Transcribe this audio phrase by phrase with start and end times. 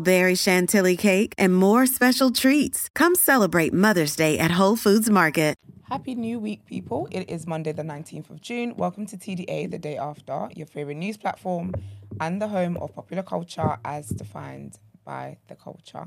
[0.00, 2.88] berry chantilly cake, and more special treats.
[2.94, 5.56] Come celebrate Mother's Day at Whole Foods Market.
[5.88, 7.06] Happy New Week, people.
[7.12, 8.74] It is Monday, the 19th of June.
[8.76, 11.72] Welcome to TDA, the day after, your favorite news platform
[12.20, 16.06] and the home of popular culture as defined by the culture.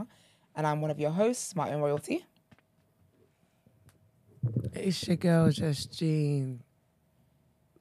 [0.55, 2.25] And I'm one of your hosts, Martin Royalty.
[4.73, 6.61] It's your girl, Just Jean.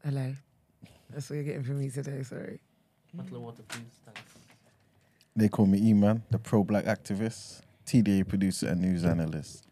[0.05, 0.35] Hello.
[1.11, 2.61] That's what you're getting from me today, sorry.
[5.39, 9.69] They call me E-Man, the pro-black activist, TDA producer and news analyst,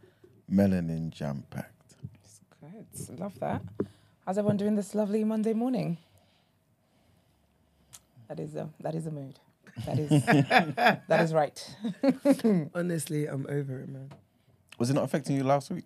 [0.49, 1.97] melanin jam-packed.
[2.60, 3.19] Good.
[3.19, 3.62] Love that.
[4.25, 5.99] How's everyone doing this lovely Monday morning?
[8.28, 9.41] That is a that is a mood.
[9.87, 10.09] That is
[11.09, 11.77] that is right.
[12.75, 14.10] Honestly, I'm over it, man.
[14.78, 15.84] Was it not affecting you last week?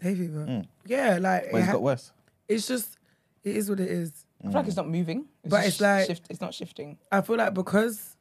[0.00, 0.44] Hay fever.
[0.44, 0.60] Hmm.
[0.84, 2.10] Yeah, like But it it's ha- got worse.
[2.48, 2.98] it's just
[3.44, 4.24] it is what it is.
[4.40, 5.26] I feel like it's not moving.
[5.44, 6.98] But just it's like- shift, it's not shifting.
[7.12, 8.11] I feel like because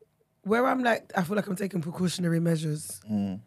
[0.44, 3.02] where I'm like I feel like I'm taking precautionary measures.
[3.12, 3.40] Mm.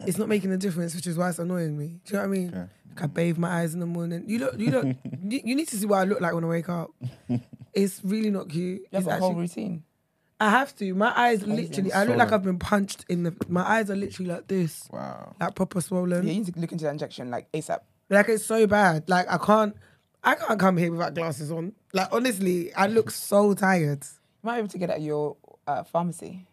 [0.00, 2.00] It's not making a difference, which is why it's annoying me.
[2.04, 2.48] Do you know what I mean?
[2.48, 2.58] Okay.
[2.90, 4.24] Like I bathe my eyes in the morning.
[4.26, 4.84] You look, you look,
[5.24, 6.90] you you need to see what I look like when I wake up.
[7.72, 8.80] It's really not cute.
[8.80, 9.82] You have It's a whole routine.
[10.40, 10.94] I have to.
[10.94, 11.92] My eyes literally.
[11.92, 13.34] I look like I've been punched in the.
[13.48, 15.34] My eyes are literally like this, Wow.
[15.38, 16.26] like proper swollen.
[16.26, 17.80] Yeah, you need to look into that injection like ASAP.
[18.08, 19.08] Like it's so bad.
[19.08, 19.76] Like I can't.
[20.24, 21.72] I can't come here without glasses on.
[21.92, 24.02] Like honestly, I look so tired.
[24.02, 25.36] You might be able to get at your
[25.66, 26.46] uh, pharmacy.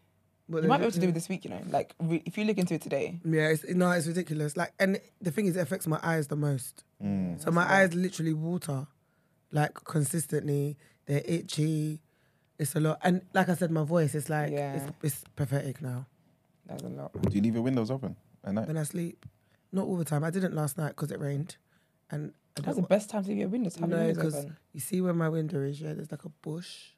[0.50, 1.62] But You might be able to do it this week, you know.
[1.70, 4.58] Like re- if you look into it today, Yeah, it's, no, it's ridiculous.
[4.58, 6.84] Like, and the thing is, it affects my eyes the most.
[7.38, 8.88] So my eyes literally water,
[9.52, 10.78] like consistently.
[11.06, 12.02] They're itchy.
[12.58, 14.76] It's a lot, and like I said, my voice is like Yeah.
[14.76, 16.06] it's, it's pathetic now.
[16.66, 17.12] that's a lot.
[17.22, 18.68] Do you leave your windows open at night?
[18.68, 19.26] When I sleep,
[19.74, 20.24] not all the time.
[20.24, 21.58] I didn't last night because it rained,
[22.10, 23.76] and I That's don't the best time to leave your windows.
[23.76, 24.58] Have your no, windows because open.
[24.72, 25.82] you see where my window is.
[25.82, 26.92] Yeah, there's like a bush.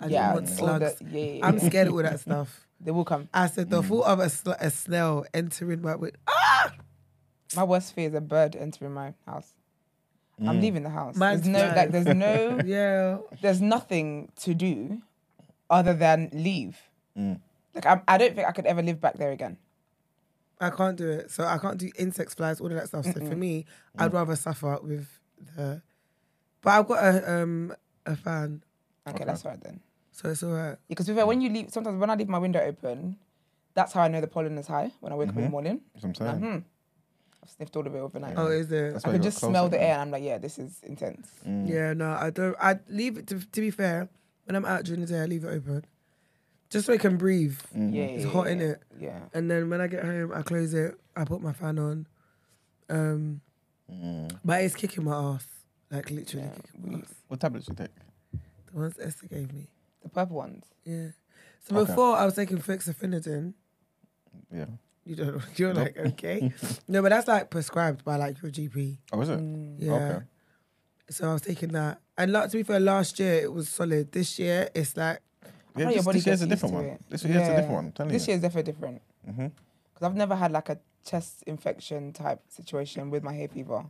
[0.00, 0.94] I Yeah, don't want all slugs.
[0.96, 2.66] the- yeah, yeah, I'm scared of all that stuff.
[2.80, 3.28] They will come.
[3.34, 6.18] I said the thought of a, sl- a snail entering my window.
[6.26, 6.72] Ah!
[7.54, 9.52] My worst fear is a bird entering my house.
[10.38, 11.16] I'm leaving the house.
[11.16, 11.76] Mine's there's no fine.
[11.76, 15.02] like there's no Yeah, there's nothing to do
[15.68, 16.78] other than leave.
[17.14, 19.58] Like I'm, I don't think I could ever live back there again.
[20.58, 21.30] I can't do it.
[21.30, 23.04] So I can't do insects, flies, all of that stuff.
[23.04, 23.66] So for me,
[23.98, 25.06] I'd rather suffer with
[25.56, 25.82] the.
[26.62, 27.74] But I've got a um
[28.06, 28.62] a fan,
[29.06, 29.80] Okay, that's right then.
[30.20, 30.76] So it's alright.
[30.88, 33.16] Because when you leave, sometimes when I leave my window open,
[33.74, 35.52] that's how I know the pollen is high when I wake up in the mm-hmm.
[35.52, 35.80] morning.
[35.94, 36.52] That's what I'm saying.
[36.52, 36.58] Hmm,
[37.42, 38.34] I've sniffed all of it overnight.
[38.36, 38.92] Oh, is it?
[38.92, 41.30] That's I why could just smell the air, and I'm like, yeah, this is intense.
[41.46, 41.68] Mm.
[41.68, 42.54] Yeah, no, I don't.
[42.60, 43.38] I leave it to.
[43.38, 44.10] To be fair,
[44.44, 45.86] when I'm out during the day, I leave it open,
[46.68, 47.58] just so I can breathe.
[47.74, 47.94] Mm-hmm.
[47.94, 48.82] Yeah, It's yeah, hot yeah, in it.
[48.98, 49.20] Yeah.
[49.32, 50.96] And then when I get home, I close it.
[51.16, 52.06] I put my fan on.
[52.90, 53.40] Um,
[53.90, 54.38] mm.
[54.44, 55.46] but it's kicking my ass,
[55.90, 57.14] like literally kicking my ass.
[57.28, 57.88] What tablets you take?
[58.70, 59.68] The ones Esther gave me.
[60.02, 60.64] The purple ones.
[60.84, 61.08] Yeah.
[61.68, 61.90] So Okay.
[61.90, 63.54] before I was taking fexofenadine.
[64.52, 64.66] Yeah.
[65.04, 65.42] You don't.
[65.58, 66.52] You're like okay.
[66.88, 68.98] no, but that's like prescribed by like your GP.
[69.12, 69.40] Oh, is it?
[69.78, 69.92] Yeah.
[69.92, 70.24] Okay.
[71.10, 74.12] So I was taking that, and like, to be fair, last year it was solid.
[74.12, 75.20] This year it's like
[75.76, 76.84] Yeah, know your this, body this year's a different one.
[76.84, 77.00] it.
[77.10, 77.84] This year's a different one.
[77.86, 78.32] I'm telling this you.
[78.32, 79.02] year's definitely different.
[79.28, 79.46] Mm-hmm.
[79.92, 83.84] Because I've never had like a chest infection type situation with my hay fever.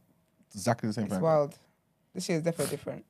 [0.55, 1.23] Exactly the same It's thing.
[1.23, 1.59] wild.
[2.15, 3.05] This year's definitely different.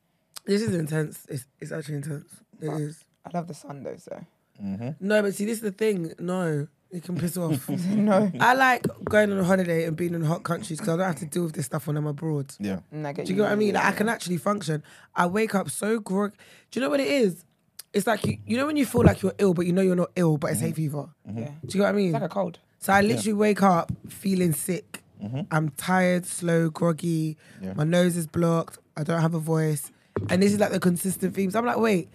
[0.44, 1.26] This is intense.
[1.28, 2.28] It's it's actually intense.
[2.60, 3.04] It is.
[3.25, 4.25] I love the sun though, so
[4.62, 4.90] mm-hmm.
[5.00, 6.12] No, but see, this is the thing.
[6.19, 7.69] No, It can piss off.
[7.69, 8.31] no.
[8.40, 11.20] I like going on a holiday and being in hot countries because I don't have
[11.20, 12.52] to deal with this stuff when I'm abroad.
[12.58, 12.81] Yeah.
[12.92, 13.75] Mm, I get Do you get what I mean?
[13.75, 14.82] Like, I can actually function.
[15.14, 16.32] I wake up so grog.
[16.70, 17.44] Do you know what it is?
[17.92, 19.96] It's like you, you know when you feel like you're ill, but you know you're
[19.96, 20.76] not ill, but it's hay mm-hmm.
[20.76, 21.08] fever.
[21.28, 21.38] Mm-hmm.
[21.38, 21.50] Yeah.
[21.64, 22.06] Do you get what I mean?
[22.06, 22.58] It's like a cold.
[22.78, 25.02] So I literally wake up feeling sick.
[25.50, 27.37] I'm tired, slow, groggy.
[27.60, 27.75] Yeah.
[27.75, 28.78] My nose is blocked.
[28.96, 29.92] I don't have a voice.
[30.28, 31.54] And this is like the consistent themes.
[31.54, 32.08] I'm like, wait,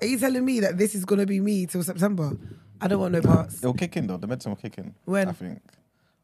[0.00, 2.32] are you telling me that this is gonna be me till September?
[2.80, 3.58] I don't want no parts.
[3.58, 4.16] It'll kick in though.
[4.16, 4.94] The medicine will kick in.
[5.04, 5.28] When?
[5.28, 5.60] I think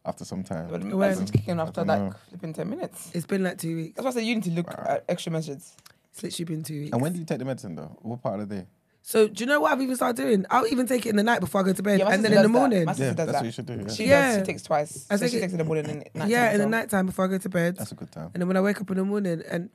[0.05, 0.69] after some time.
[0.71, 1.09] But the When?
[1.09, 3.11] medicine's kicking after like flipping 10 minutes.
[3.15, 3.97] It's been like two weeks.
[3.97, 5.75] That's why I said you need to look at extra measures.
[6.13, 6.93] It's literally been two weeks.
[6.93, 7.97] And when do you take the medicine though?
[8.03, 8.67] What part of the day?
[9.03, 10.47] so do you know what I've even started doing?
[10.51, 12.33] I'll even take it in the night before I go to bed, Yeah, and then
[12.33, 12.59] in the does that.
[12.59, 12.85] morning.
[12.87, 13.35] My Yeah, does that's that.
[13.39, 13.75] what you should do.
[13.87, 13.89] Yeah.
[13.93, 14.29] She Yeah.
[14.31, 14.37] does.
[14.39, 15.07] She takes twice.
[15.11, 16.51] I so take she it- takes it in the morning and night yeah, time in
[16.51, 16.69] the as well.
[16.71, 18.31] nighttime before I go to bed, That's a good time.
[18.35, 19.71] and then when I wake up in the morning, and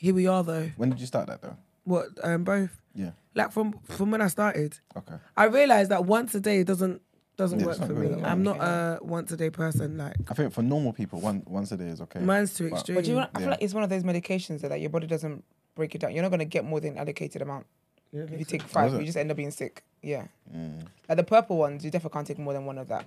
[0.00, 0.70] here we are though.
[0.76, 1.56] When did you start that though?
[1.84, 2.70] What um both?
[2.94, 3.10] Yeah.
[3.34, 4.78] Like from from when I started.
[4.96, 5.14] Okay.
[5.36, 7.00] I realized that once a day doesn't
[7.36, 8.16] doesn't Yeah, work for good.
[8.18, 8.22] me.
[8.24, 8.54] I'm no.
[8.54, 9.96] not a once a day person.
[9.98, 12.20] Like I think for normal people, one once a day is okay.
[12.20, 12.96] mine's too But- extreme.
[12.96, 13.50] But do you know, I feel Yeah.
[13.50, 15.44] like it's one of those medications that like, your body doesn't
[15.74, 16.12] break it down.
[16.12, 17.66] You're not going to get more than allocated amount.
[18.12, 19.84] You don't If you take five, you just end up being sick.
[20.02, 20.24] Yeah.
[20.54, 20.82] Mm.
[21.08, 23.04] Like the purple ones, you definitely can't take more than one of that.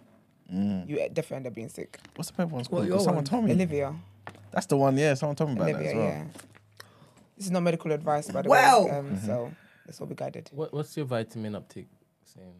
[0.51, 0.87] Mm.
[0.89, 1.99] You definitely end up being sick.
[2.15, 2.87] What's the purple one's What, called?
[2.87, 3.23] your Someone one?
[3.25, 3.51] told me.
[3.51, 3.93] Olivia.
[4.51, 4.97] That's the one.
[4.97, 6.03] Yeah, someone told me about that as well.
[6.05, 6.23] yeah.
[7.37, 8.85] This is not medical advice, by the Well.
[8.85, 8.91] way.
[8.91, 9.25] Um, Mm-hmm.
[9.25, 9.51] So
[9.85, 10.49] that's what we guided.
[10.53, 11.89] What, what's your vitamin uptake
[12.23, 12.53] saying?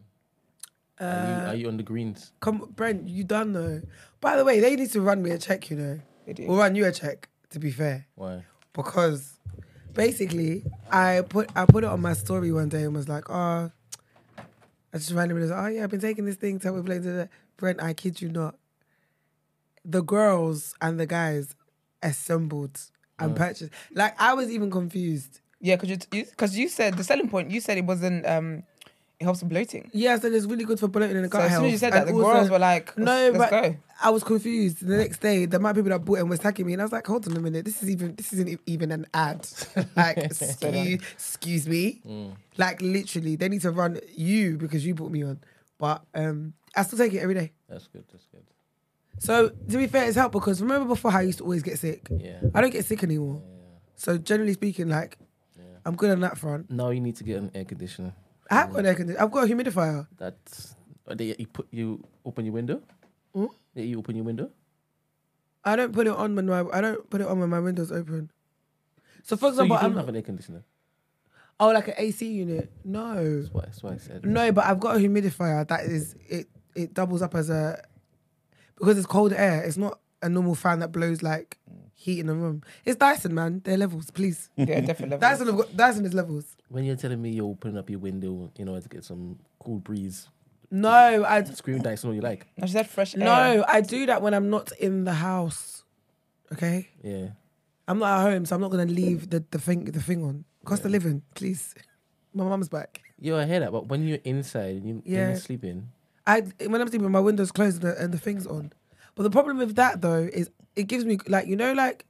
[1.00, 2.32] Are, you, Uh, are you on the greens?
[2.40, 3.82] come, Brent, you done though.
[4.20, 5.70] By the way, they need to run me a check.
[5.70, 6.46] You know, They do.
[6.46, 7.28] or run you a check.
[7.50, 8.44] To be fair, Why?
[8.72, 9.38] because
[9.92, 13.70] basically I put I put it on my story one day and was like, oh,
[14.92, 16.58] I just randomly was like, oh yeah, I've been taking this thing.
[16.58, 18.56] Tell me, blah, blah, blah." Brent, I kid you not.
[19.84, 21.54] The girls and the guys
[22.02, 22.80] assembled
[23.18, 23.70] and purchased.
[23.92, 25.40] Like I was even confused.
[25.60, 27.50] Yeah, because you, because you said the selling point.
[27.50, 28.26] You said it wasn't.
[28.26, 28.64] Um,
[29.20, 29.88] it helps with bloating.
[29.94, 31.60] Yeah, I said it's really good for bloating and So gut as health.
[31.60, 33.62] soon as you said that, And the also- girls were like, No, "Let's, let's but
[33.62, 34.84] go." I was confused.
[34.84, 36.82] The next day, the amount of people that bought it and was tagging me, and
[36.82, 39.46] I was like, "Hold on a minute, this is even this isn't even an ad.
[39.96, 45.22] like, excuse, excuse me, like literally, they need to run you because you brought me
[45.22, 45.38] on.
[45.78, 47.52] But um, I still take it every day.
[47.68, 48.04] That's good.
[48.12, 48.42] That's good.
[49.18, 51.78] So to be fair, it's helped because remember before how I used to always get
[51.78, 52.06] sick.
[52.10, 52.40] Yeah.
[52.54, 53.42] I don't get sick anymore.
[53.44, 53.60] Yeah.
[53.96, 55.18] So generally speaking, like,
[55.86, 56.70] I'm good on that front.
[56.70, 58.14] No, you need to get an air conditioner.
[58.50, 59.22] I have got an air conditioner.
[59.24, 60.06] I've got a humidifier.
[60.18, 60.74] That's.
[61.06, 62.80] Are they, you put you open your window.
[63.34, 63.46] Hmm?
[63.74, 64.50] Yeah, you open your window.
[65.64, 67.92] I don't put it on when my I don't put it on when my window's
[67.92, 68.30] open.
[69.22, 70.62] So for So you don't I'm have an air conditioner.
[71.60, 72.70] oh like an AC unit.
[72.84, 73.62] No, That's why.
[73.66, 74.24] That's why I said.
[74.26, 76.48] no, but I've got a humidifier that is it.
[76.74, 77.82] It doubles up as a
[78.78, 79.62] because it's cold air.
[79.62, 81.58] It's not a normal fan that blows like
[81.94, 82.62] heat in the room.
[82.84, 83.60] It's Dyson, man.
[83.64, 84.50] They're levels, please.
[84.56, 85.18] Yeah, definitely.
[85.18, 86.56] Dyson, have got, Dyson is levels.
[86.68, 89.78] When you're telling me you're opening up your window, you know, to get some cool
[89.78, 90.28] breeze,
[90.70, 92.46] No, I scream Dyson all you like.
[92.60, 93.20] I she said fresh air.
[93.24, 95.84] no, I do that when I'm not in the house.
[96.52, 97.28] Okay, Yeah.
[97.86, 100.44] I'm not at home, so I'm not gonna leave the, the thing the thing on.
[100.64, 101.74] Cost of living, please.
[102.32, 103.02] My mum's back.
[103.20, 105.28] Yo, I hear that, but when you're inside and you, Yeah.
[105.28, 105.88] you're sleeping,
[106.26, 108.72] I when I'm sleeping, my window's closed and the, and the thing's on.
[109.14, 112.06] But the problem with that though is it gives me like you know like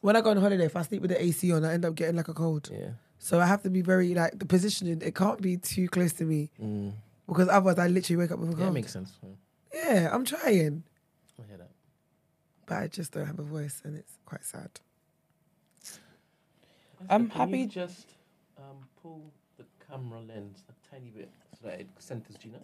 [0.00, 1.94] when I go on holiday, if I sleep with the AC on, I end up
[1.94, 2.70] getting like a cold.
[2.72, 2.90] yeah.
[3.18, 5.00] So I have to be very like the positioning.
[5.02, 6.92] It can't be too close to me Mm.
[7.26, 8.68] because otherwise I literally wake up with a Yeah, cold.
[8.68, 9.12] that makes sense.
[9.74, 10.84] Yeah, yeah, I'm trying,
[11.42, 11.70] I hear that.
[12.66, 14.70] but I just don't have a voice, and it's quite sad.
[17.10, 18.06] I'm Can you happy- just
[18.58, 21.30] um, pull the camera lens a tiny bit
[21.60, 22.58] so that it centers Gina.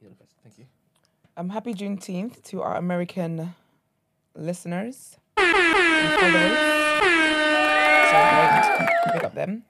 [0.00, 0.66] Yeah, that's- thank you.
[1.36, 3.54] Um, happy Juneteenth to our American
[4.34, 6.58] listeners and followers.
[8.10, 8.86] So.
[9.12, 9.62] Pick up them.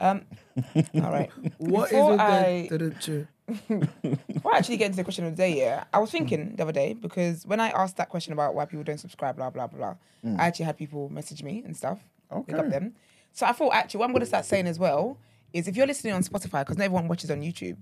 [0.00, 0.22] Um,
[1.04, 1.30] all right.
[1.58, 5.24] What is Before with I- the, the, the Before I actually get into the question
[5.26, 8.08] of the day, yeah, I was thinking the other day because when I asked that
[8.08, 9.94] question about why people don't subscribe, blah blah blah,
[10.24, 11.98] blah I actually had people message me and stuff.
[12.46, 12.70] Pick up Okay.
[12.70, 12.94] them.
[13.32, 15.18] So I thought actually what I'm going to start saying as well
[15.52, 17.76] is if you're listening on Spotify, because not everyone watches on YouTube,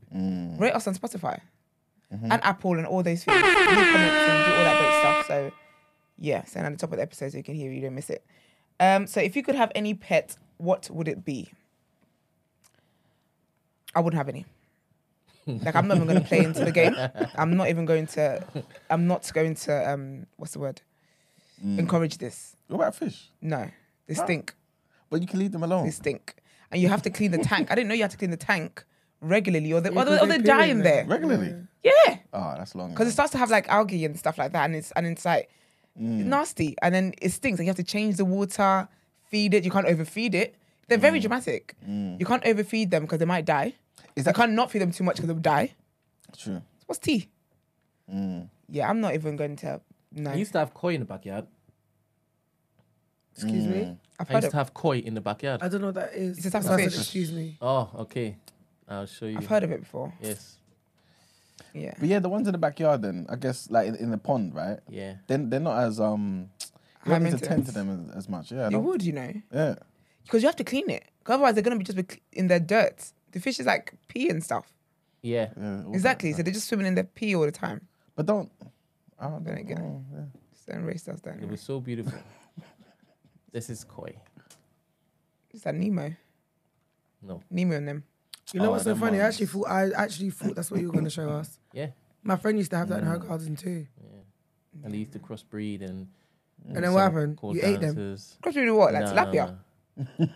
[0.60, 1.40] rate us on Spotify
[2.10, 3.42] and Apple and all those things.
[3.42, 5.26] Leave comments and do all that great stuff.
[5.26, 5.52] So
[6.18, 7.94] yeah, send at the top of the episode so you can hear it, you don't
[7.94, 8.25] miss it.
[8.80, 11.50] Um, so if you could have any pet, what would it be?
[13.94, 14.46] I wouldn't have any.
[15.46, 16.94] Like I'm not even going to play into the game.
[17.37, 18.44] I'm not even going to.
[18.90, 19.90] I'm not going to.
[19.90, 20.82] Um, what's the word?
[21.62, 22.54] Encourage this.
[22.68, 23.30] What about fish?
[23.40, 23.68] No,
[24.06, 24.54] they stink.
[25.10, 25.84] But you can leave them alone.
[25.84, 26.37] They stink,
[26.70, 27.70] and you have to clean the tank.
[27.70, 28.84] I didn't know you had to clean the tank
[29.20, 30.94] regularly, or, they, or, they, because or they they're in there.
[30.96, 31.06] there.
[31.06, 31.54] Regularly.
[31.82, 32.90] Yeah, Oh, that's long.
[32.90, 35.25] because it starts to have like algae and stuff like that, and it's and it's
[35.25, 35.48] like
[35.98, 36.25] mm.
[36.25, 37.58] nasty, and then it stinks.
[37.58, 38.88] And you have to change the water,
[39.30, 39.64] feed it.
[39.64, 40.56] You can't overfeed it.
[40.88, 41.22] They're very mm.
[41.22, 41.75] dramatic.
[41.88, 42.18] Mm.
[42.18, 43.75] You can't overfeed them because they might die.
[44.16, 45.75] Is I that can't not feed them too much because they'll die.
[46.37, 46.62] true?
[46.87, 47.28] What's tea?
[48.12, 48.48] Mm.
[48.68, 49.80] Yeah, I'm not even going to.
[50.12, 51.46] No, I used to have koi in the backyard.
[53.42, 53.71] Excuse Mm.
[53.71, 53.97] me.
[54.21, 55.62] I've I used of, to have koi in the backyard.
[55.62, 56.38] I don't know what that is.
[56.38, 57.00] It's a type of why I said fish.
[57.00, 57.57] Excuse me.
[57.62, 58.37] Oh, okay.
[58.88, 59.38] I'll show you.
[59.38, 60.12] I've heard of it before.
[60.21, 60.57] Yes.
[61.75, 61.95] Yeah.
[61.99, 64.54] But yeah, the ones in the backyard, then I guess like in, in the pond,
[64.54, 64.78] right?
[64.88, 65.14] Yeah.
[65.26, 66.50] Then they're not as um.
[67.07, 68.50] You High don't need to tend to them as, as much.
[68.50, 68.80] Yeah, You no?
[68.80, 69.76] would, you know, yeah.
[70.25, 71.04] because you have to clean it.
[71.26, 73.12] otherwise, they're gonna be just be in their dirt.
[73.33, 74.66] The fish is like pee and stuff.
[75.23, 75.50] Yeah.
[75.57, 76.33] yeah Exactly.
[76.33, 76.38] that.
[76.38, 77.87] So they're just swimming in their pee all the time.
[78.16, 78.50] But don't.
[79.21, 79.61] I don't Then know.
[79.61, 80.04] again.
[80.12, 80.21] Yeah.
[80.66, 81.37] Certain race does that.
[81.40, 82.18] It was so beautiful.
[83.52, 84.14] This is koi.
[85.52, 86.12] Is that Nemo.
[87.22, 87.42] No.
[87.50, 88.04] Nemo and them.
[88.52, 89.18] You know Oh, what's so them funny?
[89.20, 89.34] I ones.
[89.34, 91.58] actually thought I actually thought that's what you were going to show us.
[91.72, 91.88] Yeah.
[92.22, 93.08] My friend used to have that in Mm.
[93.10, 93.86] her garden too.
[94.82, 96.08] And they used to crossbreed and.
[96.74, 97.36] And then what happened?
[97.36, 97.94] call You ate them.
[97.94, 98.36] dancers.
[98.42, 98.92] Crossbreeding what?
[98.92, 99.56] Like Nah, tilapia?
[99.96, 100.04] nah.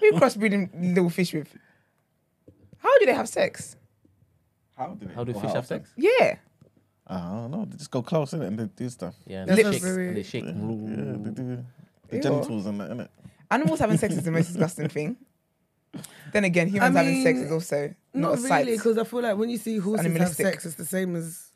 [0.00, 1.48] Who you crossbreeding little fish with?
[2.78, 3.76] How do they have sex?
[4.76, 5.12] How do they?
[5.14, 5.90] How do or fish have sex?
[5.96, 6.36] Yeah.
[7.06, 7.64] I don't know.
[7.66, 9.14] They just go close in it and they do stuff.
[9.26, 9.42] Yeah.
[9.42, 9.82] And they a shake.
[9.82, 10.44] very- And they shake.
[10.44, 11.64] Yeah, they do
[12.14, 13.08] the genitals and that, innit?
[13.50, 15.16] Animals having sex is the most disgusting thing.
[16.32, 18.64] Then again, humans having sex is also not, Not a sight.
[18.66, 20.46] really, because I feel like when you see horses have animalistic.
[20.46, 21.50] sex, it's the same as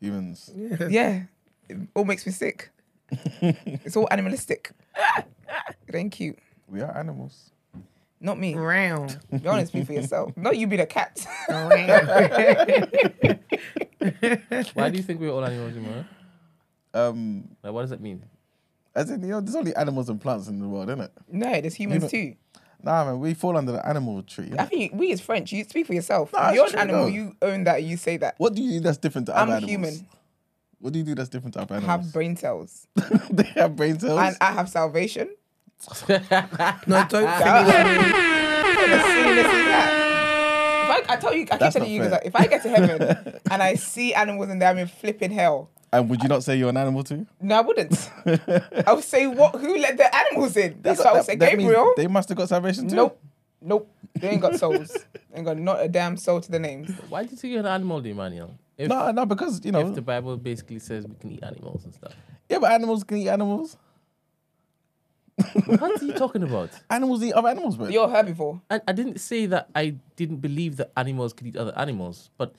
[0.00, 0.50] Humans.
[0.54, 0.88] yeah.
[0.88, 1.22] Yeah.
[1.68, 2.70] It all makes me sick.
[3.10, 4.72] it's all animalistic.
[5.86, 6.38] it ain't cute.
[6.68, 7.50] We are animals.
[8.20, 8.54] Not me.
[8.54, 9.18] Round.
[9.30, 10.32] Be honest, speak for yourself.
[10.36, 11.24] Not you being a cat.
[14.74, 16.06] Why do you think we're all animals, Imran?
[16.92, 18.22] Um, Like, what does that mean?
[18.94, 21.12] As in, you know, there's only animals and plants in the world, isn't it?
[21.32, 22.34] no, there's humans know- too.
[22.82, 24.50] Nah, man, we fall under the animal tree.
[24.52, 24.68] I innit?
[24.68, 26.34] think we as French, you speak for yourself.
[26.34, 27.08] Nah, You're it's an true, animal, though.
[27.12, 28.34] you own that, you say that.
[28.36, 29.62] What do you do that's different to animals?
[29.62, 29.94] I'm other animals?
[29.96, 30.08] human.
[30.80, 32.04] What do you do that's different to other I animals?
[32.04, 32.86] have brain cells.
[33.30, 34.20] they have brain cells.
[34.20, 35.30] And I have salvation.
[36.08, 40.00] No, don't think What the silliness is that?
[40.84, 42.20] If I, I tell you, I keep That's telling not you guys fair.
[42.20, 45.30] that if I get to heaven and I see animals in there, I'm in flipping
[45.30, 45.70] hell.
[45.94, 47.26] And would you not say you're an animal too?
[47.40, 48.10] No, I wouldn't.
[48.86, 49.54] I would say, what?
[49.56, 50.78] Who let the animals in?
[50.82, 51.36] That's what I would say.
[51.36, 51.94] That means Gabriel.
[51.96, 52.96] They must have got salvation too.
[52.96, 53.20] Nope.
[53.60, 53.90] Nope.
[54.14, 54.92] They ain't got souls.
[55.12, 56.90] They ain't got not a damn soul to the names.
[57.08, 58.54] Why do you think you're an animal, Emmanuel?
[58.76, 61.84] If, No, no, because you know, if the Bible basically says we can eat animals
[61.84, 62.12] and stuff.
[62.48, 63.76] yeah, but animals can eat animals.
[65.66, 66.70] what are you talking about?
[66.90, 67.88] Animals eat other animals, bro.
[67.88, 68.60] You're a herbivore.
[68.70, 72.54] I, I didn't say that I didn't believe that animals could eat other animals, but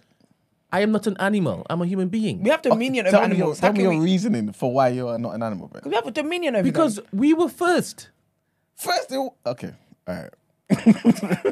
[0.71, 1.65] I am not an animal.
[1.69, 2.43] I'm a human being.
[2.43, 3.59] We have oh, dominion over tell me, your, animals.
[3.59, 4.05] How tell me can your we?
[4.05, 5.81] reasoning for why you are not an animal, bro.
[5.85, 7.05] We have a dominion over because them.
[7.13, 8.09] we were first.
[8.75, 9.71] First, it, okay,
[10.07, 10.33] all right.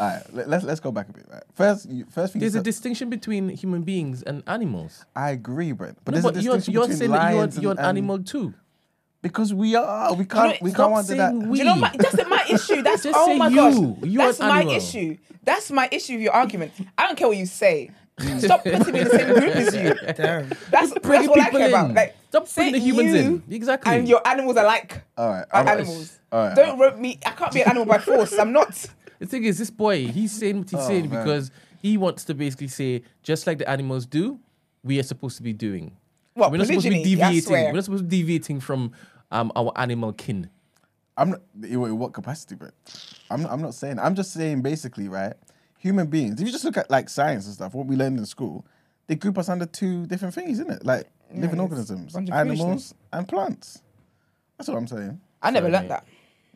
[0.00, 1.26] all right, let, let's let's go back a bit.
[1.30, 1.42] Right?
[1.54, 5.04] First, you, first thing you There's a said, distinction between human beings and animals.
[5.14, 5.98] I agree, Brent.
[6.04, 7.78] But No, there's but a you're, distinction you're between saying that you're, lions you're an
[7.78, 8.54] and, and- animal too.
[9.22, 10.14] because we are.
[10.14, 10.60] We can't.
[10.62, 11.30] we can't under that.
[11.30, 11.58] saying Do we.
[11.58, 12.23] you know my, that's my
[12.54, 12.82] issue.
[12.82, 13.56] That's Just oh my you.
[13.56, 13.74] gosh.
[14.04, 14.76] You're that's my animal.
[14.76, 15.16] issue.
[15.42, 16.72] That's my issue with your argument.
[16.96, 17.90] I don't care what you say.
[18.38, 19.94] Stop putting me in the same group as you.
[20.14, 20.48] Damn.
[20.70, 21.68] That's, that's what I care in.
[21.68, 21.94] about.
[21.94, 23.42] Like, Stop say putting the humans you in.
[23.50, 23.92] Exactly.
[23.96, 25.44] And your animals are like All right.
[25.52, 25.72] All right.
[25.78, 26.18] animals.
[26.30, 26.56] All right.
[26.56, 27.18] Don't rope me.
[27.26, 28.32] I can't be an animal by force.
[28.38, 28.86] I'm not.
[29.18, 31.24] The thing is, this boy, he's saying what he's Oh, saying man.
[31.24, 31.50] because
[31.82, 34.38] he wants to basically say, just like the animals do,
[34.82, 35.96] we are supposed to be doing.
[36.34, 37.52] What, we're not supposed to be deviating.
[37.52, 38.92] We're not supposed to be deviating from
[39.30, 40.50] um, our animal kin.
[41.16, 41.40] I'm not.
[41.62, 42.72] In what- capacity, but
[43.30, 43.42] I'm.
[43.42, 43.98] Not, I'm not saying.
[43.98, 45.34] I'm just saying basically, right?
[45.78, 46.40] Human beings.
[46.40, 48.66] If you just look at like science and stuff, what we learned in school,
[49.06, 50.84] they group us under two different things, isn't it?
[50.84, 53.82] Like living organisms, a bunch of animals, and plants.
[54.58, 55.20] That's what I'm saying.
[55.42, 56.00] I never Sorry, learnt mate.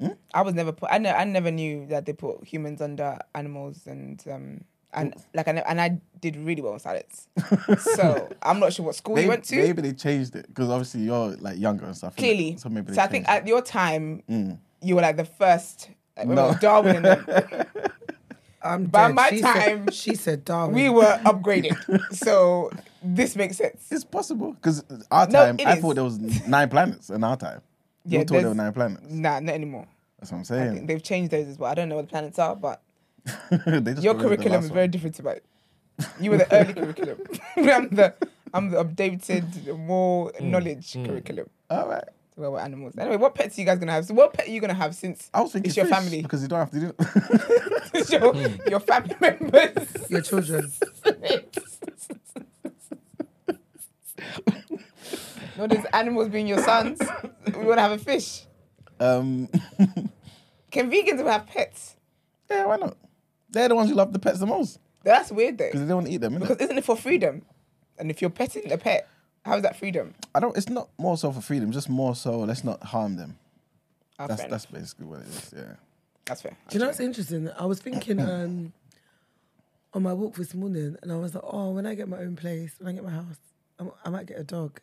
[0.00, 0.19] that.
[0.33, 0.88] I was never put.
[0.91, 5.49] I, ne- I never knew that they put humans under animals and um and like
[5.49, 7.28] I ne- and I did really well in science.
[7.95, 9.57] so I'm not sure what school Maybe, you went to.
[9.57, 12.14] maybe they changed it because obviously you're like younger and stuff.
[12.14, 12.18] innit?
[12.18, 12.92] Clearly, so maybe.
[12.95, 14.59] so I think changed at your time Mm.
[14.80, 15.90] you were like the first.
[16.16, 16.52] Like, No.
[16.61, 17.26] Darwin and them,
[18.62, 19.14] I'm By dead.
[19.14, 20.75] my she time, said, she said Darwin.
[20.75, 21.76] we were upgraded.
[22.12, 22.71] so
[23.02, 23.87] this makes sense.
[23.92, 25.80] It's possible because our No, time, I is.
[25.80, 26.18] thought there was
[26.49, 27.61] nine planets in our time.
[28.04, 29.04] Yeah, you thought there were nine planets.
[29.09, 29.87] Nah, not anymore.
[30.18, 30.75] That's what I'm I saying.
[30.75, 31.71] think they've changed those as well.
[31.71, 32.88] I don't know what the planets are, but They just
[33.51, 35.41] your got rid curriculum is very different to mine.
[36.21, 37.19] You were the early curriculum.
[37.57, 38.15] I'm the
[38.55, 41.51] I'm the updated, more Mm, knowledge curriculum.
[41.71, 42.05] All right.
[42.37, 42.97] Well, we're animals.
[42.97, 44.05] Anyway, what pets are you guys gonna have?
[44.07, 46.23] So, what pet are you gonna have since I was thinking it's your fish, family?
[46.23, 46.95] because you don't have to do it.
[47.95, 48.69] It's your, Hmm.
[48.69, 49.89] your family members.
[50.09, 50.71] Your children.
[55.57, 57.01] no, there's animals being your sons.
[57.47, 58.47] We wanna have a fish.
[59.01, 59.49] um,
[60.71, 61.97] Can vegans have pets?
[62.51, 62.97] yeah, why not?
[63.50, 65.67] They're the ones who love the pets the most That's weird though.
[65.67, 66.35] because they don't want to eat them.
[66.35, 66.40] innit?
[66.40, 67.43] Because isn't it for freedom?
[67.99, 69.09] And if you're petting a pet,
[69.45, 70.14] how is that freedom?
[70.35, 70.57] I don't.
[70.57, 73.38] It's not more so for freedom, just more so let's not harm them.
[74.19, 75.55] Ah, That's fair that's basically what it is.
[75.57, 75.62] Yeah.
[76.26, 76.57] That's fair.
[76.69, 77.50] Do you know what's interesting?
[77.59, 78.73] I was thinking um,
[79.95, 82.37] on my walk this morning, and I was like, oh, when I get my own
[82.37, 83.37] place, when I get my house,
[83.78, 84.81] I'm, I might get a dog.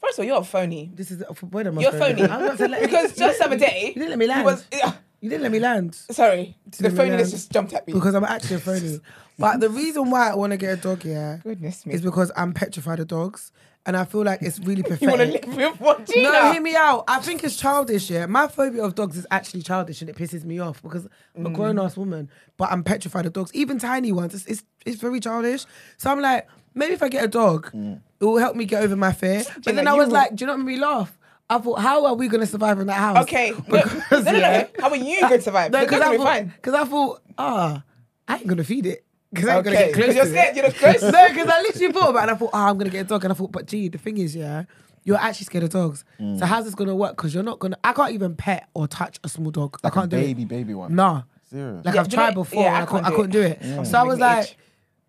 [0.00, 0.90] First of all, you're a phony.
[0.94, 1.82] This is wait a minute.
[1.82, 2.22] You're phony.
[2.30, 4.44] I'm not to let because just the other day, you didn't let me he land.
[4.44, 4.66] was.
[4.72, 4.94] yeah,
[5.26, 7.92] you didn't let me land sorry, the phoniness just jumped at me.
[7.92, 9.00] because I'm actually a phony.
[9.38, 11.92] But the reason why I want to get a dog, yeah, Goodness me.
[11.94, 13.52] is because I'm petrified of dogs,
[13.84, 15.02] and I feel like it's really pathetic.
[15.02, 16.06] you want to live with what?
[16.06, 16.30] Gina?
[16.30, 17.04] No, hear me out.
[17.06, 18.24] I think it's childish, yeah.
[18.24, 21.06] My phobia of dogs is actually childish and it pisses me off because
[21.36, 21.54] I'm a Mm.
[21.54, 23.50] grown ass woman, but I'm petrified of dogs.
[23.52, 25.66] Even tiny ones, it's, it's, it's very childish.
[25.98, 28.00] So I'm like, maybe if I get a dog, Mm.
[28.20, 29.42] it will help me get over my fear.
[29.44, 31.15] But Gina, then I was will- like, do you know what made me laugh?
[31.48, 33.18] I thought, how are we going to survive in that house?
[33.22, 33.52] Okay.
[33.68, 33.92] No, Because,
[34.24, 34.38] no, no, no.
[34.38, 35.70] yeah, How are you going to survive?
[35.70, 36.46] No, because going I to be thought, fine.
[36.56, 37.82] because I thought, ah,
[38.28, 39.04] I ain't gonna feed it.
[39.32, 40.62] Because I ain't Okay, gonna get close 'cause you're to scared, it.
[40.62, 41.02] you're close.
[41.12, 43.08] no, because I literally thought about it and I thought, oh, I'm gonna get a
[43.08, 43.24] dog.
[43.24, 44.64] And I thought, but gee, the thing is, yeah,
[45.04, 46.04] you're actually scared of dogs.
[46.20, 46.38] Mm.
[46.40, 47.16] So how's this gonna work?
[47.16, 47.76] Because you're not gonna.
[47.84, 49.78] I can't even pet or touch a small dog.
[49.84, 50.48] Like I can't a do baby, it.
[50.48, 50.94] baby one.
[50.96, 51.22] Nah.
[51.50, 51.84] Serious.
[51.84, 53.16] Like Yeah, I've do you know- tried before yeah, and I I, couldn't, I do
[53.16, 53.60] couldn't do it.
[53.60, 53.86] Mm.
[53.86, 54.58] So I was like, age.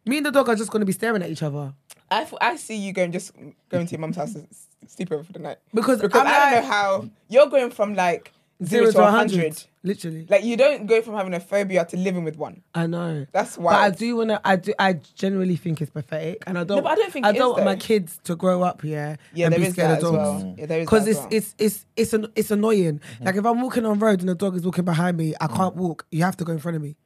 [0.08, 1.74] Me and the dog are just gonna be staring at each other.
[2.10, 3.34] I, f- I see you going just
[3.70, 5.58] going to your mum's house to s- sleep over for the night.
[5.74, 8.32] Because because I don't like- know how you're going from like
[8.64, 9.64] zero, to a 100.
[9.84, 10.26] Literally.
[10.30, 12.62] Like you don't go from having a phobia to living with one.
[12.76, 13.26] I know.
[13.32, 13.72] That's why.
[13.74, 14.42] But I do wanna.
[14.44, 14.74] I do.
[14.78, 16.78] I genuinely think it's pathetic, and I don't.
[16.78, 18.82] No, but I don't think I it don't is, want my kids to grow up
[18.82, 20.44] here Yeah, and there be is scared that of as dogs.
[20.44, 20.56] well.
[20.58, 21.28] Yeah, there is Because that as it's, well.
[21.32, 23.00] it's it's it's an, it's annoying.
[23.00, 23.24] Mm-hmm.
[23.26, 25.76] Like if I'm walking on road and a dog is walking behind me, I can't
[25.76, 26.06] walk.
[26.12, 26.98] You have to go in front of me.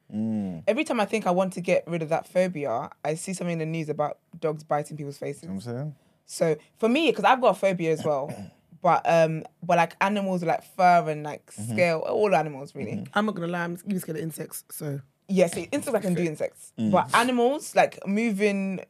[0.66, 3.54] Every time I think I want to get rid of that phobia, I see something
[3.54, 5.44] in the news about dogs biting people's faces.
[5.44, 5.94] You know what I'm saying?
[6.26, 8.34] So for me, because I've got a phobia as well,
[8.82, 11.72] but um, but like animals like fur and like Mm-hmm.
[11.72, 13.04] scale, all animals really.
[13.14, 13.64] I'm not gonna lie.
[13.64, 14.64] I'm even scared of insects.
[14.70, 16.90] So Yes, yeah, insects I can do insects, Mm.
[16.90, 18.80] but animals like moving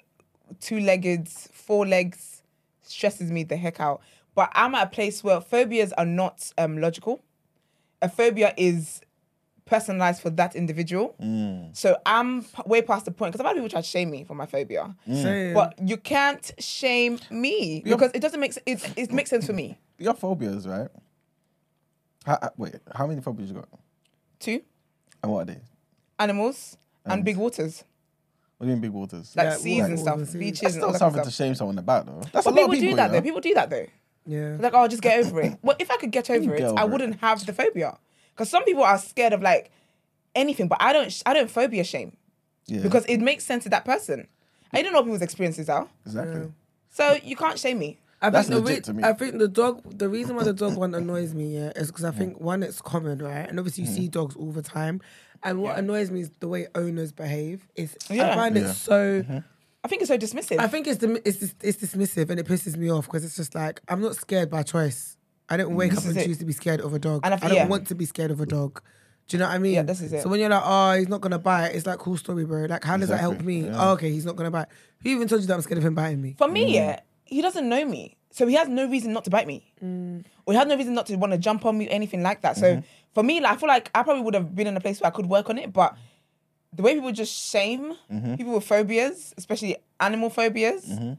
[0.61, 2.42] two-legged, four legs
[2.83, 4.00] stresses me the heck out.
[4.35, 7.22] But I'm at a place where phobias are not um, logical.
[8.00, 9.02] A phobia is
[9.76, 11.14] personalized for that individual.
[11.20, 11.74] Mm.
[11.76, 14.11] So I'm p- way past the point because a lot of people try to shame
[14.11, 14.94] me for my phobia.
[15.06, 15.54] Same.
[15.54, 19.52] But you can't shame me because it doesn't make s- it, it makes sense for
[19.54, 19.78] me.
[19.98, 20.88] Your phobias, right?
[22.26, 23.68] How, how- wait, how many phobias you got?
[24.38, 24.61] Two
[25.22, 25.61] And what are they?
[26.18, 27.82] animals and big waters
[28.58, 29.35] What do you mean big waters?
[29.35, 30.37] like Yeah, seas and stuff, and seas.
[30.38, 31.46] beaches That's and all still that something kind to stuff.
[31.46, 32.20] shame someone about, though.
[32.32, 33.22] That's But a lot people of people, do that you though.
[33.22, 33.87] People do that though.
[34.26, 34.56] yeah.
[34.61, 35.58] Like, oh, just get over it.
[35.62, 36.90] Well, if I could get over it, get I over it?
[36.92, 37.98] wouldn't have the phobia.
[38.35, 39.71] Because some people are scared of like
[40.35, 41.23] anything, but I don't.
[41.27, 42.16] I don't phobia shame
[42.66, 44.27] Yeah, because it makes sense to that person.
[44.73, 46.51] I don't know what people's experiences are, exactly.
[46.90, 47.99] so you can't shame me.
[48.23, 49.03] I That's think the re- to me.
[49.05, 49.83] I think the dog.
[49.99, 52.81] The reason why the dog one annoys me, yeah, is because I think one, it's
[52.81, 53.49] common, right?
[53.49, 53.95] And obviously you Mm.
[53.95, 55.01] see dogs all the time.
[55.42, 57.66] And what annoys me is the way owners behave.
[57.75, 58.71] It's I find Yeah.
[58.71, 59.25] it so.
[59.85, 60.61] I think it's so dismissive.
[60.61, 63.81] I think it's it's it's dismissive and it pisses me off because it's just like
[63.88, 65.16] I'm not scared by choice.
[65.48, 66.26] I don't wake This up and it.
[66.26, 67.20] choose to be scared of a dog.
[67.24, 67.66] And I, I f- don't yeah.
[67.66, 68.83] want to be scared of a dog.
[69.28, 69.74] Do you know what I mean?
[69.74, 70.22] Yeah, this is it.
[70.22, 72.66] So when you're like, oh, he's not gonna bite, it's like cool story, bro.
[72.66, 73.64] Like, how does that help me?
[73.66, 73.76] yeah.
[73.78, 74.68] Oh, okay, he's not gonna bite.
[75.02, 76.35] Who even told you that I'm scared of him biting me?
[76.37, 76.74] For me, mm.
[76.74, 80.24] yeah, he doesn't know me, so he has no reason not to bite me, mm.
[80.44, 82.57] or he has no reason not to want to jump on me, anything like that.
[82.57, 82.81] So mm-hmm.
[83.12, 85.09] for me, like, I feel like I probably would have been in a place where
[85.09, 85.96] I could work on it, but
[86.72, 88.35] the way people just shame mm-hmm.
[88.37, 90.87] people with phobias, especially animal phobias.
[90.87, 91.12] Mm-hmm.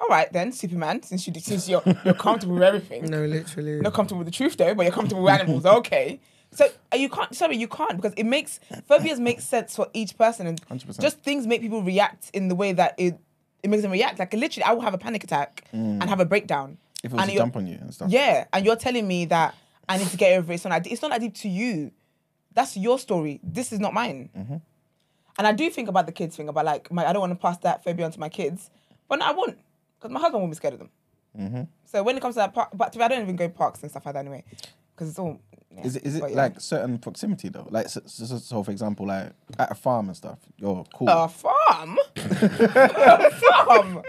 [0.00, 3.80] All right, then Superman, since you since you're you're comfortable with everything, No, literally.
[3.80, 5.64] not comfortable with the truth though, but you're comfortable with animals.
[5.80, 6.20] Okay.
[6.52, 7.32] So you can't.
[7.36, 8.58] Sorry, you can't because it makes
[8.88, 10.98] phobias make sense for each person, and 100%.
[11.00, 13.18] just things make people react in the way that it
[13.62, 14.18] it makes them react.
[14.18, 16.78] Like literally, I will have a panic attack and have a breakdown.
[17.04, 18.10] If it was and to jump on you and stuff.
[18.10, 19.54] Yeah, and you're telling me that
[19.88, 20.56] I need to get over it.
[20.56, 20.70] It's not.
[20.70, 20.92] that deep.
[20.92, 21.92] It's not that deep to you.
[22.52, 23.38] That's your story.
[23.44, 24.30] This is not mine.
[24.36, 24.56] Mm-hmm.
[25.38, 27.38] And I do think about the kids thing about like my, I don't want to
[27.38, 28.70] pass that phobia on to my kids,
[29.08, 29.56] but no, I won't
[30.00, 30.90] because my husband won't be scared of them.
[31.38, 31.62] Mm-hmm.
[31.84, 33.82] So when it comes to that park, but to be, I don't even go parks
[33.82, 34.44] and stuff like that anyway,
[34.94, 35.40] because it's all.
[35.70, 35.82] yeah.
[35.84, 36.36] Is it, is it But yeah.
[36.36, 37.66] like certain proximity though?
[37.70, 41.08] Like so, so, so- so for example, like at a farm and stuff, you're cool.
[41.08, 41.98] a farm?
[42.16, 44.02] a farm.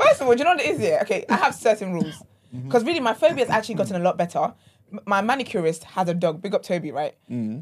[0.00, 0.98] First of all, do you know what it is here?
[1.02, 2.22] Okay, I have certain rules
[2.64, 4.52] because really my phobia has actually gotten a lot better.
[4.92, 6.40] M- My manicurist has a dog.
[6.40, 7.14] Big up Toby, right?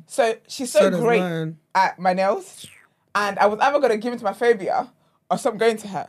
[0.07, 1.59] So she's so, So great mine.
[1.75, 2.67] at my nails,
[3.15, 4.93] and I was either gonna give in to my phobia
[5.31, 6.09] or stop going to her.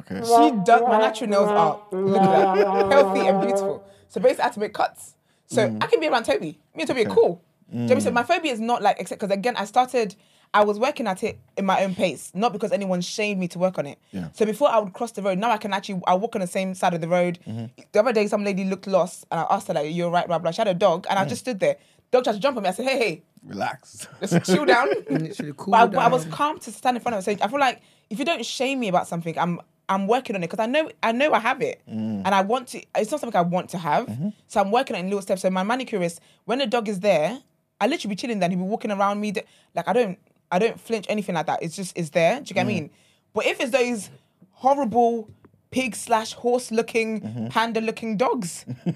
[0.00, 0.20] Okay.
[0.20, 3.84] She does my natural nails are look at that healthy and beautiful.
[4.08, 5.14] So basically, I had to make cuts.
[5.46, 5.82] So mm.
[5.82, 6.58] I can be around Toby.
[6.74, 7.42] Me and Toby are cool.
[7.70, 8.00] Do you know what I mean?
[8.00, 8.14] So mm.
[8.14, 10.14] my phobia is not like except because again I started.
[10.52, 13.58] I was working at it in my own pace, not because anyone shamed me to
[13.60, 14.00] work on it.
[14.10, 14.30] Yeah.
[14.32, 16.48] So before I would cross the road, now I can actually I walk on the
[16.48, 17.38] same side of the road.
[17.46, 17.66] Mm-hmm.
[17.92, 20.40] The other day, some lady looked lost, and I asked her like, "You're right, blah
[20.40, 21.28] blah." She had a dog, and I mm.
[21.28, 21.76] just stood there.
[22.10, 22.68] Dog tried to jump on me.
[22.68, 24.08] I said, "Hey, hey, Relax.
[24.20, 27.16] just chill down." Literally cool but, I, but I was calm to stand in front
[27.16, 27.36] of her.
[27.36, 30.42] So I feel like if you don't shame me about something, I'm I'm working on
[30.42, 32.22] it because I know I know I have it, mm.
[32.24, 32.82] and I want to.
[32.94, 34.28] It's not something I want to have, mm-hmm.
[34.46, 35.42] so I'm working on it in little steps.
[35.42, 37.36] So my manicurist, when the dog is there,
[37.80, 39.34] I literally be chilling Then he'll be walking around me.
[39.74, 40.18] Like I don't,
[40.50, 41.62] I don't flinch anything like that.
[41.62, 42.36] It's just, it's there.
[42.36, 42.80] Do you get what I mm.
[42.82, 42.90] mean?
[43.34, 44.10] But if it's those
[44.52, 45.28] horrible
[45.70, 47.46] pig slash horse looking, mm-hmm.
[47.48, 48.92] panda looking dogs, I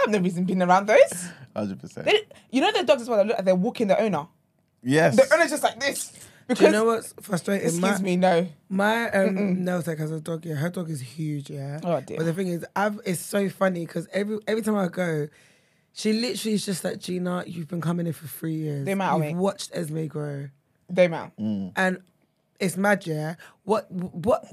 [0.00, 1.28] have no reason being around those.
[1.56, 2.10] Hundred percent.
[2.50, 4.26] You know the dogs as well that look like they're walking the owner.
[4.82, 5.16] Yes.
[5.16, 6.12] The owner's just like this.
[6.50, 7.66] Because Do you know what's frustrating?
[7.66, 8.48] excuse My- me, no.
[8.68, 10.44] My um nail tech has a dog.
[10.44, 11.48] Yeah, her dog is huge.
[11.50, 11.80] Yeah.
[11.84, 12.16] Oh, dear.
[12.18, 15.28] But the thing is, I've it's so funny because every every time I go,
[15.92, 17.44] she literally is just like Gina.
[17.46, 18.84] You've been coming in for three years.
[18.86, 19.36] They matter, You've mate.
[19.36, 20.48] watched Esme grow,
[20.88, 21.32] They out.
[21.38, 21.98] and
[22.58, 23.06] it's mad.
[23.06, 23.36] Yeah.
[23.64, 24.44] What what?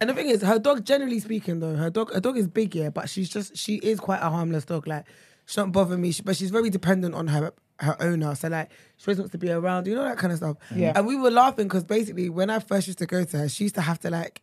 [0.00, 0.84] And the thing is, her dog.
[0.84, 2.74] Generally speaking, though, her dog her dog is big.
[2.74, 4.86] Yeah, but she's just she is quite a harmless dog.
[4.86, 5.04] Like
[5.46, 6.12] she don't bother me.
[6.12, 8.34] She, but she's very dependent on her her owner.
[8.34, 9.86] So like she always wants to be around.
[9.86, 10.56] You know that kind of stuff.
[10.74, 10.92] Yeah.
[10.94, 13.64] And we were laughing because basically when I first used to go to her, she
[13.64, 14.42] used to have to like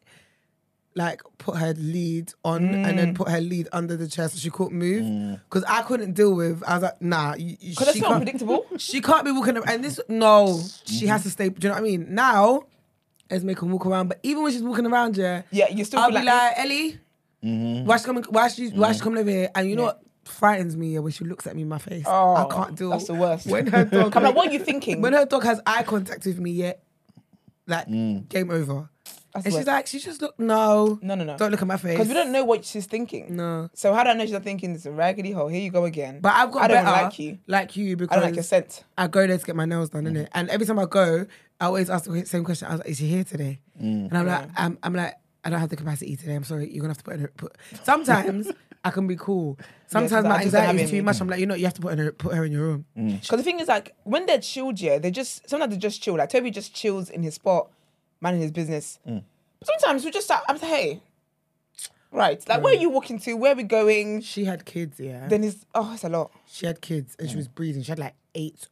[0.96, 2.96] like put her lead on and Mm.
[2.98, 5.40] then put her lead under the chair so she couldn't move mm.
[5.50, 6.64] because I couldn't deal with.
[6.68, 8.66] I was like, nah, Because that's she not unpredictable.
[8.78, 9.70] She can't be walking around.
[9.70, 11.08] And this, no, she mm-hmm.
[11.08, 11.50] has to stay.
[11.50, 12.14] Do you know what I mean?
[12.14, 12.64] Now,
[13.30, 16.10] Esme can walk around, but even when she's walking around, yeah, Yeah, you still I'll
[16.10, 17.00] be like- like, Ellie,
[17.44, 17.86] mm-hmm.
[17.88, 18.24] why she coming?
[18.30, 18.70] Why she?
[18.70, 19.04] Why she mm-hmm.
[19.04, 19.50] coming over here?
[19.56, 20.94] And you know what frightens me?
[20.94, 22.90] Yeah, when she looks at me in my face, Oh, I can't do.
[22.90, 23.48] that's the worst.
[23.48, 25.02] When her dog, I'm like, what are you thinking?
[25.02, 26.74] when her dog has eye contact with me, yeah,
[27.68, 28.28] like mm.
[28.30, 28.90] game over.
[29.34, 31.38] That's and she's like, she just look no, No, no, no.
[31.38, 33.36] don't look at my face Because we don't know what she's thinking.
[33.36, 33.68] No.
[33.74, 35.48] So how do I know she's not thinking this is a raggedy hole?
[35.48, 36.20] Here you go again.
[36.22, 37.40] But I've got I don't better, like you.
[37.48, 38.84] like you because I don't like your scent.
[38.96, 40.26] I go there to get my nails done, innit?
[40.26, 40.30] Mm.
[40.34, 41.26] And every time I go,
[41.60, 42.68] I always ask the same question.
[42.68, 44.10] I was like, "Is she here today?" Mm.
[44.10, 46.36] And I'm like, I'm, I'm like, I don't have the capacity today.
[46.36, 46.72] I'm sorry.
[46.72, 47.32] You're gonna have to put in her.
[47.36, 47.56] Put.
[47.84, 48.52] Sometimes
[48.84, 49.58] I can be cool.
[49.88, 51.22] Sometimes I my just don't anxiety it is in too much.
[51.22, 52.86] I'm like, you know, you have to put her, put her in your room.
[52.98, 53.04] Mm.
[53.04, 53.22] Mm.
[53.22, 56.18] Because the thing is, like, when they're chilled, yeah, they just sometimes they just chill.
[56.18, 57.70] Like Toby just chills in his spot,
[58.20, 59.00] minding his business.
[59.08, 59.24] Mm.
[59.60, 60.44] But sometimes we just start.
[60.50, 61.02] I'm like, hey,
[62.12, 62.94] right, like, where are you mm.
[62.94, 63.34] walking to?
[63.36, 64.22] Where are we going?
[64.22, 65.28] She had kids, yeah.
[65.28, 66.32] Then it's oh, it's a lot.
[66.46, 67.84] she had kids and she was breathing.
[67.84, 68.68] She had like eight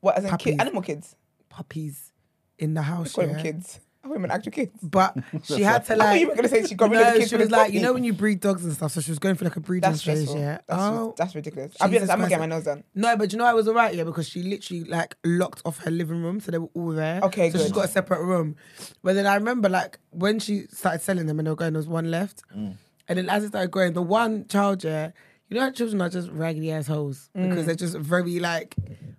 [0.00, 0.52] What as in Puppies.
[0.52, 1.16] kid, animal kids?
[1.56, 2.12] puppies
[2.58, 3.12] in the house.
[3.12, 3.32] Call yeah.
[3.32, 3.80] them kids.
[4.06, 4.72] I women actual kids.
[4.82, 6.20] But she had to I thought like.
[6.20, 7.92] you were gonna say she got rid of the kids she was like, you know,
[7.92, 8.92] when you breed dogs and stuff.
[8.92, 10.16] So she was going for like a breeding That's stage.
[10.18, 10.40] stressful.
[10.40, 10.58] Yeah.
[10.66, 11.74] That's, oh, that's ridiculous.
[11.80, 12.12] I'll be honest.
[12.12, 12.84] I'm gonna get my nails done.
[12.94, 15.90] No, but you know I was alright, yeah, because she literally like locked off her
[15.90, 17.20] living room, so they were all there.
[17.24, 18.56] Okay, so she's got a separate room.
[19.02, 21.78] But then I remember like when she started selling them and they were going, there
[21.80, 22.76] was one left, Mm.
[23.08, 25.10] and then as it started going, the one child, yeah,
[25.48, 27.48] you know how children are just raggedy assholes Mm.
[27.50, 28.74] because they're just very like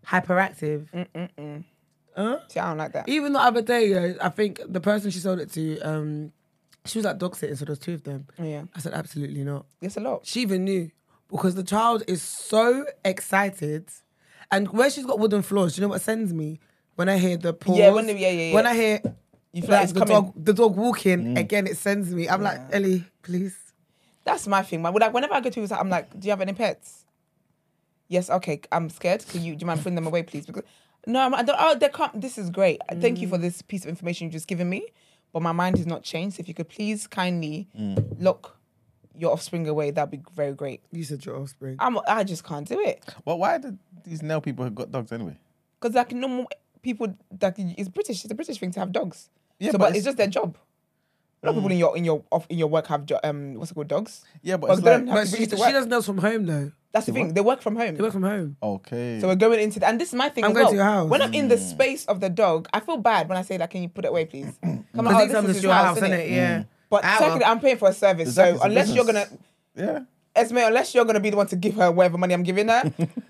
[0.05, 0.87] hyperactive.
[2.17, 2.39] Huh?
[2.47, 3.07] See, I don't like that.
[3.07, 6.31] Even the other day, yeah, I think the person she sold it to, um,
[6.85, 8.25] she was like dog sitting, so there was two of them.
[8.41, 8.63] Yeah.
[8.75, 9.65] I said absolutely not.
[9.81, 10.25] It's a lot.
[10.25, 10.89] She even knew
[11.29, 13.89] because the child is so excited,
[14.51, 15.75] and where she's got wooden floors.
[15.75, 16.59] Do you know what sends me
[16.95, 17.77] when I hear the pause?
[17.77, 18.65] Yeah, when the- yeah, yeah, When.
[18.65, 19.01] I hear
[19.53, 20.13] You feel like like it's the coming.
[20.15, 22.27] dog, the dog walking again, it sends me.
[22.27, 23.55] I'm like Ellie, please.
[24.23, 24.81] That's my thing.
[24.81, 24.93] man.
[24.93, 27.05] Like whenever I go to people's house, I'm like, "Do you have any pets?"
[28.07, 28.29] Yes.
[28.29, 28.61] Okay.
[28.71, 29.25] I'm scared.
[29.27, 29.55] Can you?
[29.55, 30.45] Do you mind putting them away, please?
[30.45, 30.63] Because
[31.07, 31.57] no, I'm, I don't.
[31.59, 32.19] Oh, they can't.
[32.19, 32.81] This is great.
[32.99, 33.41] Thank you for mm.
[33.41, 34.85] this piece of information you just given me.
[35.33, 36.39] But my mind has not changed.
[36.39, 38.15] If you could please kindly mm.
[38.19, 38.57] lock
[39.15, 40.81] your offspring away, that'd be very great.
[40.91, 41.77] You said your offspring.
[41.79, 41.97] I'm.
[42.07, 45.37] I just can't do it Well, why did these nail people have got dogs anyway?
[45.79, 46.47] because like normal
[46.81, 48.23] people, like it's British.
[48.23, 49.29] It's a British thing to have dogs.
[49.59, 50.57] Yeah, so, but but, it's, it's- just their job.
[51.43, 53.53] A lot of people in your in your off, in your work have jo- um
[53.55, 54.23] what's it called dogs.
[54.41, 55.71] Yeah, but But it's they like don't have But to she, it to she work.
[55.71, 56.71] does nails from home though.
[56.93, 57.33] That's the thing.
[57.35, 57.95] They work from home.
[57.95, 58.57] They work from home.
[58.63, 59.19] okay.
[59.21, 60.43] So we're going into the, and this is my thing.
[60.45, 60.71] I'm as going well.
[60.71, 61.09] to your house.
[61.09, 63.69] When I'm in the space of the dog, I feel bad when I say like,
[63.69, 65.97] "Can you put it away, please?" Come on, Because oh, these this is your house,
[65.99, 66.03] innit?
[66.03, 66.29] isn't it?
[66.31, 66.63] Yeah.
[66.89, 67.51] But Ah, secondly, well.
[67.51, 69.39] I'm paying for a service, Exactly, so a unless you're gonna, business.
[69.75, 69.99] yeah.
[70.35, 72.83] Esme, unless you're gonna be the one to give her whatever money I'm giving her,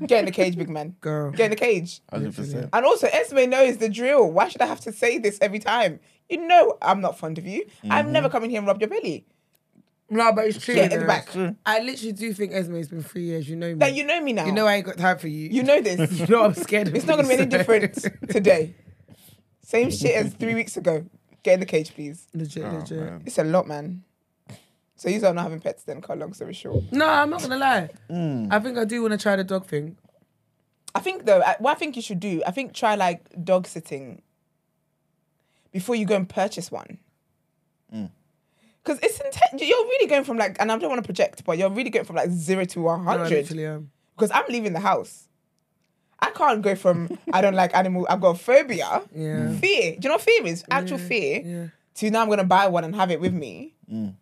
[0.06, 0.96] get in the cage, big man.
[1.02, 1.32] Girl.
[1.32, 2.02] get in the cage.
[2.12, 2.70] Hundred percent.
[2.72, 4.30] And also, Esme knows the drill.
[4.32, 6.00] Why should I have to say this every time?
[6.30, 7.66] You know, I'm not fond of you.
[7.90, 8.12] I've Mm-hmm.
[8.14, 9.26] never come in here and rubbed your belly.
[10.10, 10.74] No, but it's true.
[10.76, 11.28] Get in the back.
[11.66, 13.50] I literally do think Esme has been three years.
[13.50, 13.74] You know me.
[13.76, 14.46] That you know me now.
[14.46, 15.50] You know I ain't got time for you.
[15.50, 16.12] You know this.
[16.20, 16.88] You know I'm scared.
[16.88, 17.94] Of It's not gonna be you, any different
[18.30, 18.74] today.
[19.62, 21.06] Same shit as three weeks ago.
[21.44, 22.28] Get in the cage, please.
[22.34, 22.98] legit, Oh, legit.
[23.00, 23.22] man.
[23.26, 24.04] It's a lot, man.
[24.96, 26.84] So you are not having pets then, cut long story short.
[26.92, 27.90] No, I'm not gonna lie.
[28.10, 29.98] I think I do want to try the dog thing.
[30.96, 33.68] I think though, I- what I think you should do, I think try like dog
[33.68, 34.22] sitting
[35.78, 36.98] before you go and purchase one.
[37.94, 38.10] Mm.
[38.84, 39.62] Because it's intense.
[39.62, 42.06] You're really going from like, and I don't want to project, but you're really going
[42.06, 43.30] from like zero to one No, hundred.
[43.30, 43.92] literally am.
[44.16, 45.28] Because I'm leaving the house.
[46.20, 48.08] I can't go from I don't like animal.
[48.10, 49.50] I've got phobia, Yeah.
[49.50, 49.60] Mm.
[49.60, 49.92] fear.
[49.92, 50.64] Do you know what fear is?
[50.72, 51.42] Actual fear.
[51.46, 51.66] yeah.
[51.96, 53.76] To now I'm gonna buy one and have it with me.
[53.92, 54.16] Mm.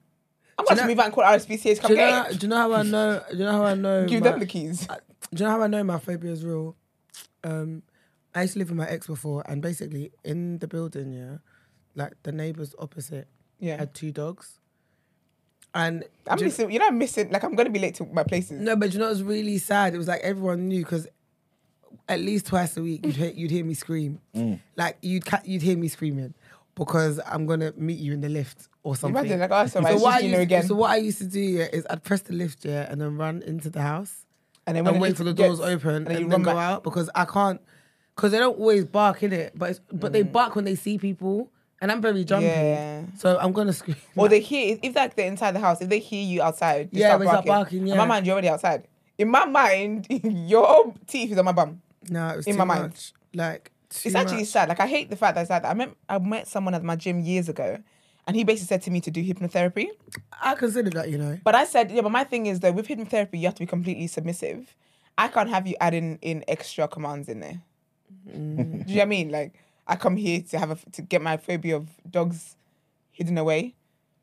[0.58, 2.26] I'm you gonna move out and call RSPCA to come Do you, know, get how-
[2.32, 2.39] it.
[2.39, 3.22] do you know how I know?
[3.32, 4.06] Do you know how I know?
[4.08, 4.88] Give my- them the keys.
[4.88, 4.94] Do
[5.32, 6.76] you know how I know my phobia is real?
[7.44, 7.82] Um,
[8.36, 11.38] I used to live with my ex before, and basically in the building, yeah,
[11.95, 13.28] like the neighbors opposite
[13.60, 13.78] Yeah.
[13.78, 14.60] had two dogs,
[15.74, 16.71] and I'm do you- missing.
[16.71, 17.32] You know, I'm missing.
[17.32, 18.60] Like I'm gonna be late to my places.
[18.62, 19.93] No, but you know it was really sad?
[19.93, 21.08] It was like everyone knew because
[22.10, 24.19] at least twice a week you'd hear, you'd hear me scream.
[24.36, 24.60] Mm.
[24.76, 26.34] Like you'd ca- you'd hear me screaming
[26.76, 29.17] because I'm gonna meet you in the lift or something.
[29.17, 30.67] Imagine like, oh, so, so, so what I you know used, again.
[30.67, 33.17] so what I used to do yeah, is I'd press the lift yeah and then
[33.17, 34.26] run into the house
[34.67, 36.43] and then and wait it for the gets- doors open and, then you then run
[36.43, 36.69] go back.
[36.74, 37.62] out because I can't
[38.15, 40.97] because they don't always bark in it, but it's, but they bark when they see
[40.97, 41.51] people
[41.82, 42.45] and I'm very jumpy.
[42.47, 42.62] Mm.
[42.75, 43.01] Yeah.
[43.17, 43.97] So I'm gonna scream.
[44.15, 47.01] Or they hear if like they're inside the house, if they hear you outside, they
[47.01, 47.82] Yeah, start they start barking.
[47.82, 48.88] barking, In my mind, you're already outside.
[49.17, 50.08] In my mind,
[50.49, 51.82] your teeth is on my bum.
[52.10, 52.84] no, it was in too my mind.
[52.93, 53.13] much.
[53.34, 54.47] Like too It's actually much.
[54.47, 54.69] sad.
[54.69, 55.69] Like I hate the fact that it's like that.
[55.69, 57.78] I met I met someone at my gym years ago,
[58.25, 59.88] and he basically said to me to do hypnotherapy.
[60.41, 61.38] I consider that you know.
[61.43, 63.65] But I said, yeah, but my thing is though, with hypnotherapy, you have to be
[63.67, 64.75] completely submissive.
[65.17, 67.62] I can't have you adding in extra commands in there.
[68.25, 69.30] Do you know what I mean?
[69.30, 69.54] Like
[69.88, 72.56] I come here to have a, to get my phobia of dogs
[73.12, 73.75] hidden away.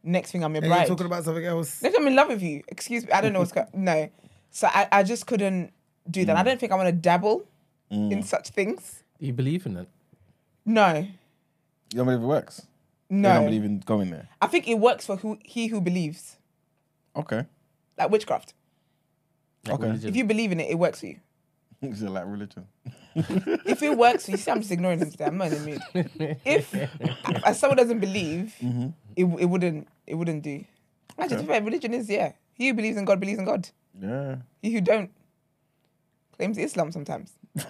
[0.03, 0.89] Next thing I'm your And you're bride.
[0.89, 1.83] talking about something else.
[1.83, 2.63] Next I'm in love with you.
[2.69, 3.13] Excuse me.
[3.13, 3.69] I don't know what's going.
[3.75, 4.11] No.
[4.51, 5.73] So I, I just couldn't
[6.11, 6.37] do that.
[6.37, 6.45] I mm.
[6.45, 7.47] don't think I want to dabble
[7.91, 8.25] in mm.
[8.25, 9.03] such things.
[9.19, 9.89] Do you believe in it?
[10.67, 10.95] No.
[10.95, 11.09] You
[11.95, 12.67] don't believe it works?
[13.09, 13.35] You No.
[13.35, 14.29] don't believe in going there?
[14.41, 16.37] I think it works for who he who believes.
[17.15, 17.47] Okay.
[17.97, 18.55] Like witchcraft.
[19.65, 19.87] Like Okay.
[19.87, 20.09] religion?
[20.09, 21.21] If you believe in it, it works for you.
[21.83, 22.67] Is it like religion?
[23.15, 25.27] If it works for you, see, I'm just ignoring him today.
[25.27, 25.81] I'm not in the mood.
[26.45, 26.75] If
[27.45, 28.89] as someone doesn't believe, mm-hmm.
[29.17, 30.65] it, it wouldn't it wouldn't do.
[31.19, 32.33] Actually, to be fair, religion is yeah.
[32.55, 33.69] He who believes in God believes in God.
[34.01, 34.37] Yeah.
[34.63, 35.11] He who don't
[36.37, 37.33] claims Islam sometimes.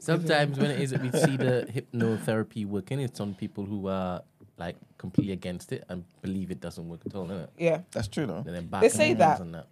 [0.00, 4.22] Sometimes when it is that we see the hypnotherapy working, it's on people who are
[4.58, 7.48] like completely against it and believe it doesn't work at all, innit?
[7.58, 7.80] Yeah.
[7.92, 8.44] That's true though.
[8.46, 9.40] And then back They say that.
[9.40, 9.66] and that.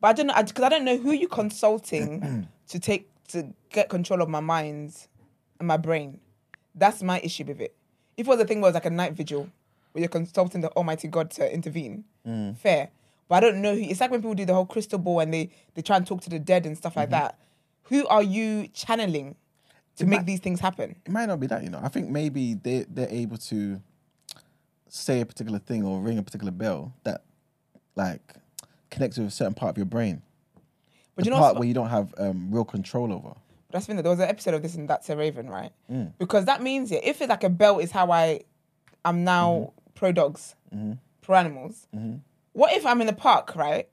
[0.00, 3.88] But I don't know because I, don't know who you're consulting to take to get
[3.88, 4.96] control of my mind
[5.58, 6.20] and my brain.
[6.74, 7.74] That's my issue with it.
[8.16, 9.48] If it was a thing where it was like a night vigil
[9.92, 12.56] where you're consulting the Almighty God to intervene, mm.
[12.56, 12.90] fair.
[13.28, 13.82] But I don't know who.
[13.82, 16.20] It's like when people do the whole crystal ball and they they try and talk
[16.22, 17.22] to the dead and stuff like mm-hmm.
[17.22, 17.38] that.
[17.84, 19.36] Who are you channeling
[19.96, 20.96] to make these things happen?
[21.04, 21.80] It might not be that, you know.
[21.82, 23.80] I think maybe they they're able to
[24.88, 27.22] say a particular thing or ring a particular bell that
[27.94, 28.34] like
[28.90, 30.22] connects with a certain part of your brain.
[31.16, 33.34] But the you know, part where you don't have um, real control over.
[33.72, 35.70] That's been there was an episode of this and that's a Raven, right?
[35.90, 36.12] Mm.
[36.18, 38.40] Because that means yeah, if it's like a belt is how I
[39.04, 39.90] am now Mm-hmm.
[39.94, 40.54] pro dogs,
[41.22, 41.86] pro animals.
[42.52, 43.88] What if I'm in the park, right?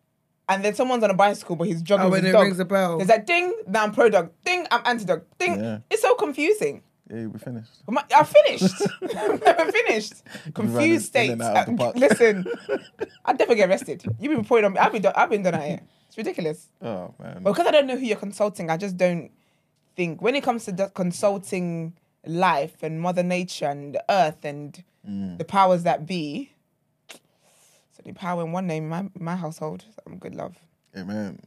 [0.50, 2.44] And then someone's on a bicycle, but he's jogging Oh, with when his it dog.
[2.46, 2.98] rings a bell.
[2.98, 4.32] There's that ding, now I'm pro dog.
[4.46, 5.24] Ding, I'm anti dog.
[5.38, 5.60] Ding.
[5.60, 5.80] Yeah.
[5.92, 6.82] It's so confusing.
[7.10, 7.72] Yeah, we finished.
[7.86, 8.82] But my- I'm finished.
[9.02, 10.14] I'm never finished.
[10.54, 11.30] Confused state.
[11.32, 11.92] and out of the Uh.
[11.96, 12.46] Listen,
[13.26, 14.04] I'd never get arrested.
[14.20, 14.80] You've been pointing on me.
[14.80, 15.82] I've been done, I've been done out here.
[16.10, 16.68] It's ridiculous.
[16.82, 17.42] Oh man.
[17.44, 19.32] But because I don't know who you're consulting, I just don't
[19.96, 21.94] think when it comes to the consulting
[22.26, 25.38] life and Mother Nature and the earth and Mm.
[25.38, 26.52] the powers that be.
[27.10, 29.86] So the power in one name in my, my household.
[29.96, 30.58] So I'm good love.
[30.98, 31.40] Amen.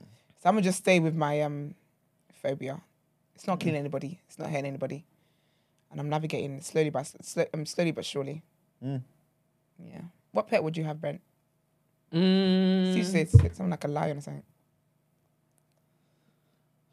[0.42, 1.74] So I'm gonna just stay with my um
[2.42, 2.80] phobia.
[3.34, 4.18] It's not killing anybody.
[4.28, 5.04] It's not hurting anybody,
[5.90, 8.42] and I'm navigating slowly by sl- um, slowly but surely.
[8.84, 9.02] Mm.
[9.84, 10.02] Yeah.
[10.32, 11.20] What pet would you have, Brent?
[12.12, 14.42] Mm, You say it's it's something like a lion or something.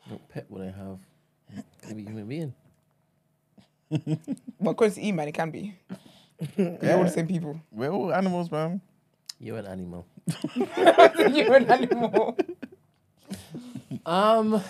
[0.10, 1.00] what pet would I have?
[1.88, 2.54] Maybe human being.
[4.60, 5.74] Well, according to E-Man, it can be.
[6.58, 7.60] You're all the same people.
[7.72, 8.82] We're all animals, man.
[9.40, 10.06] You're an animal.
[10.56, 12.38] You're an animal.
[14.06, 14.62] Um,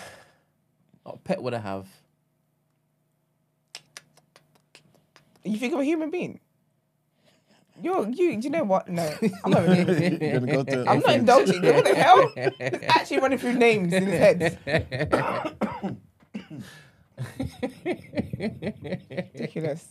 [1.02, 1.86] what pet would I have?
[5.52, 6.40] You think of a human being?
[7.80, 8.36] You're you.
[8.36, 8.88] Do you know what?
[8.88, 9.08] No,
[9.44, 9.62] I'm not.
[9.68, 11.62] Even, You're gonna go to I'm not indulging.
[11.62, 12.32] What the hell?
[12.36, 14.58] It's actually running through names in his head.
[18.38, 19.88] ridiculous.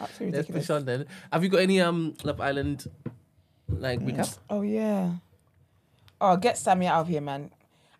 [0.00, 0.70] Absolutely Let's push ridiculous.
[0.70, 1.06] on then.
[1.32, 2.86] Have you got any um Love Island
[3.68, 4.36] like recap?
[4.50, 5.12] Oh yeah.
[6.20, 7.50] Oh, get Sammy out of here, man.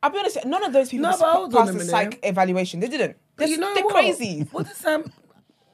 [0.03, 0.45] I'll be honest.
[0.45, 2.81] None of those people No, but hold on passed the psych evaluation.
[2.81, 3.17] They didn't.
[3.37, 3.95] They're, But you know they're what?
[3.95, 4.47] crazy.
[4.51, 5.11] What did Sam?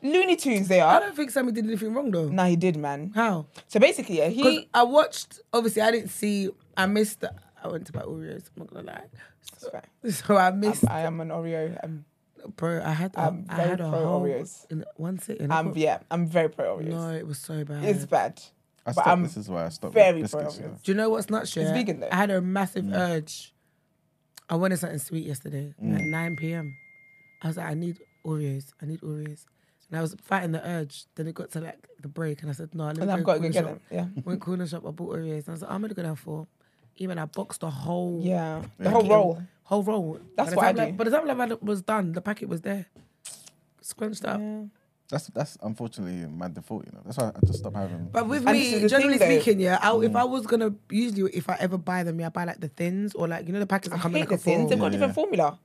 [0.03, 0.69] Looney Tunes.
[0.69, 0.97] They are.
[0.97, 2.29] I don't think Sammy did anything wrong though.
[2.29, 3.13] Nah, he did, man.
[3.15, 3.47] How?
[3.67, 4.69] So basically, yeah, he.
[4.75, 5.41] I watched.
[5.53, 6.51] Obviously, I didn't see.
[6.77, 7.21] I missed.
[7.21, 7.33] The,
[7.63, 8.45] I went to buy Oreos.
[8.57, 9.05] I'm not gonna lie.
[9.51, 9.83] That's fine.
[10.29, 10.89] So I missed.
[10.89, 11.79] I am an Oreo.
[11.83, 12.05] Um,
[12.57, 13.15] bro, I had.
[13.17, 14.71] A, I'm I very had a pro whole Oreos.
[14.71, 15.51] in one sitting.
[15.51, 15.99] I I'm couldn't- yeah.
[16.11, 16.87] I'm very pro Oreos.
[16.89, 17.85] No, it was so bad.
[17.85, 18.41] It's bad.
[18.87, 19.09] I stopped.
[19.09, 19.95] I'm this is why I stopped.
[19.95, 20.71] very with pro biscuits, you know.
[20.75, 20.83] Oreos.
[20.85, 21.57] Do you know what's nuts?
[21.57, 21.73] Yeah?
[21.73, 22.09] vegan, though.
[22.13, 22.97] I had a massive Mm.
[22.97, 23.53] urge.
[24.49, 26.75] I wanted something sweet yesterday at 9 p.m.
[27.43, 28.73] I was like, I need Oreos.
[28.81, 29.45] I need Oreos.
[29.91, 31.05] And I was fighting the urge.
[31.15, 33.19] Then it got to like the break, and I said, No, let me And I've
[33.21, 33.89] go got to go corner get shop.
[33.89, 34.15] them.
[34.17, 34.23] Yeah.
[34.25, 34.85] Went corner shop.
[34.87, 35.39] I bought Oreos.
[35.39, 36.47] And I was like, I'm gonna go down for.
[37.01, 38.63] Even I boxed the whole Yeah.
[38.79, 38.91] The Yeah.
[38.91, 39.43] whole packet- roll.
[39.63, 40.21] whole roll.
[40.37, 40.97] That's by what I time, like- do.
[40.99, 42.87] By the time like, it was done, the packet was there,
[43.81, 44.41] scrunched up.
[45.11, 46.85] That's that's unfortunately my default.
[46.85, 47.01] You know.
[47.05, 48.09] That's why I just stopped having.
[48.13, 49.41] But with And this is me, generally thing, though.
[49.41, 50.05] speaking, yeah, I, Mm.
[50.05, 52.69] if I was gonna usually if I ever buy them, yeah, I buy like the
[52.69, 54.55] thins or like you know the packets that I come in hate like the a
[54.55, 54.69] thins.
[54.69, 54.85] They've four.
[54.85, 55.59] got a different formula.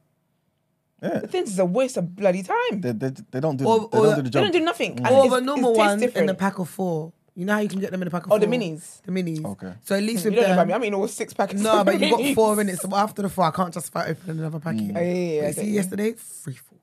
[1.04, 1.20] Yeah.
[1.20, 2.80] The thing is a waste of bloody time.
[2.82, 4.44] They, they, they don't do Or- they or don't do the they job.
[4.44, 4.98] don't do nothing.
[5.00, 7.12] And Or the normal tastes one in the pack of four.
[7.36, 8.40] You know how you can get them in the pack of Oh, four?
[8.40, 9.02] the minis.
[9.02, 9.44] The minis.
[9.44, 9.74] Okay.
[9.84, 10.74] So at least You with don't know about them, me.
[10.76, 11.62] I'm eating all six packets.
[11.62, 12.36] no, of but you got minis.
[12.36, 12.82] four minutes.
[12.84, 14.82] So after the four, I can't justify opening another packet.
[14.94, 14.98] Mm.
[14.98, 15.74] Oh, yeah, yeah, yeah, see, you.
[15.74, 16.78] yesterday, free fall.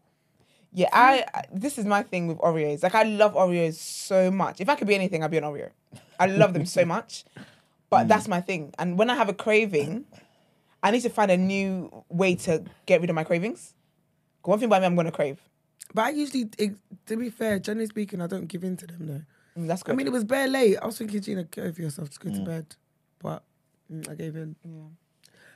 [0.73, 1.25] Yeah, I.
[1.35, 2.83] I- This is my thing with Oreos.
[2.83, 4.61] Like I love Oreos so much.
[4.61, 5.71] If I could be anything, I'd be an Oreo.
[6.19, 7.25] I love them so much,
[7.89, 8.73] but that's my thing.
[8.79, 10.05] And when I have a craving,
[10.83, 13.75] I need to find a new way to get rid of my cravings.
[14.43, 15.39] 'Cause One thing about me, I'm gonna crave.
[15.95, 16.75] But I usually, it,
[17.07, 19.61] to be fair, generally speaking, I don't give in to them though.
[19.61, 20.77] Mm, That's I mean, it was bare late.
[20.81, 22.67] I was thinking, Gina, get over yourself, just go to bed.
[23.21, 23.43] But
[23.93, 24.55] mm, I gave in.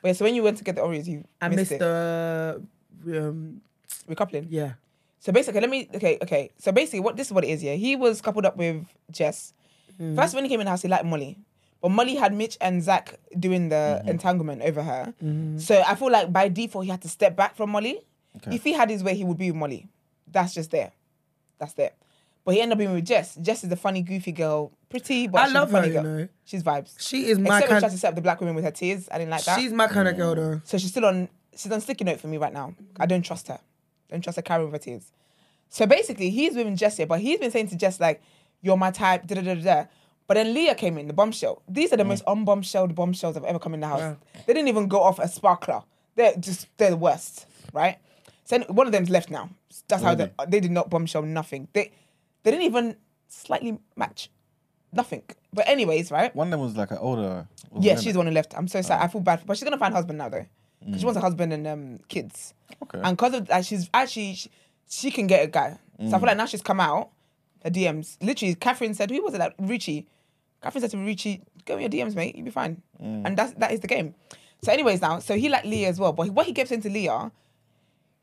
[0.02, 1.78] but yeah, so when you went to get the Oreos, you I missed, missed it.
[1.78, 2.60] the,
[3.06, 3.60] um,
[4.08, 4.46] recoupling.
[4.50, 4.72] yeah.
[5.20, 5.88] So basically, let me.
[5.94, 6.50] Okay, okay.
[6.58, 7.62] So basically, what this is what it is.
[7.62, 9.54] Yeah, he was coupled up with Jess.
[10.16, 11.38] First, when he came in the house, he liked Molly,
[11.80, 15.14] but Molly had Mitch and Zach doing the entanglement over her.
[15.58, 18.00] So I feel like by default, he had to step back from Molly.
[18.46, 19.88] If he had his way, he would be with Molly.
[20.30, 20.92] That's just there.
[21.58, 21.92] That's there.
[22.44, 23.36] But he ended up being with Jess.
[23.36, 26.00] Jess is the funny, goofy girl, pretty, but I she's love a funny her, you
[26.00, 26.18] girl.
[26.18, 26.28] know.
[26.44, 26.94] She's vibes.
[26.98, 27.80] She is my Except when she kind.
[27.80, 29.08] tries to set up the black women with her tears.
[29.10, 29.58] I didn't like that.
[29.58, 30.36] She's my kind of girl mm.
[30.36, 30.60] though.
[30.64, 32.74] So she's still on she's on sticky note for me right now.
[32.98, 33.60] I don't trust her.
[34.10, 35.10] Don't trust her carrying with her tears.
[35.70, 38.22] So basically, he's with Jess here, but he's been saying to Jess like,
[38.60, 39.84] "You're my type." Da da da da.
[40.26, 41.62] But then Leah came in, the bombshell.
[41.68, 42.08] These are the mm.
[42.08, 44.16] most unbombshelled bombshells I've ever come in the house.
[44.46, 45.82] They didn't even go off a sparkler.
[46.14, 47.98] They're just they're the worst, right?
[48.44, 49.50] So one of them's left now.
[49.88, 51.68] That's how they, they did not bombshell nothing.
[51.72, 51.92] They
[52.42, 52.96] they didn't even
[53.28, 54.30] slightly match,
[54.92, 55.22] nothing.
[55.52, 56.34] But anyways, right?
[56.36, 57.48] One of them was like an older.
[57.80, 58.56] Yeah, she's the one who left.
[58.56, 59.00] I'm so sad.
[59.00, 59.04] Oh.
[59.04, 60.46] I feel bad, for, but she's gonna find a husband now though.
[60.84, 61.04] 'Cause She mm.
[61.04, 62.52] wants a husband and um, kids.
[62.82, 63.00] Okay.
[63.02, 64.50] And because of that, she's actually she,
[64.88, 65.78] she can get a guy.
[65.98, 66.22] So I feel mm.
[66.26, 67.10] like now she's come out.
[67.62, 68.18] Her DMs.
[68.20, 69.38] Literally, Catherine said, "Who was it?
[69.38, 70.04] That Ruchee."
[70.62, 72.36] Catherine said to Ruchee, "Go in your DMs, mate.
[72.36, 73.22] You'll be fine." Mm.
[73.24, 74.14] And that's that is the game.
[74.62, 76.94] So, anyways, now so he liked Leah as well, but what he kept into to
[76.94, 77.32] Leah,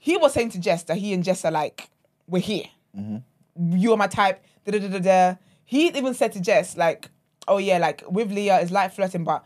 [0.02, 1.90] he was saying to Jess that he and Jess are like,
[2.28, 2.66] "We're here.
[2.98, 3.78] Mm-hmm.
[3.78, 5.36] You are my type." Da da da da.
[5.64, 7.10] He even said to Jess like,
[7.48, 9.46] "Oh yeah, like with Leah it's like flirting, but."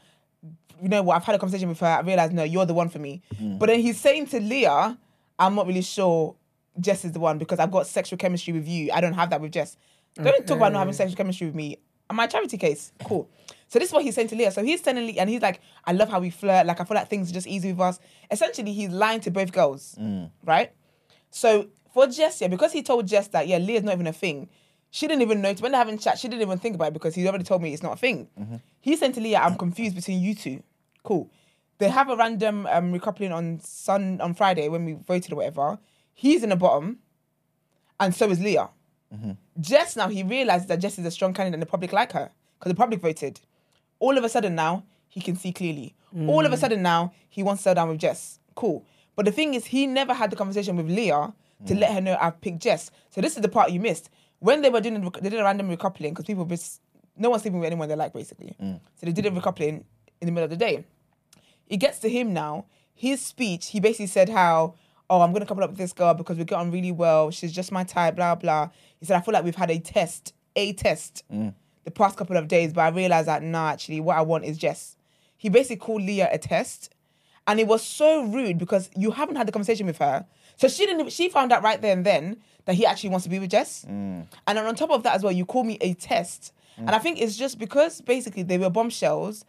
[0.82, 1.88] you know what, I've had a conversation with her.
[1.88, 3.22] I realized, no, you're the one for me.
[3.36, 3.60] Mm-hmm.
[3.60, 4.98] But then he's saying to Leah,
[5.40, 6.36] I'm not really sure
[6.80, 8.92] Jess is the one because I've got sexual chemistry with you.
[8.92, 9.78] I don't have that with Jess.
[10.16, 11.78] Don't talk about not having sexual chemistry with me.
[12.12, 13.30] My charity case, cool.
[13.68, 14.52] So this is what he's saying to Leah.
[14.52, 16.66] So he's telling Leah, and he's like, I love how we flirt.
[16.66, 18.00] Like, I feel like things are just easy with us.
[18.30, 20.30] Essentially, he's lying to both girls, mm.
[20.44, 20.72] right?
[21.32, 24.50] So for Jess, yeah, because he told Jess that, yeah, Leah's not even a thing,
[24.92, 25.54] she didn't even know.
[25.56, 27.74] When they're having chat, she didn't even think about it because he already told me
[27.74, 28.30] it's not a thing.
[28.40, 28.56] Mm-hmm.
[28.80, 30.64] He's saying to Leah, I'm confused between you two.
[31.04, 31.30] Cool.
[31.80, 35.80] They have a random um, recoupling on Sun on Friday when we voted or whatever.
[36.14, 37.00] He's in the bottom,
[38.00, 38.70] and so is Leah.
[39.14, 39.32] Mm-hmm.
[39.60, 42.32] Jess now he realizes that Jess is a strong candidate and the public like her
[42.58, 43.42] because the public voted.
[44.00, 45.96] All of a sudden now he can see clearly.
[46.28, 46.60] All of a mm.
[46.60, 48.40] sudden now he wants to settle down with Jess.
[48.56, 48.86] Cool.
[49.16, 51.34] But the thing is, he never had the conversation with Leah
[51.66, 51.80] to mm.
[51.80, 52.92] let her know I've picked Jess.
[53.10, 55.70] So this is the part you missed when they were doing they did a random
[55.70, 56.82] recoupling because people just
[57.18, 58.56] no one's sleeping with anyone they like basically.
[58.62, 58.80] Mm.
[58.96, 59.84] So they did a recoupling
[60.22, 60.86] in the middle of the day
[61.68, 62.66] it gets to him now.
[62.94, 64.76] His speech, he basically said how,
[65.10, 67.32] oh, I'm gonna couple up with this girl because we get on really well.
[67.32, 68.70] She's just my type, blah blah.
[69.00, 71.24] He said, I feel like we've had a test, a test,
[71.86, 74.58] the past couple of days, but I realized that nah, actually, what I want is
[74.58, 74.98] Jess.
[75.38, 76.94] He basically called Leah a test,
[77.48, 80.26] and it was so rude because you haven't had the conversation with her,
[80.58, 81.12] so she didn't.
[81.12, 83.86] She found out right there and then that he actually wants to be with Jess,
[83.88, 84.26] mm.
[84.48, 87.00] and then on top of that as well, you call me a test, and I
[87.00, 89.46] think it's just because basically they were bombshells.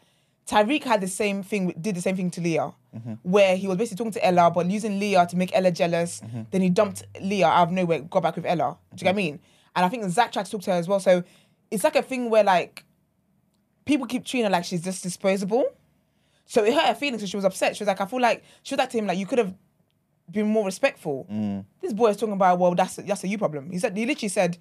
[0.47, 3.15] Tyrique had the same thing, did the same thing to Leah, mm-hmm.
[3.25, 6.21] where he was basically talking to Ella, but using Leah to make Ella jealous.
[6.21, 6.43] Mm-hmm.
[6.53, 8.79] Then he dumped Leah out of nowhere, got back with Ella.
[8.95, 9.41] Do you get what I mean?
[9.75, 11.01] And I think Zach tried to talk to her as well.
[11.01, 11.25] So
[11.71, 12.85] it's like a thing where like
[13.85, 15.65] people keep treating her like she's just disposable.
[16.47, 17.77] So it hurt her feelings, so she was upset.
[17.77, 19.55] She was like, I feel like she was like to him like you could have
[20.31, 21.27] been more respectful.
[21.81, 23.71] This boy is talking about well, that's that's a you problem.
[23.71, 24.59] He said he literally said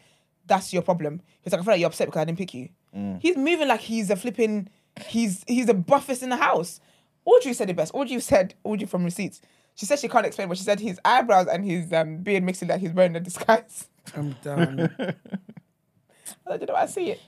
[0.47, 1.22] that's your problem.
[1.41, 2.70] He's like, I feel like you're upset because I didn't pick you.
[3.20, 4.70] He's moving like he's a flipping,
[5.08, 6.80] he's he's the buffest in the house.
[7.26, 7.91] Audrey said it best.
[7.95, 9.41] Audrey said, Audrey from receipts.
[9.74, 12.62] She said she can't explain, but she said his eyebrows and his um, beard makes
[12.62, 13.89] it like he's wearing a disguise.
[14.16, 14.89] I'm done.
[16.48, 16.76] I don't know.
[16.76, 17.22] I see it.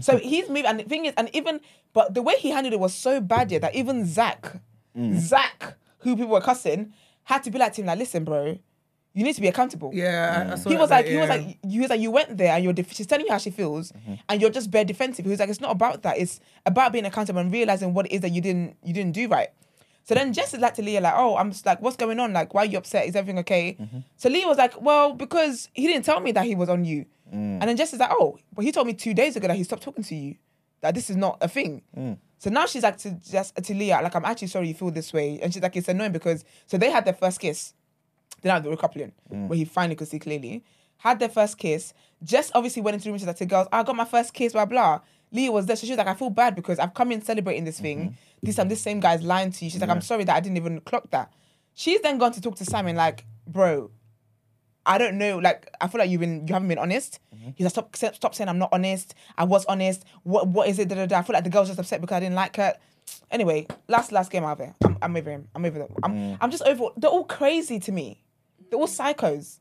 [0.00, 1.60] So he's moving, and the thing is, and even,
[1.92, 4.60] but the way he handled it was so bad, yeah, that even Zach,
[4.96, 5.18] mm.
[5.18, 6.92] Zach, who people were cussing,
[7.24, 8.58] had to be like to him, like, listen, bro,
[9.14, 9.90] you need to be accountable.
[9.92, 10.72] yeah, I, I saw mm.
[10.72, 12.62] He that was bit, like, he was like, he was like, you went there and
[12.62, 14.14] you're, def- she's telling you how she feels, mm-hmm.
[14.28, 15.24] and you're just bare defensive.
[15.24, 16.18] He was like, it's not about that.
[16.18, 19.26] It's about being accountable and realizing what it is that you didn't, you didn't do
[19.26, 19.48] right.
[20.04, 22.32] So then Jess is like to Leah, like, oh, I'm just like, what's going on?
[22.32, 23.06] Like, why are you upset?
[23.06, 23.76] Is everything okay?
[23.78, 23.98] Mm-hmm.
[24.16, 27.04] So Leah was like, well, because he didn't tell me that he was on you.
[27.32, 27.58] Mm.
[27.60, 29.64] And then Jess is like, oh, but he told me two days ago that he
[29.64, 30.36] stopped talking to you.
[30.80, 31.82] That this is not a thing.
[31.96, 32.18] Mm.
[32.38, 35.12] So now she's like to Jess to Leah, like, I'm actually sorry you feel this
[35.12, 35.40] way.
[35.42, 37.74] And she's like, it's annoying because so they had their first kiss
[38.42, 39.48] Then had the recoupling mm.
[39.48, 40.64] where he finally could see clearly.
[40.98, 41.92] Had their first kiss.
[42.22, 43.18] Jess obviously went into the room.
[43.18, 45.00] She's like to girls, I got my first kiss, blah blah.
[45.30, 47.64] Leah was there, so she was like, I feel bad because I've come in celebrating
[47.64, 47.98] this thing.
[47.98, 48.14] Mm-hmm.
[48.42, 49.70] This time, this same guy's lying to you.
[49.70, 51.32] She's like, I'm sorry that I didn't even clock that.
[51.74, 53.90] She's then gone to talk to Simon, like, bro,
[54.88, 55.38] I don't know.
[55.38, 57.20] Like, I feel like you've been, you haven't been honest.
[57.36, 57.50] Mm-hmm.
[57.54, 59.14] He's like, stop, stop saying I'm not honest.
[59.36, 60.04] I was honest.
[60.22, 60.88] What, what is it?
[60.88, 61.18] Da, da, da.
[61.18, 62.74] I feel like the girl's just upset because I didn't like her.
[63.30, 64.74] Anyway, last, last game out of it.
[64.84, 65.48] I'm, I'm over him.
[65.54, 65.94] I'm over them.
[66.02, 66.38] I'm, mm.
[66.40, 66.86] I'm just over.
[66.96, 68.24] They're all crazy to me.
[68.70, 69.60] They're all psychos.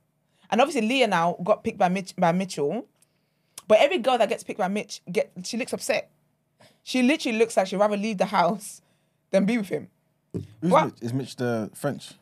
[0.50, 2.86] And obviously, Leah now got picked by Mitch, by Mitchell.
[3.68, 6.10] But every girl that gets picked by Mitch, get she looks upset.
[6.84, 8.82] She literally looks like she'd rather leave the house
[9.32, 9.90] than be with him.
[10.34, 10.86] Who's What?
[10.86, 11.02] Mitch?
[11.02, 12.14] Is Mitch the French?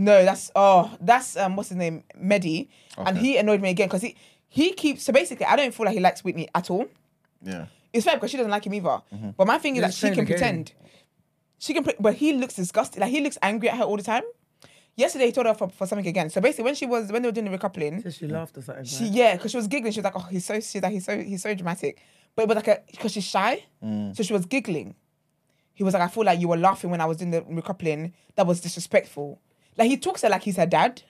[0.00, 4.02] No, that's oh, that's um, what's his name, Mehdi, and he annoyed me again because
[4.02, 4.14] he
[4.48, 6.86] he keeps so basically I don't feel like he likes Whitney at all.
[7.42, 7.66] Yeah.
[7.92, 9.00] It's fair because she doesn't like him either.
[9.36, 10.72] But my thing is that He's she can pretend.
[11.58, 13.00] She can, pre- but he looks disgusted.
[13.00, 14.22] Like he looks angry at her all the time.
[14.94, 16.30] Yesterday he told her for, for something again.
[16.30, 18.62] So basically, when she was when they were doing the recoupling, Said she laughed or
[18.62, 18.84] something.
[18.84, 19.12] she right?
[19.12, 19.92] yeah, because she was giggling.
[19.92, 22.00] She was like, "Oh, he's so she's like he's so he's so dramatic,"
[22.36, 23.64] but it was like a because she's shy,
[24.12, 24.94] so she was giggling.
[25.74, 28.12] He was like, "I feel like you were laughing when I was doing the recoupling.
[28.36, 29.40] That was disrespectful."
[29.78, 31.02] Like he talks to her like he's her dad,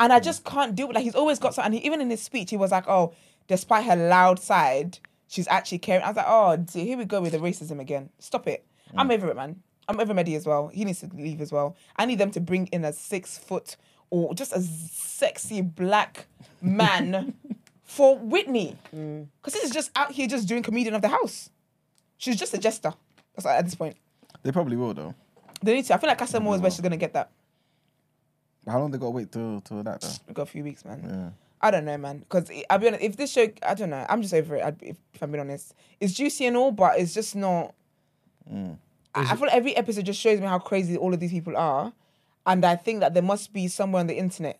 [0.00, 0.24] and I hmm.
[0.24, 1.80] just can't deal with like he's always got something.
[1.80, 3.14] Even in his speech, he was like, "Oh,
[3.46, 4.98] despite her loud side,
[5.28, 8.10] she's actually caring." I was like, "Oh, dear, here we go with the racism again.
[8.18, 8.66] Stop it.
[8.90, 9.00] Hmm.
[9.00, 9.62] I'm over it, man.
[9.88, 10.68] I'm over Mehdi as well.
[10.68, 11.76] He needs to leave as well.
[11.96, 13.76] I need them to bring in a six foot
[14.10, 16.26] or just a sexy black
[16.60, 17.34] man
[17.84, 19.22] for Whitney, hmm.
[19.40, 21.50] because this is just out here just doing comedian of the house.
[22.18, 22.94] She's just a jester.
[23.34, 23.96] That's at this point.
[24.42, 25.14] They probably will though.
[25.62, 25.94] They need to.
[25.94, 27.30] I feel like Casa Amor is where she's gonna get that.
[28.66, 30.08] How long they got to wait till till that though?
[30.26, 31.02] We've got a few weeks, man.
[31.04, 31.30] Yeah.
[31.60, 32.18] I don't know, man.
[32.18, 34.76] Because I'll be honest, if this show, I don't know, I'm just over it.
[34.80, 37.74] If, if I'm being honest, it's juicy and all, but it's just not.
[38.52, 38.76] Mm.
[39.14, 41.56] I, I feel like every episode just shows me how crazy all of these people
[41.56, 41.92] are,
[42.46, 44.58] and I think that there must be somewhere on the internet.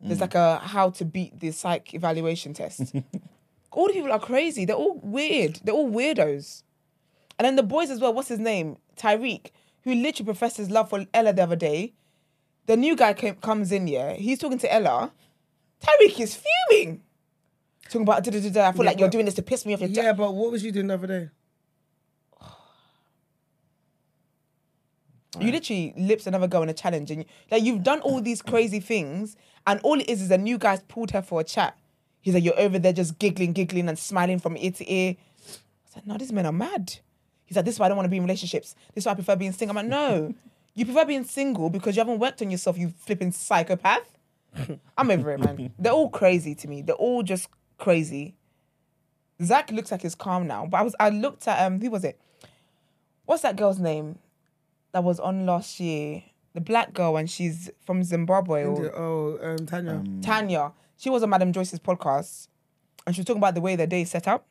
[0.00, 0.22] There's mm.
[0.22, 2.94] like a how to beat the psych evaluation test.
[3.70, 4.64] all the people are crazy.
[4.64, 5.60] They're all weird.
[5.64, 6.62] They're all weirdos.
[7.38, 8.12] And then the boys as well.
[8.12, 8.76] What's his name?
[8.96, 9.50] Tyrique,
[9.88, 11.94] who literally professed his love for Ella the other day.
[12.66, 14.12] The new guy came, comes in, yeah.
[14.14, 15.12] He's talking to Ella.
[15.82, 16.38] Tyrique is
[16.70, 17.02] fuming.
[17.84, 18.68] Talking about, da, da, da, da.
[18.68, 19.80] I feel Yeah, like you're doing this to piss me off.
[19.80, 21.28] You're Yeah, but what was you doing the other day?
[25.40, 28.42] You literally lips another girl in a challenge, and you, like you've done all these
[28.42, 29.36] crazy things,
[29.66, 31.76] and all it is is a new guy's pulled her for a chat.
[32.20, 35.16] He's like, you're over there just giggling, giggling, and smiling from ear to ear.
[35.16, 36.96] I said, no, these men are mad.
[37.48, 38.76] He's like, this is why I don't want to be in relationships.
[38.94, 39.76] This is why I prefer being single.
[39.76, 40.34] I'm like, no,
[40.74, 42.76] you prefer being single because you haven't worked on yourself.
[42.78, 44.18] You flipping psychopath.
[44.96, 45.72] I'm over it, man.
[45.78, 46.82] They're all crazy to me.
[46.82, 48.34] They're all just crazy.
[49.42, 52.04] Zach looks like he's calm now, but I was I looked at um who was
[52.04, 52.20] it?
[53.24, 54.18] What's that girl's name
[54.92, 56.22] that was on last year?
[56.54, 58.64] The black girl, and she's from Zimbabwe.
[58.64, 60.02] Or, Oh, um, Tanya.
[60.22, 60.72] Tanya.
[60.96, 62.48] She was on Madam Joyce's podcast,
[63.06, 64.44] and she was talking about the way the day is set up.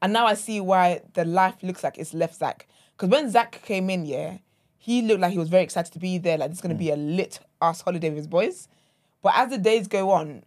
[0.00, 2.66] And now I see why the life looks like it's left Zach.
[2.96, 4.38] Because when Zach came in, yeah,
[4.76, 6.38] he looked like he was very excited to be there.
[6.38, 8.68] Like it's gonna be a lit ass holiday with his boys.
[9.22, 10.44] But as the days go on,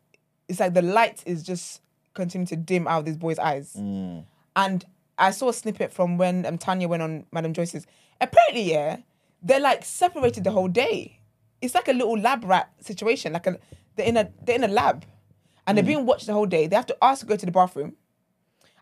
[0.48, 1.82] it's like the light is just
[2.14, 3.76] continuing to dim out of these boys' eyes.
[4.56, 4.86] And
[5.18, 7.86] I saw a snippet from when um, Tanya went on Madam Joyce's.
[8.20, 8.98] Apparently, yeah,
[9.42, 11.20] they're like separated the whole day.
[11.62, 13.34] It's like a little lab rat situation.
[13.34, 13.58] Like a,
[13.96, 15.06] they're in a they're in a lab,
[15.68, 16.68] and they're being watched the whole day.
[16.68, 17.94] They have to ask to go to the bathroom,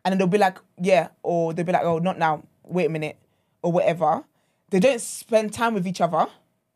[0.04, 2.44] and then they'll be like, yeah, or they'll be like, oh, not now.
[2.64, 3.18] Wait a minute,
[3.64, 4.24] or whatever.
[4.70, 6.28] They don't spend time with each other.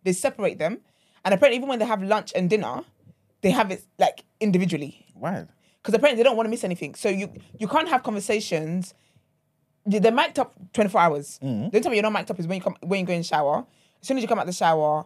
[0.04, 0.80] They separate them,
[1.24, 2.84] and apparently, even when they have lunch and dinner,
[3.42, 5.46] they have it like individually Why?
[5.82, 6.96] because apparently they don't want to miss anything.
[6.96, 8.94] So you you can't have conversations.
[9.86, 11.40] They- They're mic'd up twenty four hours.
[11.44, 11.70] Mm-hmm.
[11.70, 13.20] The only time you're not mic'd up is when you come when you go in
[13.20, 13.66] the shower.
[14.02, 15.06] As soon as you come out the shower,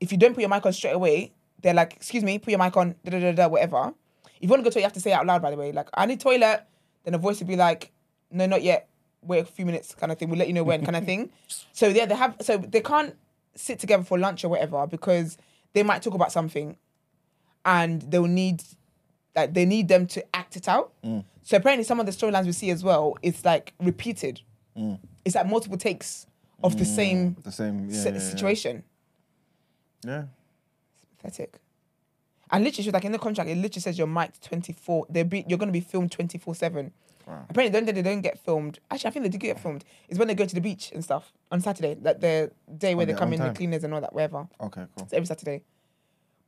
[0.00, 1.32] if you don't put your mic on straight away,
[1.62, 3.48] they're like, "Excuse me, put your mic on." Da da da da.
[3.48, 3.92] Whatever.
[4.36, 5.42] If you want to go to, it, you have to say it out loud.
[5.42, 6.64] By the way, like, "I need toilet."
[7.04, 7.92] Then a voice would be like,
[8.30, 8.88] "No, not yet.
[9.22, 10.28] Wait a few minutes," kind of thing.
[10.28, 11.30] We'll let you know when, kind of thing.
[11.72, 12.36] So yeah, they have.
[12.40, 13.16] So they can't
[13.54, 15.38] sit together for lunch or whatever because
[15.72, 16.76] they might talk about something
[17.64, 18.62] and they'll need
[19.36, 20.92] like they need them to act it out.
[21.04, 21.24] Mm.
[21.42, 24.40] So apparently some of the storylines we see as well, it's like repeated.
[24.76, 24.98] Mm.
[25.24, 26.26] It's like multiple takes
[26.62, 26.96] of the mm.
[26.96, 28.84] same The same yeah, si- yeah, situation.
[30.04, 30.24] Yeah.
[31.22, 31.58] Pathetic.
[32.52, 35.06] And literally, she was like in the contract, it literally says you're mic'd 24.
[35.08, 36.92] They're be, you're going to be filmed 24 7.
[37.48, 39.84] Apparently, the only day they don't get filmed, actually, I think they do get filmed,
[40.08, 41.96] is when they go to the beach and stuff on Saturday.
[42.00, 44.48] Like the day where On they come in, the cleaners and all that, whatever.
[44.60, 45.04] Okay, cool.
[45.04, 45.62] It's every Saturday.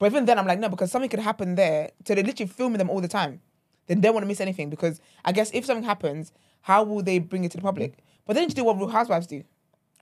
[0.00, 1.90] But even then, I'm like, no, because something could happen there.
[2.05, 3.40] So they're literally filming them all the time.
[3.86, 6.32] They don't want to miss anything because I guess if something happens,
[6.62, 7.98] how will they bring it to the public?
[8.26, 9.44] But they need to do what Real Housewives do.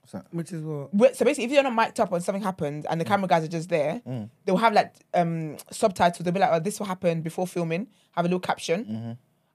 [0.01, 0.25] What's that?
[0.31, 0.93] Which is what?
[0.93, 3.07] Wait, So basically, if you're not mic'd up and something happens and the mm.
[3.07, 4.29] camera guys are just there, mm.
[4.45, 6.23] they'll have like um subtitles.
[6.23, 9.11] They'll be like, "Oh, this will happen before filming." Have a little caption, mm-hmm.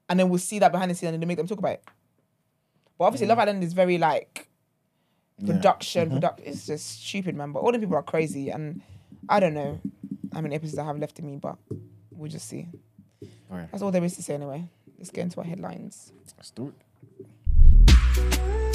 [0.09, 1.73] and then we'll see that behind the scenes and then they make them talk about
[1.73, 1.83] it.
[2.97, 3.29] But obviously, mm.
[3.29, 4.47] Love Island is very like
[5.45, 6.19] production, mm-hmm.
[6.19, 6.41] product.
[6.43, 7.51] It's just stupid, man.
[7.51, 8.81] But all the people are crazy, and
[9.29, 9.79] I don't know
[10.33, 11.57] how many episodes I have left in me, but
[12.11, 12.67] we'll just see.
[13.51, 13.71] Alright.
[13.71, 14.67] That's all there is to say anyway.
[14.97, 16.11] Let's get into our headlines.
[16.37, 16.73] Let's do
[18.17, 18.66] it.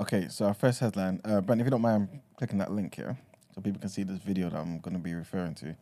[0.00, 3.18] Okay, so our first headline, uh, Brent, if you don't mind clicking that link here,
[3.54, 5.76] so people can see this video that I'm going to be referring to.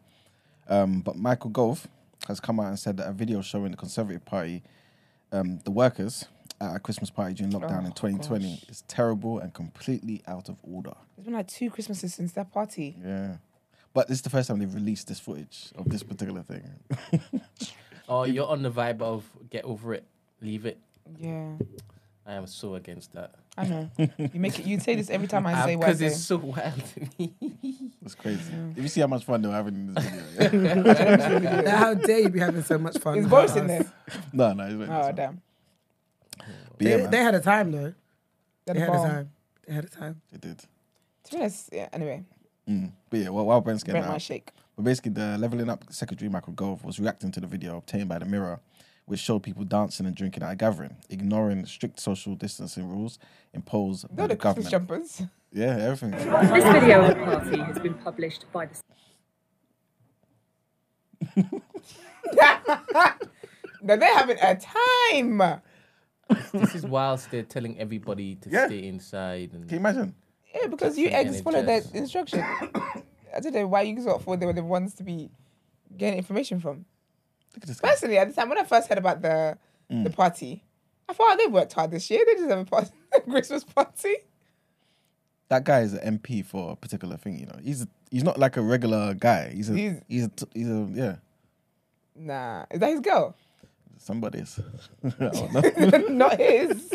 [0.68, 1.86] Um, but Michael Gove
[2.26, 4.64] has come out and said that a video showing the Conservative Party,
[5.30, 6.24] um, the workers,
[6.60, 10.94] at a Christmas party during lockdown in 2020 is terrible and completely out of order.
[11.16, 12.96] It's been like two Christmases since that party.
[13.00, 13.36] Yeah.
[13.94, 16.64] But this is the first time they've released this footage of this particular thing.
[18.10, 20.02] Oh, you're on the vibe of get over it,
[20.40, 20.78] leave it.
[21.18, 21.56] Yeah,
[22.26, 23.34] I am so against that.
[23.58, 23.90] I know.
[23.98, 24.66] you make it.
[24.66, 27.34] You say this every time I say what I Because it's so wild to me.
[28.02, 28.40] It's crazy.
[28.76, 30.82] If you see how much fun they were having in this video.
[30.84, 31.62] Yeah?
[31.62, 33.18] Now, how dare you be having so much fun?
[33.18, 33.68] Is without Boris in us?
[33.68, 33.92] there?
[34.32, 34.64] no, no.
[34.64, 35.14] It's really Oh fun.
[35.14, 35.42] damn.
[36.38, 36.46] But
[36.86, 37.94] yeah, They, man, they had a time though.
[38.66, 39.30] Then They had a time.
[39.66, 40.22] They had a time.
[40.32, 40.58] they did.
[40.58, 41.88] To be honest, yeah.
[41.92, 42.24] Anyway,
[42.68, 42.92] Mm.
[43.10, 44.52] But yeah, well, while Brent's getting Brent might out, shake.
[44.76, 48.18] but basically the Leveling Up Secretary Michael Gove was reacting to the video obtained by
[48.18, 48.60] the Mirror,
[49.08, 53.18] which showed people dancing and drinking at a gathering, ignoring strict social distancing rules
[53.54, 55.08] imposed by No, the the Christmas government.
[55.08, 55.28] jumpers.
[55.50, 56.10] Yeah, everything.
[56.10, 58.76] This video of the party has been published by the
[63.82, 65.60] No, they're having a time.
[66.52, 68.66] this is whilst they're telling everybody to Yeah.
[68.66, 69.52] stay inside.
[69.54, 70.14] And Can you imagine?
[70.54, 72.40] Yeah, because you From the eggs followed their instruction.
[73.34, 75.30] I don't know why you sort of thought they were the ones to be
[75.96, 76.76] getting information from.
[76.76, 77.47] Look at this guy.
[77.82, 79.58] Personally, at the time when I first heard about the
[79.90, 80.04] Mm.
[80.04, 80.62] the party,
[81.08, 82.22] I thought oh, they've worked hard this year.
[82.26, 84.14] They just have a, party, a Christmas party.
[85.48, 87.58] That guy is an MP for a particular thing, you know.
[87.64, 89.50] He's he's not like a regular guy.
[89.54, 91.16] He's a He's- he's a, t- he's a yeah.
[92.14, 93.34] Nah, is that his girl?
[93.96, 94.60] Somebody's.
[95.04, 95.98] I don't know.
[96.08, 96.90] Not his.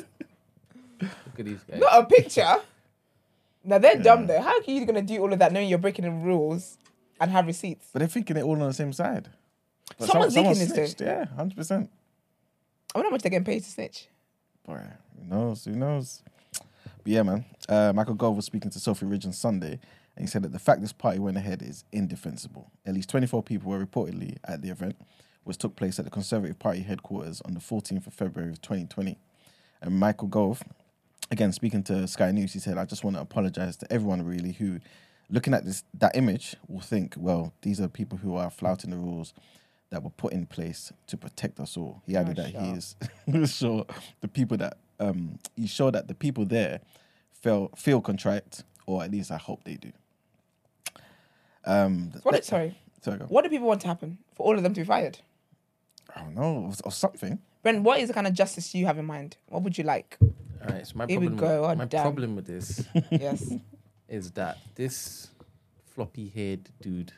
[1.01, 1.79] look at these guys.
[1.79, 2.55] Not a picture.
[3.63, 4.41] Now they're dumb though.
[4.41, 6.77] How are you gonna do all of that knowing you're breaking the rules
[7.19, 7.87] and have receipts?
[7.91, 9.29] But they're thinking it all on the same side.
[9.97, 11.89] But Someone's someone- leaking someone this, snitched, Yeah, hundred percent.
[12.93, 14.07] I wonder how much they're getting paid to snitch.
[14.65, 14.81] Boy,
[15.17, 15.65] who knows?
[15.65, 16.21] Who knows?
[16.53, 17.45] But yeah, man.
[17.67, 19.79] Uh, Michael Gove was speaking to Sophy Ridge on Sunday,
[20.15, 22.71] and he said that the fact this party went ahead is indefensible.
[22.85, 24.95] At least 24 people were reportedly at the event,
[25.43, 29.17] which took place at the Conservative Party headquarters on the 14th of February of 2020.
[29.81, 30.63] And Michael Gove,
[31.29, 34.53] again speaking to Sky News, he said, "I just want to apologize to everyone really
[34.53, 34.79] who."
[35.29, 38.97] Looking at this, that image, will think, well, these are people who are flouting the
[38.97, 39.33] rules
[39.93, 42.01] that were put in place to protect us all.
[42.05, 42.95] He added that he is
[43.55, 43.85] sure
[44.21, 46.81] the people that um he's sure that the people there
[47.31, 49.91] feel feel contrite, or at least I hope they do.
[51.65, 52.33] Um, What?
[52.33, 52.77] let- sorry.
[53.01, 53.25] sorry, go.
[53.25, 55.19] What do people want to happen for all of them to be fired?
[56.15, 57.39] I don't know, or, or something.
[57.63, 59.37] Bren, what is the kind of justice you have in mind?
[59.47, 60.17] What would you like?
[60.21, 62.01] All right, so my Here problem, go, with, oh, my damn.
[62.03, 63.53] problem with this Yes.
[64.09, 65.29] is that this
[65.85, 67.13] floppy haired dude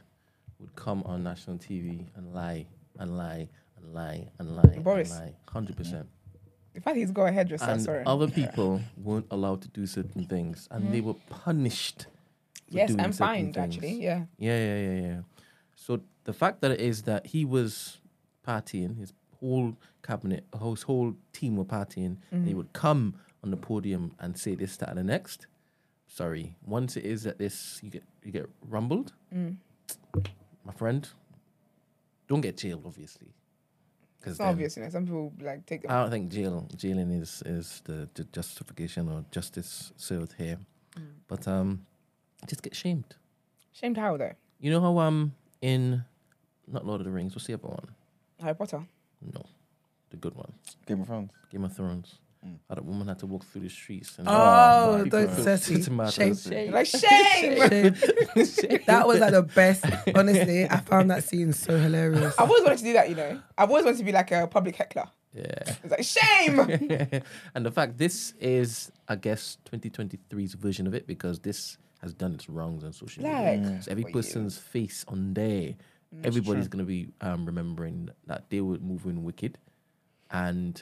[0.65, 2.65] would come on national TV and lie
[2.99, 3.47] and lie
[3.77, 5.11] and lie and lie Boris.
[5.11, 6.07] and lie, hundred percent.
[6.73, 7.65] In fact, he's got a hairdresser.
[7.65, 8.03] And sorry.
[8.05, 12.07] other people weren't allowed to do certain things, and they were punished.
[12.69, 13.57] yes, doing fined things.
[13.75, 13.93] actually.
[14.03, 14.25] Yeah.
[14.37, 15.19] Yeah, yeah, yeah, yeah.
[15.75, 17.99] So the fact that it is that he was
[18.45, 22.57] partying, his whole cabinet, his whole team were partying, he Mm-hmm.
[22.57, 25.47] would come on the podium and say this, that, and the next.
[26.07, 29.57] Sorry, once it is that this, you get you get rumbled, Mm.
[30.65, 31.07] My friend.
[32.27, 33.27] Don't get jailed, obviously.
[34.19, 34.89] Because It's not obvious, you know.
[34.89, 35.91] Some people like take them.
[35.91, 40.57] I don't think jail jailing is is the, the justification or justice served here,
[40.97, 41.01] Mm.
[41.27, 41.85] but um,
[42.47, 43.15] just get shamed.
[43.73, 44.31] Shamed how though?
[44.59, 46.03] You know how um in
[46.67, 47.89] not Lord of the Rings, what's the other one?
[48.41, 48.83] Harry Potter.
[49.21, 49.43] No,
[50.09, 50.53] the good one,
[50.87, 51.31] Game of Thrones.
[51.51, 52.15] Game of Thrones.
[52.69, 54.17] How the woman had to walk through the streets.
[54.19, 55.83] And Oh, people don't threw Cersei.
[55.83, 56.43] tomatoes.
[56.43, 56.71] Shame.
[56.71, 57.95] Like shame.
[58.87, 59.85] that was like the best.
[60.15, 62.33] Honestly, I found that scene so hilarious.
[62.37, 63.41] I've always wanted to do that, you know.
[63.57, 65.05] I've always wanted to be like a public heckler.
[65.33, 65.75] Yeah.
[65.83, 66.59] It's like shame.
[67.55, 72.35] and the fact this is, I guess, 2023's version of it because this has done
[72.35, 73.81] its wrongs on social Like, media.
[73.81, 74.13] So every for you.
[74.15, 75.73] person's face on there,
[76.23, 79.57] everybody's going to be um, remembering that they were moving wicked.
[80.31, 80.81] And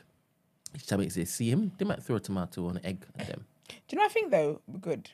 [0.76, 3.46] each time they see him, they might throw a tomato or an egg at them.
[3.70, 4.62] Do you know what I think though?
[4.82, 5.10] Good.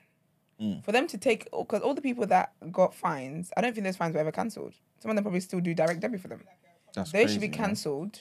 [0.84, 3.96] For them to take, because all the people that got fines, I don't think those
[3.96, 4.74] fines were ever cancelled.
[5.00, 6.42] Some of them probably still do direct debit for them.
[6.94, 7.58] That's They crazy, should be man.
[7.58, 8.20] cancelled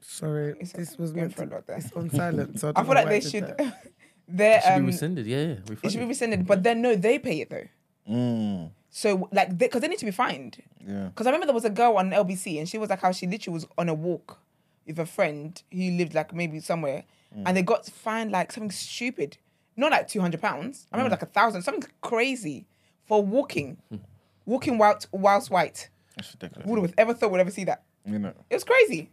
[0.00, 1.76] Sorry, this was going meant for a to, lot there.
[1.78, 2.58] it's on silent.
[2.58, 3.44] So I, I feel like they should.
[3.56, 3.86] that.
[4.28, 5.26] Their It should be um, rescinded.
[5.26, 5.42] Yeah, yeah.
[5.52, 6.08] it should be refunded.
[6.08, 7.64] rescinded, but then no, they pay it though.
[8.10, 10.58] Mm, So like, because they, need to be fined.
[10.86, 11.04] yeah.
[11.06, 13.26] Because I remember there was a girl on LBC and she was like how she
[13.26, 14.38] literally was on a walk
[14.86, 17.04] with a friend who lived like maybe somewhere
[17.34, 17.54] and mm.
[17.54, 19.38] they got fined like something stupid.
[19.76, 20.86] Not like two hundred pounds.
[20.92, 21.20] I remember mm.
[21.20, 22.66] like a thousand, something crazy
[23.06, 23.78] for walking.
[23.88, 23.96] Hmm.
[24.44, 25.88] walking whilst whilst white.
[26.16, 26.66] That's ridiculous.
[26.66, 27.82] Who would have ever thought would ever see that?
[28.04, 28.34] You know.
[28.50, 29.10] It was crazy.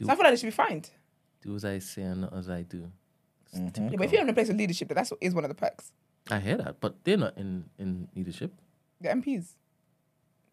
[0.00, 0.90] So I feel like they should be fined.
[1.42, 2.90] Do as I say and not as I do.
[3.56, 3.88] Mm-hmm.
[3.88, 5.54] Yeah, but if you're in a place of leadership, that's what is one of the
[5.54, 5.92] perks.
[6.30, 8.52] I hear that, but they're not in in leadership.
[9.00, 9.54] The MPs.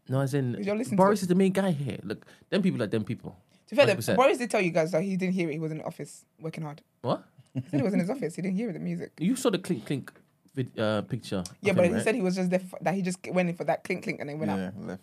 [0.07, 1.97] No, as in You're listening Boris is the main guy here.
[2.03, 3.35] Look, them people are them people.
[3.67, 4.15] To be fair, 100%.
[4.15, 5.53] Boris did tell you guys that he didn't hear it.
[5.53, 6.81] He was in the office working hard.
[7.01, 7.23] What?
[7.53, 8.35] He said he was in his office.
[8.35, 9.11] He didn't hear the music.
[9.19, 10.11] You saw the clink clink
[10.53, 11.43] vid, uh, picture.
[11.61, 12.03] Yeah, of but him, he right?
[12.03, 14.19] said he was just there for, that he just went in for that clink clink
[14.19, 14.85] and then went Yeah, out.
[14.85, 15.01] left.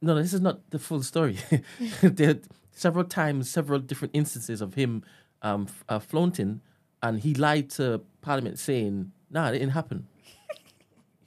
[0.00, 1.38] No, no, this is not the full story.
[2.02, 2.38] there are
[2.70, 5.02] several times, several different instances of him
[5.42, 6.60] um, f- uh, flaunting,
[7.02, 10.06] and he lied to Parliament saying, "Nah, it didn't happen."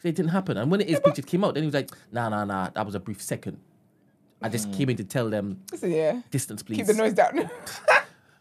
[0.02, 2.46] It didn't happen, and when his picture came out, then he was like, "Nah, nah,
[2.46, 3.60] nah, that was a brief second.
[4.42, 4.74] I just hmm.
[4.74, 7.50] came in to tell them So yeah, distance, please." keep the noise down.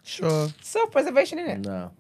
[0.09, 0.49] Sure.
[0.63, 1.67] Self preservation, innit?
[1.67, 1.91] No.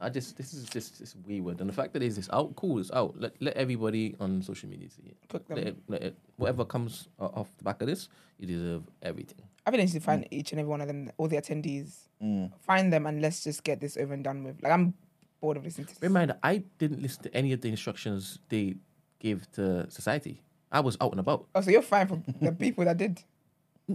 [0.00, 2.78] I just this is just it's wayward, and the fact that it's this out, cool,
[2.78, 3.18] it's out.
[3.18, 5.16] Let let everybody on social media see it.
[5.28, 5.56] Cook them.
[5.56, 8.08] Let it, let it, whatever comes o- off the back of this,
[8.38, 9.42] you deserve everything.
[9.66, 12.46] I think they should find each and every one of them, all the attendees, hmm.
[12.60, 14.62] find them, and let's just get this over and done with.
[14.62, 14.94] Like I'm
[15.40, 16.06] bored of listening to Bear this.
[16.06, 18.74] in mind, I didn't listen to any of the instructions they
[19.18, 20.42] gave to society.
[20.74, 21.46] I was out and about.
[21.54, 23.22] Oh, so you're fine for the people that did.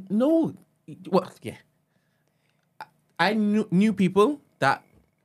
[0.10, 0.56] No,
[1.10, 1.58] well, yeah.
[2.80, 2.86] I-
[3.20, 4.82] I knew, knew people that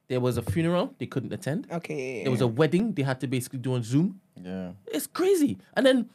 [0.09, 1.67] there was a funeral they couldn't attend.
[1.71, 2.23] Okay.
[2.25, 4.21] There was a wedding they had to basically do on Zoom.
[4.43, 4.73] Yeah.
[4.87, 5.59] It's crazy.
[5.75, 6.11] And then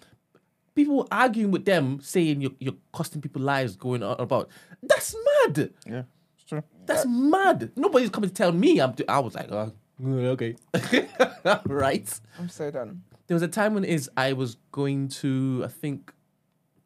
[0.76, 4.50] people were arguing with them, saying you're, you're costing people lives going on about.
[4.84, 5.16] That's
[5.48, 5.72] mad.
[5.88, 6.04] Yeah.
[6.36, 6.64] It's true.
[6.86, 7.72] That's mad.
[7.76, 8.80] Nobody's coming to tell me.
[8.82, 8.92] I'm.
[8.92, 9.72] Do- I was like, oh,
[10.06, 10.56] okay,
[11.66, 12.20] right.
[12.40, 13.04] I'm so done.
[13.30, 16.11] There was a time when is I was going to I think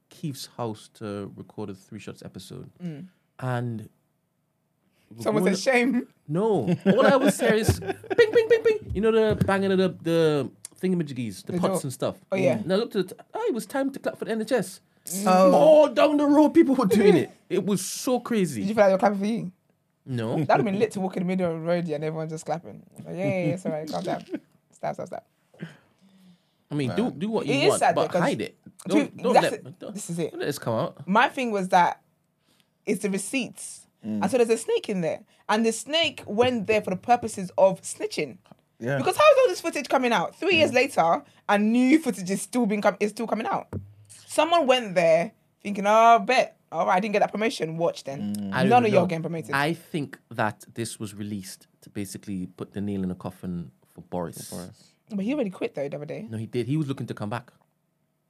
[0.09, 3.07] Keith's house to record a three shots episode, mm.
[3.39, 3.89] and
[5.19, 6.07] Someone said shame.
[6.27, 6.75] no.
[6.85, 8.91] All I was saying is ping ping ping bing.
[8.93, 11.81] You know the banging of the the thingamajiggies, the, The pots door.
[11.83, 12.15] and stuff.
[12.29, 12.57] Oh, yeah.
[12.57, 13.19] And I looked at it.
[13.33, 14.81] Oh, it was time to clap for the NHS.
[15.05, 15.23] Mm.
[15.27, 15.53] Oh.
[15.53, 17.31] All down the road, people were doing it.
[17.49, 18.61] It was so crazy.
[18.61, 19.51] Did you feel like you're clapping for you?
[20.05, 20.35] No.
[20.35, 22.31] That'd have been lit to walk in the middle of the road yeah, and everyone's
[22.31, 22.83] just clapping.
[23.05, 23.89] Like, yeah, yeah, yeah, it's all right.
[23.89, 24.25] Calm down.
[24.71, 25.25] Stop, stop, stop.
[26.71, 28.57] I mean, do do what you It is want, sad though, but 'cause- hide it.
[28.87, 29.79] Don't, don't that's let it.
[29.79, 30.31] don't, This is it.
[30.31, 31.07] don't let this come out.
[31.07, 32.01] My thing was that
[32.85, 33.87] it's the receipts.
[34.05, 34.21] Mm.
[34.23, 35.21] And so there's a snake in there.
[35.47, 38.37] And the snake went there for the purposes of snitching.
[38.79, 38.97] Yeah.
[38.97, 40.35] Because how is all this footage coming out?
[40.35, 40.75] Three years mm.
[40.75, 43.67] later, and new footage is still being com- is still coming out.
[44.27, 46.57] Someone went there thinking, oh, bet.
[46.71, 47.77] All right, I didn't get that promotion.
[47.77, 48.35] Watch then.
[48.35, 48.53] Mm.
[48.53, 48.97] I don't None of know.
[48.97, 49.51] y'all getting promoted.
[49.51, 54.01] I think that this was released to basically put the nail in the coffin for
[54.01, 54.51] Boris.
[55.15, 56.27] But he already quit though the other day.
[56.29, 56.67] No, he did.
[56.67, 57.51] He was looking to come back.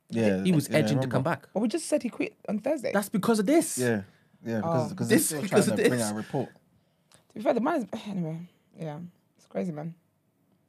[0.10, 0.44] Yeah.
[0.44, 1.48] He was yeah, edging to come back.
[1.54, 2.92] But we just said he quit on Thursday.
[2.94, 3.78] That's because of this.
[3.78, 4.02] Yeah.
[4.46, 4.58] Yeah.
[4.58, 6.08] Because because This- they're still because trying of to bring this.
[6.10, 6.50] out a report.
[6.50, 8.40] to be fair, the man is anyway.
[8.80, 9.00] Yeah,
[9.38, 9.94] it's crazy, man.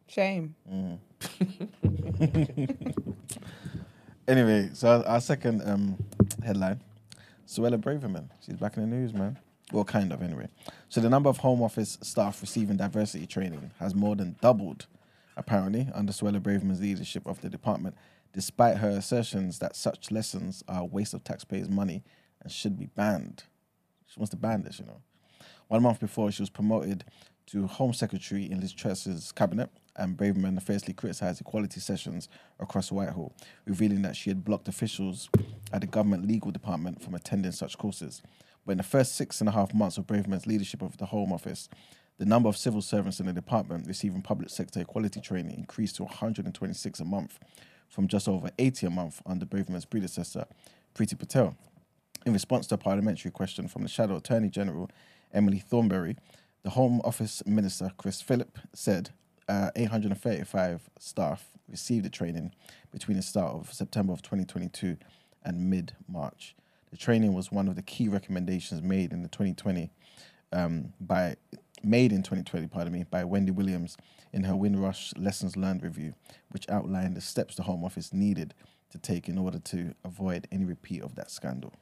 [0.09, 0.55] Shame.
[4.27, 5.97] Anyway, so our, our second um,
[6.43, 6.81] headline
[7.47, 8.29] Suella Braverman.
[8.41, 9.39] She's back in the news, man.
[9.73, 10.49] Well, kind of, anyway.
[10.89, 14.87] So, the number of Home Office staff receiving diversity training has more than doubled,
[15.37, 17.97] apparently, under Suella Braverman's leadership of the department,
[18.32, 22.03] despite her assertions that such lessons are a waste of taxpayers' money
[22.43, 23.45] and should be banned.
[24.07, 25.01] She wants to ban this, you know.
[25.68, 27.05] One month before, she was promoted
[27.47, 32.28] to Home Secretary in Liz Truss's cabinet, and Braverman fiercely criticised equality sessions
[32.59, 35.28] across Whitehall, revealing that she had blocked officials
[35.72, 38.22] at the government legal department from attending such courses.
[38.66, 41.32] But in the first six and a half months of Braverman's leadership of the Home
[41.32, 41.68] Office,
[42.19, 46.05] the number of civil servants in the department receiving public sector equality training increased to
[46.05, 47.39] 126 a month,
[47.89, 50.47] from just over 80 a month under Braverman's predecessor,
[50.95, 51.57] Priti Patel.
[52.27, 54.91] In response to a parliamentary question from the Shadow Attorney General,
[55.33, 56.17] Emily Thornberry,
[56.62, 59.11] the Home Office Minister, Chris Philp, said
[59.49, 62.53] uh, 835 staff received the training
[62.91, 64.97] between the start of September of 2022
[65.45, 66.55] and mid March.
[66.91, 69.91] The training was one of the key recommendations made in the 2020
[70.53, 71.37] um, by
[71.85, 73.97] made in 2020, pardon me, by Wendy Williams
[74.32, 76.14] in her Windrush Lessons Learned review,
[76.51, 78.55] which outlined the steps the Home Office needed
[78.91, 81.72] to take in order to avoid any repeat of that scandal.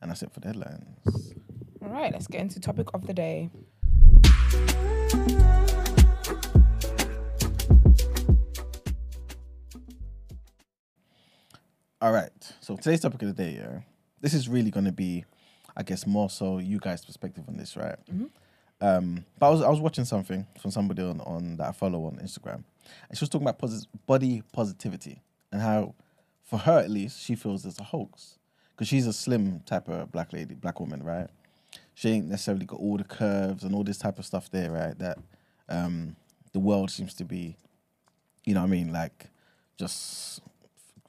[0.00, 1.34] And that's it for the headlines.
[1.82, 3.50] All right, let's get into topic of the day.
[12.00, 12.32] All right.
[12.60, 13.80] So today's topic of the day, yeah,
[14.20, 15.24] this is really going to be
[15.76, 17.96] I guess more so you guys' perspective on this, right?
[18.10, 18.26] Mm-hmm.
[18.82, 22.04] Um, but I was I was watching something from somebody on, on that I follow
[22.06, 22.64] on Instagram,
[23.08, 25.22] and she was talking about posi- body positivity
[25.52, 25.94] and how,
[26.42, 28.38] for her at least, she feels it's a hoax
[28.70, 31.28] because she's a slim type of black lady, black woman, right?
[31.94, 34.98] She ain't necessarily got all the curves and all this type of stuff there, right?
[34.98, 35.18] That
[35.68, 36.16] um,
[36.52, 37.56] the world seems to be,
[38.44, 39.26] you know, what I mean, like
[39.78, 40.40] just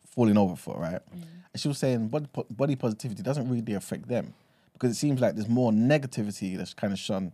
[0.06, 1.02] falling over for, right?
[1.12, 4.36] And she was saying body, po- body positivity doesn't really affect them
[4.74, 7.32] because it seems like there's more negativity that's kind of shone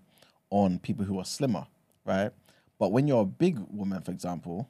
[0.50, 1.68] on people who are slimmer,
[2.06, 2.32] right?
[2.78, 4.68] But when you're a big woman, for example,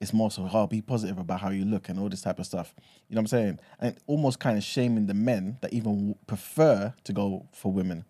[0.00, 2.46] it's more so, oh, be positive about how you look and all this type of
[2.46, 2.74] stuff.
[3.08, 3.58] You know what I'm saying?
[3.80, 8.04] And almost kind of shaming the men that even w- prefer to go for women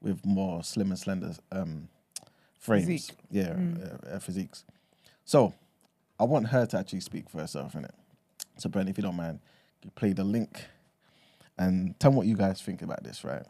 [0.00, 1.88] with more slim and slender um,
[2.60, 2.86] frames.
[2.86, 3.16] Physique.
[3.30, 3.56] Yeah,
[4.04, 4.64] uh, uh, physiques.
[5.24, 5.52] So
[6.20, 7.94] I want her to actually speak for herself, in it.
[8.58, 9.40] So, Brent, if you don't mind,
[9.82, 10.64] you play the link
[11.58, 13.44] and tell me what you guys think about this, right?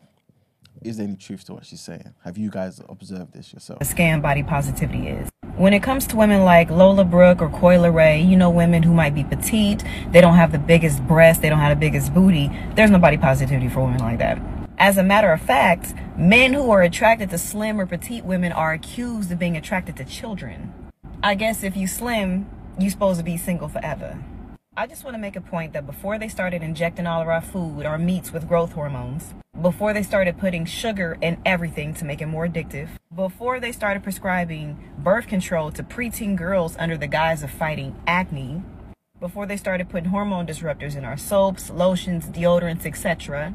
[0.80, 2.14] Is there any truth to what she's saying?
[2.24, 3.78] Have you guys observed this yourself?
[3.78, 5.28] The scam body positivity is.
[5.56, 8.94] When it comes to women like Lola Brooke or Coi Leray, you know, women who
[8.94, 12.50] might be petite, they don't have the biggest breast, they don't have the biggest booty.
[12.74, 14.40] There's no body positivity for women like that.
[14.78, 18.72] As a matter of fact, men who are attracted to slim or petite women are
[18.72, 20.72] accused of being attracted to children.
[21.22, 22.48] I guess if you slim,
[22.78, 24.18] you're supposed to be single forever.
[24.74, 27.42] I just want to make a point that before they started injecting all of our
[27.42, 32.22] food, our meats with growth hormones, before they started putting sugar in everything to make
[32.22, 37.42] it more addictive, before they started prescribing birth control to preteen girls under the guise
[37.42, 38.62] of fighting acne,
[39.20, 43.52] before they started putting hormone disruptors in our soaps, lotions, deodorants, etc.,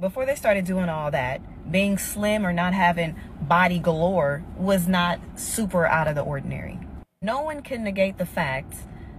[0.00, 1.40] before they started doing all that,
[1.70, 6.80] being slim or not having body galore was not super out of the ordinary.
[7.22, 8.74] No one can negate the fact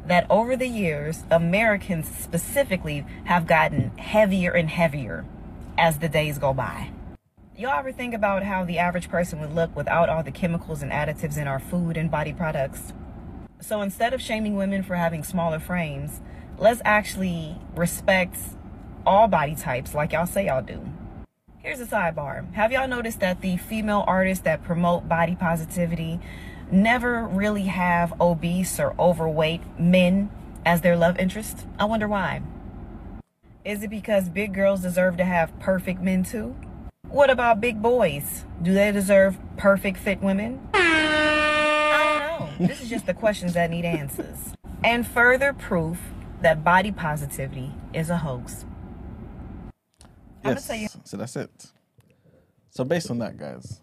[0.10, 5.24] that over the years, Americans specifically have gotten heavier and heavier
[5.78, 6.90] as the days go by.
[7.56, 10.92] Y'all ever think about how the average person would look without all the chemicals and
[10.92, 12.92] additives in our food and body products?
[13.62, 16.22] So instead of shaming women for having smaller frames,
[16.58, 18.36] let's actually respect
[19.06, 20.90] all body types like y'all say y'all do.
[21.58, 22.52] Here's a sidebar.
[22.56, 26.20] Have y'all noticed that the female artists that promote body positivity
[26.72, 30.30] never really have obese or overweight men
[30.66, 31.66] as their love interest?
[31.78, 32.42] I wonder why.
[33.66, 36.56] Is it because big girls deserve to have perfect men too?
[37.10, 38.46] What about big boys?
[38.62, 40.60] Do they deserve perfect fit women?
[40.74, 42.68] I don't know.
[42.68, 44.54] This is just the questions that need answers.
[44.84, 46.00] And further proof
[46.42, 48.66] that body positivity is a hoax.
[50.46, 50.70] Yes.
[50.74, 51.72] you- So that's it.
[52.70, 53.82] So based on that, guys,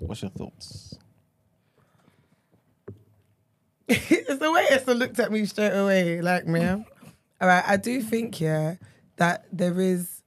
[0.00, 0.98] what's your thoughts?
[3.88, 6.84] it's the way Esther looked at me straight away, like, ma'am.
[7.40, 8.76] All right, I do think, yeah,
[9.16, 10.22] that there is,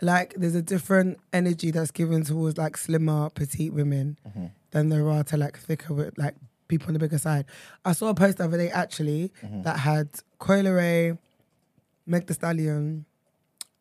[0.00, 4.46] like, there's a different energy that's given towards, like, slimmer, petite women mm-hmm.
[4.70, 6.34] than there are to, like, thicker, with, like,
[6.68, 7.46] people on the bigger side.
[7.84, 9.62] I saw a post the other day, actually, mm-hmm.
[9.62, 10.08] that had
[10.38, 11.18] Coi Leray,
[12.06, 13.04] Meg Thee Stallion,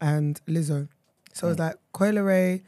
[0.01, 0.87] and Lizzo.
[1.33, 1.65] So it's mm.
[1.67, 2.63] like, Coi Leray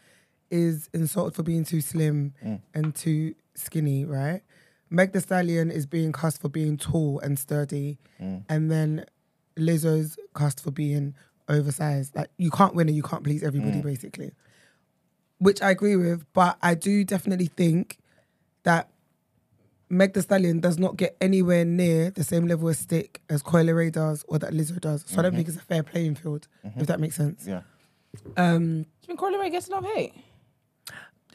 [0.50, 2.62] is insulted for being too slim mm.
[2.74, 4.42] and too skinny, right?
[4.92, 8.44] Meg Thee Stallion is being cast for being tall and sturdy, mm.
[8.50, 9.06] and then
[9.58, 11.16] Lizzo's cast for being
[11.48, 12.16] oversized.
[12.16, 13.84] Like you can't win and you can't please everybody, mm.
[13.84, 14.32] basically.
[15.39, 17.98] Which I agree with, but I do definitely think
[18.64, 18.92] that
[19.89, 23.64] Meg Thee Stallion does not get anywhere near the same level of stick as Coi
[23.64, 25.06] Leray does or that Lizzo does.
[25.08, 25.38] So I don't mm-hmm.
[25.38, 26.84] think it's a fair playing field, if mm-hmm.
[26.84, 27.48] that makes sense.
[27.48, 27.62] Yeah.
[28.36, 30.14] Um, Do you think Coi Leray gets enough hate?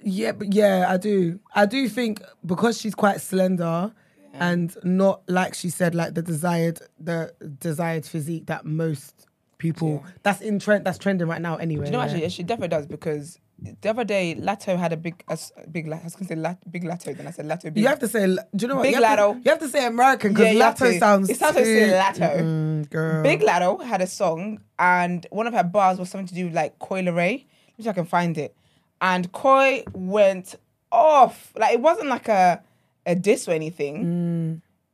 [0.03, 1.41] Yeah, but yeah, I do.
[1.55, 3.93] I do think because she's quite slender
[4.39, 9.27] and not like she said, like the desired the desired physique that most
[9.59, 11.85] people that's in trend that's trending right now anyway.
[11.85, 12.05] Do you know yeah.
[12.05, 12.29] actually?
[12.29, 15.39] She definitely does because the other day Lato had a big, a
[15.71, 15.91] big.
[15.91, 17.73] I was gonna say lat, big Lato, then I said Lato.
[17.73, 17.79] Big.
[17.79, 18.83] you have to say, do you know what?
[18.83, 19.45] Big you have to- Latto.
[19.45, 21.31] you have to say American because Yeah, Lato sounds.
[21.31, 22.41] It sounds like Latto.
[22.41, 23.23] Mm, girl.
[23.23, 26.55] Big Lato had a song, and one of her bars was something to do with
[26.55, 27.17] like Coi Leray.
[27.17, 28.55] Let me see if I can find it.
[29.01, 30.55] And Coi went
[30.91, 31.53] off.
[31.57, 32.63] Like it wasn't like a
[33.05, 34.03] a diss or anything.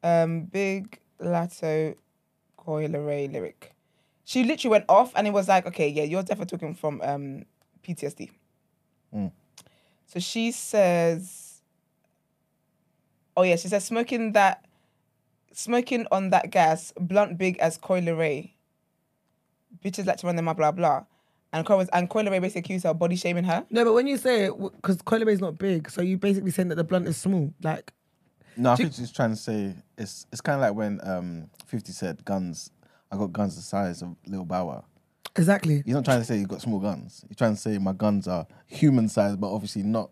[0.02, 1.94] Um, Big Lato
[2.56, 3.74] Coi Leray lyric.
[4.24, 7.44] She literally went off, and it was like, okay, yeah, you're definitely talking from um
[7.86, 8.30] PTSD.
[10.06, 11.62] So she says,
[13.36, 14.64] oh yeah, she says smoking that,
[15.52, 18.50] smoking on that gas, blunt big as Coi Leray.
[19.84, 21.04] Bitches like to run them up, blah blah.
[21.52, 23.64] And Coi was and Coi Leray basically accused her of body shaming her.
[23.70, 26.68] No, but when you say it, because Coi Leray's not big, so you basically saying
[26.68, 27.52] that the blunt is small.
[27.62, 27.92] Like,
[28.56, 31.50] No, I Do- think she's trying to say it's it's kind of like when um
[31.66, 32.70] 50 said guns.
[33.10, 34.84] I got guns the size of Lil Bow Wow.
[35.36, 35.82] Exactly.
[35.84, 37.24] He's not trying to say you've got small guns.
[37.28, 40.10] He's trying to say my guns are human sized, but obviously not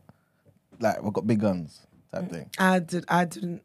[0.80, 2.50] like I've got big guns type thing.
[2.58, 3.04] I did.
[3.08, 3.62] I didn't.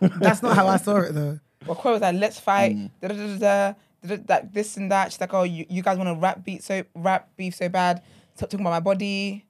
[0.00, 1.38] That's not how I saw it though.
[1.66, 3.74] Well, Coi was like, let's fight, da, da, da, da, da,
[4.04, 5.12] like this and that.
[5.12, 8.02] She's like, oh, you, you guys want to rap beat so rap beef so bad?
[8.34, 9.44] Stop talking about my body.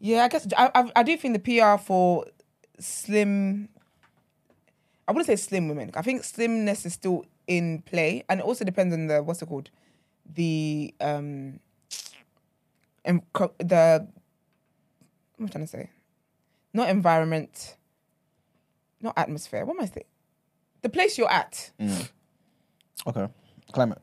[0.00, 2.26] Yeah, I guess I, I I do think the PR for
[2.78, 3.68] slim.
[5.06, 5.90] I wouldn't say slim women.
[5.94, 9.46] I think slimness is still in play, and it also depends on the what's it
[9.46, 9.70] called,
[10.34, 11.60] the um,
[13.04, 13.22] and
[13.58, 14.06] the.
[15.36, 15.90] What am I trying to say?
[16.74, 17.76] Not environment.
[19.00, 19.64] Not atmosphere.
[19.64, 20.06] What am I saying?
[20.82, 21.70] The place you're at.
[23.06, 23.28] Okay.
[23.72, 24.00] Climate,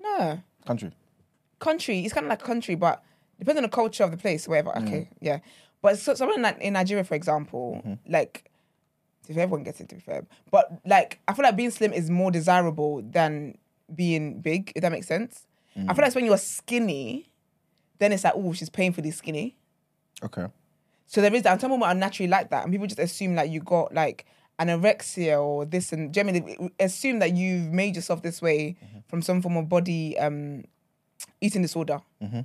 [0.00, 0.40] No.
[0.66, 0.92] country.
[1.58, 2.00] country.
[2.00, 3.02] It's kind of like country, but
[3.38, 4.70] depends on the culture of the place, whatever.
[4.70, 4.86] Mm.
[4.86, 5.38] Okay, yeah.
[5.82, 8.12] But so, someone like in Nigeria, for example, mm-hmm.
[8.12, 8.50] like
[9.28, 12.10] if everyone gets it to be fair, but like I feel like being slim is
[12.10, 13.58] more desirable than
[13.94, 14.72] being big.
[14.74, 15.46] If that makes sense.
[15.76, 15.98] I feel mm.
[15.98, 17.30] like it's when you're skinny,
[17.98, 19.56] then it's like, oh, she's painfully skinny.
[20.22, 20.46] Okay.
[21.06, 21.52] So there is that.
[21.52, 24.26] And some women are naturally like that, and people just assume like you got like
[24.60, 28.98] anorexia or this, and generally assume that you've made yourself this way mm-hmm.
[29.08, 30.64] from some form of body um,
[31.40, 32.00] eating disorder.
[32.22, 32.40] Mm-hmm.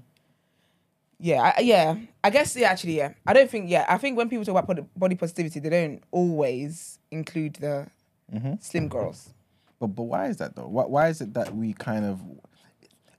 [1.20, 1.96] Yeah, I, yeah.
[2.24, 2.70] I guess yeah.
[2.70, 3.14] Actually, yeah.
[3.26, 3.86] I don't think yeah.
[3.88, 7.88] I think when people talk about body- positivity, they don't always include the
[8.34, 8.54] mm-hmm.
[8.60, 9.34] slim girls.
[9.80, 10.68] But but why is that though?
[10.68, 12.22] Why why is it that we kind of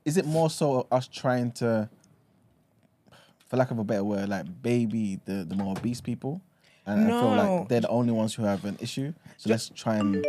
[0.04, 1.88] is it more so us trying to
[3.48, 6.40] for lack of a better word, like baby the, the more obese people?
[6.86, 7.56] And I feel No.
[7.56, 9.12] like they're the only ones who have an issue.
[9.36, 10.28] So let's try and No, do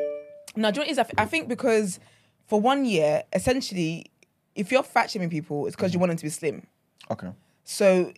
[0.55, 0.99] you know what it is?
[0.99, 1.99] I, th- I think because
[2.47, 4.07] for one year, essentially,
[4.55, 6.01] if you're fat shaming people, it's because you mm-hmm.
[6.01, 6.65] want them to be slim.
[7.11, 7.29] Okay.
[7.63, 8.11] So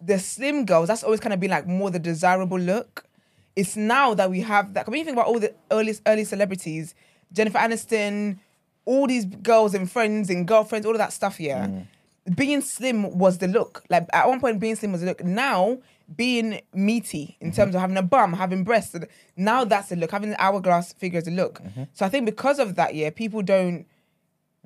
[0.00, 3.04] the slim girls, that's always kind of been like more the desirable look.
[3.54, 4.88] It's now that we have that.
[4.88, 6.94] When you think about all the early early celebrities,
[7.32, 8.38] Jennifer Aniston,
[8.86, 11.38] all these girls and friends and girlfriends, all of that stuff.
[11.38, 11.86] Yeah, mm.
[12.34, 13.84] being slim was the look.
[13.90, 15.22] Like at one point, being slim was the look.
[15.22, 15.78] Now
[16.16, 17.56] being meaty in mm-hmm.
[17.56, 18.96] terms of having a bum, having breasts,
[19.36, 20.10] now that's the look.
[20.10, 21.62] Having an hourglass figure is a look.
[21.62, 21.84] Mm-hmm.
[21.92, 23.86] So I think because of that, yeah, people don't.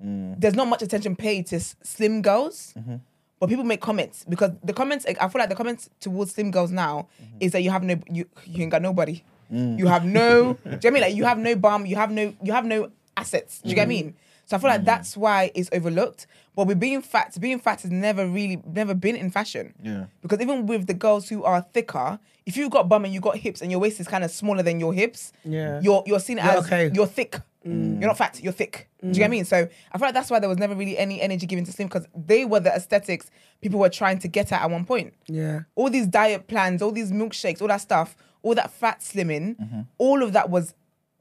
[0.04, 0.38] Mm.
[0.38, 2.74] There's not much attention paid to s- slim girls.
[2.78, 2.96] Mm-hmm.
[3.38, 6.70] But people make comments because the comments I feel like the comments towards slim girls
[6.70, 9.22] now is that you have no you you ain't got nobody.
[9.52, 9.78] Mm.
[9.78, 11.96] You have no do you know what I mean like you have no bum, you
[11.96, 13.60] have no you have no assets.
[13.60, 14.14] Do you get what I mean?
[14.46, 14.86] So I feel like mm.
[14.86, 16.26] that's why it's overlooked.
[16.54, 19.74] But with being fat, being fat has never really never been in fashion.
[19.82, 20.06] Yeah.
[20.22, 23.36] Because even with the girls who are thicker, if you've got bum and you've got
[23.36, 25.80] hips and your waist is kind of smaller than your hips, Yeah.
[25.82, 26.90] you're you're seen You're as okay.
[26.94, 27.36] you're thick.
[27.66, 28.00] Mm.
[28.00, 28.88] You're not fat, you're thick.
[29.00, 29.30] Do you get what I mm.
[29.32, 29.44] mean?
[29.44, 29.56] So
[29.92, 32.06] I feel like that's why there was never really any energy given to slim because
[32.14, 33.28] they were the aesthetics
[33.60, 35.14] people were trying to get at at one point.
[35.26, 35.60] Yeah.
[35.74, 39.80] All these diet plans, all these milkshakes, all that stuff, all that fat slimming, Mm-hmm.
[39.98, 40.74] all of that was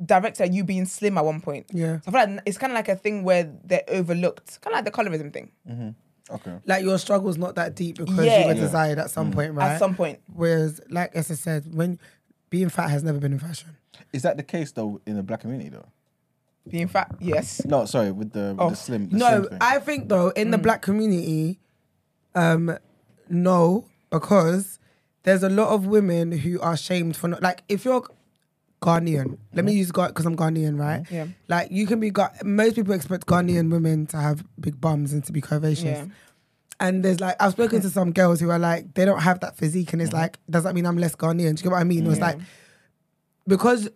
[0.04, 1.68] directed at you being slim at one point.
[1.74, 2.02] Yeah.
[2.02, 4.78] So I feel like it's kind of like a thing where they're overlooked, kind of
[4.78, 5.96] like the colorism thing.
[6.30, 6.56] Okay.
[6.66, 8.39] Like your struggle's not that deep because Yeah.
[8.41, 8.62] you were Yeah.
[8.62, 9.72] desired at some point, right?
[9.74, 10.20] At some point.
[10.34, 12.00] Whereas, like Esther said, when
[12.50, 13.70] being fat has never been in fashion.
[14.12, 15.86] Is that the case though in the black community though?
[16.68, 17.64] Being fat, yes.
[17.66, 19.58] No, sorry, with the with Oh, the slim the no, slim thing.
[19.62, 20.52] I think though in Mm.
[20.52, 21.60] the black community,
[22.34, 22.78] um,
[23.30, 24.80] no, because
[25.24, 28.04] there's a lot of women who are shamed for not like if you're
[28.82, 29.38] Ghanaian.
[29.54, 31.04] Let me use God because I'm Ghanaian, right?
[31.04, 31.16] Mm-hmm.
[31.16, 31.28] Yeah.
[31.48, 35.24] Like you can be Ga- most people expect Ghanaian women to have big bums and
[35.26, 35.84] to be curvaceous.
[35.84, 36.06] Yeah.
[36.80, 39.56] And there's like I've spoken to some girls who are like they don't have that
[39.58, 40.20] physique, and it's Mm-hmm.
[40.20, 41.38] like does that mean I'm less Ghanaian?
[41.38, 42.06] Do you get what I mean?
[42.06, 42.38] It was like
[43.48, 43.90] because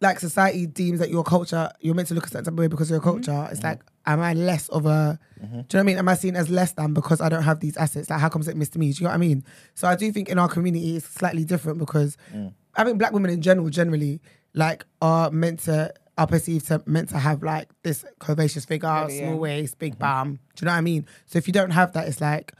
[0.00, 2.68] like society deems that your culture you're meant to look a certain type of way
[2.68, 3.24] because of your Mm-hmm.
[3.24, 3.48] culture.
[3.50, 5.98] It's like am I less of a do you know what I mean?
[5.98, 8.10] Am I seen as less than because I don't have these assets?
[8.10, 8.92] Like how comes it missed me?
[8.92, 9.44] Do you know what I mean?
[9.74, 12.16] So I do think in our community it's slightly different because
[12.78, 14.22] I think black women in general generally
[14.54, 19.10] like are meant to are perceived to meant to have like this curvaceous figure, small
[19.10, 19.34] yeah.
[19.34, 20.00] waist, big mm-hmm.
[20.00, 20.38] bum.
[20.54, 21.06] Do you know what I mean?
[21.26, 22.52] So if you don't have that, it's like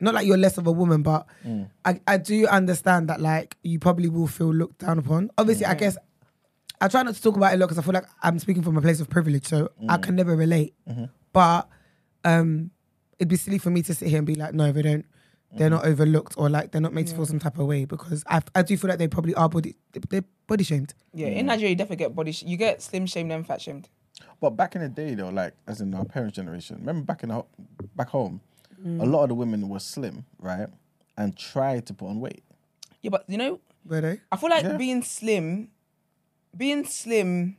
[0.00, 1.68] not like you're less of a woman, but mm.
[1.84, 5.30] I, I do understand that like you probably will feel looked down upon.
[5.38, 5.96] Obviously, I guess
[6.80, 8.62] I try not to talk about it a lot because I feel like I'm speaking
[8.62, 10.02] from a place of privilege, so I mm.
[10.02, 10.74] can never relate.
[10.88, 11.04] Mm-hmm.
[11.32, 11.68] But
[12.24, 12.70] um,
[13.18, 15.04] it'd be silly for me to sit here and be like, no, they don't.
[15.52, 15.92] They're not mm-hmm.
[15.92, 18.62] overlooked or like they're not made to feel some type of way because I, I
[18.62, 19.74] do feel like they probably are body
[20.08, 20.94] they're body shamed.
[21.12, 22.32] Yeah, in Nigeria, you definitely get body.
[22.32, 23.88] Sh- you get slim shamed and fat shamed.
[24.40, 27.30] But back in the day, though, like as in our parents' generation, remember back in
[27.30, 27.44] the,
[27.96, 28.40] back home,
[28.78, 29.10] a mm.
[29.10, 30.68] lot of the women were slim, right,
[31.16, 32.44] and tried to put on weight.
[33.02, 34.20] Yeah, but you know, Were they?
[34.30, 34.76] I feel like Yeah.
[34.76, 35.68] being slim,
[36.56, 37.56] being slim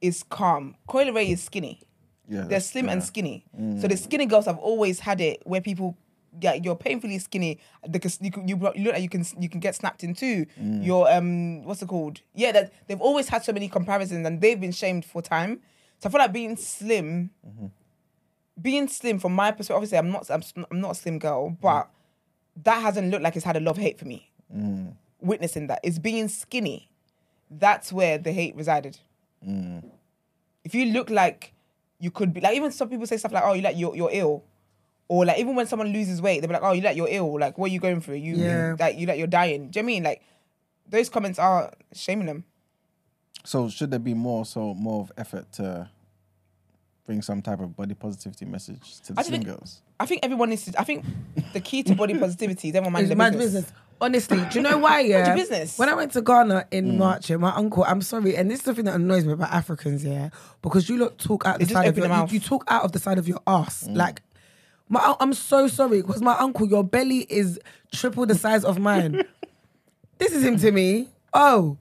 [0.00, 0.76] is calm.
[0.86, 1.80] Coi Leray is skinny.
[2.28, 3.06] Yeah, They're that's- slim and yeah.
[3.06, 3.44] skinny.
[3.52, 3.88] So mm.
[3.88, 5.96] the skinny girls have always had it where people,
[6.40, 7.58] yeah, you're painfully skinny.
[7.90, 10.46] Because you, can- you, you look like you can you can get snapped in two.
[10.60, 10.84] Mm.
[10.84, 12.20] You're um what's it called?
[12.34, 15.60] Yeah, that they've always had so many comparisons and they've been shamed for time.
[15.98, 17.66] So I feel like being slim mm-hmm.
[18.60, 21.90] being slim from my perspective, obviously I'm not I'm, I'm not a slim girl, but
[22.64, 24.30] that hasn't looked like it's had a love hate for me.
[24.54, 24.94] Mm.
[25.20, 26.90] Witnessing that it's being skinny.
[27.50, 28.98] That's where the hate resided.
[29.46, 29.90] Mm.
[30.64, 31.54] If you look like
[31.98, 34.10] you could be like even some people say stuff like, "Oh, you like you're you're
[34.12, 34.44] ill,"
[35.08, 37.38] or like even when someone loses weight, they'll be like, "Oh, you like you're ill."
[37.40, 38.16] Like, what are you going through?
[38.16, 38.76] You Yeah.
[38.78, 39.70] like you like you're dying.
[39.70, 40.22] Do you know what I mean like
[40.88, 42.44] those comments are shaming them?
[43.44, 45.88] So should there be more so more of effort to
[47.06, 49.80] bring some type of body positivity message to the I think- girls?
[50.00, 50.80] I think everyone needs to.
[50.80, 51.04] I think
[51.52, 53.64] the key to body positivity is everyone mind It's their my business.
[53.64, 53.72] business.
[54.00, 55.00] Honestly, do you know why?
[55.00, 55.76] Yeah, your business.
[55.76, 56.98] When I went to Ghana in mm.
[56.98, 59.50] March, yeah, my uncle, I'm sorry, and this is the thing that annoys me about
[59.50, 60.28] Africans, yeah,
[60.62, 62.32] because you look talk out the just side of open your, their you, mouth.
[62.32, 63.96] you talk out of the side of your ass, mm.
[63.96, 64.22] like.
[64.88, 67.60] My, I'm so sorry because my uncle, your belly is
[67.92, 69.22] triple the size of mine.
[70.18, 71.08] this is him to me.
[71.34, 71.76] Oh,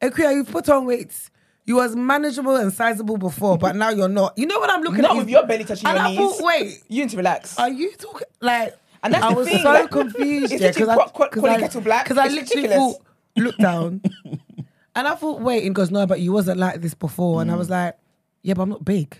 [0.00, 1.30] Akuya, you've put on weight.
[1.64, 4.36] You was manageable and sizable before, but now you're not.
[4.36, 5.16] You know what I'm looking Not at?
[5.18, 6.18] with your belly touching and your I knees.
[6.18, 7.56] thought, wait, You need to relax.
[7.58, 8.74] are you talking like?
[9.04, 10.52] And that's I the was thing, so like, confused.
[10.52, 12.76] it's yeah, literally I, Qua- Qua- 'cause Quali I- Kettle I It's literally ridiculous.
[12.76, 12.96] thought,
[13.36, 14.00] looked down,
[14.94, 17.50] and I thought, wait, and he goes, no, but you wasn't like this before, and
[17.50, 17.70] I was mm.
[17.72, 17.98] like,
[18.42, 19.16] yeah, but I'm not big.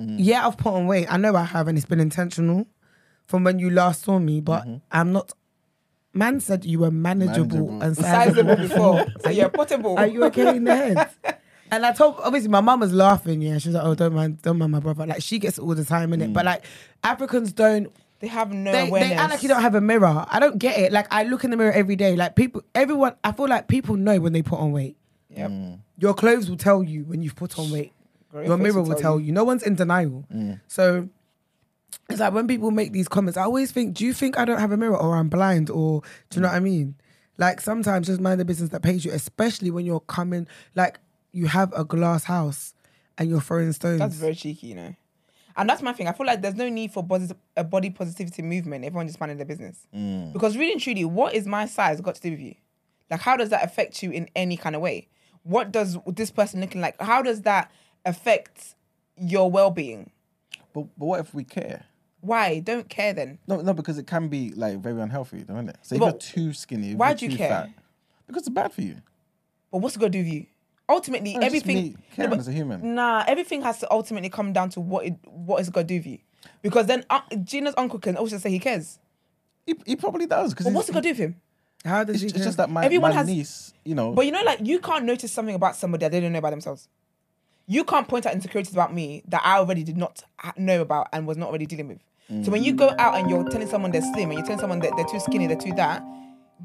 [0.00, 0.16] Mm-hmm.
[0.18, 1.06] Yeah, I've put on weight.
[1.10, 2.66] I know I have, and it's been intentional
[3.26, 4.76] from when you last saw me, but mm-hmm.
[4.90, 5.32] I'm not.
[6.12, 7.82] Man said you were manageable, Manageable.
[7.82, 9.96] and Sizable sizable before, so you're portable.
[9.96, 11.10] Are you okay in the head?
[11.70, 13.58] And I told obviously my mum was laughing, yeah.
[13.58, 15.06] She was like, Oh, don't mind, don't mind my brother.
[15.06, 16.30] Like she gets it all the time, in innit?
[16.30, 16.32] Mm.
[16.32, 16.64] But like
[17.04, 19.10] Africans don't They have no they, awareness.
[19.10, 20.26] they act like you don't have a mirror.
[20.28, 20.92] I don't get it.
[20.92, 22.16] Like I look in the mirror every day.
[22.16, 24.96] Like people everyone I feel like people know when they put on weight.
[25.28, 25.50] Yep.
[25.50, 25.78] Mm.
[25.98, 27.92] Your clothes will tell you when you've put on weight.
[28.30, 29.32] Great Your mirror will will tell tell you.
[29.32, 30.24] No one's in denial.
[30.32, 30.60] Mm.
[30.68, 31.08] So
[32.08, 34.60] it's like when people make these comments, I always think, do you think I don't
[34.60, 36.94] have a mirror or I'm blind or do you know what I mean?
[37.38, 41.00] Like sometimes just mind the business that pays you, especially when you're coming, like
[41.32, 42.74] you have a glass house
[43.18, 43.98] and you're throwing stones.
[43.98, 44.94] That's very cheeky, you know.
[45.56, 46.06] And that's my thing.
[46.06, 48.84] I feel like there's no need for body, a body positivity movement.
[48.84, 49.86] Everyone just minding their business.
[49.94, 50.32] Mm.
[50.32, 52.54] Because really and truly, what is my size got to do with you?
[53.10, 55.08] Like, how does that affect you in any kind of way?
[55.42, 57.00] What does this person looking like?
[57.00, 57.70] How does that
[58.04, 58.74] affect
[59.16, 60.10] your well-being?
[60.72, 61.84] But, but what if we care?
[62.20, 62.60] Why?
[62.60, 63.38] Don't care then.
[63.46, 65.76] No, no, because it can be like very unhealthy, don't it?
[65.82, 67.48] So if But you're too skinny, if why you're do you too care?
[67.48, 67.70] Fat,
[68.26, 68.96] because it's bad for you.
[69.72, 70.46] But what's it got to do with you?
[70.88, 71.84] Ultimately, No, it's just everything.
[71.92, 72.94] me caring but- as a human.
[72.94, 75.96] Nah, everything has to ultimately come down to what it what it's got to do
[75.96, 76.18] with you.
[76.62, 78.98] Because then uh, Gina's uncle can also say he cares.
[79.66, 80.52] He, he probably does.
[80.52, 81.36] Because what's it gonna do with him?
[81.84, 82.44] How does It's, he it's care?
[82.44, 85.04] just that my, Everyone my has- niece, you know, But you know, like you can't
[85.04, 86.88] notice something about somebody that they don't know about themselves.
[87.70, 90.24] You can't point out insecurities about me that I already did not
[90.56, 92.00] know about and was not already dealing with.
[92.44, 94.80] So when you go out and you're telling someone they're slim and you're telling someone
[94.80, 96.02] that they're too skinny, they're too that,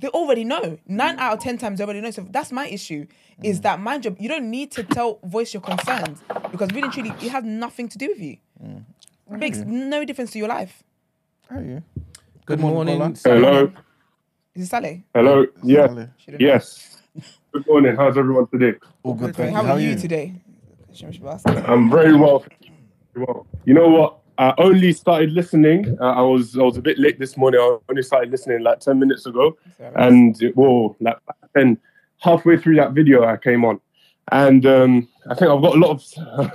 [0.01, 0.79] they already know.
[0.87, 2.09] Nine out of ten times they already know.
[2.09, 3.05] So that's my issue.
[3.43, 4.17] Is that my job?
[4.19, 7.99] You don't need to tell voice your concerns because really truly it has nothing to
[7.99, 8.37] do with you.
[9.29, 10.81] Makes no difference to your life.
[11.51, 11.83] How are you?
[12.47, 13.15] Good morning, morning.
[13.23, 13.39] Paula.
[13.39, 13.71] Hello.
[14.55, 15.01] Is it Saleh?
[15.13, 15.45] Hello.
[15.61, 15.87] Yeah.
[15.87, 16.07] Hello.
[16.17, 16.41] Should've.
[16.41, 16.97] Yes.
[17.51, 17.95] Good morning.
[17.95, 18.73] How's everyone today?
[19.03, 19.55] All good, thank you.
[19.55, 20.33] How are you today?
[20.95, 21.47] Should we ask?
[21.47, 22.45] I'm very well.
[23.15, 23.45] Well.
[23.65, 24.19] You know what?
[24.37, 25.97] I only started listening.
[25.99, 27.59] Uh, I was I was a bit late this morning.
[27.59, 29.57] I only started listening like ten minutes ago,
[29.95, 31.17] and well, like
[31.53, 31.77] then
[32.19, 33.79] halfway through that video, I came on,
[34.31, 36.03] and um, I think I've got a lot of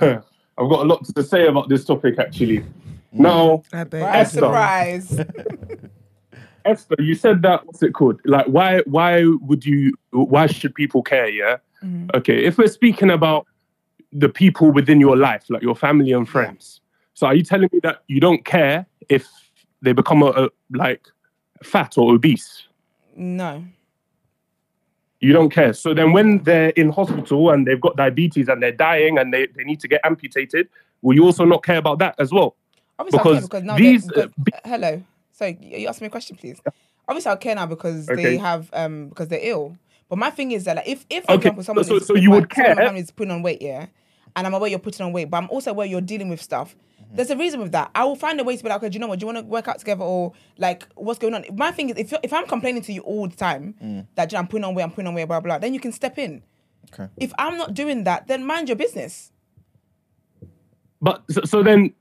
[0.57, 2.63] I've got a lot to say about this topic actually.
[3.11, 4.01] Now, I bet.
[4.01, 4.39] Right, Esther.
[4.39, 5.19] surprise.
[6.65, 8.21] Esther, you said that what's it called?
[8.25, 9.93] Like, why why would you?
[10.11, 11.29] Why should people care?
[11.29, 11.57] Yeah.
[12.13, 12.45] Okay.
[12.45, 13.47] If we're speaking about
[14.13, 16.81] the people within your life, like your family and friends,
[17.13, 19.27] so are you telling me that you don't care if
[19.81, 21.07] they become a, a like
[21.63, 22.67] fat or obese?
[23.15, 23.63] no.
[25.23, 25.71] You don't care.
[25.73, 29.45] So then, when they're in hospital and they've got diabetes and they're dying and they,
[29.55, 30.67] they need to get amputated,
[31.03, 32.55] will you also not care about that as well?
[32.97, 35.03] Obviously, Because care because now these, uh, because- hello.
[35.31, 36.59] Sorry, you asked me a question, please.
[37.07, 39.77] Obviously, I'll care now because they have um because they're ill.
[40.09, 42.15] But my thing is that like, if if for Okay, example someone so- is so
[42.15, 42.75] you my- would care?
[42.75, 43.85] family is putting on weight, yeah,
[44.35, 46.75] and I'm aware you're putting on weight, but I'm also aware you're dealing with stuff.
[47.01, 47.15] Mm-hmm.
[47.15, 47.91] There's a reason with that.
[47.95, 49.19] I will find a way to be like, okay, do you know what?
[49.19, 51.45] Do you want to work out together or like what's going on?
[51.55, 54.07] My thing is, if if I'm complaining to you all the time Mm.
[54.15, 55.79] that you know, I'm putting on weight, I'm putting on weight, blah blah, then you
[55.79, 56.43] can step in.
[56.93, 57.09] Okay.
[57.17, 59.31] If I'm not doing that, then mind your business.
[61.01, 61.93] But so, so then,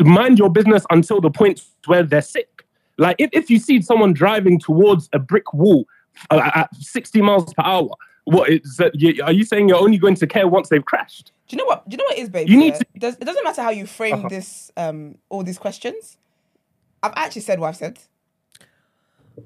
[0.00, 2.64] mind your business until the point where they're sick.
[2.98, 5.86] Like if, if you see someone driving towards a brick wall
[6.30, 7.90] uh, at 60 miles per hour,
[8.32, 8.94] what is that?
[9.00, 11.32] you- Are you saying you're only going to care once they've crashed?
[11.48, 11.88] Do you know what?
[11.88, 12.48] Do you know what it is, babe?
[12.48, 14.28] You need to- Does, it doesn't matter how you frame Uh-huh.
[14.28, 16.16] this, um, all these questions.
[17.02, 17.98] I've actually said what I've said.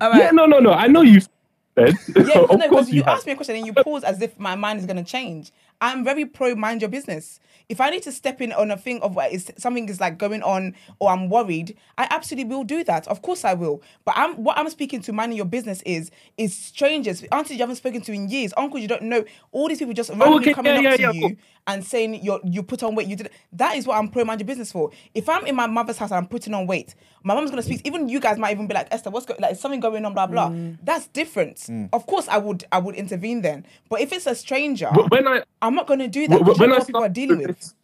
[0.00, 0.18] All right.
[0.18, 0.72] Yeah, no, no, no.
[0.72, 1.28] I know you said.
[1.76, 4.20] Yeah, of no, course because you you asked me a question and you pause as
[4.20, 5.52] if my mind is going to change.
[5.80, 7.40] I'm very pro mind your business.
[7.68, 10.18] If I need to step in on a thing of where is something is like
[10.18, 13.06] going on or I'm worried, I absolutely will do that.
[13.08, 13.82] Of course I will.
[14.04, 17.76] But I'm what I'm speaking to minding your business is is strangers, aunties you haven't
[17.76, 20.54] spoken to in years, uncles you don't know, all these people just oh, randomly okay,
[20.54, 21.36] coming yeah, up yeah, to yeah, you
[21.66, 24.40] and saying you you put on weight, you did that is what I'm pro mind
[24.40, 24.90] your business for.
[25.14, 27.82] If I'm in my mother's house and I'm putting on weight, my mom's gonna speak.
[27.84, 30.12] Even you guys might even be like, Esther, what's go- like is something going on?
[30.14, 30.48] Blah blah.
[30.50, 30.78] Mm.
[30.82, 31.68] That's different.
[31.92, 33.64] Of course, I would I would intervene then.
[33.88, 36.36] But if it's a stranger, Wh- when I I'm not gonna do that.
[36.40, 37.58] wh- because you when I what people are started dealing with with.
[37.60, 37.74] this-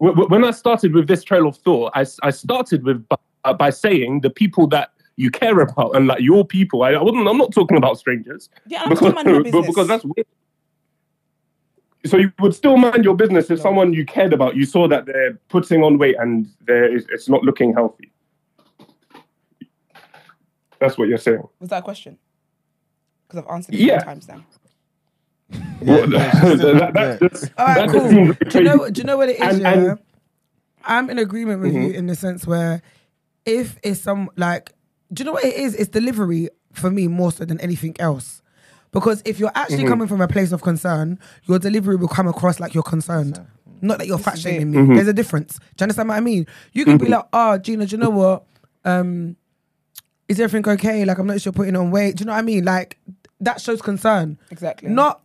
[0.00, 3.54] wh- wh- when I started with this trail of thought, I started with by, uh,
[3.54, 6.84] by saying the people that you care about and like your people.
[6.84, 7.26] I, I wasn't.
[7.28, 8.48] I'm not talking about strangers.
[8.66, 9.66] Yeah, I'm because, talking about your business.
[9.66, 10.26] because that's weird.
[12.04, 15.06] So you would still mind your business if someone you cared about, you saw that
[15.06, 18.10] they're putting on weight and they're, it's it's not looking healthy.
[20.80, 21.42] That's what you're saying.
[21.60, 22.18] Was that a question?
[23.28, 23.98] Because I've answered it Yeah.
[24.00, 24.44] four times now.
[25.82, 28.08] Well, that, that, just, All right, cool.
[28.48, 28.88] Do you know?
[28.88, 29.42] Do you know what it is?
[29.42, 29.72] And- yeah?
[29.90, 29.98] and-
[30.84, 31.82] I'm in agreement with Mm-hmm.
[31.82, 32.82] you in the sense where
[33.46, 34.72] if it's some like,
[35.12, 35.74] do you know what it is?
[35.76, 38.41] It's delivery for me more so than anything else.
[38.92, 39.88] Because if you're actually Mm-hmm.
[39.88, 43.40] coming from a place of concern, your delivery will come across like you're concerned.
[43.80, 44.78] Not that you're fat shaming me.
[44.78, 44.94] Mm-hmm.
[44.94, 45.58] There's a difference.
[45.58, 46.46] Do you understand what I mean?
[46.72, 48.44] You can be like, oh, Gina, do you know what?
[48.84, 49.36] Um,
[50.28, 51.04] is everything okay?
[51.04, 52.16] Like, I'm not sure putting on weight.
[52.16, 52.64] Do you know what I mean?
[52.64, 52.98] Like,
[53.40, 54.38] that shows concern.
[54.50, 54.88] Exactly.
[54.88, 55.20] Not,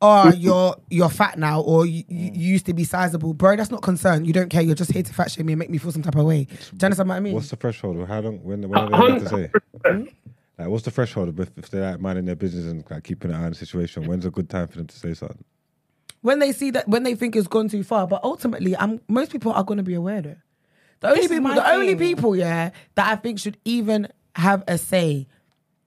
[0.00, 3.56] oh, you're you're fat now, or you, you, you used to be sizable, bro.
[3.56, 4.24] That's not concern.
[4.24, 4.62] You don't care.
[4.62, 6.44] You're just here to fat shame me and make me feel some type of way.
[6.44, 7.34] Do you understand what I mean?
[7.34, 8.08] What's the threshold?
[8.08, 8.42] How long?
[8.42, 8.66] When?
[8.68, 9.50] When are they allowed to say?
[9.84, 10.04] Hmm?
[10.58, 13.36] Like, what's the threshold if, if they're like minding their business and like keeping an
[13.40, 14.06] eye on the situation?
[14.06, 15.44] When's a good time for them to say something?
[16.20, 19.30] when they see that, when they think it's gone too far, but ultimately, I'm most
[19.30, 20.36] people are going to be aware though.
[21.00, 24.64] The only This people, my the only people, yeah, that I think should even have
[24.66, 25.28] a say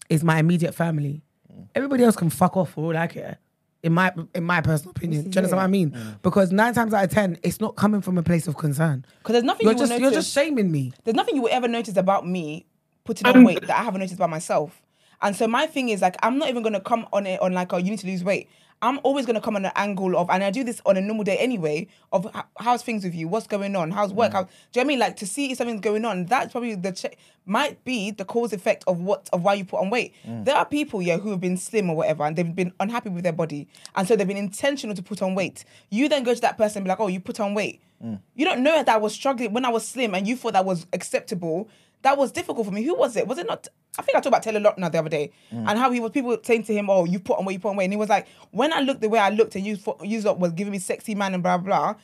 [0.09, 1.24] is my immediate family.
[1.51, 1.67] Mm.
[1.76, 3.38] Everybody else can fuck off for all I care.
[3.84, 5.91] In my in my personal opinion, do you understand what I mean?
[5.91, 6.22] Mm.
[6.22, 9.05] Because nine times out of ten, it's not coming from a place of concern.
[9.19, 10.93] Because there's nothing You're you will just you're just shaming me.
[11.03, 12.65] there's nothing you will ever notice about me
[13.14, 14.82] putting on weight that I haven't noticed by myself.
[15.22, 17.74] And so my thing is like I'm not even gonna come on it on like
[17.74, 18.49] oh you need to lose weight.
[18.84, 21.24] I'm always gonna come on an angle of and I do this on a normal
[21.24, 24.34] day anyway of how's things with you, what's going on, how's work, mm.
[24.34, 24.99] how do you know what I mean?
[24.99, 28.53] Like to see if something's going on, that's probably the che- might be the cause
[28.53, 30.16] effect of what of why you put on weight.
[30.28, 30.45] Mm.
[30.45, 33.24] There are people yeah who have been slim or whatever and they've been unhappy with
[33.24, 35.64] their body and so they've been intentional to put on weight.
[35.91, 37.82] You then go to that person and be like, oh you put on weight.
[38.03, 38.20] Mm.
[38.34, 40.66] You don't know that I was struggling when I was slim and you thought that
[40.66, 41.70] was acceptable.
[42.03, 42.83] That was difficult for me.
[42.83, 43.27] Who was it?
[43.27, 43.67] Was it not?
[43.97, 45.65] I think I talked about Taylor Lautner the other day mm.
[45.67, 47.69] and how he was people saying to him, "Oh, you put on weight, you put
[47.69, 49.77] on weight," and he was like, "When I looked the way I looked and you
[50.01, 51.95] you lot was giving me sexy man and blah blah."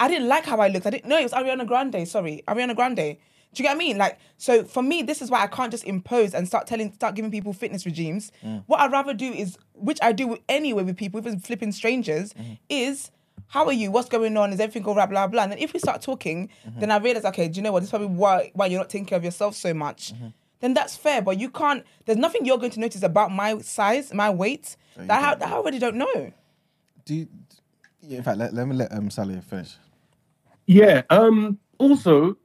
[0.00, 0.86] I didn't like how I looked.
[0.86, 2.06] I didn't know it was Ariana Grande.
[2.06, 3.16] Sorry, Ariana Grande.
[3.54, 3.98] Do you get what I mean?
[3.98, 7.14] Like, so for me, this is why I can't just impose and start telling, start
[7.14, 8.32] giving people fitness regimes.
[8.44, 8.64] Mm.
[8.66, 12.58] What I'd rather do is, which I do anyway with people, even flipping strangers, mm.
[12.68, 13.12] is
[13.48, 13.90] how are you?
[13.90, 14.52] What's going on?
[14.52, 15.08] Is everything all right?
[15.08, 15.44] Blah blah.
[15.44, 17.80] And then if we start talking, then I realize, okay, do you know what?
[17.80, 20.12] This is probably why why you're not taking care of yourself so much.
[20.60, 21.20] Then that's fair.
[21.20, 21.84] But you can't.
[22.06, 25.52] There's nothing you're going to notice about my size, my weight that I, that I
[25.52, 26.32] already don't know.
[27.04, 27.28] Do you,
[28.00, 29.76] yeah, in fact, let, let me let um, Sally finish.
[30.66, 31.02] Yeah.
[31.10, 31.58] Um.
[31.78, 32.36] Also,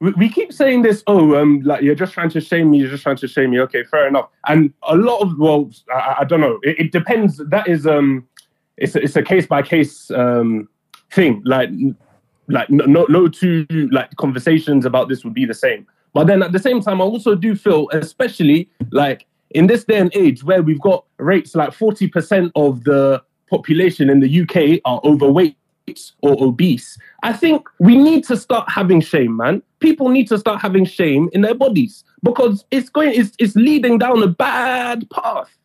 [0.00, 1.02] we, we keep saying this.
[1.06, 2.78] Oh, um, like you're just trying to shame me.
[2.78, 3.60] You're just trying to shame me.
[3.60, 4.28] Okay, fair enough.
[4.46, 6.60] And a lot of well, I, I don't know.
[6.62, 7.38] It, it depends.
[7.38, 8.28] That is um,
[8.76, 10.68] it's a, it's a case by case um
[11.10, 11.42] thing.
[11.44, 11.70] Like
[12.48, 15.86] like no no two like conversations about this would be the same.
[16.12, 19.98] But then at the same time, I also do feel, especially like in this day
[19.98, 24.80] and age where we've got rates like forty percent of the population in the UK
[24.84, 25.56] are overweight
[26.22, 26.98] or obese.
[27.22, 29.62] I think we need to start having shame, man.
[29.80, 33.98] People need to start having shame in their bodies because it's going, it's, it's leading
[33.98, 35.56] down a bad path.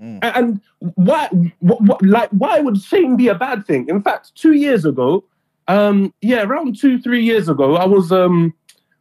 [0.00, 1.28] And why,
[1.58, 3.88] what, what, like, why would shame be a bad thing?
[3.88, 5.24] In fact, two years ago,
[5.68, 8.54] um, yeah, around two, three years ago, I was, um,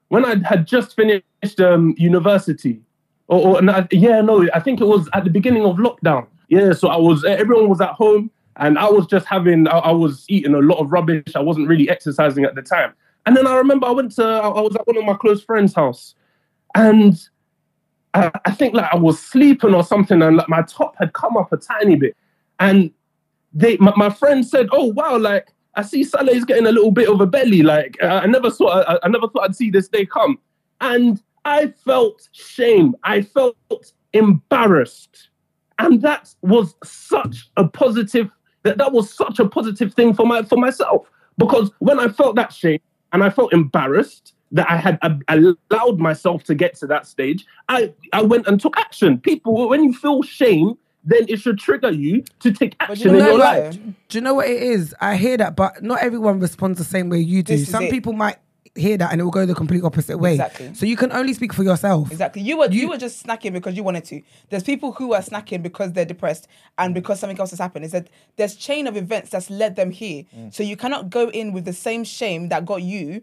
[0.09, 2.81] when I had just finished um, university,
[3.27, 6.27] or, or no, yeah, no, I think it was at the beginning of lockdown.
[6.49, 9.91] Yeah, so I was, everyone was at home, and I was just having, I, I
[9.91, 11.33] was eating a lot of rubbish.
[11.33, 12.93] I wasn't really exercising at the time.
[13.25, 15.43] And then I remember I went to, I, I was at one of my close
[15.43, 16.15] friends' house,
[16.75, 17.15] and
[18.45, 21.51] I, think like I was sleeping or something, and like my top had come up
[21.51, 22.15] a tiny bit,
[22.59, 22.91] and
[23.53, 27.09] they, my, my friend said, "Oh wow, like I see Saleh's getting a little bit
[27.09, 27.61] of a belly.
[27.61, 30.39] Like I, never saw, I, I never thought I'd see this day come."
[30.81, 32.95] And I felt shame.
[33.03, 33.57] I felt
[34.13, 35.29] embarrassed,
[35.77, 38.29] and that was such a positive.
[38.63, 42.35] That that was such a positive thing for my for myself because when I felt
[42.35, 42.81] that shame
[43.13, 47.45] and I felt embarrassed that I had uh, allowed myself to get to that stage,
[47.67, 49.19] I I went and took action.
[49.19, 53.25] People, when you feel shame, then it should trigger you to take action you in
[53.25, 53.39] your what?
[53.39, 53.79] life.
[54.09, 54.95] Do you know what it is?
[54.99, 57.57] I hear that, but not everyone responds the same way you do.
[57.57, 57.91] This Some it.
[57.91, 58.37] people might
[58.75, 60.33] hear that and it will go the complete opposite way.
[60.33, 60.73] Exactly.
[60.73, 62.11] So you can only speak for yourself.
[62.11, 62.41] Exactly.
[62.41, 64.21] You were you, were just snacking because you wanted to.
[64.49, 66.47] There's people who are snacking because they're depressed
[66.77, 67.85] and because something else has happened.
[67.85, 70.25] Is that there's chain of events that's led them here.
[70.51, 73.21] So you cannot go in with the same shame that got you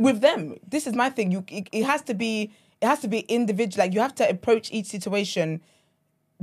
[0.00, 0.56] with them.
[0.66, 1.30] This is my thing.
[1.30, 2.50] You it, it has to be
[2.80, 3.84] it has to be individual.
[3.84, 5.60] Like you have to approach each situation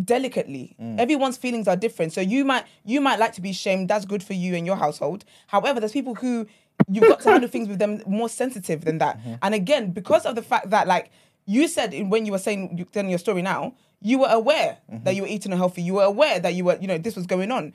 [0.02, 0.76] delicately.
[0.80, 1.00] Mm.
[1.00, 2.14] Everyone's feelings are different.
[2.14, 3.90] So you might you might like to be shamed.
[3.90, 5.26] That's good for you and your household.
[5.48, 6.48] However, there's people who
[6.88, 9.20] you've got to handle things with them more sensitive than that.
[9.20, 9.34] Mm-hmm.
[9.42, 11.12] And again, because of the fact that like
[11.46, 15.04] you said when you were saying you telling your story now, you were aware mm-hmm.
[15.04, 15.82] that you were eating unhealthy.
[15.82, 17.74] You were aware that you were you know this was going on.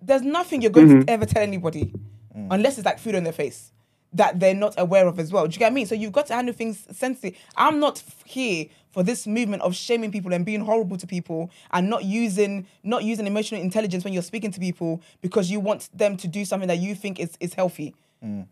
[0.00, 1.10] There's nothing you're going to mm-hmm.
[1.10, 1.92] ever tell anybody
[2.34, 2.46] mm.
[2.50, 3.70] unless it's like food on their face
[4.12, 5.46] that they're not aware of as well.
[5.46, 5.86] Do you get what I mean?
[5.86, 7.36] So you've got to handle things sensibly.
[7.56, 11.88] I'm not here for this movement of shaming people and being horrible to people and
[11.88, 16.16] not using not using emotional intelligence when you're speaking to people because you want them
[16.16, 17.94] to do something that you think is, is healthy.
[18.24, 18.46] Mm.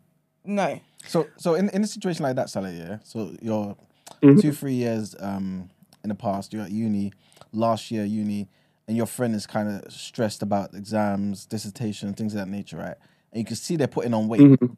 [0.44, 0.80] No.
[1.06, 2.98] So, so in, in a situation like that, Salah, yeah.
[3.05, 3.76] So you're
[4.22, 4.39] mm-hmm.
[4.39, 5.70] two, three years um,
[6.02, 6.52] in the past.
[6.52, 7.12] You're at uni,
[7.52, 8.48] last year uni,
[8.86, 12.97] and your friend is kind of stressed about exams, dissertation, things of that nature, right?
[13.32, 14.40] And you can see they're putting on weight.
[14.40, 14.72] Mm-hmm.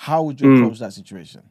[0.00, 0.58] How would you Mm.
[0.58, 1.42] approach that situation?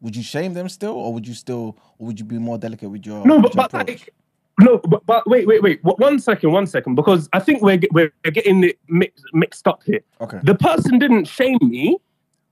[0.00, 2.88] Would you shame them still, or would you still, or would you be more delicate
[2.88, 3.26] with your?
[3.26, 4.14] No, with but, your but like,
[4.60, 5.82] no, but, but wait, wait, wait.
[5.82, 9.82] One- One second, one second, because I think we're we're getting it mixed, mixed up
[9.84, 10.02] here.
[10.20, 10.38] Okay.
[10.44, 11.98] The person didn't shame me.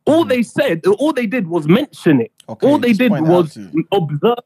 [0.07, 2.33] All they said, all they did was mention it.
[2.49, 3.59] Okay, all they did point it out was
[3.93, 4.39] observe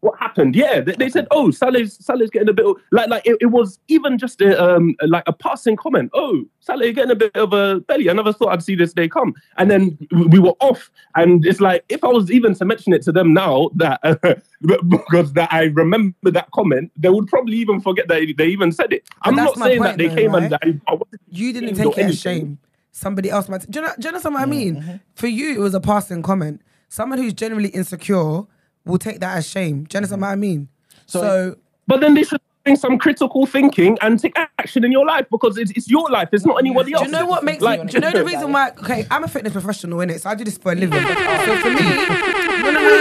[0.00, 0.54] what happened.
[0.54, 3.46] Yeah, they, they said, "Oh, Saleh's Saleh's getting a bit of, like like it, it
[3.46, 6.10] was even just a, um like a passing comment.
[6.14, 8.08] Oh, Saleh getting a bit of a belly.
[8.08, 9.34] I never thought I'd see this day come.
[9.56, 9.98] And then
[10.30, 13.34] we were off, and it's like if I was even to mention it to them
[13.34, 14.00] now that
[14.88, 18.92] because that I remember that comment, they would probably even forget that they even said
[18.92, 19.08] it.
[19.22, 20.44] I'm not saying point that they though, came right?
[20.44, 22.58] and I, I wasn't You didn't take it as shame.
[22.92, 23.68] Somebody else might.
[23.70, 23.92] Do you know?
[23.98, 25.00] Do you know what I mean?
[25.14, 26.62] For you, it was a passing comment.
[26.88, 28.44] Someone who's generally insecure
[28.84, 29.84] will take that as shame.
[29.84, 30.68] Do you understand what I mean?
[31.06, 31.56] So,
[31.86, 35.56] But then they should bring some critical thinking and take action in your life because
[35.56, 36.28] it's, it's your life.
[36.32, 37.86] It's not anybody do you know what makes like, me?
[37.86, 38.70] Do you know the reason why?
[38.70, 41.00] Okay, I'm a fitness professional in it, so I do this for a living.
[41.02, 42.98] so for me, no, no, no,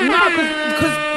[0.00, 1.13] no, no, because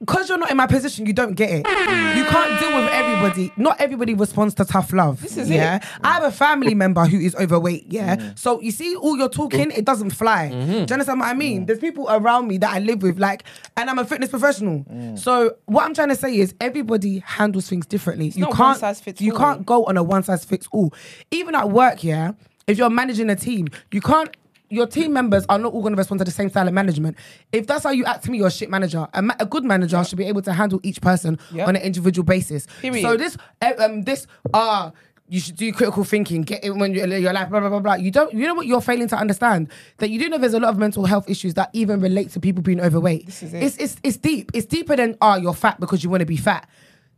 [0.00, 1.66] because you're not in my position, you don't get it.
[1.66, 3.52] You can't deal with everybody.
[3.56, 5.22] Not everybody responds to tough love.
[5.22, 5.76] This is yeah.
[5.76, 5.84] it.
[6.02, 7.86] I have a family member who is overweight.
[7.88, 8.16] Yeah.
[8.16, 8.38] Mm.
[8.38, 10.50] So you see, all your talking, it doesn't fly.
[10.52, 10.70] Mm-hmm.
[10.70, 11.62] Do you understand what I mean?
[11.62, 11.66] Mm.
[11.66, 13.44] There's people around me that I live with, like,
[13.76, 14.84] and I'm a fitness professional.
[14.84, 15.18] Mm.
[15.18, 18.28] So what I'm trying to say is, everybody handles things differently.
[18.28, 18.60] you not can't.
[18.60, 19.38] one size fits you all.
[19.38, 20.92] can't go on a one size fits all.
[21.30, 22.32] Even at work, yeah.
[22.66, 24.36] If you're managing a team, you can't.
[24.68, 27.16] Your team members are not all going to respond to the same style of management.
[27.52, 29.06] If that's how you act to me, you're a shit manager.
[29.14, 31.38] A, ma- a good manager should be able to handle each person
[31.68, 32.66] on an individual basis.
[32.80, 33.02] Period.
[33.02, 34.92] So this, uh, um, this, ah,
[35.28, 36.42] you should do critical thinking.
[36.42, 37.94] Get it when you're your life, blah blah blah blah.
[37.94, 38.32] You don't.
[38.32, 39.68] You know what you're failing to understand
[39.98, 42.40] that you do know there's a lot of mental health issues that even relate to
[42.40, 43.26] people being overweight.
[43.26, 43.62] This is it.
[43.62, 44.50] It's it's it's deep.
[44.54, 46.68] It's deeper than ah, you're fat because you want to be fat.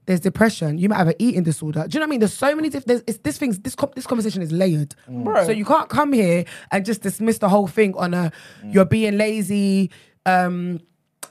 [0.09, 0.79] There's depression.
[0.79, 1.85] You might have an eating disorder.
[1.87, 2.21] Do you know what I mean?
[2.21, 3.05] There's so many different.
[3.07, 3.59] It's, this things.
[3.59, 4.95] This this conversation is layered.
[5.07, 5.45] Bro.
[5.45, 8.33] So you can't come here and just dismiss the whole thing on a
[8.65, 9.91] you're being lazy.
[10.25, 10.81] Um,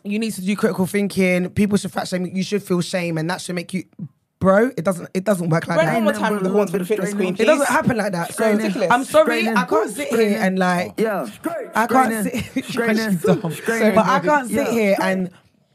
[0.04, 1.50] you need to do critical thinking.
[1.50, 2.28] People should fat shame.
[2.28, 3.84] You should feel shame, and that should make you.
[4.38, 5.10] Bro, it doesn't.
[5.16, 5.96] It doesn't work like Bro, that.
[5.96, 8.36] one more time with the horns for the fitness queen, It doesn't happen like that.
[8.36, 8.92] So Ridiculous.
[8.92, 11.00] I'm sorry, I can't sit here and like.
[11.00, 11.28] Yeah.
[11.74, 12.64] I can't sit.
[12.64, 12.76] She's
[13.24, 13.40] dumb.
[13.42, 15.32] But I can't sit here and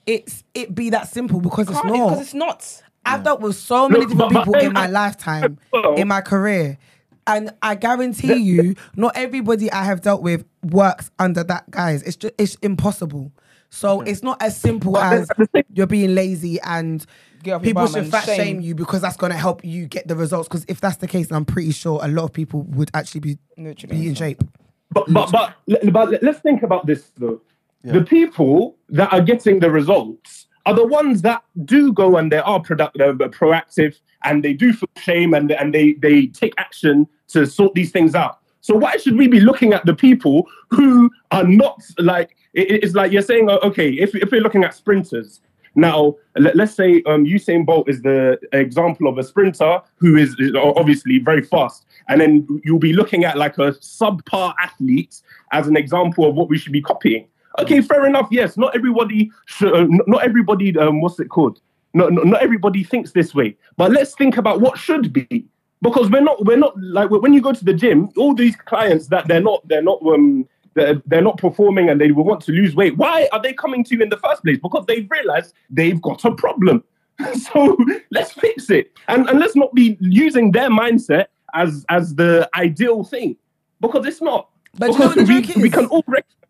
[0.07, 2.09] it's it be that simple because it's Can't- not.
[2.11, 2.82] because it's not.
[3.05, 3.25] I've mm.
[3.25, 5.59] dealt with so many different but- but people in my lifetime,
[5.97, 6.79] in my career.
[7.27, 12.03] And I guarantee you, not everybody I have dealt with works under that guys.
[12.03, 13.33] It's just it's impossible.
[13.71, 17.05] So it's not as simple as at the same- you're being lazy and
[17.43, 18.37] Get off your people bum should and fat shame.
[18.37, 20.49] shame you because that's gonna help you get the results.
[20.49, 23.39] Because if that's the case, I'm pretty sure a lot of people would actually be
[23.57, 24.01] Literally.
[24.01, 24.43] be in shape.
[24.91, 27.41] But but but, but let's think about this though.
[27.85, 32.39] The people that are getting the results are the ones that do go and they
[32.39, 37.07] are productive, uh, proactive, and they do feel shame and and they they take action
[37.29, 38.39] to sort these things out.
[38.61, 42.37] So why should we be looking at the people who are not like?
[42.55, 45.41] it- It's like you're saying, oh, okay, if if we're looking at sprinters.
[45.75, 50.37] Now, let, us say um, Usain Bolt is the example of a sprinter who is
[50.55, 55.79] obviously very fast, and then you'll be looking at like a subpar athlete as an
[55.79, 57.27] example of what we should be copying.
[57.61, 58.29] Okay, fair enough.
[58.31, 59.31] Yes, not everybody.
[59.47, 60.77] Should, uh, not- everybody.
[60.79, 61.61] Um, what's it called?
[61.95, 63.57] Not, not not everybody thinks this way.
[63.77, 65.47] But let's think about what should be,
[65.83, 66.45] because we're not.
[66.45, 68.09] We're not like when you go to the gym.
[68.17, 69.67] All these clients that they're not.
[69.69, 70.01] They're not.
[70.03, 72.97] Um, they're, they're not performing and they will want to lose weight.
[72.97, 74.59] Why are they coming to you in the first place?
[74.59, 76.83] Because they've realized they've got a problem.
[77.53, 77.77] so
[78.11, 83.05] let's fix it, and and let's not be using their mindset as as the ideal
[83.05, 83.37] thing
[83.81, 84.49] because it's not.
[84.79, 86.42] But you know we, we can all recognize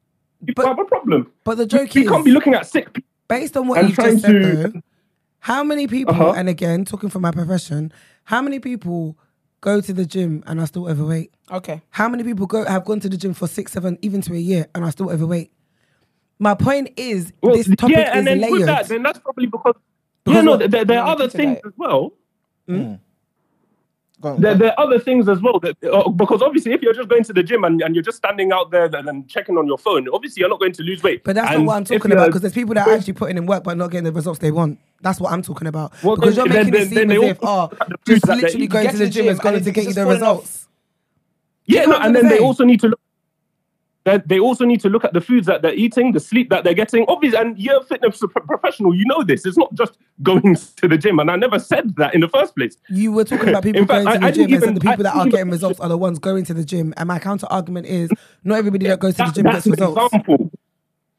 [0.47, 1.31] people have a problem.
[1.45, 3.09] But the joke we is, can't be looking at sick people.
[3.29, 4.81] based on what you've just said, to- though,
[5.41, 6.33] how many people, Uh-huh.
[6.37, 7.93] and again, talking from my profession,
[8.25, 9.17] how many people
[9.61, 11.33] go to the gym and are still overweight?
[11.51, 11.83] Okay.
[11.91, 14.39] How many people go have gone to the gym for six, seven, even to a
[14.39, 15.51] year and are still overweight?
[16.39, 18.53] My point is, Well, this topic yeah, and is then layered.
[18.53, 19.75] with that, then that's probably because,
[20.25, 21.67] Because yeah, no, what- there, there are other things out.
[21.67, 22.13] as well.
[22.69, 23.01] Go on, There,
[24.23, 24.41] go on.
[24.41, 27.33] there are other things as well that uh, because obviously if you're just going to
[27.33, 30.09] the gym and, and you're just standing out there and, and checking on your phone,
[30.13, 31.25] obviously you're not going to lose weight.
[31.25, 33.37] But that's And not what I'm talking about because there's people that are actually putting
[33.37, 34.79] in work but not getting the results they want.
[35.03, 35.93] That's what I'm talking about.
[36.03, 37.95] Well, because then- you're making it then- then seem as if, oh, look at the
[37.95, 40.07] just foods that they literally going to the gym is going to get you the
[40.07, 40.69] results.
[41.67, 43.01] Yeah, no, and then they also need to look.
[44.05, 46.65] That they also need to look at the foods that they're eating, the sleep that
[46.65, 47.05] they're getting.
[47.07, 49.47] Obviously, and you're a fitness professional, you know this.
[49.47, 52.57] It's not just going to the gym, and I never said that in the first
[52.57, 52.77] place.
[52.89, 54.63] You were talking about people In fact, going to I- the I gym didn't and
[54.65, 56.93] even- the people I that are getting results are the ones going to the gym.
[56.97, 58.11] And my counter argument is
[58.43, 60.03] not everybody that goes to the gym that's gets an results.
[60.15, 60.51] example.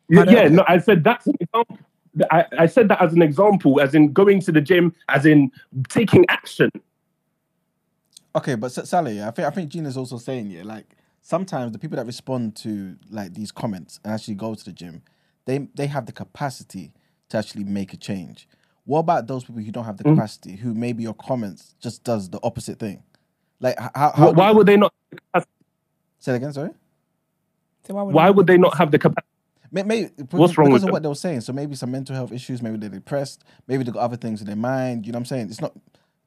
[0.09, 1.77] Yeah, yeah, no, I said that's an example.
[2.31, 5.51] I, I said that as an example, as in going to the gym, as in
[5.87, 6.69] taking action.
[8.35, 10.85] Okay, but S- Sally, I think I think Gina's also saying yeah, like
[11.23, 15.03] sometimes the people that respond to like these comments and actually go to the gym,
[15.47, 16.93] they they have the capacity
[17.29, 18.49] to actually make a change.
[18.85, 20.05] What about those people who don't have the Mm.
[20.05, 23.03] capacity, who maybe your comments just does the opposite thing?
[23.61, 24.93] Like h- how, how Why would they not?
[26.19, 26.53] say that again?
[26.53, 26.71] Sorry.
[27.87, 29.27] So why would, Why would they not have the capacity?
[29.71, 30.91] May- Maybe What's wrong because with of them?
[30.91, 31.41] what they were saying.
[31.41, 32.61] So maybe some mental health issues.
[32.61, 33.43] Maybe they're depressed.
[33.67, 35.05] Maybe they've got other things in their mind.
[35.05, 35.47] You know what I'm saying?
[35.49, 35.73] It's not.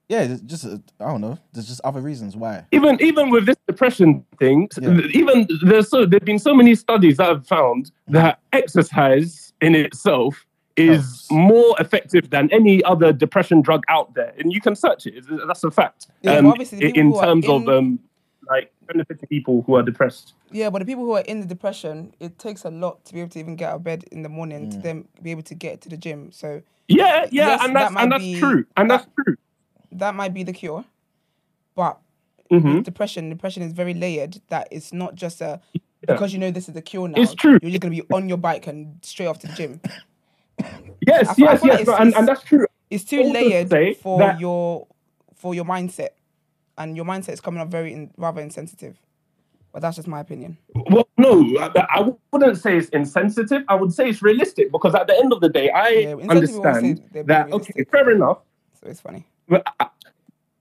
[0.09, 1.39] Yeah, just uh, I don't know.
[1.53, 2.65] There's just other reasons why.
[2.71, 5.01] even even with this depression thing, Yeah.
[5.13, 10.45] even there's so there've been so many studies that have found that exercise in itself
[10.77, 15.25] is more effective than any other depression drug out there, and you can search it.
[15.49, 16.07] That's a fact.
[16.23, 17.99] Yeah, Um, obviously the i- in terms of um,
[18.49, 20.35] like benefiting people who are depressed.
[20.53, 23.21] Yeah, but the people who are in the depression, it takes a lot to be
[23.21, 24.71] able to even get out of bed in the morning Mm.
[24.73, 26.31] to then be able to get to the gym.
[26.31, 29.37] So Yeah, yeah, Yes, and that's might and that's be- true, and that- that's true.
[29.99, 30.85] That might be the cure.
[31.75, 31.99] But
[32.51, 32.83] Mhm.
[32.85, 34.41] depression, depression is very layered.
[34.49, 35.61] That it's not just a
[36.01, 37.21] because you know this is the cure now.
[37.21, 37.59] It's true.
[37.61, 39.81] You're just gonna be on your bike and straight off to the gym.
[41.07, 42.67] Yes, feel- yes, like yes, it's- and, and that's true.
[42.91, 44.87] It's too Also layered for that- your
[45.35, 46.11] for your mindset,
[46.79, 48.97] and your mindset is coming up very in, rather insensitive.
[49.73, 50.57] But that's just my opinion.
[50.91, 53.63] Well, no, I, I wouldn't say it's insensitive.
[53.69, 56.29] I would say it's realistic because at the end of the day, I Yeah, insensitive
[56.31, 57.53] always say understand that.
[57.53, 58.39] Okay, fair enough.
[58.81, 59.27] So it's funny.
[59.49, 59.67] But,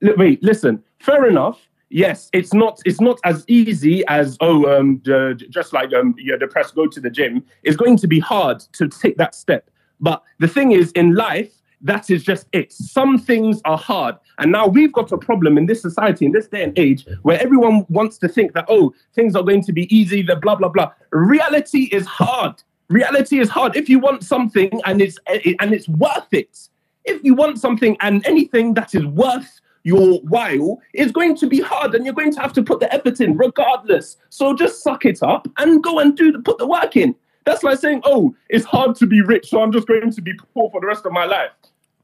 [0.02, 0.84] wait, listen.
[1.00, 1.60] Fair enough.
[1.90, 2.82] Yes, it's not.
[2.84, 5.02] It's not as easy as oh, um,
[5.50, 7.46] just like um, you're depressed, go to the gym.
[7.64, 9.70] It's going to be hard to take that step.
[10.00, 12.74] But the thing is, in life, that is just it.
[12.74, 16.48] Some things are hard, and now we've got a problem in this society, in this
[16.48, 19.96] day and age, where everyone wants to think that oh, things are going to be
[19.96, 20.24] easy.
[20.24, 20.92] The blah blah blah.
[21.12, 22.64] Reality is hard.
[22.90, 23.76] Reality is hard.
[23.76, 26.68] If you want something and it's and it's worth it,
[27.06, 31.62] if you want something and anything that is worth your while, is going to be
[31.62, 34.18] hard and you're going to have to put the effort in regardless.
[34.30, 37.16] So just suck it up and go and do the, put the work in.
[37.46, 40.34] That's like saying, oh, it's hard to be rich, so I'm just going to be
[40.54, 41.52] poor for the rest of my life.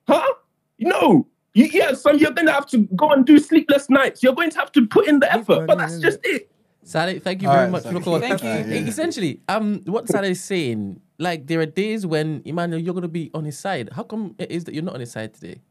[0.07, 0.33] Huh?
[0.77, 1.27] No.
[1.55, 4.21] You, yeah, so you're going to have to go and do sleepless nights.
[4.21, 6.51] You're going to have to put in the effort, but that's just it.
[6.83, 7.99] Sally, thank you All very right, much for Sally.
[7.99, 8.19] the call.
[8.19, 8.49] Thank you.
[8.49, 8.87] All right, yeah.
[8.87, 13.29] Essentially, um, what Sally is saying, like there are days when Emmanuel, you're gonna be
[13.33, 13.89] on his side.
[13.93, 15.61] How come it is that you're not on his side today?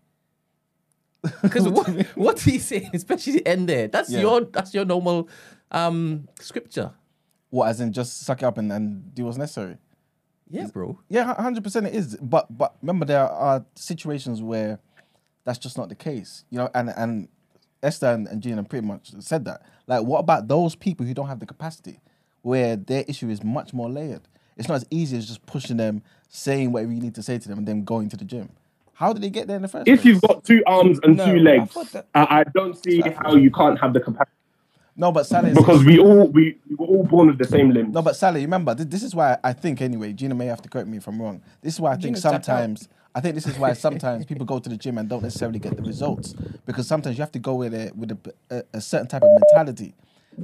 [1.42, 4.20] Because what, what he's saying, especially the end there, that's Yeah.
[4.20, 5.28] your that's your normal
[5.70, 6.92] um scripture.
[7.50, 9.76] What, as in just suck it up and, and do what's necessary?
[10.48, 10.98] Yeah, bro.
[11.08, 12.16] Yeah, hundred percent it is.
[12.16, 14.78] But but remember, there are situations where
[15.44, 16.44] that's just not the case.
[16.50, 17.28] You know, and and
[17.82, 19.62] Esther and, and Gina pretty much said that.
[19.86, 22.00] Like, what about those people who don't have the capacity,
[22.42, 24.22] where their issue is much more layered?
[24.60, 27.48] It's not as easy as just pushing them, saying whatever you need to say to
[27.48, 28.50] them, and then going to the gym.
[28.92, 30.04] How did they get there in the first If place?
[30.04, 33.34] you've got two arms and No, two legs, thought that- I, I don't see how
[33.34, 34.30] you can't have the capacity
[34.96, 37.94] no, but Sally, because we all we, we were all born with the same limbs.
[37.94, 40.68] No, but Sally, remember, th- this is why I think, anyway, Gina may have to
[40.68, 41.40] correct me if I'm wrong.
[41.62, 44.58] This is why I think Gina's sometimes, I think this is why sometimes people go
[44.58, 46.34] to the gym and don't necessarily get the results
[46.66, 48.18] because sometimes you have to go with a, with a,
[48.50, 49.94] a, a certain type of mentality.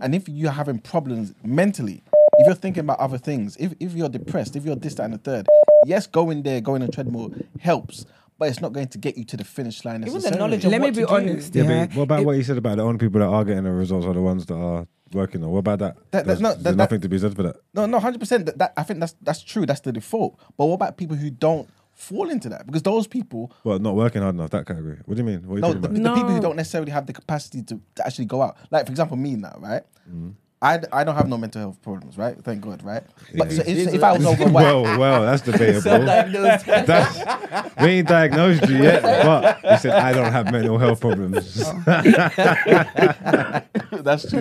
[0.00, 2.02] And if you're having problems mentally,
[2.38, 5.14] if you're thinking about other things, if, if you're depressed, if you're this, that, and
[5.14, 5.46] the third,
[5.86, 8.04] yes, going there, going on a treadmill helps,
[8.38, 10.70] but it's not going to get you to the finish line Even the knowledge of
[10.72, 11.14] Let me what be to do.
[11.14, 11.54] honest.
[11.54, 13.44] Yeah, Yeah, but what about It- what you said about the only people that are
[13.44, 15.50] getting the results are the ones that are working on?
[15.50, 15.96] What about that?
[15.96, 17.56] That- that- there's no, there's that- nothing to be said for that.
[17.72, 18.44] No, no, hundred percent.
[18.46, 19.64] That, that I think that's that's true.
[19.64, 20.38] That's the default.
[20.58, 24.20] But what about people who don't fall into that because those people, Well, not working
[24.20, 24.50] hard enough.
[24.50, 24.98] That category.
[25.06, 25.48] What do you mean?
[25.48, 26.14] What are you no, talking the, about?
[26.14, 28.58] the people who don't necessarily have the capacity to, to actually go out.
[28.70, 29.82] Like for example, me now, right?
[30.12, 30.34] Mm.
[30.62, 32.34] I, I don't have no mental health problems, right?
[32.42, 33.02] Thank God, right?
[33.36, 35.82] But so if, if I was over well, well, that's debatable.
[36.86, 41.62] that's, we ain't diagnosed you yet, but he said I don't have mental health problems.
[41.66, 41.72] Oh.
[44.02, 44.40] That's true.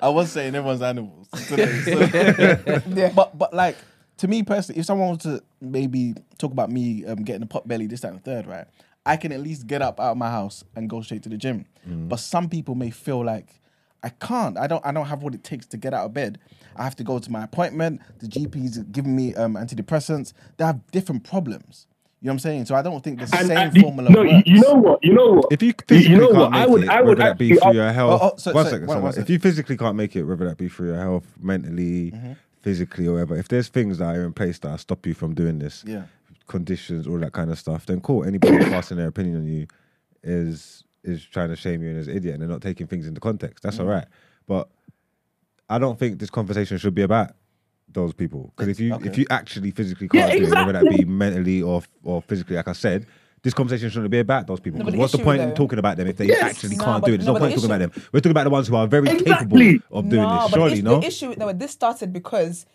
[0.00, 1.28] I was saying everyone's animals.
[1.48, 3.76] today, so- But but like
[4.18, 7.66] to me personally, if someone was to maybe talk about me um, getting a pot
[7.66, 8.66] belly, this, that, and the third, right?
[9.04, 11.36] I can at least get up out of my house and go straight to the
[11.36, 11.66] gym.
[11.86, 13.60] But some people may feel like
[14.04, 14.56] I can't.
[14.58, 14.84] I don't.
[14.86, 16.38] I don't have what it takes to get out of bed.
[16.76, 18.00] I have to go to my appointment.
[18.20, 20.32] The GP's giving me um, antidepressants.
[20.56, 21.86] They have different problems.
[22.20, 22.64] You know what I'm saying?
[22.66, 24.42] So I don't think the And- same and formula no, works.
[24.46, 25.00] you know what?
[25.04, 25.46] You know what?
[25.52, 26.50] If you You physically know can't what?
[26.52, 28.36] make I would- it, I would whether that be actually through your health, Oh, oh,
[28.36, 29.02] so- one so- second, one- sorry.
[29.12, 32.32] one if you physically can't make it, whether that be through your health, mentally, Mm-hmm.
[32.60, 35.58] physically, or whatever, if there's things that are in place that stop you from doing
[35.58, 36.04] this, Yeah.
[36.46, 38.24] Conditions, all that kind of stuff, then cool.
[38.24, 39.66] Anybody passing their opinion on you
[40.22, 43.06] is is trying to shame you and is an idiot, and they're not taking things
[43.06, 43.62] into context.
[43.62, 43.80] That's mm.
[43.80, 44.06] all right,
[44.46, 44.68] but
[45.68, 47.32] I don't think this conversation should be about
[47.88, 51.04] those people because if you if you actually physically can't do it, whether that be
[51.04, 53.06] mentally or or physically, like I said.
[53.42, 54.78] This conversation shouldn't be about those people.
[54.78, 56.44] No, the what's the point though- in talking about them if they Yes.
[56.44, 57.16] actually No, can't but- do it?
[57.16, 58.02] There's no, no, point the talking about them.
[58.12, 59.78] We're talking about the ones who are very Exactly.
[59.80, 60.42] capable of doing this.
[60.42, 61.00] but Surely, the, no.
[61.00, 62.66] the issue no, this started because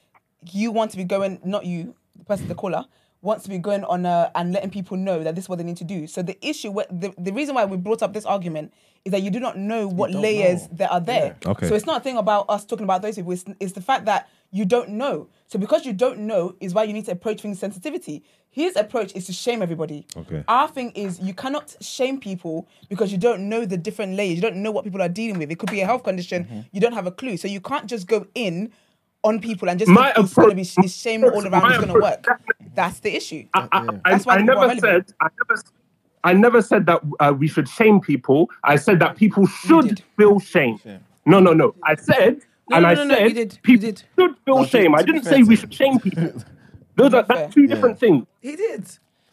[0.51, 2.85] you want to be going, not you, the person, the caller,
[3.21, 5.63] wants to be going on uh, and letting people know that this is what they
[5.63, 6.07] need to do.
[6.07, 8.73] So the issue, the, the reason why we brought up this argument
[9.05, 10.77] is that you do not know what layers know.
[10.77, 11.35] that are there.
[11.41, 11.51] Yeah.
[11.51, 11.67] Okay.
[11.67, 13.31] So it's not a thing about us talking about those people.
[13.31, 15.29] It's, it's the fact that you don't know.
[15.47, 18.23] So because you don't know is why you need to approach things sensitivity.
[18.49, 20.05] His approach is to shame everybody.
[20.15, 20.43] Okay.
[20.47, 24.35] Our thing is you cannot shame people because you don't know the different layers.
[24.35, 25.51] You don't know what people are dealing with.
[25.51, 26.45] It could be a health condition.
[26.45, 26.59] Mm-hmm.
[26.71, 27.37] You don't have a clue.
[27.37, 28.71] So you can't just go in
[29.27, 31.61] on people and just My think it's going to be approach- it's shame all around.
[31.61, 32.27] my It's going to work.
[32.75, 33.45] That's the issue.
[33.53, 35.05] I, I, That's why I people never said.
[35.21, 35.61] I never.
[36.23, 38.49] I never said that uh, we should shame people.
[38.63, 40.79] I said that people should feel shame.
[41.25, 41.73] No, no, no.
[41.83, 44.03] I said, No, and no, I no, no, said you did, you people did.
[44.19, 44.95] should feel No, shame.
[44.95, 46.33] I didn't say we should shame people.
[46.95, 48.25] Those are that's two different things.
[48.41, 48.83] He did.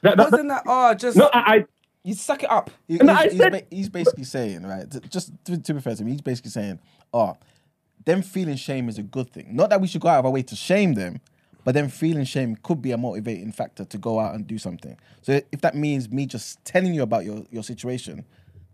[0.02, 0.62] That, that, Wasn't that?
[0.66, 1.64] Oh, just no, I, I
[2.04, 2.70] You suck it up.
[2.86, 4.84] He- And he's, I he's, said- ba- he's basically saying, right?
[5.08, 6.78] Just to, to be fair to him, he's basically saying,
[7.12, 7.36] oh,
[8.04, 9.54] them feeling shame is a good thing.
[9.54, 11.20] Not that we should go out of our way to shame them,
[11.64, 14.96] but them feeling shame could be a motivating factor to go out and do something.
[15.22, 18.24] So if that means me just telling you about your, your situation,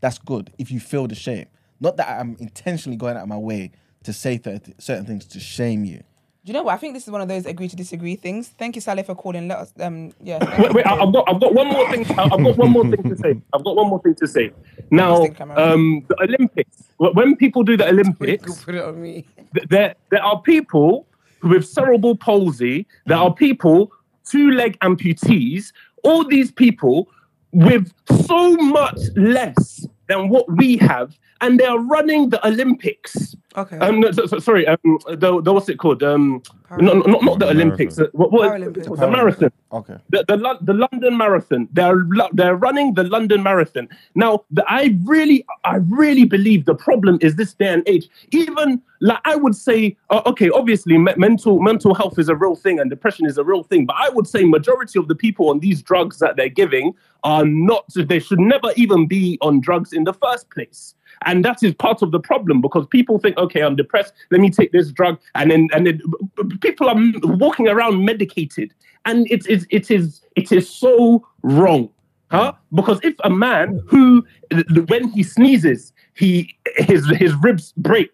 [0.00, 1.46] that's good if you feel the shame.
[1.78, 3.70] Not that I'm intentionally going out of my way
[4.02, 4.40] to say
[4.78, 6.02] certain things to shame you.
[6.42, 6.72] Do you know what?
[6.74, 8.48] I think this is one of those agree to disagree things.
[8.48, 9.46] Thank you, Saleh, for calling.
[9.48, 9.72] Let us.
[9.78, 10.38] Um, yeah.
[10.58, 12.06] wait, wait, I- I've got, I've got one more thing.
[12.18, 13.34] I've got one more thing to say.
[13.52, 14.50] I've got one more thing to say.
[14.90, 15.22] Now,
[15.56, 16.84] um, the Olympics.
[16.96, 19.26] When people do the Olympics, put it on me.
[19.68, 21.06] there there are people
[21.42, 22.86] with cerebral palsy.
[23.04, 23.92] There are people
[24.24, 25.72] two leg amputees.
[26.04, 27.08] All these people
[27.52, 27.92] with
[28.26, 33.34] so much less than what we have, and they are running the Olympics.
[33.56, 33.78] Okay.
[33.78, 34.66] Um, no, so, so- sorry.
[34.66, 36.02] Um, the, the what's it called?
[36.02, 36.42] Um,
[36.78, 37.56] not, not not the Marathon.
[37.56, 37.98] Olympics.
[37.98, 38.98] uh, What, what, Paralympics.
[39.00, 39.96] the marathon Okay.
[40.10, 41.68] the the, the London Marathon.
[41.72, 42.02] They're
[42.32, 44.44] they're running the London Marathon now.
[44.50, 48.08] The, I really I really believe the problem is this day and age.
[48.32, 52.54] Even like I would say, uh, okay, obviously me- mental mental health is a real
[52.56, 53.86] thing and depression is a real thing.
[53.86, 56.94] But I would say majority of the people on these drugs that they're giving
[57.24, 57.84] are not.
[57.94, 60.94] They should never even be on drugs in the first place.
[61.26, 64.14] And that is part of the problem because people think, okay, I'm depressed.
[64.30, 68.04] Let me take this drug, and then and then b- b- people are walking around
[68.04, 68.72] medicated,
[69.04, 71.90] and it is it is it is so wrong,
[72.30, 72.52] huh?
[72.74, 74.24] Because if a man who,
[74.88, 78.10] when he sneezes, he his his ribs break,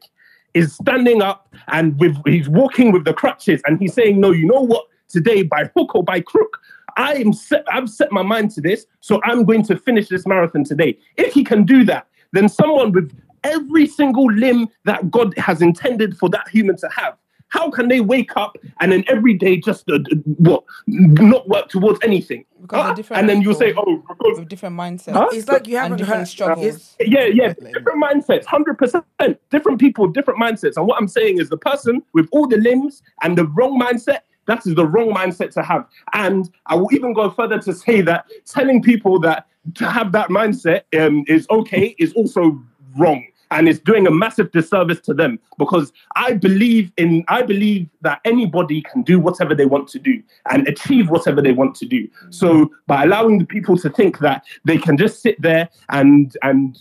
[0.54, 4.46] is standing up and with he's walking with the crutches, and he's saying, no, you
[4.46, 4.86] know what?
[5.08, 6.58] Today, by hook or by crook,
[6.96, 10.26] I am set, I've set my mind to this, so I'm going to finish this
[10.26, 10.98] marathon today.
[11.16, 13.12] If he can do that, then someone with
[13.44, 17.16] every single limb that God has intended for that human to have,
[17.56, 19.98] how can they wake up and then every day just uh,
[20.46, 22.44] what not work towards anything?
[22.60, 22.94] Because Huh?
[22.94, 25.12] different and then you say, oh, because with different mindsets.
[25.12, 25.28] Huh?
[25.32, 26.28] It's like you haven't different heard.
[26.28, 26.96] struggles.
[27.00, 29.04] yeah, yeah, different mindsets, hundred percent.
[29.50, 30.76] Different people, different mindsets.
[30.76, 34.20] And what I'm saying is, the person with all the limbs and the wrong mindset,
[34.46, 35.86] that is the wrong mindset to have.
[36.12, 40.28] And I will even go further to say that telling people that to have that
[40.28, 42.62] mindset um, is okay is also
[42.96, 43.24] wrong.
[43.50, 48.20] And it's doing a massive disservice to them because I believe in I believe that
[48.24, 52.08] anybody can do whatever they want to do and achieve whatever they want to do.
[52.30, 56.78] So by allowing the people to think that they can just sit there and and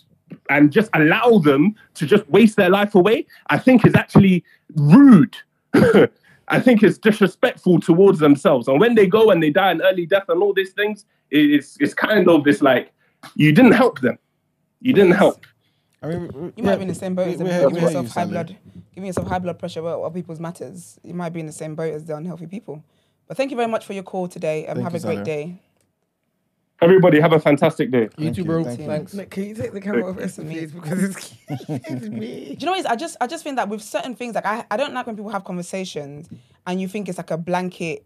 [0.49, 4.43] and just allow them to just waste their life away, I think is actually
[4.75, 5.35] rude.
[6.47, 8.67] I think it's disrespectful towards themselves.
[8.67, 11.77] And when they go and they die an early death and all these things, it's
[11.79, 12.91] it's kind of this like
[13.35, 14.17] you didn't help them.
[14.81, 15.45] You didn't help.
[16.05, 17.79] I mean, You might be in the same boat as them, we- we giving hear
[17.79, 18.55] you, yourself high blood,
[18.93, 20.99] giving yourself high blood pressure about what people's matters.
[21.03, 22.83] You might be in the same boat as the unhealthy people.
[23.27, 24.67] But thank you very much for your call today.
[24.67, 25.25] Um, Thank have you, a great Sally.
[25.25, 25.55] day.
[26.81, 28.09] Everybody have a fantastic day.
[28.17, 28.63] You too, bro.
[28.63, 28.85] thank you.
[28.85, 29.13] Thanks.
[29.13, 30.71] Nick, can you take the camera off Esther, please?
[30.73, 31.33] Because it's,
[31.69, 32.55] it's me.
[32.55, 32.89] Do you know what?
[32.89, 35.15] I just I just think that with certain things, like I, I don't like when
[35.15, 36.27] people have conversations
[36.67, 38.05] and you think it's like a blanket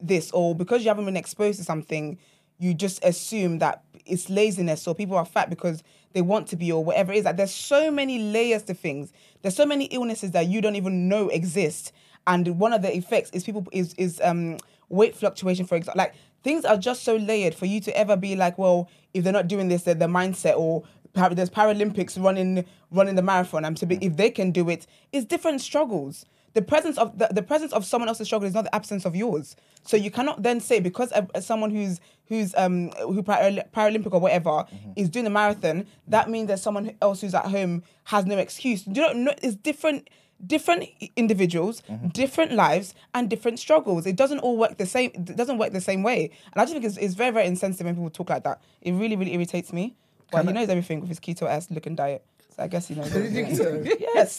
[0.00, 2.18] this or because you haven't been exposed to something,
[2.58, 5.82] you just assume that it's laziness or people are fat because
[6.12, 7.24] they want to be or whatever it is.
[7.24, 9.12] Like there's so many layers to things.
[9.42, 11.92] There's so many illnesses that you don't even know exist.
[12.26, 14.58] And one of the effects is people is is um
[14.88, 15.98] weight fluctuation, for example.
[15.98, 19.32] Like things are just so layered for you to ever be like, well, if they're
[19.32, 23.64] not doing this, they're the mindset or there's Paralympics running running the marathon.
[23.64, 26.26] And to be if they can do it, it's different struggles.
[26.54, 29.14] The presence of the, the presence of someone else's struggle is not the absence of
[29.14, 29.56] yours.
[29.82, 34.20] So you cannot then say because uh, uh, someone who's who's um who Paralympic or
[34.20, 34.64] whatever
[34.96, 38.86] is doing the marathon, that means that someone else who's at home has no excuse.
[38.86, 40.08] You don't know it's different
[40.44, 41.82] different individuals,
[42.12, 44.06] different lives, and different struggles.
[44.06, 45.10] It doesn't all work the same.
[45.14, 46.30] It doesn't work the same way.
[46.52, 48.62] And I just think it's, it's very very insensitive when people talk like that.
[48.80, 49.96] It really really irritates me.
[50.30, 52.24] But he knows everything with his keto ass looking diet.
[52.56, 53.10] So I guess he knows.
[53.10, 53.82] Does he so?
[53.98, 54.36] yes.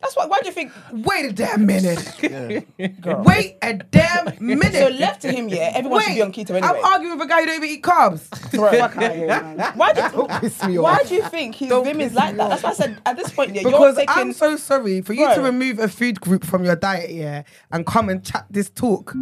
[0.00, 0.28] That's what.
[0.28, 0.70] Why do you think?
[0.92, 1.98] Wait a damn minute.
[2.20, 4.74] Wait a damn minute.
[4.74, 6.68] So left to him, yeah, everyone should be on keto anyway.
[6.78, 8.28] I'm arguing with a guy who don't even eat carbs.
[8.62, 8.78] Right.
[8.78, 9.58] Fuck outta here, man.
[9.76, 10.82] Why do you, Don't piss me off.
[10.84, 12.50] why do you think his Don't vim is like me that?
[12.50, 14.14] That's why I said at this point, yeah, Because you're taking.
[14.22, 15.44] I'm so sorry for you to Bro.
[15.44, 19.14] remove a food group from your diet, yeah, and come and chat this talk.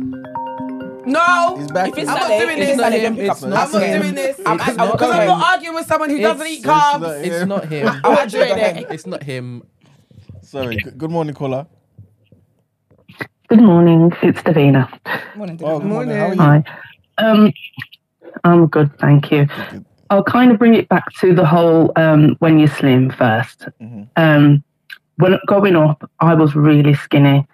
[1.12, 1.88] No, He's back.
[1.88, 2.76] if it's I'm not doing if this.
[2.76, 5.74] not him, it's not I'm not doing this I'm- because I'm- I'm I'm, not arguing
[5.74, 7.24] with someone who doesn't eat carbs.
[7.24, 7.88] It's not him.
[8.04, 8.86] I'm actually doing it.
[8.90, 9.62] It's not him.
[10.42, 10.76] Sorry.
[10.76, 11.66] Good morning, caller.
[13.48, 14.88] Good morning, it's Davina.
[15.36, 16.16] Morning, Oh, good morning.
[16.16, 16.40] How are you?
[16.40, 16.64] Hi.
[17.18, 17.52] Um,
[18.44, 19.46] I'm good, thank you.
[19.46, 19.84] Good.
[20.10, 24.08] I'll kind of bring it back to the whole um, when you're slim 1st Mhm.
[24.16, 24.64] Um,
[25.16, 27.46] when growing up, I was really skinny.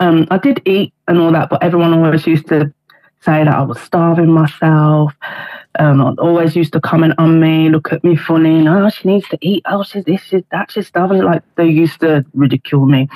[0.00, 2.72] Um, I did eat and all that, but everyone always used to
[3.20, 5.12] say that I was starving myself.
[5.78, 8.66] Um, I always used to comment on me, look at me funny.
[8.66, 9.62] Oh, she needs to eat.
[9.66, 10.70] Oh, she's this, she's that.
[10.70, 11.22] She's starving.
[11.22, 13.08] Like they used to ridicule me.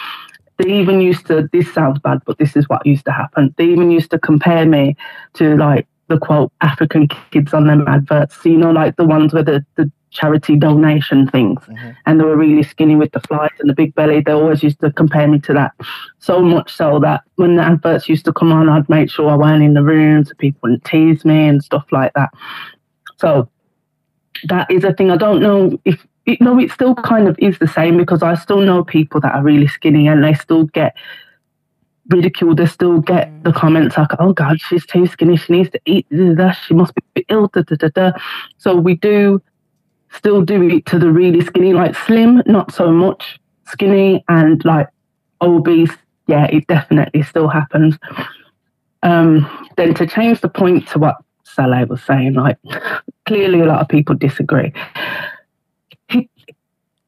[0.58, 1.48] They even used to.
[1.52, 3.54] This sounds bad, but this is what used to happen.
[3.56, 4.96] They even used to compare me
[5.34, 8.44] to like the quote African kids on them adverts.
[8.44, 11.90] You know, like the ones where the, the charity donation things, mm-hmm.
[12.06, 14.20] and they were really skinny with the flights and the big belly.
[14.20, 15.72] They always used to compare me to that.
[16.18, 19.36] So much so that when the adverts used to come on, I'd make sure I
[19.36, 22.30] weren't in the room so people wouldn't tease me and stuff like that.
[23.16, 23.48] So
[24.44, 25.10] that is a thing.
[25.10, 28.34] I don't know if you know, it still kind of is the same because I
[28.34, 30.94] still know people that are really skinny and they still get
[32.08, 32.58] ridiculed.
[32.58, 33.42] They still get mm.
[33.42, 35.36] the comments like, "Oh God, she's too skinny.
[35.36, 36.06] She needs to eat.
[36.10, 38.12] She must be ill." Da, da, da, da.
[38.58, 39.42] So we do
[40.12, 44.88] still do it to the really skinny, like slim, not so much skinny, and like
[45.40, 45.92] obese.
[46.26, 47.98] Yeah, it definitely still happens.
[49.02, 52.58] Um, then to change the point to what Saleh was saying, like
[53.26, 54.72] clearly a lot of people disagree.
[56.08, 56.28] He-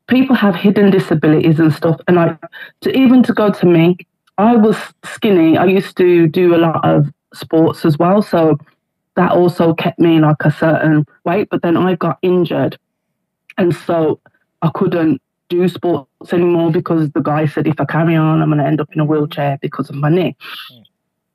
[0.07, 2.39] People have hidden disabilities and stuff, and like
[2.83, 3.97] to even to go to me,
[4.37, 5.57] I was skinny.
[5.57, 8.59] I used to do a lot of sports as well, so
[9.17, 11.49] that also kept me like a certain weight.
[11.51, 12.77] But then I got injured,
[13.59, 14.21] and so
[14.63, 18.59] I couldn't do sports anymore because the guy said if I carry on, I'm going
[18.59, 20.37] to end up in a wheelchair because of my knee.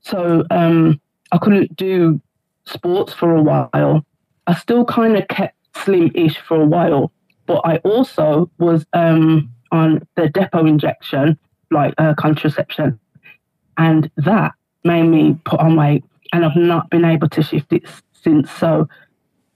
[0.01, 0.99] So um,
[1.31, 2.19] I couldn't do
[2.65, 4.05] sports for a while.
[4.47, 7.11] I still kind of kept slim-ish for a while,
[7.45, 11.37] but I also was um, on the depot injection,
[11.71, 12.99] like uh, contraception,
[13.77, 17.83] and that made me put on weight, and I've not been able to shift it
[18.13, 18.49] since.
[18.51, 18.89] So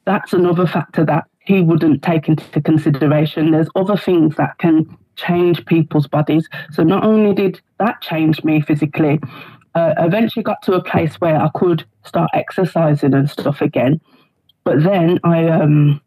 [0.05, 3.51] that's another factor that he wouldn't take into consideration.
[3.51, 6.47] There's other things that can change people's bodies.
[6.71, 9.19] So not only did that change me physically,
[9.75, 13.99] uh, eventually got to a place where I could start exercising and stuff again.
[14.63, 16.01] But then I um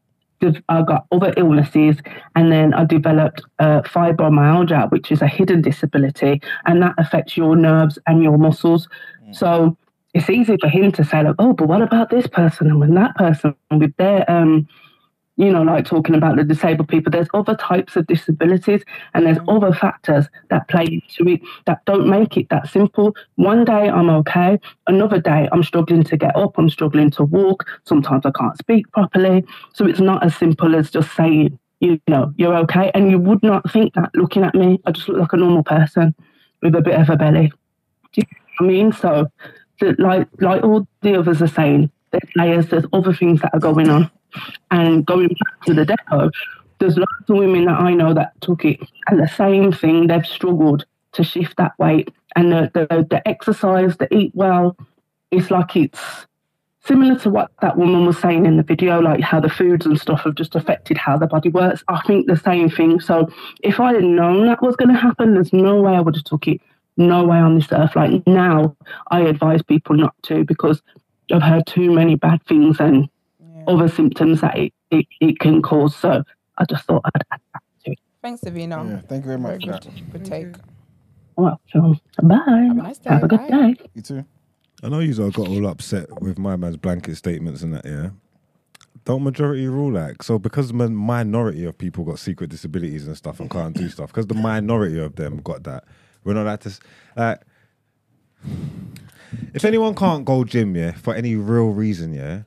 [0.68, 1.96] I got other illnesses,
[2.34, 7.56] and then I developed uh, fibromyalgia, which is a hidden disability, and that affects your
[7.56, 8.88] nerves and your muscles.
[9.32, 9.76] So
[10.14, 12.94] it's easy for him to say like, oh, but what about this person and when
[12.94, 14.66] that person with their um
[15.36, 18.82] you know, like talking about the disabled people, there's other types of disabilities
[19.14, 19.56] and there's mm.
[19.56, 23.14] other factors that play into it that don't make it that simple.
[23.34, 27.66] One day I'm okay, another day I'm struggling to get up, I'm struggling to walk,
[27.84, 29.44] sometimes I can't speak properly.
[29.74, 32.90] So it's not as simple as just saying, you know, you're okay.
[32.94, 35.62] And you would not think that looking at me, I just look like a normal
[35.62, 36.14] person
[36.62, 37.52] with a bit of a belly.
[38.12, 38.92] Do you know what I mean?
[38.92, 39.30] So,
[39.80, 43.60] the, like like all the others are saying, there's layers, there's other things that are
[43.60, 44.10] going on.
[44.70, 46.30] And going back to the depot,
[46.78, 50.26] there's lots of women that I know that took it, and the same thing, they've
[50.26, 52.12] struggled to shift that weight.
[52.34, 54.76] And the, the, the exercise, the eat well,
[55.30, 56.26] it's like it's
[56.84, 60.00] similar to what that woman was saying in the video, like how the foods and
[60.00, 61.82] stuff have just affected how the body works.
[61.88, 63.00] I think the same thing.
[63.00, 63.28] So
[63.62, 66.24] if I had known that was going to happen, there's no way I would have
[66.24, 66.60] took it.
[66.96, 67.96] No way on this earth.
[67.96, 68.76] Like now,
[69.10, 70.80] I advise people not to because
[71.32, 73.08] I've heard too many bad things and
[73.66, 75.96] other symptoms that it, it, it can cause.
[75.96, 76.22] So
[76.58, 77.98] I just thought I'd add that to it.
[78.22, 78.88] Thanks, Davina.
[78.90, 79.82] Yeah, thank you very much for good.
[79.82, 80.12] that.
[80.12, 80.56] Good take.
[81.36, 82.36] Well, so bye.
[82.46, 83.10] Have a nice day.
[83.10, 83.72] Have a good Bye.
[83.72, 83.76] day.
[83.94, 84.24] You too.
[84.82, 88.10] I know you all got all upset with my man's blanket statements and that, yeah.
[89.04, 93.40] Don't majority rule like so because the minority of people got secret disabilities and stuff
[93.40, 95.84] and can't do stuff because the minority of them got that.
[96.24, 96.78] We're not allowed to
[97.16, 97.40] like.
[99.54, 102.42] If anyone can't go gym, yeah, for any real reason, yeah,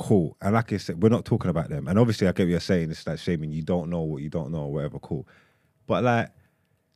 [0.00, 0.36] cool.
[0.40, 1.86] And like I said, we're not talking about them.
[1.86, 2.90] And obviously, I get what you're saying.
[2.90, 4.98] It's like shaming you don't know what you don't know, or whatever.
[4.98, 5.28] Cool.
[5.86, 6.30] But like,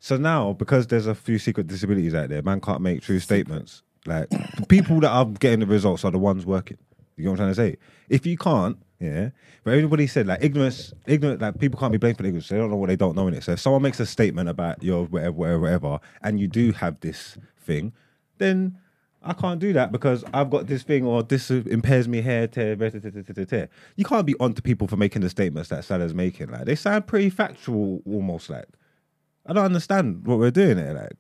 [0.01, 3.83] so now because there's a few secret disabilities out there, man can't make true statements.
[4.07, 6.79] Like the people that are getting the results are the ones working.
[7.17, 7.79] You know what I'm trying to say?
[8.09, 9.31] If you can't, yeah.
[9.63, 12.49] But everybody said like ignorance, ignorant, like people can't be blamed for ignorance.
[12.49, 13.45] They don't know what they don't know in it.
[13.45, 17.01] So if someone makes a statement about your whatever, whatever, whatever, and you do have
[17.01, 17.93] this thing,
[18.39, 18.79] then
[19.27, 22.77] I can't do that because I've got this thing or this impairs me tear, tear,
[22.77, 23.69] tear, tear, tear.
[23.97, 26.51] You can't be onto people for making the statements that Salah's making.
[26.51, 28.67] Like they sound pretty factual, almost like.
[29.47, 30.93] I don't understand what we're doing here.
[30.93, 31.17] Like,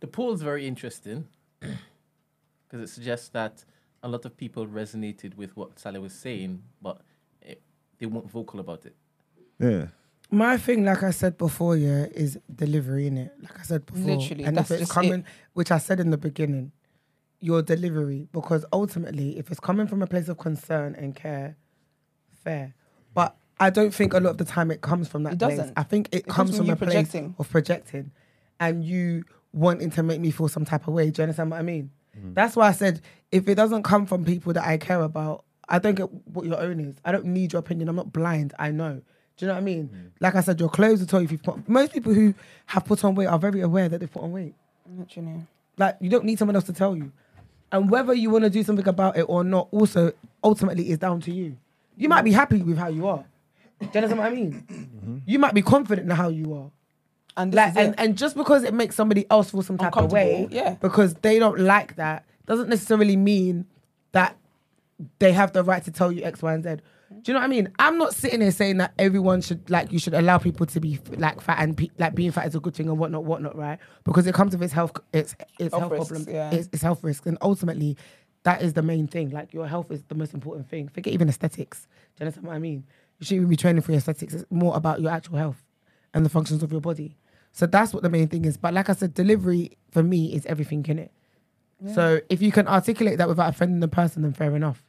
[0.00, 1.26] The poll's very interesting
[1.60, 3.64] because it suggests that
[4.02, 7.00] a lot of people resonated with what Salah was saying, but
[7.40, 7.62] it,
[7.98, 8.94] they weren't vocal about it.
[9.58, 9.86] yeah.
[10.34, 13.32] My thing, like I said before, yeah, is delivery in it.
[13.40, 15.24] Like I said before, Literally, and that's if it's coming, it.
[15.52, 16.72] which I said in the beginning,
[17.40, 21.56] your delivery, because ultimately, if it's coming from a place of concern and care,
[22.42, 22.74] fair.
[23.14, 25.58] But I don't think a lot of the time it comes from that It place.
[25.58, 25.74] doesn't.
[25.78, 27.34] I think it, It comes comes from from, you a place projecting.
[27.38, 28.10] of projecting,
[28.58, 31.10] and you wanting to make me feel some type of way.
[31.10, 31.90] Do you understand what I mean?
[32.18, 32.34] Mm.
[32.34, 33.00] That's why I said
[33.30, 36.58] if it doesn't come from people that I care about, I don't get what your
[36.60, 36.96] own is.
[37.04, 37.88] I don't need your opinion.
[37.88, 38.52] I'm not blind.
[38.58, 39.02] I know.
[39.36, 39.88] Do you know what I mean?
[39.92, 40.10] Mm.
[40.20, 41.68] Like I said, your clothes will tell you if you've put.
[41.68, 42.34] Most people who
[42.66, 44.54] have put on weight are very aware that they've put on weight.
[44.96, 45.42] Literally.
[45.76, 47.10] Like you don't need someone else to tell you.
[47.72, 50.12] And whether you want to do something about it or not, also
[50.44, 51.56] ultimately is down to you.
[51.96, 53.24] You might be happy with how you are.
[53.80, 55.22] Do you understand what I mean?
[55.26, 56.70] You might be confident in how you are.
[57.36, 60.46] And Like, and, and just because it makes somebody else feel some type of way,
[60.50, 60.76] yeah.
[60.80, 63.66] because they don't like that, doesn't necessarily mean
[64.12, 64.36] that
[65.18, 66.76] they have the right to tell you X, Y, and Z.
[67.22, 67.68] Do you know what I mean?
[67.78, 70.98] I'm not sitting here saying that everyone should like you should allow people to be
[71.16, 73.78] like fat and pe- like being fat is a good thing and whatnot, whatnot, right?
[74.04, 76.50] Because it comes with its health, its its Health health, risks, problems, yeah.
[76.50, 77.96] its, its health risks, and ultimately,
[78.42, 79.30] that is the main thing.
[79.30, 80.88] Like your health is the most important thing.
[80.88, 81.82] Forget even aesthetics.
[81.82, 81.86] Do
[82.20, 82.84] you understand what I mean?
[83.18, 84.34] You shouldn't even be training for your aesthetics.
[84.34, 85.62] It's more about your actual health
[86.12, 87.16] and the functions of your body.
[87.52, 88.56] So that's what the main thing is.
[88.56, 91.12] But like I said, delivery for me is everything in it.
[91.94, 94.82] So if you can articulate that without offending the person, then fair enough.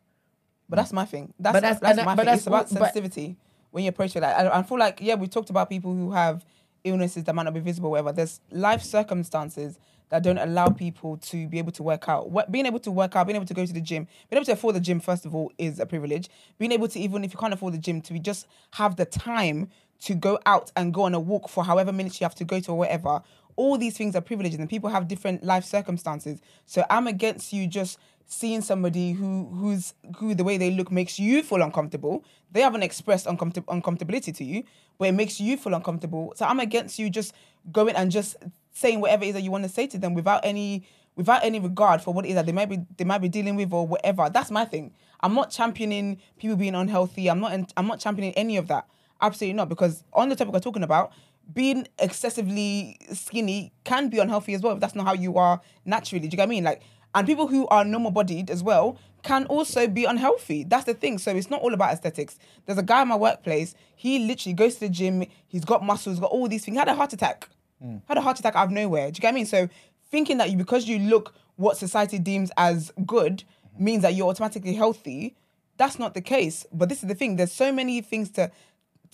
[0.69, 1.33] But that's my thing.
[1.39, 2.25] That's But that's, that's- my that- thing.
[2.25, 3.37] that's It's about sensitivity
[3.71, 4.21] when you approach it.
[4.21, 6.45] Like I, I feel like yeah, we talked about people who have
[6.83, 8.11] illnesses that might not be visible, whatever.
[8.11, 9.79] There's life circumstances
[10.09, 12.29] that don't allow people to be able to work out.
[12.29, 14.45] What, being able to work out, being able to go to the gym, being able
[14.45, 16.29] to afford the gym first of all is a privilege.
[16.59, 19.05] Being able to even if you can't afford the gym, to be just have the
[19.05, 19.69] time
[20.01, 22.59] to go out and go on a walk for however minutes you have to go
[22.59, 23.21] to or whatever.
[23.55, 26.41] All these things are privileges, and people have different life circumstances.
[26.65, 27.97] So I'm against you just
[28.27, 32.23] seeing somebody who who's who the way they look makes you feel uncomfortable.
[32.51, 34.63] They haven't expressed uncomfort- uncomfortability to you,
[34.97, 36.33] but it makes you feel uncomfortable.
[36.35, 37.33] So I'm against you just
[37.71, 38.37] going and just
[38.71, 40.85] saying whatever it is that you want to say to them without any
[41.15, 43.55] without any regard for what it is that they might be they might be dealing
[43.55, 44.29] with or whatever.
[44.29, 44.93] That's my thing.
[45.21, 47.29] I'm not championing people being unhealthy.
[47.29, 48.87] I'm not I'm not championing any of that.
[49.21, 49.69] Absolutely not.
[49.69, 51.13] Because on the topic we're talking about,
[51.53, 56.27] being excessively skinny can be unhealthy as well if that's not how you are naturally.
[56.27, 56.63] Do you get what I mean?
[56.63, 56.81] Like
[57.15, 60.63] and people who are normal bodied as well can also be unhealthy.
[60.63, 61.17] That's the thing.
[61.17, 62.37] So it's not all about aesthetics.
[62.65, 66.19] There's a guy in my workplace, he literally goes to the gym, he's got muscles,
[66.19, 66.75] got all these things.
[66.75, 67.49] He had a heart attack.
[67.83, 68.01] Mm.
[68.07, 69.09] Had a heart attack out of nowhere.
[69.09, 69.45] Do you get what I mean?
[69.45, 69.69] So
[70.11, 73.43] thinking that you because you look what society deems as good
[73.79, 75.35] means that you're automatically healthy,
[75.77, 76.65] that's not the case.
[76.71, 77.37] But this is the thing.
[77.37, 78.51] There's so many things to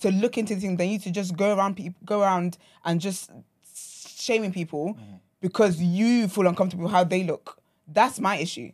[0.00, 3.30] to look into things than you to just go around people go around and just
[4.18, 5.20] shaming people mm.
[5.40, 7.61] because you feel uncomfortable how they look.
[7.86, 8.72] That's my issue.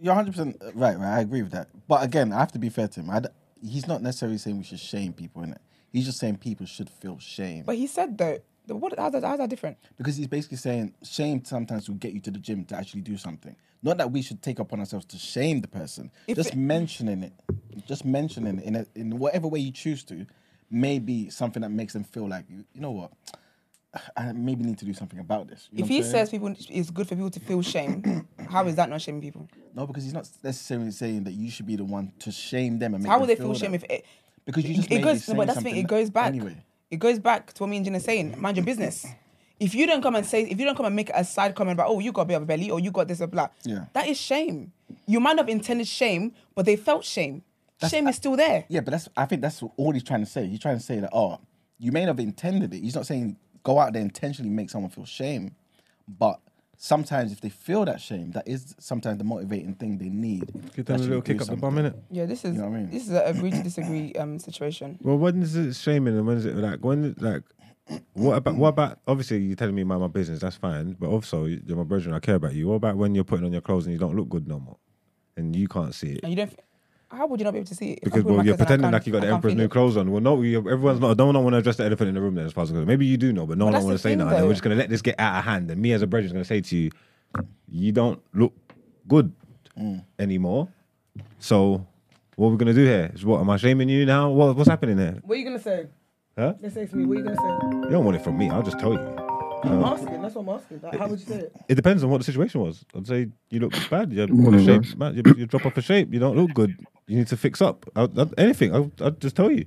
[0.00, 1.16] You're 100 percent uh, right, right.
[1.16, 1.68] I agree with that.
[1.88, 3.10] But again, I have to be fair to him.
[3.10, 3.28] I d
[3.62, 5.60] he's not necessarily saying we should shame people in it.
[5.92, 7.64] He's just saying people should feel shame.
[7.64, 8.98] But he said though, What?
[8.98, 9.78] How's that, how's that different?
[9.96, 13.16] Because he's basically saying shame sometimes will get you to the gym to actually do
[13.16, 13.56] something.
[13.82, 16.10] Not that we should take upon ourselves to shame the person.
[16.26, 17.32] If just it- mentioning it,
[17.86, 20.26] just mentioning it in a, in whatever way you choose to,
[20.70, 23.12] may be something that makes them feel like you, you know what,
[24.16, 25.68] I maybe need to do something about this.
[25.72, 28.88] You If he says people it's good for people to feel shame, how is that
[28.88, 29.48] not shaming people?
[29.74, 32.94] no, because he's not necessarily saying that you should be the one to shame them
[32.94, 34.04] and make How will they feel shame if it?
[34.44, 35.28] Because you just it goes.
[35.28, 35.76] No, but that's the thing.
[35.76, 36.28] It goes back.
[36.28, 36.56] anyway.
[36.90, 38.40] It goes back to what me and Jen are saying.
[38.40, 39.04] Mind your business.
[39.58, 41.76] If you don't come and say, if you don't come and make a side comment
[41.76, 43.48] about, oh, you got a bit of a belly, or you got this or blah,
[43.64, 43.86] Yeah.
[43.94, 44.72] that is shame.
[45.06, 47.42] You might not have intended shame, but they felt shame.
[47.88, 48.66] shame is still there.
[48.68, 50.46] Yeah, but that's I think that's all he's trying to say.
[50.46, 51.40] He's trying to say that oh,
[51.78, 52.80] you may not have intended it.
[52.80, 53.36] He's not saying
[53.66, 55.56] go out there intentionally make someone feel shame,
[56.06, 56.38] but
[56.76, 60.52] sometimes if they feel that shame, that is sometimes the motivating thing they need.
[60.76, 61.60] Give them a little do kick up the something.
[61.60, 61.96] bum, innit?
[62.12, 62.90] Yeah, this is You know what I mean?
[62.90, 64.98] this is an agree to disagree um situation.
[65.02, 67.42] Well, when is it shaming and when is it like when like
[68.14, 70.92] what about what about obviously you're telling me about my business, that's fine.
[70.92, 72.68] But also you're my brother and I care about you.
[72.68, 74.76] What about when you're putting on your clothes and you don't look good no more?
[75.36, 76.20] And you can't see it.
[76.22, 76.58] And you don't.
[77.16, 78.00] F- How would you not be able to see it?
[78.04, 79.96] Because well, you're clothes on, I pretending like you got I the emperor's new clothes
[79.96, 80.10] on.
[80.10, 81.16] Well, no, everyone's not.
[81.16, 82.34] No one want to address the elephant in the room.
[82.34, 82.86] Then as far as it goes.
[82.86, 84.38] maybe you do know, but no But one that's want to say thing, nothing.
[84.38, 84.46] Though.
[84.46, 85.70] We're just gonna let this get out of hand.
[85.70, 86.90] And me as a brother is gonna say to you,
[87.68, 88.52] you don't look
[89.08, 89.32] good
[89.78, 90.02] Mm.
[90.18, 90.68] anymore.
[91.38, 91.86] So
[92.36, 93.40] what we're gonna do here is what?
[93.40, 94.30] Am I shaming you now?
[94.30, 95.18] What, what's happening here?
[95.22, 95.86] What are you gonna say?
[96.38, 96.54] Huh?
[96.60, 97.04] Let's say to me.
[97.06, 97.76] What are you gonna say?
[97.86, 98.48] You don't want it from me.
[98.50, 99.25] I'll just tell you.
[99.62, 100.22] I'm Uh, asking.
[100.22, 100.80] That's what I'm asking.
[100.82, 101.56] Like, how would you say it?
[101.68, 102.84] it depends on what the situation was.
[102.94, 104.12] I'd say you look bad.
[104.12, 106.12] You're Morning, shape, man, you, you drop off a shape.
[106.12, 106.76] You don't look good.
[107.06, 107.86] You need to fix up.
[107.96, 108.74] i i anything.
[108.74, 109.64] I'll, I'll just tell you.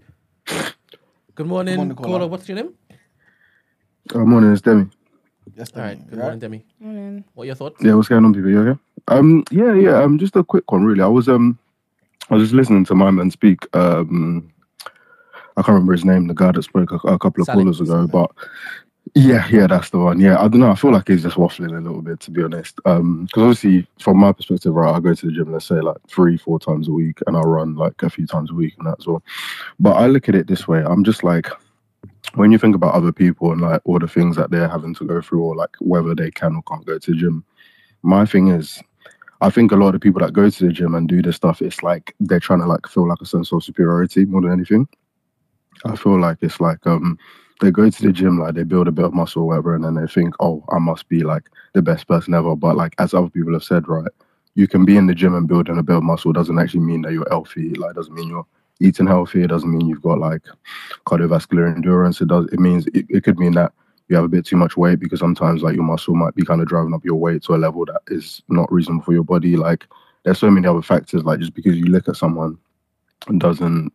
[1.36, 2.20] Good morning, morning, caller.
[2.20, 2.28] caller.
[2.28, 2.74] What's your name?
[4.10, 4.90] Good morning, it's Demi.
[5.56, 6.10] Yes, All right.
[6.10, 6.66] Good morning, Demi.
[7.34, 7.84] What are your thoughts?
[7.84, 8.50] Yeah, what's going on, people?
[8.50, 8.80] You okay?
[9.08, 10.02] Um, yeah, yeah.
[10.02, 11.02] Um, just a quick one, really.
[11.02, 11.58] I was um,
[12.30, 13.66] I was just listening to my man speak.
[13.76, 14.52] Um,
[15.58, 17.64] I can't remember his name, the guy that spoke a, a couple of Sally.
[17.64, 18.32] callers ago, but
[19.16, 20.20] yeah, yeah, that's the one.
[20.20, 20.72] Yeah, I don't know.
[20.72, 22.80] I feel like he's just waffling a little bit, to be honest.
[22.86, 25.98] Um, because obviously, from my perspective, right, I go to the gym, let's say like
[26.08, 28.88] three, four times a week, and I run like a few times a week and
[28.88, 29.24] that as well.
[29.80, 30.84] But I look at it this way.
[30.84, 31.48] I'm just like,
[32.36, 35.06] when you think about other people and like all the things that they're having to
[35.06, 37.44] go through, or like whether they can or can't go to the gym,
[38.02, 38.82] my thing is,
[39.42, 41.38] I think a lot of the people that go to the gym and do this
[41.38, 44.52] stuff, it's like they're trying to like feel like a sense of superiority more than
[44.52, 44.88] anything.
[45.86, 47.18] I feel like it's like um
[47.60, 49.84] they go to the gym like they build a bit of muscle or whatever, and
[49.84, 52.56] then they think, oh, I must be like the best person ever.
[52.56, 54.12] But like as other people have said, right,
[54.56, 57.02] you can be in the gym and building a bit of muscle doesn't actually mean
[57.04, 57.74] that you're healthy.
[57.76, 58.46] Like doesn't mean you're
[58.80, 59.44] eating healthy.
[59.44, 60.42] It doesn't mean you've got like
[61.06, 62.22] cardiovascular endurance.
[62.22, 62.46] It does.
[62.52, 63.74] It means it, it could mean that
[64.08, 66.62] you have a bit too much weight because sometimes like your muscle might be kind
[66.62, 69.56] of driving up your weight to a level that is not reasonable for your body.
[69.56, 69.86] Like
[70.24, 71.24] there's so many other factors.
[71.24, 72.58] Like just because you look at someone
[73.38, 73.94] doesn't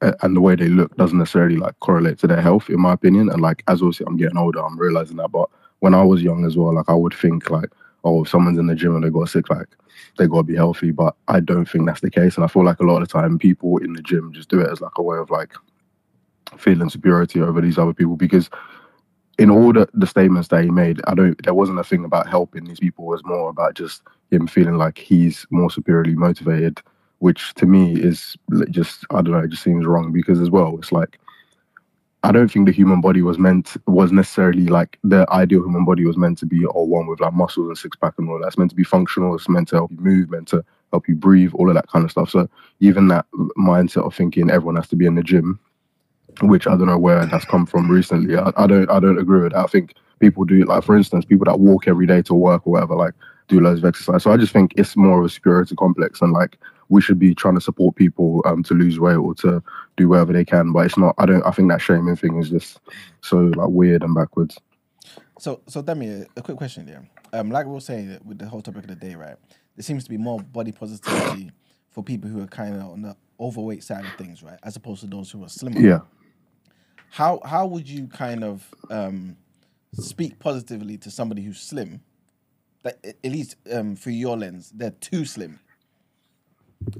[0.00, 3.30] and the way they look doesn't necessarily like correlate to their health, in my opinion.
[3.30, 5.28] And like as obviously I'm getting older, I'm realizing that.
[5.28, 5.48] But
[5.80, 7.70] when I was young as well, like I would think like,
[8.04, 9.68] oh, if someone's in the gym and they got sick, like
[10.18, 10.90] they got to be healthy.
[10.90, 12.36] But I don't think that's the case.
[12.36, 14.60] And I feel like a lot of the time people in the gym just do
[14.60, 15.54] it as like a way of like
[16.58, 18.48] feeling superiority over these other people because
[19.38, 22.28] in all the, the statements that he made, I don't there wasn't a thing about
[22.28, 23.04] helping these people.
[23.06, 26.80] It was more about just him feeling like he's more superiorly motivated,
[27.18, 28.36] which to me is
[28.70, 31.18] just I don't know, it just seems wrong because as well, it's like
[32.26, 36.04] I don't think the human body was meant was necessarily like the ideal human body
[36.04, 38.48] was meant to be all one with like muscles and six pack and all that.
[38.48, 39.34] It's meant to be functional.
[39.34, 42.04] It's meant to help you move, meant to help you breathe, all of that kind
[42.04, 42.30] of stuff.
[42.30, 42.48] So
[42.80, 43.26] even that
[43.56, 45.60] mindset of thinking everyone has to be in the gym,
[46.42, 48.36] which I don't know where that's come from recently.
[48.36, 49.64] I, I don't I don't agree with that.
[49.64, 52.72] I think people do like for instance, people that walk every day to work or
[52.72, 53.14] whatever, like
[53.46, 54.24] do loads of exercise.
[54.24, 57.34] So I just think it's more of a superiority complex and like we should be
[57.34, 59.62] trying to support people um to lose weight or to
[59.96, 60.72] do whatever they can.
[60.72, 62.80] But it's not I don't I think that shaming thing is just
[63.20, 64.58] so like weird and backwards.
[65.38, 67.06] So, so Demi, a, a quick question there.
[67.32, 69.36] Um, like we were saying with the whole topic of the day, right?
[69.76, 71.50] There seems to be more body positivity
[71.90, 75.02] for people who are kind of on the overweight side of things, right, as opposed
[75.02, 75.80] to those who are slimmer.
[75.80, 76.00] Yeah.
[77.10, 79.36] How how would you kind of um,
[79.92, 82.00] speak positively to somebody who's slim?
[82.82, 85.58] That at least um, through your lens, they're too slim,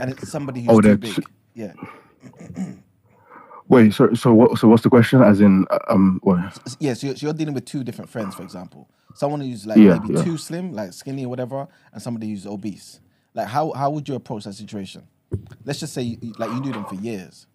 [0.00, 1.24] and it's somebody who's Oh, too big.
[1.54, 1.72] Yeah.
[3.68, 5.22] Wait, so so what so what's the question?
[5.22, 6.38] As in uh, um what
[6.78, 8.88] Yeah, so you're, so you're dealing with two different friends, for example.
[9.14, 10.24] Someone who's like Yeah, maybe yeah.
[10.24, 13.00] too slim, like skinny or whatever, and somebody who's obese.
[13.34, 15.02] Like, how how would you approach that situation?
[15.64, 17.46] Let's just say, you- like, you knew them for years.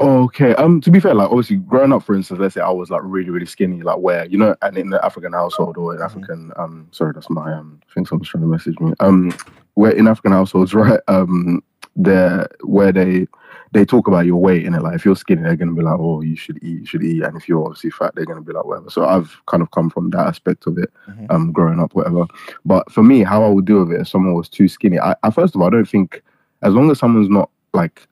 [0.00, 0.54] Okay.
[0.54, 0.80] Um.
[0.80, 3.30] To be fair, like obviously, growing up, for instance, let's say I was like really,
[3.30, 6.88] really skinny, like where you know, and in the African household or in African, um,
[6.90, 7.80] sorry, that's my um.
[7.90, 8.92] I think someone's trying to message me.
[9.00, 9.32] Um,
[9.74, 11.00] where in African households, right?
[11.08, 11.62] Um,
[11.96, 13.26] there where they
[13.72, 15.98] they talk about your weight and it like if you're skinny they're gonna be like
[15.98, 18.52] oh you should eat you should eat and if you're obviously fat they're gonna be
[18.52, 20.90] like whatever so I've kind of come from that aspect of it
[21.30, 22.26] um growing up whatever
[22.64, 25.14] but for me how I would deal with it if someone was too skinny I,
[25.22, 26.22] I first of all I don't think
[26.62, 28.06] as long as someone's not like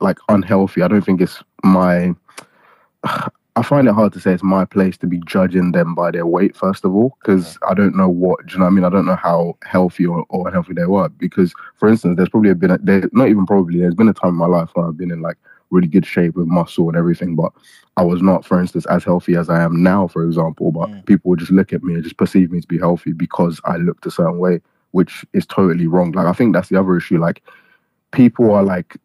[0.00, 2.14] like unhealthy I don't think it's my
[3.56, 6.26] I find it hard to say it's my place to be judging them by their
[6.26, 8.84] weight, first of all, because I don't know what, do you know what I mean?
[8.84, 11.08] I don't know how healthy or, or unhealthy they were.
[11.08, 14.30] Because, for instance, there's probably been, a, there, not even probably, there's been a time
[14.30, 15.36] in my life where I've been in like
[15.70, 17.52] really good shape with muscle and everything, but
[17.96, 20.72] I was not, for instance, as healthy as I am now, for example.
[20.72, 21.06] But mm.
[21.06, 23.76] people would just look at me and just perceive me to be healthy because I
[23.76, 26.10] looked a certain way, which is totally wrong.
[26.10, 27.18] Like, I think that's the other issue.
[27.18, 27.40] Like,
[28.10, 28.96] people are like,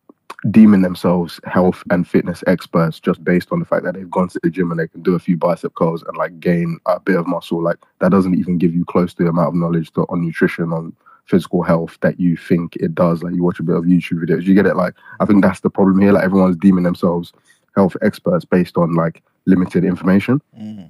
[0.51, 4.39] deeming themselves health and fitness experts just based on the fact that they've gone to
[4.41, 7.17] the gym and they can do a few bicep curls and like gain a bit
[7.17, 7.61] of muscle.
[7.61, 10.71] Like that doesn't even give you close to the amount of knowledge to, on nutrition
[10.71, 10.95] on
[11.25, 13.21] physical health that you think it does.
[13.21, 14.75] Like you watch a bit of youtube videos you get it.
[14.75, 16.13] Like i think that's the problem here.
[16.13, 17.33] Like everyone's deeming themselves
[17.75, 20.41] health experts based on like limited information.
[20.57, 20.89] Mm.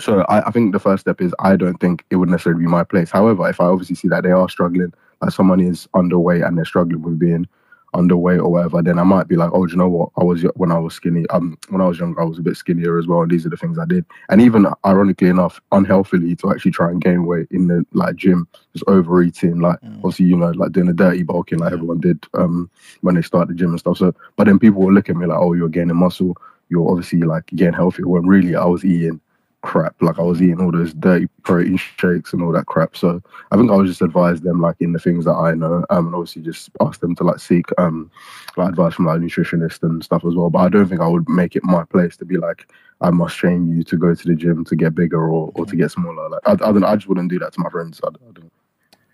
[0.00, 2.68] So I, I think the first step is I don't think it would necessarily be
[2.68, 3.10] my place.
[3.10, 6.64] However, if I obviously see that they are struggling, like someone is underweight and they're
[6.64, 7.46] struggling with being
[7.94, 10.10] underweight or whatever, then I might be like, oh, do you know what?
[10.16, 11.26] I was when I was skinny.
[11.30, 13.50] Um, when I was younger, I was a bit skinnier as well, and these are
[13.50, 14.04] the things I did.
[14.28, 18.48] And even ironically enough, unhealthily to actually try and gain weight in the like gym,
[18.72, 22.70] just overeating, like obviously you know, like doing a dirty bulking like everyone did um
[23.02, 23.98] when they started the gym and stuff.
[23.98, 26.36] So, but then people will look at me like, oh, you're gaining muscle.
[26.68, 28.08] You're obviously like getting healthier.
[28.08, 29.20] When really I was eating
[29.62, 29.94] crap.
[30.02, 32.96] Like I was eating all those dirty protein shakes and all that crap.
[32.96, 35.84] So I think I would just advise them like in the things that I know,
[35.90, 38.10] um, and obviously just ask them to like seek um
[38.56, 40.50] like advice from like a nutritionist and stuff as well.
[40.50, 42.66] But I don't think I would make it my place to be like
[43.00, 45.76] I must shame you to go to the gym to get bigger or, or to
[45.76, 46.28] get smaller.
[46.28, 46.84] Like I, I don't.
[46.84, 48.00] I just wouldn't do that to my friends.
[48.04, 48.52] I, I don't.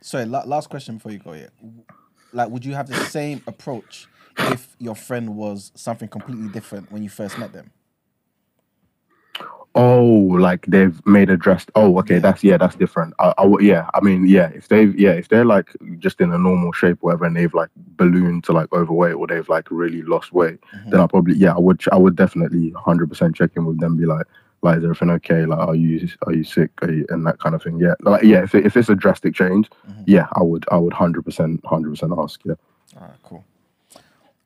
[0.00, 1.50] Sorry, la- last question before you go here.
[2.32, 4.06] Like, would you have the same approach
[4.38, 7.70] if your friend was something completely different when you first met them?
[9.78, 10.02] Oh,
[10.40, 11.64] like they've made a dress.
[11.76, 13.14] Oh, okay, that's yeah, that's different.
[13.20, 16.32] I, I would- yeah, I mean, yeah, if they've yeah, if they're like just in
[16.32, 19.70] a normal shape, or whatever, and they've like ballooned to like overweight, or they've like
[19.70, 20.90] really lost weight, mm-hmm.
[20.90, 23.96] then I probably yeah, I would I would definitely hundred percent check in with them,
[23.96, 24.26] be like,
[24.62, 25.46] like is everything okay?
[25.46, 26.70] Like, are you are you sick?
[26.82, 27.78] Are you, and that kind of thing.
[27.78, 30.02] Yeah, like yeah, if it, if it's a drastic change, mm-hmm.
[30.06, 32.40] yeah, I would I would hundred percent hundred percent ask.
[32.44, 32.54] Yeah,
[32.96, 33.44] All right, cool.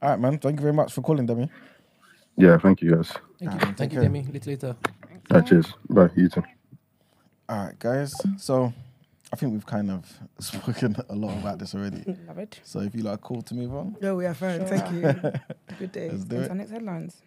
[0.02, 0.38] All right, man.
[0.38, 1.50] Thank you very much for calling, Demi.
[2.36, 2.58] yeah.
[2.58, 3.12] Thank you guys.
[3.40, 3.60] Thank you.
[3.60, 4.02] Alright, Thank you, care.
[4.02, 4.22] Demi.
[4.24, 4.76] Little later.
[5.30, 5.72] Uh, cheers.
[5.88, 6.10] Bye.
[6.16, 6.42] You too.
[7.48, 8.12] All right, guys.
[8.38, 8.72] So
[9.32, 12.02] I think we've kind of spoken a lot about this already.
[12.28, 12.60] Love it.
[12.64, 14.60] So if you like cool to move on, No, we are fine.
[14.66, 14.78] Sure.
[14.78, 15.02] Thank you.
[15.78, 16.10] Good day.
[16.10, 16.50] let's do What's it.
[16.50, 17.22] our next headlines?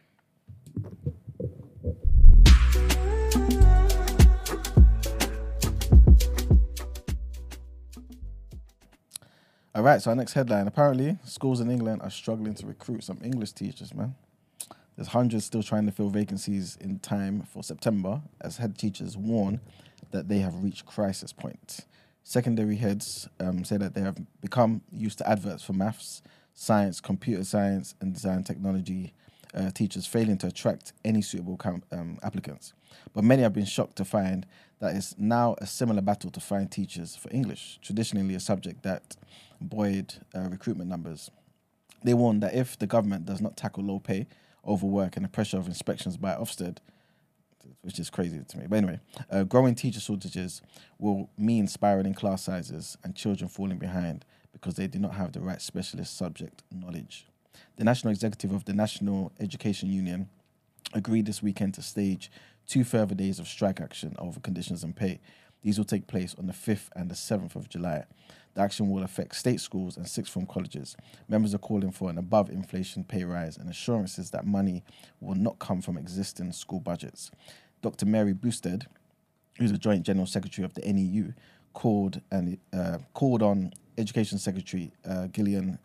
[9.74, 10.68] All right, so our next headline.
[10.68, 14.16] Apparently, schools in England are struggling to recruit some English teachers, man.
[14.96, 19.60] There's hundreds still trying to fill vacancies in time for September as head teachers warn
[20.12, 21.82] that they have reached crisis point.
[22.24, 26.22] Secondary heads um, say that they have become used to adverts for maths,
[26.54, 29.14] science, computer science, and design technology
[29.54, 31.60] uh, teachers failing to attract any suitable
[31.92, 32.74] um, applicants.
[33.14, 34.46] But many have been shocked to find
[34.80, 39.16] that it's now a similar battle to find teachers for English, traditionally a subject that
[39.62, 41.30] buoyed uh, recruitment numbers.
[42.04, 44.28] They warn that if the government does not tackle low pay,
[44.68, 46.78] overwork, and the pressure of inspections by Ofsted,
[47.82, 48.66] which is crazy to me.
[48.68, 50.62] But anyway, uh, growing teacher shortages
[51.00, 55.42] will mean spiraling class sizes and children falling behind because they do not have the
[55.42, 57.28] right specialist subject knowledge.
[57.78, 60.30] The national executive of the National Education Union
[60.94, 62.32] agreed this weekend to stage
[62.68, 65.20] two further days of strike action over conditions and pay.
[65.62, 68.06] These will take place on the 5th and the 7th of July.
[68.56, 70.96] The action will affect state schools and sixth form colleges.
[71.28, 74.84] Members are calling for an above inflation pay rise and assurances that money
[75.20, 77.32] will not come from existing school budgets.
[77.82, 78.06] Dr.
[78.06, 78.88] Mary Bousted,
[79.58, 81.34] who's the Joint General Secretary of the NEU,
[81.74, 85.78] called and uh, called on Education Secretary uh, Gillian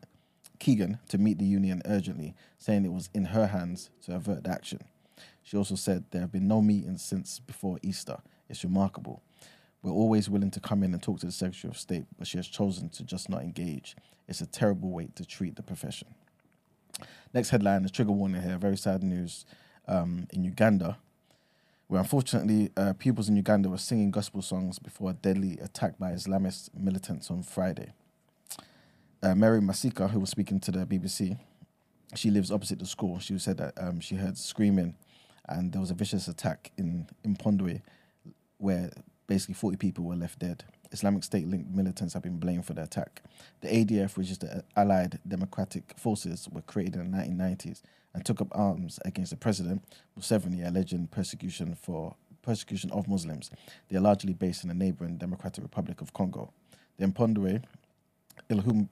[0.60, 4.50] Keegan to meet the union urgently, saying it was in her hands to avert the
[4.50, 4.78] action.
[5.42, 8.18] She also said there have been no meetings since before Easter.
[8.48, 9.22] It's remarkable.
[9.82, 12.36] We're always willing to come in and talk to the Secretary of State, but she
[12.36, 13.96] has chosen to just not engage.
[14.28, 16.08] It's a terrible way to treat the profession.
[17.32, 18.58] Next headline, the trigger warning here.
[18.58, 19.46] Very sad news
[19.88, 20.98] um, in Uganda,
[21.86, 26.12] where unfortunately uh, pupils in Uganda were singing gospel songs before a deadly attack by
[26.12, 27.92] Islamist militants on Friday.
[29.22, 31.38] Uh, Mary Masika, who was speaking to the BBC,
[32.14, 33.18] she lives opposite the school.
[33.18, 34.96] She said that um, she heard screaming,
[35.48, 37.80] and there was a vicious attack in in Mpondwe,
[38.58, 38.90] where
[39.30, 40.64] basically 40 people were left dead.
[40.90, 43.22] Islamic State linked militants have been blamed for the attack.
[43.60, 47.80] The ADF, which is the Allied Democratic Forces, were created in the 1990s
[48.12, 49.84] and took up arms against the president,
[50.18, 53.52] Museveni, alleging persecution for persecution of Muslims.
[53.88, 56.52] They are largely based in the neighboring Democratic Republic of Congo.
[56.98, 57.62] The Mpondwe
[58.50, 58.88] Ilhum,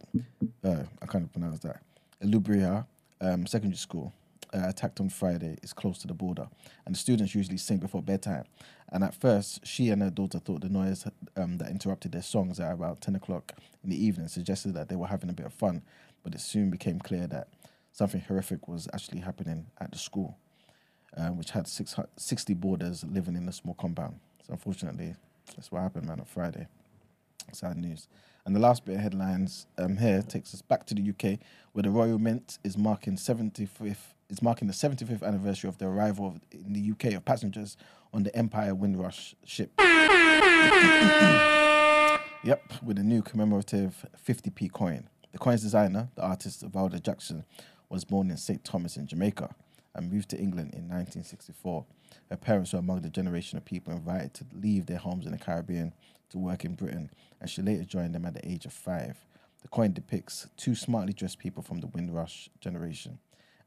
[0.62, 1.82] uh, I can't pronounce that,
[2.22, 2.86] Ilubria
[3.20, 4.12] um, Secondary School
[4.54, 6.48] uh, attacked on Friday is close to the border,
[6.86, 8.44] and the students usually sing before bedtime.
[8.90, 11.06] And at first, she and her daughter thought the noise
[11.36, 13.52] um, that interrupted their songs at about 10 o'clock
[13.84, 15.82] in the evening suggested that they were having a bit of fun,
[16.22, 17.48] but it soon became clear that
[17.92, 20.38] something horrific was actually happening at the school,
[21.16, 24.18] um, which had six, 60 boarders living in a small compound.
[24.46, 25.14] So, unfortunately,
[25.54, 26.66] that's what happened, man, on Friday.
[27.52, 28.08] Sad news.
[28.44, 31.38] And the last bit of headlines um, here takes us back to the UK,
[31.72, 36.26] where the Royal Mint is marking 75th is marking the 75th anniversary of the arrival
[36.26, 37.76] of, in the UK of passengers
[38.12, 39.72] on the Empire Windrush ship.
[42.44, 45.08] yep, with a new commemorative 50p coin.
[45.32, 47.44] The coin's designer, the artist Valda Jackson,
[47.88, 48.64] was born in St.
[48.64, 49.54] Thomas in Jamaica
[49.94, 51.84] and moved to England in 1964.
[52.30, 55.38] Her parents were among the generation of people invited to leave their homes in the
[55.38, 55.94] Caribbean
[56.30, 57.10] to work in Britain,
[57.40, 59.16] and she later joined them at the age of five.
[59.62, 63.18] The coin depicts two smartly dressed people from the Windrush generation,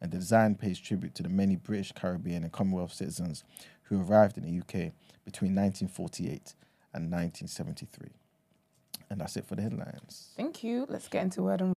[0.01, 3.43] and the design pays tribute to the many British, Caribbean, and Commonwealth citizens
[3.83, 4.91] who arrived in the UK
[5.23, 6.55] between 1948
[6.93, 8.09] and 1973.
[9.09, 10.31] And that's it for the headlines.
[10.35, 10.85] Thank you.
[10.89, 11.73] Let's get into word on.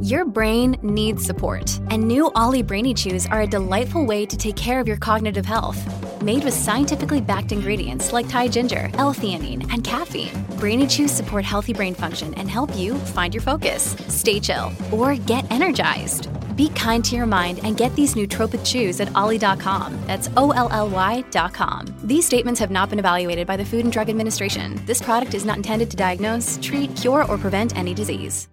[0.00, 4.56] Your brain needs support, and new Olly Brainy Chews are a delightful way to take
[4.56, 5.80] care of your cognitive health.
[6.22, 11.72] Made with scientifically backed ingredients like Thai ginger, L-theanine, and caffeine, Brainy Chews support healthy
[11.72, 16.28] brain function and help you find your focus, stay chill, or get energized.
[16.56, 19.98] Be kind to your mind and get these nootropic chews at olly.com.
[20.06, 21.86] That's O-L-L-Y.com.
[22.04, 24.80] These statements have not been evaluated by the Food and Drug Administration.
[24.86, 28.48] This product is not intended to diagnose, treat, cure, or prevent any disease.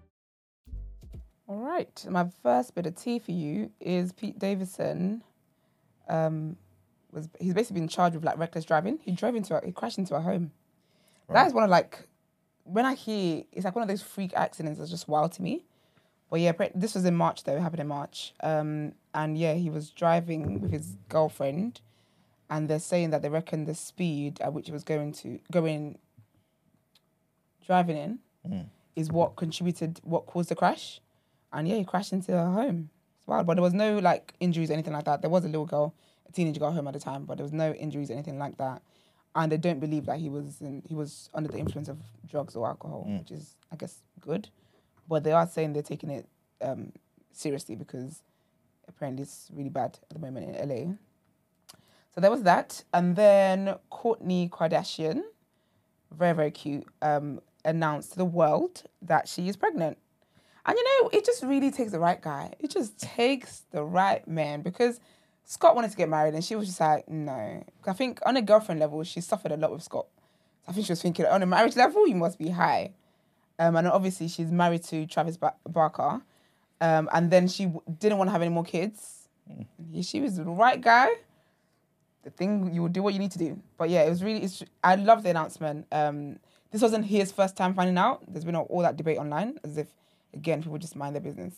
[1.47, 2.03] All right.
[2.09, 5.21] My first bit of tea for you is Pete Davidson.
[6.07, 6.57] Um,
[7.11, 8.99] was he's basically been charged with like reckless driving.
[9.01, 10.51] He drove into a, he crashed into a home.
[11.29, 12.07] That is one of like
[12.63, 15.65] when I hear it's like one of those freak accidents that's just wild to me.
[16.29, 17.55] But yeah, this was in March though.
[17.55, 18.33] It happened in March.
[18.41, 21.81] Um, and yeah, he was driving with his girlfriend,
[22.49, 25.97] and they're saying that they reckon the speed at which he was going to going
[27.65, 28.67] driving in Mm.
[28.95, 31.01] is what contributed what caused the crash.
[31.51, 32.89] And yeah, he crashed into her home.
[33.17, 35.21] It's wild, but there was no like injuries or anything like that.
[35.21, 35.93] There was a little girl,
[36.29, 38.57] a teenager got home at the time, but there was no injuries or anything like
[38.57, 38.81] that.
[39.35, 41.97] And they don't believe that he was in, he was under the influence of
[42.27, 43.19] drugs or alcohol, Mm.
[43.19, 44.49] which is I guess good.
[45.07, 46.27] But they are saying they're taking it
[46.61, 46.91] um,
[47.31, 48.21] seriously because
[48.87, 50.93] apparently it's really bad at the moment in LA.
[52.13, 55.21] So there was that, and then Kourtney Kardashian,
[56.11, 59.97] very very cute, um, announced to the world that she is pregnant.
[60.65, 62.53] And you know, it just really takes the right guy.
[62.59, 64.99] It just takes the right man because
[65.49, 67.63] Scott wanted to get married and she was just like, no.
[67.87, 70.05] I think on a girlfriend level, she suffered a lot with Scott.
[70.67, 72.91] I think she was thinking, on a marriage level, you must be high.
[73.57, 76.21] Um, and obviously, she's married to Travis Barker.
[76.79, 79.27] Um, and then she w- didn't want to have any more kids.
[79.91, 81.09] Yeah, She was the right guy.
[82.21, 83.59] The thing you will do what you need to do.
[83.75, 84.43] But yeah, it was really.
[84.43, 85.87] It's, I love the announcement.
[85.91, 86.37] Um,
[86.69, 88.21] this wasn't his first time finding out.
[88.27, 89.87] There's been all, all that debate online, as if
[90.31, 91.55] again people just mind their business.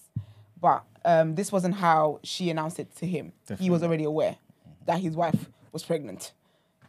[0.61, 3.33] But um, this wasn't how she announced it to him.
[3.59, 4.37] He was already aware
[4.85, 6.31] that his wife was pregnant.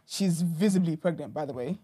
[0.05, 1.77] She's visibly pregnant, by the way.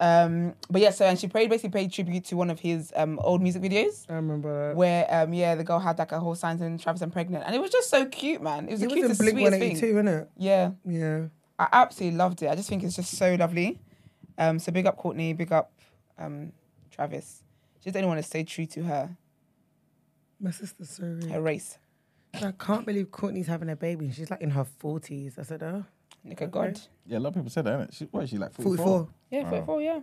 [0.00, 3.18] Um, but yeah, so and she paid basically paid tribute to one of his um,
[3.22, 4.04] old music videos.
[4.10, 4.76] I remember that.
[4.76, 7.54] Where um, yeah, the girl had like a whole sign saying Travis I'm pregnant, and
[7.54, 8.66] it was just so cute, man.
[8.68, 10.04] It was He the was in cutest, Blink sweetest 182, thing.
[10.04, 10.28] innit?
[10.36, 11.26] Yeah, Yeah.
[11.56, 12.48] I absolutely loved it.
[12.48, 13.78] I just think it's just so lovely.
[14.36, 15.70] Um, so big up Kourtney, big up
[16.18, 16.50] um,
[16.90, 17.44] Travis.
[17.78, 19.16] She just didn't want to stay true to her
[20.44, 21.28] My sister's so real.
[21.30, 21.78] her race.
[22.34, 24.10] I can't believe Kourtney's having a baby.
[24.12, 25.38] She's like in her 40s.
[25.38, 25.84] I said, oh.
[26.22, 26.78] Look at God.
[27.06, 27.94] Yeah, a lot of people said that, innit?
[27.96, 28.52] She, what is she like?
[28.52, 28.76] 44?
[28.76, 29.08] 44.
[29.30, 29.50] Yeah, Wow.
[29.50, 30.00] 44, yeah.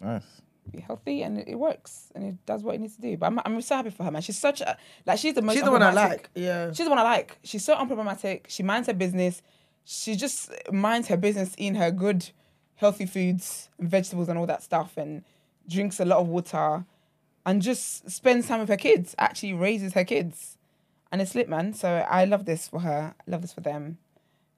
[0.00, 0.24] Nice.
[0.70, 3.16] Be healthy and it, it works and it does what it needs to do.
[3.16, 4.22] But I'm, I'm so happy for her, man.
[4.22, 6.30] She's such a, like, she's the most She's the one I like.
[6.36, 6.68] Yeah.
[6.72, 7.38] She's the one I like.
[7.42, 8.44] She's so unproblematic.
[8.48, 9.42] She minds her business.
[9.84, 12.30] She just minds her business eating her good,
[12.76, 15.24] healthy foods and vegetables and all that stuff and
[15.66, 16.84] drinks a lot of water
[17.48, 20.58] and just spends time with her kids, actually raises her kids.
[21.10, 21.72] And it's lit, man.
[21.72, 23.14] So I love this for her.
[23.18, 23.96] I love this for them.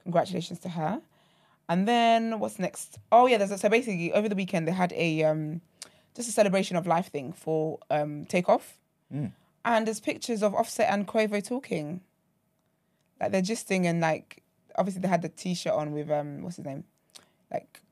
[0.03, 1.01] Congratulations to her.
[1.69, 2.99] And then what's next?
[3.13, 5.61] Oh yeah, there's a, so basically over the weekend they had a um
[6.17, 8.77] just a celebration of life thing for um Takeoff.
[9.15, 9.31] Mm.
[9.65, 12.01] And there's pictures of Offset and Quavo talking.
[13.21, 14.43] like they're gisting and like
[14.75, 16.83] obviously they had the T-shirt on with um what's his name,
[17.53, 17.83] like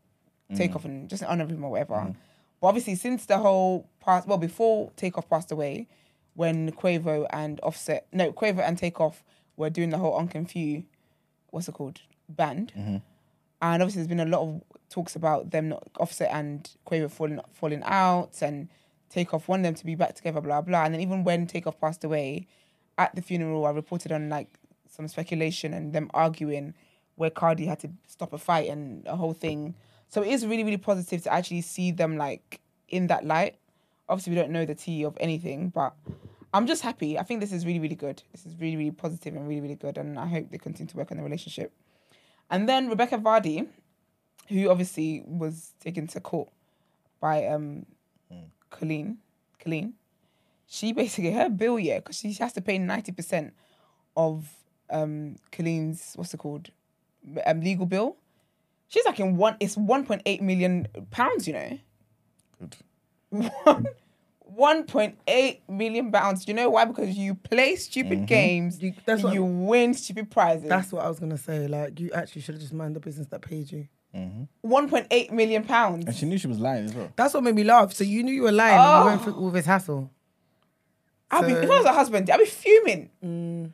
[0.56, 2.16] Takeoff and just of him or whatever.
[2.60, 5.86] But obviously since the whole past, well before Takeoff passed away,
[6.34, 9.24] when Quavo and Offset, no Quavo and Takeoff
[9.56, 10.84] were doing the whole Unc & Phew,
[11.50, 12.72] what's it called, band.
[12.76, 12.96] Mm-hmm.
[13.60, 17.40] And obviously, there's been a lot of talks about them not Offset and Quavo falling
[17.52, 18.68] falling out, and
[19.10, 20.84] Takeoff wanting them to be back together, blah blah.
[20.84, 22.46] And then even when Takeoff passed away,
[22.96, 24.48] at the funeral, I reported on like
[24.88, 26.74] some speculation and them arguing
[27.16, 29.74] where Cardi had to stop a fight and a whole thing.
[30.08, 33.56] So it is really really positive to actually see them like in that light.
[34.08, 35.94] Obviously, we don't know the tea of anything, but
[36.54, 37.18] I'm just happy.
[37.18, 38.22] I think this is really really good.
[38.32, 40.96] This is really really positive and really really good, and I hope they continue to
[40.96, 41.72] work on the relationship.
[42.50, 43.66] And then Rebekah Vardy,
[44.48, 46.48] who obviously was taken to court
[47.20, 47.84] by um
[48.70, 49.16] Coleen,
[49.62, 49.92] Coleen,
[50.66, 53.52] she basically her bill yeah because she has to pay ninety percent
[54.16, 54.48] of
[54.90, 56.70] um Coleen's what's it called
[57.46, 58.16] um legal bill.
[58.88, 59.56] She's like in one.
[59.60, 61.46] It's one point eight million pounds.
[61.46, 61.78] You know.
[62.58, 62.76] Good.
[63.30, 63.86] One.
[64.56, 66.44] 1.8 million pounds.
[66.44, 66.84] Do You know why?
[66.86, 70.68] Because you play stupid games, you, that's what- you win stupid prizes.
[70.68, 71.68] That's what I was gonna say.
[71.68, 73.86] Like you actually should have just mind the business that paid you.
[74.64, 76.06] 1.8 million pounds.
[76.06, 77.12] And she knew she was lying as well.
[77.14, 77.92] That's what made me laugh.
[77.92, 78.72] So you knew you were lying.
[78.78, 79.00] and Oh.
[79.02, 80.10] you went through all this hassle.
[81.30, 83.10] I'll be, if I was a husband, I'd be fuming.
[83.22, 83.72] Mm.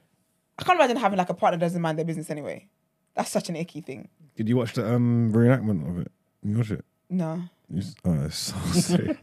[0.59, 2.69] I can't imagine having like a partner that doesn't mind their business anyway.
[3.15, 4.09] That's such an icky thing.
[4.37, 6.11] Did you watch the um, reenactment of it?
[6.43, 6.85] You watch it?
[7.11, 7.43] No.
[7.71, 9.21] You s- oh, it's so sick.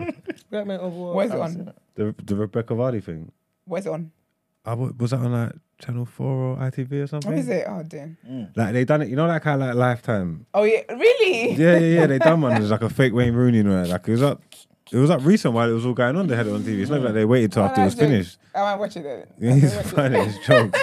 [0.52, 1.16] Reenactment of what?
[1.16, 1.74] Where's it on?
[1.96, 3.32] the the Rebekah Vardy thing.
[3.66, 4.12] Where's it on?
[4.66, 7.32] I wa- was that on like Channel Four or ITV or something?
[7.32, 7.66] What is it?
[7.68, 8.16] Oh, dear.
[8.56, 10.46] Like they done it, you know, that kind of like Lifetime.
[10.54, 10.82] Oh, yeah.
[10.90, 11.54] Really?
[11.54, 12.06] Yeah, yeah, yeah.
[12.08, 12.54] They done one.
[12.56, 13.90] It was like a fake Wayne Rooney, and all that.
[13.90, 14.42] like it was up.
[14.92, 16.28] It was up recent while it was all going on.
[16.28, 16.80] They had it on TV.
[16.82, 18.12] It's not like they waited till Oh, after it was that's it.
[18.12, 18.38] finished.
[18.54, 19.26] I might watch it then.
[19.40, 20.18] Yeah, he's funny.
[20.20, 20.80] It's jokes.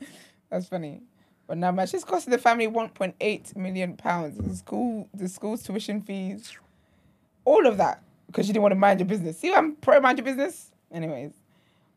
[0.50, 1.02] That's funny.
[1.48, 4.36] But now, man, she's costing the family 1.8 million pounds.
[4.36, 6.52] The school, the school's tuition fees,
[7.46, 9.38] all of that, because you didn't want to mind your business.
[9.38, 10.70] See, I'm pro mind your business.
[10.92, 11.32] Anyways,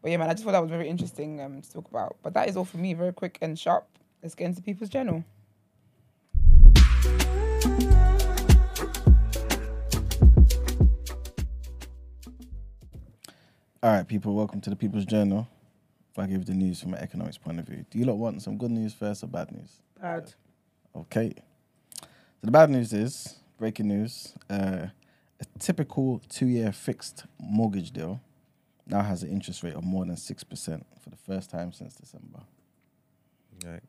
[0.02, 2.16] but yeah, man, I just thought that was very interesting um, to talk about.
[2.24, 3.86] But that is all for me, very quick and sharp.
[4.24, 5.26] Let's get into people's journal.
[13.84, 15.48] All right, people, welcome to the People's Journal.
[16.12, 18.42] If I give the news from an economics point of view, do you lot want
[18.42, 19.78] some good news first or bad news?
[20.00, 20.34] Bad.
[20.96, 21.34] Okay.
[22.02, 22.06] So
[22.44, 24.34] the bad news is breaking news.
[24.50, 24.88] Uh,
[25.40, 28.20] a typical two-year fixed mortgage deal
[28.88, 31.96] now has an interest rate of more than six percent for the first time since
[31.96, 32.42] December.
[33.64, 33.80] Yeah,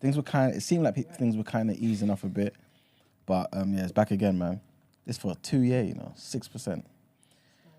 [0.00, 0.50] things were kind.
[0.50, 2.54] of It seemed like pe- things were kind of easing off a bit,
[3.26, 4.60] but um, yeah, it's back again, man.
[5.06, 6.84] This for a two-year, you know, six percent.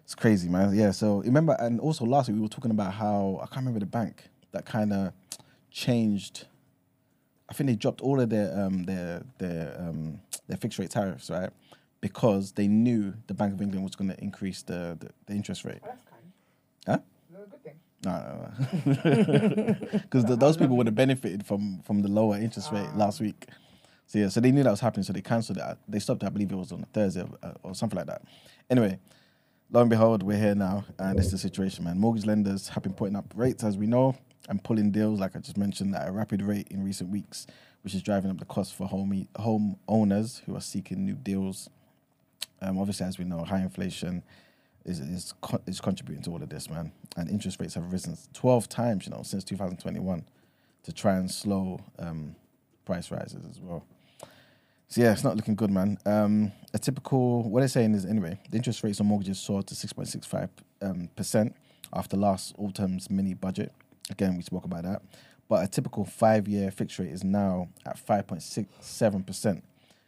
[0.04, 0.76] It's crazy, man.
[0.76, 0.92] Yeah.
[0.92, 3.86] So remember, and also last week we were talking about how I can't remember the
[3.86, 5.14] bank that kind of
[5.72, 6.48] changed.
[7.50, 11.30] I think they dropped all of their um their their um their fixed rate tariffs,
[11.30, 11.50] right?
[12.02, 15.66] Because they knew the Bank of England was going to increase the, the the interest
[15.66, 15.82] rate.
[16.88, 17.00] Huh?
[18.04, 18.52] No, no,
[18.86, 19.76] no.
[19.94, 23.48] Because those people would have benefited from from the lower interest rate last week.
[24.08, 25.78] So yeah, so they knew that was happening, so they cancelled it.
[25.88, 26.26] They stopped it.
[26.26, 28.24] I believe it was on a Thursday or, uh, or something like that.
[28.70, 29.00] Anyway,
[29.72, 31.98] lo and behold, we're here now, and is the situation, man.
[31.98, 34.16] Mortgage lenders have been putting up rates, as we know,
[34.50, 37.48] and pulling deals, like I just mentioned, at a rapid rate in recent weeks,
[37.84, 41.70] which is driving up the cost for home home owners who are seeking new deals.
[42.62, 44.24] Um, obviously, as we know, high inflation
[44.84, 45.34] is is
[45.66, 46.92] is contributing to all of this, man.
[47.16, 50.26] And interest rates have risen twelve times, you know, since 2021,
[50.84, 52.36] to try and slow um,
[52.86, 53.86] price rises as well.
[54.92, 55.98] So yeah, it's not looking good, man.
[56.06, 59.76] Um, a typical what they're saying is anyway, the interest rates on mortgages soared to
[59.76, 60.50] six point six five
[60.82, 61.56] um, percent
[61.94, 63.72] after last autumn's mini budget.
[64.10, 65.02] Again, we spoke about that.
[65.48, 69.64] But a typical five-year fixed rate is now at five point six seven percent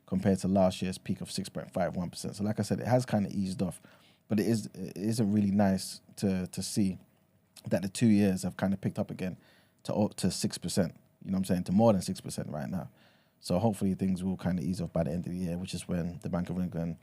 [0.06, 2.36] compared to last year's peak of six point five one percent.
[2.36, 3.80] So, like I said, it has kind of eased off,
[4.28, 6.98] but it is it isn't really nice to to see
[7.70, 9.38] that the two years have kind of picked up again
[9.84, 10.94] to to six percent.
[11.24, 11.64] You know what I'm saying?
[11.64, 12.90] To more than six percent right now.
[13.44, 15.74] So hopefully things will kind of ease off by the end of the year, which
[15.74, 16.96] is when the Bank of England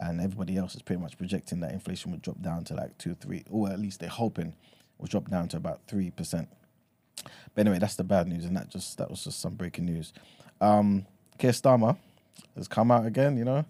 [0.00, 3.14] and everybody else is pretty much projecting that inflation would drop down to like two,
[3.14, 4.54] three, or at least they're hoping
[4.98, 6.48] will drop down to about three percent.
[7.54, 10.14] But anyway, that's the bad news, and that just that was just some breaking news.
[10.62, 11.06] Um,
[11.36, 11.98] Keir Starmer
[12.56, 13.36] has come out again.
[13.36, 13.66] You know,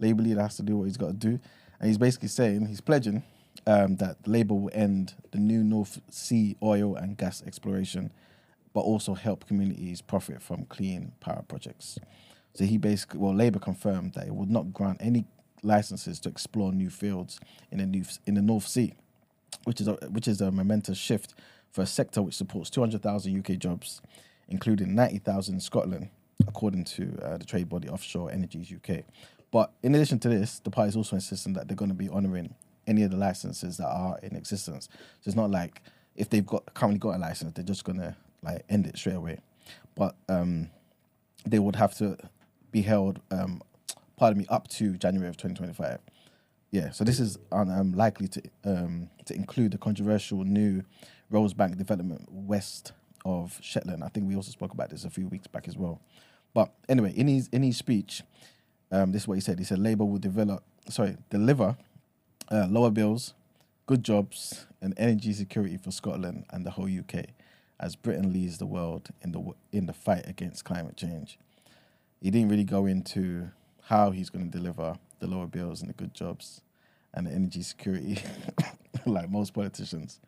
[0.00, 1.38] Labour leader has to do what he's got to do,
[1.78, 3.22] and he's basically saying he's pledging
[3.66, 8.10] um, that Labour will end the new North Sea oil and gas exploration,
[8.72, 11.98] but also help communities profit from clean power projects.
[12.54, 15.24] So he basically, well, Labour confirmed that it would not grant any
[15.62, 17.38] licenses to explore new fields
[17.70, 18.94] in the new in the North Sea,
[19.64, 21.34] which is a, which is a momentous shift
[21.70, 24.00] for a sector which supports 200,000 UK jobs,
[24.48, 26.08] including 90,000 in Scotland,
[26.48, 29.04] according to uh, the trade body Offshore Energies UK.
[29.52, 32.08] But in addition to this, the party is also insisting that they're going to be
[32.08, 32.54] honouring
[32.86, 34.88] any of the licenses that are in existence.
[34.92, 35.82] So it's not like
[36.16, 39.16] if they've got currently got a license, they're just going to like end it straight
[39.16, 39.38] away.
[39.94, 40.70] But um,
[41.46, 42.16] they would have to
[42.70, 43.62] be held, um,
[44.16, 45.98] pardon me, up to January of 2025.
[46.70, 50.82] Yeah, so this is un- um, likely to um, to include the controversial new
[51.32, 52.92] Rosebank development west
[53.24, 54.04] of Shetland.
[54.04, 56.00] I think we also spoke about this a few weeks back as well.
[56.54, 58.22] But anyway, in his in his speech,
[58.92, 59.58] um, this is what he said.
[59.58, 61.76] He said Labour will develop, sorry, deliver
[62.50, 63.34] uh, lower bills,
[63.86, 67.26] good jobs, and energy security for Scotland and the whole UK,
[67.80, 69.42] as Britain leads the world in the
[69.72, 71.38] in the fight against climate change.
[72.20, 73.50] He didn't really go into
[73.84, 76.60] how he's going to deliver the lower bills and the good jobs
[77.14, 78.22] and the energy security,
[79.06, 80.20] like most politicians.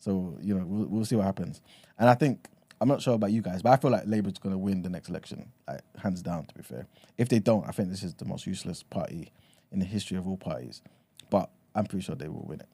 [0.00, 1.60] So you know, we'll, we'll see what happens.
[1.98, 2.48] And I think
[2.80, 4.88] I'm not sure about you guys, but I feel like Labour's going to win the
[4.88, 6.46] next election, like hands down.
[6.46, 6.86] To be fair,
[7.18, 9.30] if they don't, I think this is the most useless party
[9.70, 10.82] in the history of all parties.
[11.28, 12.68] But I'm pretty sure they will win it.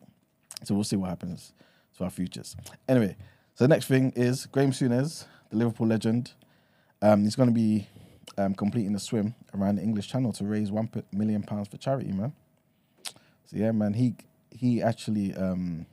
[0.65, 1.53] So we'll see what happens
[1.99, 2.57] to our futures.
[2.89, 3.16] Anyway,
[3.55, 6.33] so the next thing is Graeme Souness, the Liverpool legend.
[7.03, 7.87] Um, he's going to be
[8.39, 12.12] um, completing a swim around the English Channel to raise one million pounds for charity,
[12.12, 12.33] man.
[13.05, 14.15] So yeah, man, he
[14.51, 15.87] he actually um,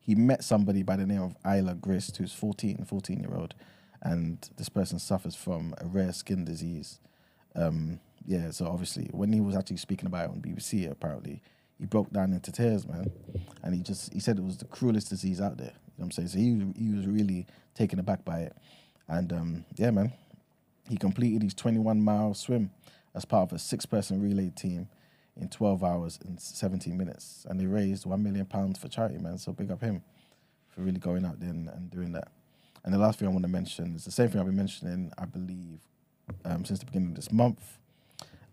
[0.00, 3.54] he met somebody by the name of Isla Grist, who's 14, 14 year old,
[4.02, 7.00] and this person suffers from a rare skin disease.
[7.54, 11.42] Um, yeah, so obviously when he was actually speaking about it on BBC, apparently
[11.78, 13.10] he broke down into tears, man,
[13.62, 15.72] and he just he said it was the cruelest disease out there.
[15.98, 16.28] You know I'm saying?
[16.28, 18.56] So he he was really taken aback by it,
[19.08, 20.12] and um, yeah, man,
[20.88, 22.70] he completed his 21 mile swim
[23.14, 24.88] as part of a six person relay team
[25.36, 27.46] in 12 hours and 17 minutes.
[27.48, 29.38] And they raised 1 million pounds for charity, man.
[29.38, 30.02] So big up him
[30.68, 32.28] for really going out there and, and doing that.
[32.84, 35.12] And the last thing I want to mention is the same thing I've been mentioning,
[35.18, 35.80] I believe,
[36.44, 37.78] um, since the beginning of this month.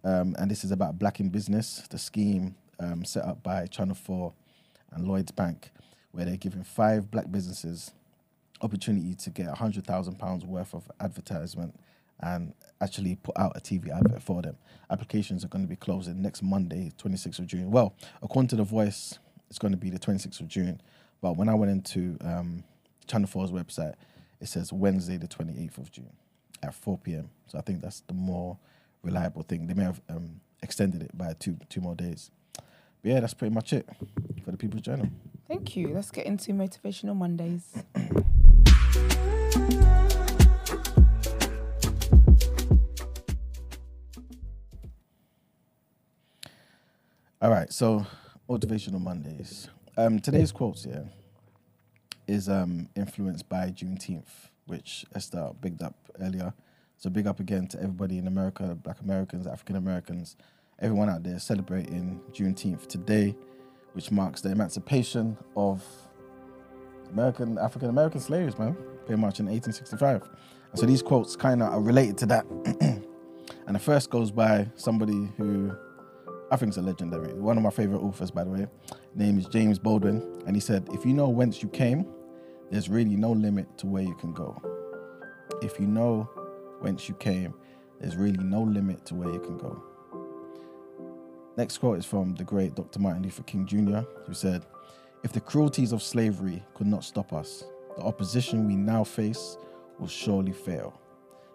[0.03, 3.95] Um, and this is about Black in Business, the scheme um, set up by Channel
[3.95, 4.33] 4
[4.91, 5.71] and Lloyd's Bank,
[6.15, 7.91] where they're giving five black businesses
[8.61, 11.77] opportunity to get £100,000 worth of advertisement
[12.21, 14.55] and actually put out a TV advert for them.
[14.89, 17.69] Applications are going to be closing next Monday, 26th of June.
[17.69, 17.93] Well,
[18.23, 19.19] according to The Voice,
[19.49, 20.79] it's going to be the 26th of June.
[21.21, 22.63] But when I went into um,
[23.07, 23.95] Channel 4's website,
[24.39, 26.13] it says Wednesday, the 28th of June
[26.63, 27.29] at 4 p.m.
[27.47, 28.57] So I think that's the more
[29.03, 29.67] reliable thing.
[29.67, 32.31] They may have um, extended it by two two more days.
[32.53, 33.87] But yeah, that's pretty much it
[34.43, 35.09] for the People's Journal.
[35.47, 35.89] Thank you.
[35.89, 37.71] Let's get into Motivational Mondays.
[47.41, 48.07] All right, so
[48.49, 49.67] motivational Mondays.
[49.97, 51.07] Um, today's quote here
[52.27, 56.55] is um, influenced by Juneteenth, which Esther bigged up earlier.
[56.97, 60.37] So big up again to everybody in America, Black Americans, African Americans,
[60.79, 63.35] everyone out there celebrating Juneteenth today,
[63.95, 65.81] which marks the emancipation of
[67.11, 70.21] American African American slaves, man, pretty much in 1865.
[70.71, 72.45] And so these quotes kind of are related to that.
[73.67, 75.73] and the first goes by somebody who
[76.51, 78.67] I think is a legendary, one of my favorite authors, by the way.
[79.15, 82.05] Name is James Baldwin, and he said, "If you know whence you came,
[82.71, 84.61] there's really no limit to where you can go.
[85.61, 86.23] If you know
[86.81, 87.53] whence you came,
[88.01, 89.94] there's really no limit to where you can go."
[91.57, 92.99] Next quote is from the great Dr.
[92.99, 94.65] Martin Luther King Jr., who said,
[95.23, 97.63] If the cruelties of slavery could not stop us,
[97.95, 99.57] the opposition we now face
[99.97, 100.99] will surely fail.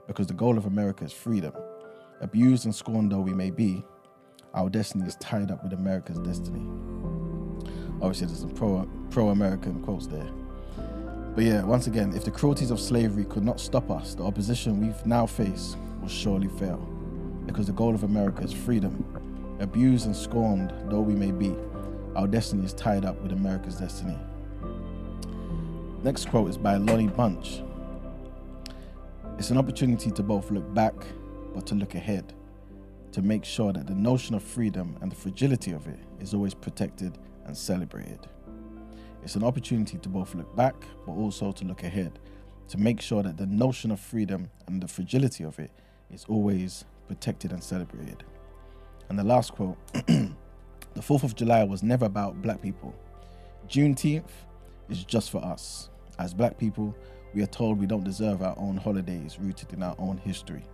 [0.07, 1.53] Because the goal of America is freedom.
[2.23, 3.85] Abused and scorned though we may be,
[4.55, 6.67] our destiny is tied up with America's destiny.
[8.01, 10.31] Obviously, there's some pro pro American quotes there.
[11.35, 14.81] But yeah, once again, if the cruelties of slavery could not stop us, the opposition
[14.81, 16.79] we've now faced will surely fail.
[17.45, 19.20] Because the goal of America is freedom.
[19.61, 21.55] Abused and scorned though we may be,
[22.17, 24.19] our destiny is tied up with America's destiny.
[26.03, 27.63] Next quote is by Lonnie Bunch.
[29.39, 30.95] It's an opportunity to both look back
[31.55, 32.33] but to look ahead,
[33.13, 36.55] to make sure that the notion of freedom and the fragility of it is always
[36.55, 38.21] protected and celebrated.
[39.23, 40.75] It's an opportunity to both look back
[41.05, 42.19] but also to look ahead,
[42.69, 45.71] to make sure that the notion of freedom and the fragility of it
[46.11, 48.25] is always protected and celebrated.
[49.11, 52.95] And the last quote The 4th of July was never about black people.
[53.69, 54.31] Juneteenth
[54.89, 55.91] is just for us.
[56.19, 56.97] As black people,
[57.35, 60.65] we are told we don't deserve our own holidays rooted in our own history.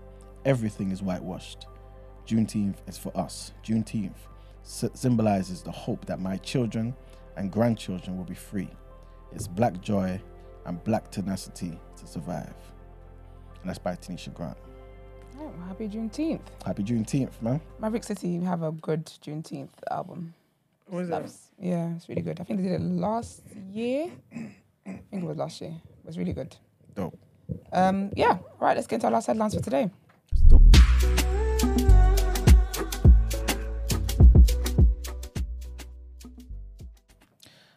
[0.44, 1.66] Everything is whitewashed.
[2.26, 3.52] Juneteenth is for us.
[3.64, 4.16] Juneteenth
[4.62, 6.94] symbolizes the hope that my children
[7.36, 8.70] and grandchildren will be free.
[9.32, 10.20] It's black joy
[10.66, 12.54] and black tenacity to survive.
[13.60, 14.58] and that's by Tanisha Grant.
[15.38, 16.40] Oh, happy Juneteenth.
[16.64, 17.60] Happy Juneteenth, man.
[17.78, 20.34] Maverick City have a good Juneteenth album.
[20.88, 22.40] What is That was- yeah, it's really good.
[22.40, 24.10] I think they did it last year.
[24.32, 24.50] I
[25.10, 25.70] think it was last year.
[25.72, 26.56] It was really good.
[26.94, 27.18] Dope.
[27.72, 29.90] Um, yeah, right, let's get into our last headlines for today.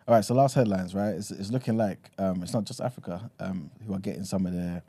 [0.07, 1.09] All right, so last headlines, right?
[1.13, 4.53] It's, it's looking like um, it's not just Africa um, who are getting some of
[4.53, 4.81] their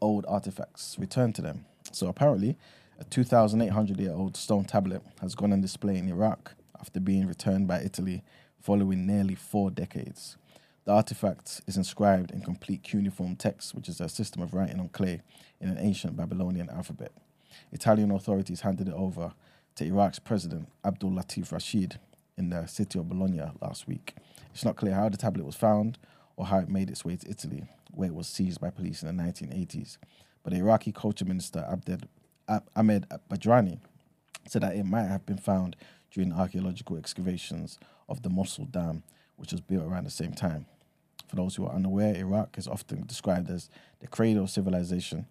[0.00, 1.64] old artifacts returned to them.
[1.92, 2.56] So apparently,
[2.98, 7.68] a 2,800 year old stone tablet has gone on display in Iraq after being returned
[7.68, 8.22] by Italy
[8.60, 10.36] following nearly four decades.
[10.84, 14.88] The artifact is inscribed in complete cuneiform text, which is a system of writing on
[14.88, 15.20] clay
[15.60, 17.12] in an ancient Babylonian alphabet.
[17.72, 19.32] Italian authorities handed it over
[19.76, 21.98] to Iraq's president, Abdul Latif Rashid,
[22.36, 24.14] in the city of Bologna last week.
[24.52, 25.98] It's not clear how the tablet was found
[26.36, 27.64] or how it made its way to Italy,
[27.96, 29.98] where it was seized by police in the 1980s.
[30.42, 31.98] But the Iraqi culture minister Abdel,
[32.48, 33.80] Ab- Ahmed Badrani
[34.46, 35.76] said that it might have been found
[36.12, 37.78] during archaeological excavations
[38.08, 39.02] of the Mosul Dam,
[39.36, 40.66] which was built around the same time.
[41.28, 43.68] For those who are unaware, Iraq is often described as
[44.00, 45.26] the cradle of civilization,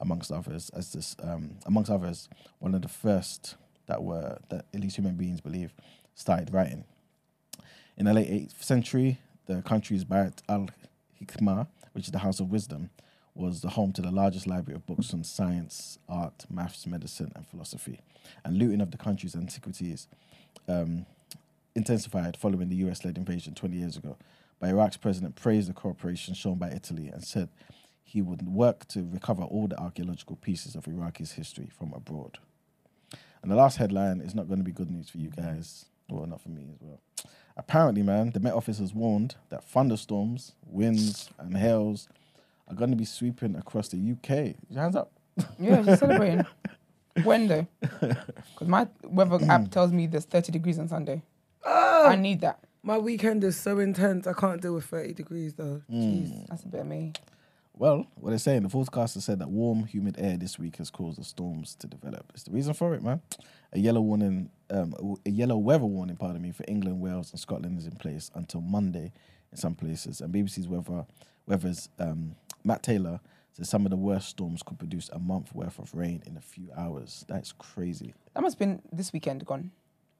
[0.00, 3.56] amongst others, as this, um, amongst others, one of the first
[3.86, 5.72] that were that at least human beings believe
[6.14, 6.84] started writing.
[7.96, 10.68] In the late 8th century, the country's Bayat al
[11.22, 12.90] Hikmah, which is the House of Wisdom,
[13.34, 17.46] was the home to the largest library of books on science, art, maths, medicine, and
[17.46, 18.00] philosophy.
[18.44, 20.06] And looting of the country's antiquities
[20.68, 21.06] um,
[21.74, 24.16] intensified following the US led invasion 20 years ago.
[24.60, 27.48] But Iraq's president praised the cooperation shown by Italy and said
[28.04, 32.38] he would work to recover all the archaeological pieces of Iraqi's history from abroad.
[33.42, 36.26] And the last headline is not going to be good news for you guys, well,
[36.26, 37.00] not for me as well.
[37.56, 42.08] Apparently, man, the Met Office has warned that thunderstorms, winds, and hails
[42.68, 44.54] are going to be sweeping across the UK.
[44.70, 45.10] Your hands up.
[45.58, 46.44] Yeah, just celebrating.
[47.24, 47.66] when though?
[48.00, 51.22] Because my weather app tells me there's 30 degrees on Sunday.
[51.64, 52.58] Oh, I need that.
[52.82, 54.26] My weekend is so intense.
[54.26, 55.82] I can't deal with 30 degrees though.
[55.88, 55.96] Hmm.
[56.02, 56.46] Jeez.
[56.48, 57.12] That's a bit of me.
[57.82, 61.18] Well, what they're saying, the forecaster said that warm, humid air this week has caused
[61.18, 62.30] the storms to develop.
[62.32, 63.22] It's the reason for it, man.
[63.72, 67.76] A yellow warning, um, a yellow weather warning, pardon me, for England, Wales, and Scotland
[67.80, 69.10] is in place until Monday
[69.50, 70.20] in some places.
[70.20, 71.06] And BBC's weather,
[71.48, 73.18] weather's um, Matt Taylor
[73.50, 76.40] says some of the worst storms could produce a month worth of rain in a
[76.40, 77.24] few hours.
[77.26, 78.14] That's crazy.
[78.34, 79.72] That must have been this weekend gone.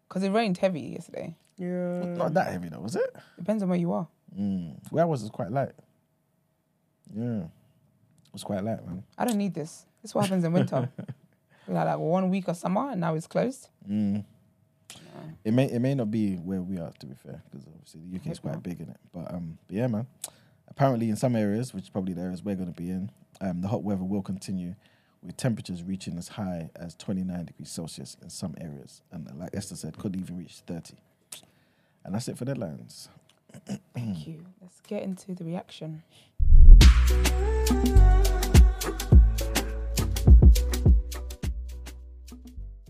[0.08, 1.36] Because it rained heavy yesterday.
[1.58, 2.06] Yeah.
[2.06, 3.14] Not that heavy though, was it?
[3.38, 4.08] Depends on where you are.
[4.36, 4.78] Mm.
[4.90, 5.74] Where I was, it was quite light.
[7.14, 9.04] Yeah, it was quite light, man.
[9.18, 9.86] I don't need this.
[10.02, 10.90] This is what happens in winter.
[11.68, 13.68] we had like one week of summer and now it's closed.
[13.88, 14.24] Mm.
[15.44, 18.16] It may it may not be where we are to be fair, because obviously the
[18.16, 19.00] UK is quite big in it.
[19.12, 20.06] But um, but yeah, man.
[20.68, 23.10] Apparently, in some areas, which is probably the areas we're going to be in,
[23.42, 24.74] um, the hot weather will continue,
[25.22, 29.76] with temperatures reaching as high as 29 degrees Celsius in some areas, and like Esther
[29.76, 30.94] said, could even reach 30.
[32.04, 33.08] And that's it for deadlines.
[33.94, 34.46] Thank you.
[34.62, 36.02] Let's get into the reaction.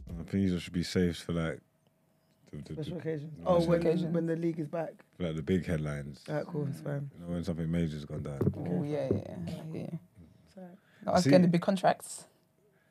[0.09, 1.61] I think these should be saved for like
[2.51, 3.33] the, the, Special occasions.
[3.39, 4.15] the- Oh, when, occasions.
[4.15, 4.93] when the league is back.
[5.19, 6.23] like the big headlines.
[6.29, 7.11] Alright, cool, it's fine.
[7.19, 8.41] You know, when something major's gone down.
[8.57, 9.35] Oh, yeah, yeah, yeah.
[9.47, 9.99] I hear you.
[10.59, 10.75] alright.
[11.05, 12.27] Not us See- getting the big contracts.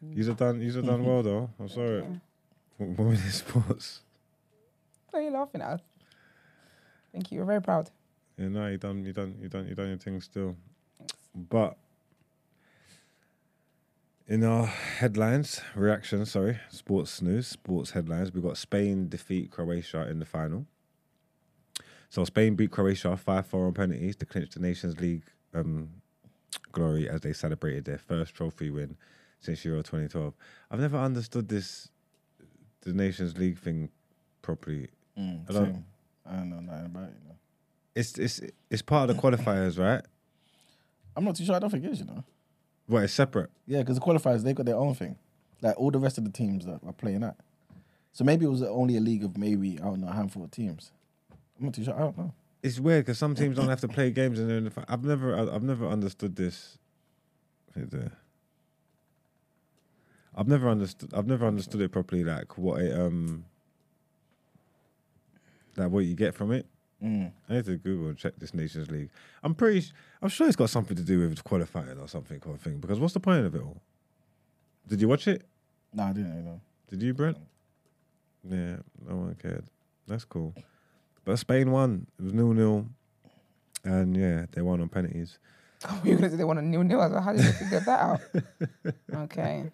[0.04, 1.50] You've done, you've done well though.
[1.60, 2.04] I'm sorry.
[2.80, 4.02] Women in sports.
[5.12, 5.82] Why are you laughing at us?
[7.12, 7.40] Thank you.
[7.40, 7.92] We're very proud.
[8.38, 10.56] Yeah, no, you done, you done, you done, you done your thing still.
[11.34, 11.78] But
[14.28, 20.20] in our headlines, reactions, sorry, sports news, sports headlines, we got Spain defeat Croatia in
[20.20, 20.66] the final.
[22.10, 25.90] So Spain beat Croatia five four on penalties to clinch the Nations League um,
[26.72, 28.98] glory as they celebrated their first trophy win
[29.40, 30.34] since Euro 2012.
[30.70, 31.90] I've never understood this,
[32.82, 33.90] the Nations League thing
[34.42, 34.90] properly.
[35.18, 35.86] Mm, I don't-.
[36.26, 37.16] I don't know nothing about it.
[37.96, 38.40] It's it's
[38.70, 40.02] it's part of the qualifiers, right?
[41.16, 41.56] I'm not too sure.
[41.56, 42.00] I don't think it is.
[42.00, 42.24] You know.
[42.88, 43.50] Well, it's separate.
[43.68, 45.18] Yeah, because the qualifiers they've got their own thing,
[45.62, 47.38] like all the rest of the teams that are playing that.
[48.14, 50.52] So maybe it was only a league of maybe I don't know a handful of
[50.52, 50.92] teams.
[51.58, 51.96] I'm not too sure.
[51.96, 52.34] I don't know.
[52.64, 54.86] It's weird because some teams don't have to play games and they're in the.
[54.88, 56.78] I've never, I've never understood this.
[57.76, 57.92] I've
[60.48, 61.14] never understood.
[61.14, 62.24] I've never understood it properly.
[62.24, 63.46] Like what it um.
[65.78, 66.66] Like what you get from it.
[67.04, 67.32] Mm.
[67.50, 69.10] I need to Google and check this Nations League.
[69.44, 69.88] I'm pretty.
[70.22, 72.40] I'm sure it's got something to do with qualifying or something.
[72.40, 72.80] Kind of thing.
[72.80, 73.82] Because what's the point of it all?
[74.88, 75.44] Did you watch it?
[75.94, 76.36] No, I didn't.
[76.36, 76.62] You know.
[76.90, 77.38] Did you, Brent?
[78.48, 79.66] Yeah, no one cared.
[80.08, 80.54] That's cool.
[81.26, 82.08] But Spain won.
[82.20, 82.88] It was nil nil,
[83.84, 85.40] and yeah, they won on penalties.
[85.84, 87.22] Oh, You're gonna say they won a nil nil as well.
[87.24, 88.22] How did you figure that out?
[89.16, 89.72] Okay.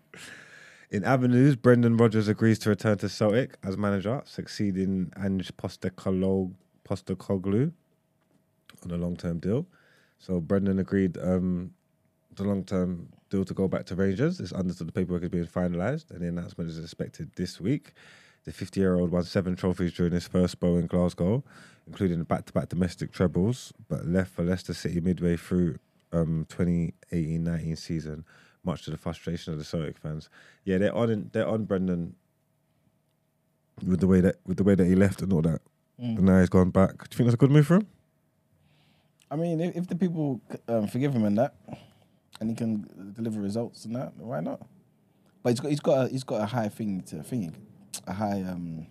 [0.89, 6.53] In Avenues, Brendan Rodgers agrees to return to Celtic as manager, succeeding Ange Postecoglou
[6.87, 7.71] Postecoglou
[8.83, 9.65] on a long-term deal.
[10.19, 11.71] So Brendan agreed um,
[12.35, 14.39] the long-term deal to go back to Rangers.
[14.39, 17.93] It's understood the paperwork is being finalised, and the announcement is expected this week.
[18.45, 21.43] The 50-year-old won seven trophies during his first bow in Glasgow,
[21.85, 25.79] including the back-to-back domestic trebles, but left for Leicester City midway through
[26.13, 28.25] um, 2018-19 season,
[28.63, 30.29] much to the frustration of the Celtic fans.
[30.63, 32.15] Yeah, they're on they're on Brendan
[33.85, 35.61] with the way that with the way that he left and all that.
[36.01, 36.17] Mm.
[36.17, 36.91] And now he's gone back.
[36.97, 37.87] Do you think that's a good move for him?
[39.31, 41.55] I mean, if, if the people um, forgive him and that,
[42.39, 44.61] and he can deliver results and that, why not?
[45.43, 47.55] But he's got he's got a, he's got a high thing to think,
[48.05, 48.87] a high um,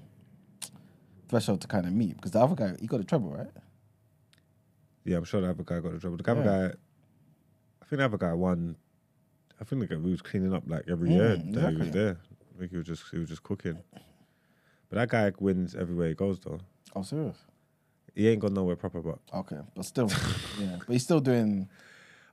[1.29, 3.51] threshold to kind of meet because the other guy he got a trouble, right.
[5.05, 6.17] Yeah, I'm sure the other guy got the trouble.
[6.17, 6.69] The other Yeah.
[6.69, 6.75] guy,
[7.83, 8.77] I think the other guy won.
[9.61, 12.19] I think the guy was cleaning up like every Mm, year that he was there.
[12.55, 13.79] I think he was just he was just cooking.
[14.89, 16.61] But that guy wins everywhere he goes though.
[16.97, 17.37] Oh, serious?
[18.15, 20.11] He ain't got nowhere proper, but Okay, but still,
[20.59, 21.69] yeah, but he's still doing.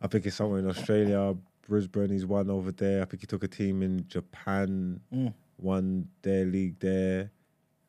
[0.01, 1.35] I think he's somewhere in Australia,
[1.67, 2.09] Brisbane.
[2.09, 3.01] He's won over there.
[3.01, 5.33] I think he took a team in Japan, Mm.
[5.57, 7.31] won their league there,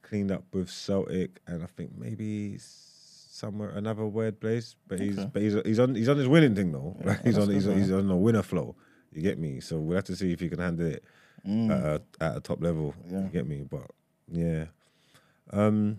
[0.02, 4.74] cleaned up with Celtic, and I think maybe somewhere another weird place.
[4.88, 5.30] But he's Okay.
[5.32, 6.96] but he's he's on he's on his winning thing though.
[7.04, 8.74] Like, he's that's on he's, good, on- he's on a winner flow.
[9.12, 9.60] You get me?
[9.60, 11.04] So we'll have to see if he can handle it
[11.46, 11.70] Mm.
[11.70, 12.94] at, a, at a top level.
[13.08, 13.22] Yeah.
[13.24, 13.62] You get me?
[13.70, 13.90] But
[14.32, 14.64] yeah,
[15.52, 15.98] um,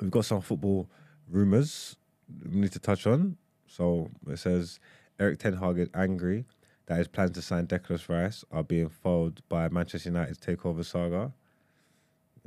[0.00, 0.88] we've got some football
[1.28, 1.96] rumors
[2.44, 3.36] we need to touch on.
[3.66, 4.78] So it says
[5.18, 6.44] Erik Ten Hag is angry
[6.86, 11.32] that his plans to sign Declan Rice are being foiled by Manchester United's takeover saga.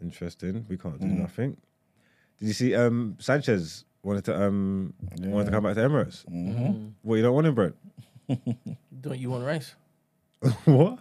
[0.01, 0.65] Interesting.
[0.69, 1.19] We can't do Mm.
[1.19, 1.57] nothing.
[2.37, 6.23] Did you see um, Sanchez wanted to um wanted to come back to Emirates?
[6.25, 6.93] Mhm.
[7.01, 7.75] What you don't want him, Brent?
[9.01, 9.75] Don't you want rice?
[10.65, 10.99] what?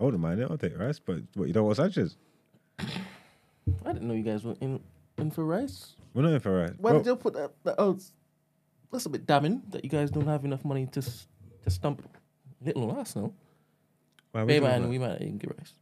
[0.00, 0.48] I wouldn't mind it.
[0.50, 2.16] I'll take Rice, but what you don't want Sanchez?
[2.80, 4.80] I didn't know you guys were in
[5.18, 5.94] in for rice.
[6.14, 6.72] We're not in for Rice.
[6.78, 8.02] Why Well, did you put that, that oh, out?
[8.90, 11.26] That's a bit damning that you guys don't have enough money to s-
[11.64, 12.02] to stump
[12.64, 13.34] little Arsenal.
[14.32, 14.88] why are we Maybe doing and that?
[14.88, 15.74] we might even get rice.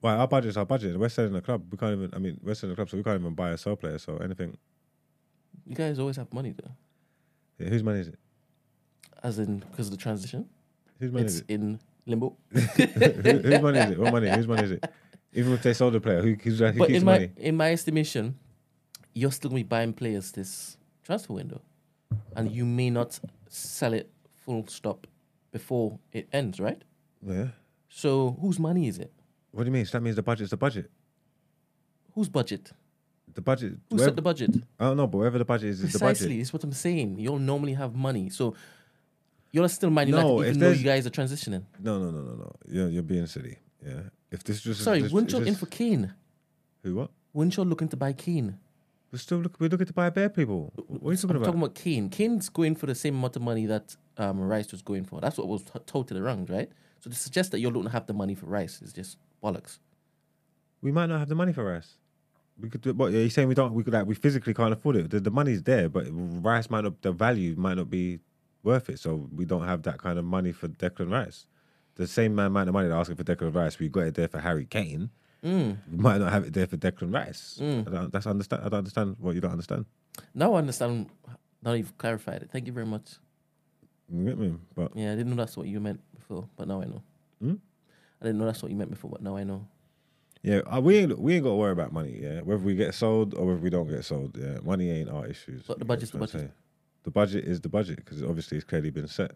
[0.00, 0.98] Why our budget's our budget.
[0.98, 1.62] We're selling the club.
[1.70, 2.10] We can't even.
[2.14, 4.02] I mean, we're selling the club, so we can't even buy or sell players.
[4.02, 4.56] So anything.
[5.66, 6.70] You guys always have money though,
[7.58, 8.18] Yeah, whose money is it?
[9.22, 10.48] as in because of the transition.
[10.98, 11.50] Whose money it's is it?
[11.50, 12.36] in limbo.
[12.52, 13.98] Who, whose money is it?
[13.98, 14.28] What money?
[14.30, 14.84] Whose money is it?
[15.32, 17.30] Even if they sold the player, who, who's, who but keeps in the my money?
[17.36, 18.36] in my estimation,
[19.14, 21.60] you're still gonna be buying players this transfer window,
[22.34, 24.10] and you may not sell it
[24.44, 25.06] full stop
[25.52, 26.82] before it ends, right?
[27.24, 27.48] Yeah.
[27.88, 29.12] So whose money is it?
[29.52, 29.84] What do you mean?
[29.84, 30.90] So that means the budget's the budget.
[32.14, 32.72] Whose budget?
[33.32, 33.72] The budget.
[33.90, 34.50] Who wherever- set the budget?
[34.78, 36.18] I don't know, but wherever the budget is, is the budget.
[36.18, 36.52] Precisely, budget.
[36.52, 37.18] what I'm saying.
[37.18, 38.54] You'll normally have money, so
[39.52, 41.64] you're still Man United, No, even though you guys are transitioning.
[41.78, 42.52] No, no, no, no, no.
[42.68, 43.58] You're, you're being silly.
[43.84, 44.02] Yeah.
[44.30, 46.14] If this just Sorry, this, weren't you in for Kane?
[46.82, 46.96] who?
[46.96, 47.10] What?
[47.32, 48.58] Weren't you looking to buy Kane?
[49.12, 50.72] We're still look, we're looking to buy bare people.
[50.86, 51.46] What are you talking I'm about?
[51.46, 52.08] talking about Kane.
[52.10, 55.20] Kane's going for the same amount of money that um, Rice was going for.
[55.20, 56.70] That's what was t- told to right?
[57.00, 59.78] So to suggest that you don't have the money for Rice is just bollocks.
[60.80, 61.96] We might not have the money for Rice.
[62.60, 62.92] We could do.
[62.92, 63.12] What?
[63.12, 63.72] Are you saying we don't?
[63.72, 65.10] We could like we physically can't afford it.
[65.10, 67.00] The, the money's there, but Rice might not.
[67.02, 68.20] The value might not be
[68.62, 68.98] worth it.
[69.00, 71.46] So we don't have that kind of money for Declan Rice.
[72.00, 74.40] The same amount of money they're asking for Declan Rice, we got it there for
[74.40, 75.10] Harry Kane.
[75.44, 75.76] Mm.
[75.92, 77.58] We might not have it there for Declan Rice.
[77.60, 77.86] Mm.
[77.86, 78.62] I don't, that's understand.
[78.64, 79.84] I don't understand what you don't understand.
[80.34, 81.10] No, I understand.
[81.62, 82.50] Now you've clarified it.
[82.50, 83.16] Thank you very much.
[84.10, 84.54] You get me?
[84.74, 87.02] But Yeah, I didn't know that's what you meant before, but now I know.
[87.38, 87.54] Hmm?
[88.22, 89.66] I didn't know that's what you meant before, but now I know.
[90.42, 92.18] yeah, uh, we ain't we ain't got to worry about money.
[92.18, 94.38] Yeah, whether we get sold or whether we don't get sold.
[94.40, 95.64] Yeah, money ain't our issues.
[95.68, 96.50] But the budget's the budget.
[97.02, 99.32] The budget is the budget because obviously it's clearly been set,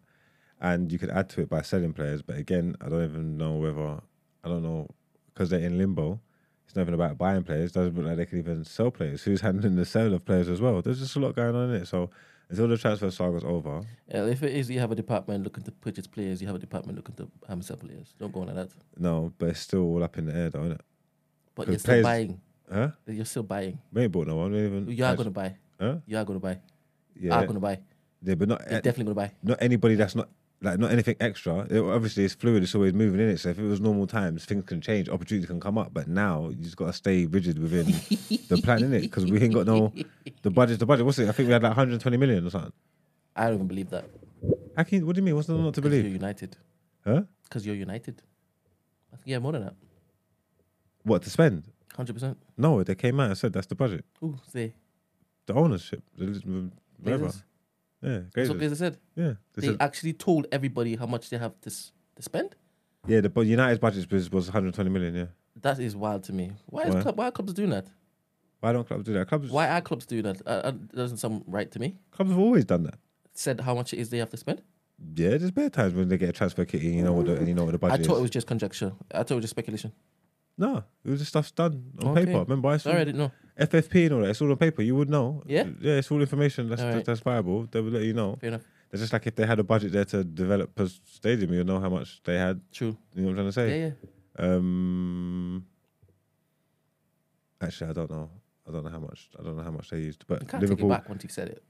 [0.64, 2.22] and you could add to it by selling players.
[2.22, 4.00] But again, I don't even know whether
[4.42, 4.88] I don't know
[5.26, 6.18] because they're in limbo.
[6.64, 7.70] It's nothing about buying players.
[7.70, 9.22] It Doesn't look like they can even sell players.
[9.22, 10.80] Who's handling the sale of players as well?
[10.80, 11.86] There's just a lot going on in it.
[11.86, 12.08] So
[12.48, 15.70] until the transfer saga's over, Yeah, if it is, you have a department looking to
[15.70, 16.40] purchase players.
[16.40, 18.14] You have a department looking to um, sell players.
[18.18, 18.70] Don't go on like that.
[18.96, 20.80] no, but it's still all up in the air, though, isn't it?
[21.54, 22.40] But you're still players- buying.
[22.72, 22.88] Huh?
[23.06, 23.78] You're still buying.
[23.92, 24.52] We ain't bought no one.
[24.52, 24.88] We even.
[24.88, 25.54] You are going to buy.
[25.78, 25.96] Huh?
[26.06, 26.58] You are going to buy.
[27.14, 27.34] Yeah.
[27.34, 27.78] Are going to buy.
[28.22, 29.36] Yeah, but not You're definitely going to buy.
[29.42, 30.30] not anybody that's not
[30.64, 31.66] like not anything extra.
[31.70, 32.62] It, obviously, it's fluid.
[32.62, 33.38] It's always moving in it.
[33.38, 35.92] So if it was normal times, things can change, opportunities can come up.
[35.92, 37.86] But now you just got to stay rigid within
[38.48, 39.92] the plan in it because we ain't got no
[40.42, 40.78] the budget.
[40.78, 41.04] The budget.
[41.04, 41.28] What's it?
[41.28, 42.72] I think we had like 120 million or something.
[43.36, 44.06] I don't even believe that.
[44.76, 45.34] How can you, What do you mean?
[45.34, 46.04] What's there not to believe?
[46.04, 46.56] You're United.
[47.04, 47.22] Huh?
[47.44, 48.22] Because you're United.
[49.12, 49.74] I think you have more than that.
[51.02, 51.64] What to spend?
[51.96, 52.36] 100%.
[52.56, 54.04] No, they came out and said that's the budget.
[54.22, 54.74] Ooh, say.
[55.46, 56.70] The ownership, the,
[57.00, 57.30] whatever.
[58.04, 58.58] Yeah, That's what.
[58.58, 58.98] Glazer said.
[59.16, 62.54] Yeah, They, said- actually told everybody how much they have to, s- to spend.
[63.06, 65.14] Yeah, the but United's budget was, was 120 million.
[65.14, 65.26] Yeah.
[65.62, 66.52] That is wild to me.
[66.66, 67.02] Why is Why?
[67.02, 67.86] club, why are clubs doing that?
[68.60, 69.28] Why don't clubs do that?
[69.28, 70.40] Clubs Why are clubs doing that?
[70.46, 71.96] Uh, uh, doesn't sound right to me.
[72.10, 72.98] clubs have always done that.
[73.34, 74.62] Said how much it is they have to spend.
[75.16, 77.48] Yeah, there's bare times when they get a transfer kitty, you know what the and
[77.48, 78.18] you know what the budget I thought is.
[78.20, 78.92] it was just conjecture.
[79.12, 79.92] I thought it was just speculation.
[80.56, 82.26] No, it was just stuff done on Okay.
[82.26, 82.38] paper.
[82.40, 83.32] Remember, I saw Sorry, I didn't know.
[83.58, 84.30] FFP and all that.
[84.30, 84.82] It's all on paper.
[84.82, 85.42] You would know.
[85.46, 85.64] Yeah?
[85.80, 85.94] yeah.
[85.94, 87.04] It's all information that's All right.
[87.04, 87.66] that's viable.
[87.70, 88.36] They would let you know.
[88.40, 88.62] Fair enough.
[88.92, 91.80] It's just like if they had a budget there to develop a stadium, you'd know
[91.80, 92.60] how much they had.
[92.72, 92.96] True.
[93.14, 93.80] You know what I'm trying to say?
[93.80, 93.90] Yeah,
[94.46, 94.54] yeah.
[94.54, 95.66] Um,
[97.60, 98.30] actually, I don't know.
[98.68, 99.28] I don't know how much.
[99.38, 100.24] I don't know how much they used.
[100.26, 100.88] But You can't Liverpool.
[100.90, 101.62] take it back once you've said it.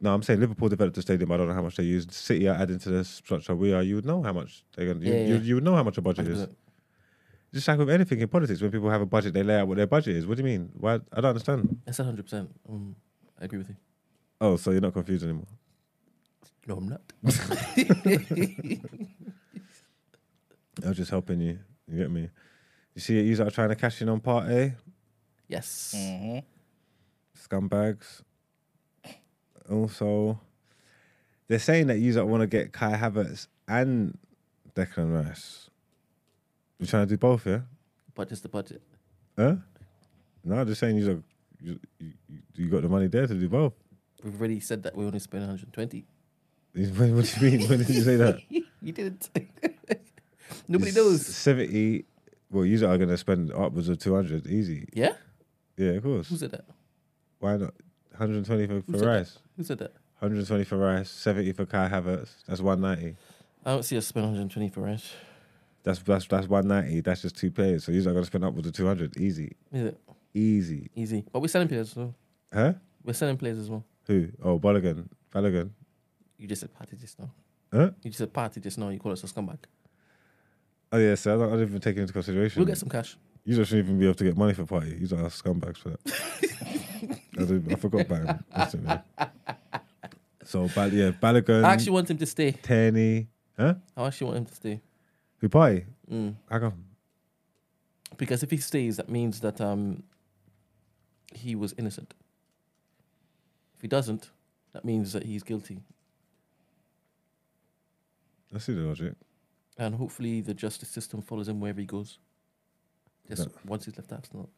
[0.00, 1.30] No, I'm saying Liverpool developed the stadium.
[1.32, 2.12] I don't know how much they used.
[2.12, 3.54] City are adding to the structure.
[3.54, 3.82] We are.
[3.82, 5.00] You would know how much they're going.
[5.00, 5.40] to Yeah, you, yeah.
[5.40, 6.42] you would know how much a budget is.
[6.46, 6.48] 100%.
[7.56, 9.78] Just like with anything in politics, when people have a budget, they lay out what
[9.78, 10.26] their budget is.
[10.26, 10.68] What do you mean?
[10.74, 10.96] Why?
[11.10, 11.80] I don't understand.
[11.86, 12.48] That's 100%.
[12.68, 12.94] Um,
[13.40, 13.76] I agree with you.
[14.42, 15.46] Oh, so you're not confused anymore?
[16.66, 17.00] No, I'm not.
[20.84, 21.58] I was just helping you.
[21.88, 22.28] You get me?
[22.94, 24.74] You see, you are trying to cash in on part A.
[25.48, 25.94] yes.
[27.38, 28.20] Scumbags.
[29.70, 30.38] Also,
[31.48, 34.18] they're saying that you want to get Kai Havertz and
[34.74, 35.70] Declan Rice.
[36.78, 37.60] You're trying to do both, yeah?
[38.14, 38.82] But just the budget.
[39.36, 39.56] Huh?
[40.44, 41.22] No, I'm just saying you,
[41.60, 41.78] you,
[42.54, 43.74] you, got the money there to do both.
[44.22, 46.06] We've already said that we only spent 120.
[46.74, 47.68] What what do you mean?
[47.68, 48.40] When did you say that?
[48.48, 49.28] you didn't.
[50.68, 51.26] Nobody knows.
[51.26, 52.04] 70.
[52.50, 54.88] Well, you are going to spend upwards of 200 easy.
[54.92, 55.14] Yeah?
[55.76, 56.28] Yeah, of course.
[56.28, 56.64] Who said that?
[57.40, 57.74] Why not?
[58.10, 59.32] 120 for, for said Rice.
[59.32, 59.40] That?
[59.56, 59.92] Who said that?
[60.20, 62.30] 120 for Rice, 70 for Kai Havertz.
[62.46, 63.16] That's 190.
[63.64, 65.12] I don't see us spend 120 for Rice.
[65.86, 67.00] That's that's that's 190.
[67.02, 67.84] That's just two players.
[67.84, 69.16] So you're going to spend upwards of 200.
[69.18, 69.52] Easy.
[69.72, 70.00] Is it?
[70.34, 70.90] Easy.
[70.96, 71.24] Easy.
[71.32, 72.14] But we're selling players as well.
[72.52, 72.72] Huh?
[73.04, 73.84] We're selling players as well.
[74.08, 74.26] Who?
[74.42, 75.06] Oh, Balogun.
[75.32, 75.70] Balogun.
[76.38, 77.30] You just said Partey just now.
[77.72, 77.90] Huh?
[78.02, 78.88] You just said Partey just now.
[78.88, 79.58] You call us a scumbag.
[80.90, 82.58] Oh, yeah, so I don't, I didn't even take it into consideration.
[82.58, 83.16] We'll get some cash.
[83.44, 84.98] You just shouldn't even be able to get money for Partey.
[84.98, 87.20] You are scumbags for that.
[87.70, 88.44] I, I forgot about him.
[88.56, 88.98] instantly.
[90.42, 91.64] So, Bal- yeah, Balogun.
[91.64, 92.50] I actually want him to stay.
[92.50, 93.28] Tenny.
[93.56, 93.74] Huh?
[93.96, 94.80] I actually want him to stay.
[95.42, 95.84] Partey?
[96.10, 96.34] Mm.
[96.50, 96.84] How come?
[98.16, 100.02] Because if he stays, that means that um
[101.34, 102.14] he was innocent.
[103.76, 104.30] If he doesn't,
[104.72, 105.82] that means that he's guilty.
[108.54, 109.14] I see the logic.
[109.78, 112.18] And hopefully the justice system follows him wherever he goes.
[113.28, 113.52] Just Yeah.
[113.66, 114.48] once he's left Arsenal.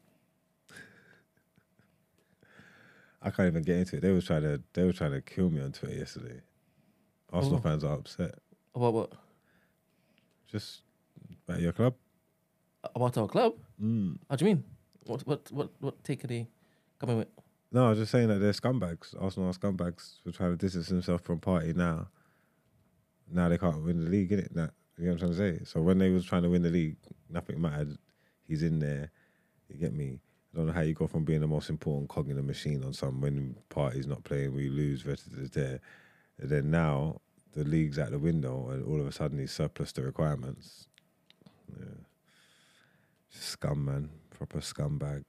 [3.21, 4.01] I can't even get into it.
[4.03, 6.41] They were trying to they were trying to kill me on Twitter yesterday.
[7.33, 7.63] Arsenal Oh.
[7.63, 8.39] fans are upset.
[8.75, 9.13] About what?
[10.51, 10.83] Just
[11.47, 11.95] about your club.
[12.95, 13.55] About our club?
[13.83, 14.19] Mm.
[14.29, 14.65] How do you mean?
[15.05, 16.49] What what what what take are they
[16.99, 17.29] coming with?
[17.70, 19.15] No, I was just saying that they're scumbags.
[19.20, 22.09] Arsenal are scumbags for trying to distance themselves from Partey now.
[23.31, 24.55] Now they can't win the league, innit?
[24.55, 25.65] That you know what I'm trying to say?
[25.65, 26.97] So when they was trying to win the league,
[27.29, 27.99] nothing mattered.
[28.47, 29.11] He's in there.
[29.69, 30.20] You get me?
[30.53, 32.83] I don't know how you go from being the most important cog in the machine
[32.85, 35.81] on some when Partey's not playing, we lose versus there.
[36.39, 37.20] And then now
[37.55, 40.87] the league's out the window and all of a sudden he's surplus to requirements.
[41.79, 41.87] Yeah.
[43.31, 44.11] Scum man.
[44.31, 45.25] Proper scumbag.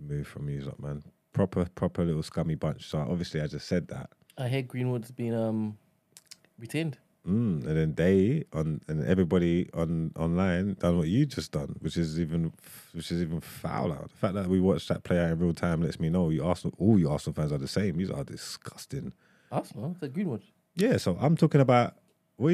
[0.00, 1.02] Move from you lot, man.
[1.32, 2.88] Proper, proper little scummy bunch.
[2.88, 4.10] So obviously I just said that.
[4.38, 5.78] I hear Greenwood's been um
[6.58, 6.98] retained.
[7.26, 11.96] Mm, and then they on and everybody on online done what you just done, which
[11.96, 12.52] is even
[12.92, 14.02] which is even fouler.
[14.02, 16.44] The fact that we watched that play out in real time lets me know you
[16.44, 17.96] Arsenal, all you Arsenal fans are the same.
[17.96, 19.14] These are disgusting.
[19.50, 19.96] Arsenal?
[19.98, 20.42] The Greenwood.
[20.76, 21.96] Yeah, so I'm talking about
[22.36, 22.52] what?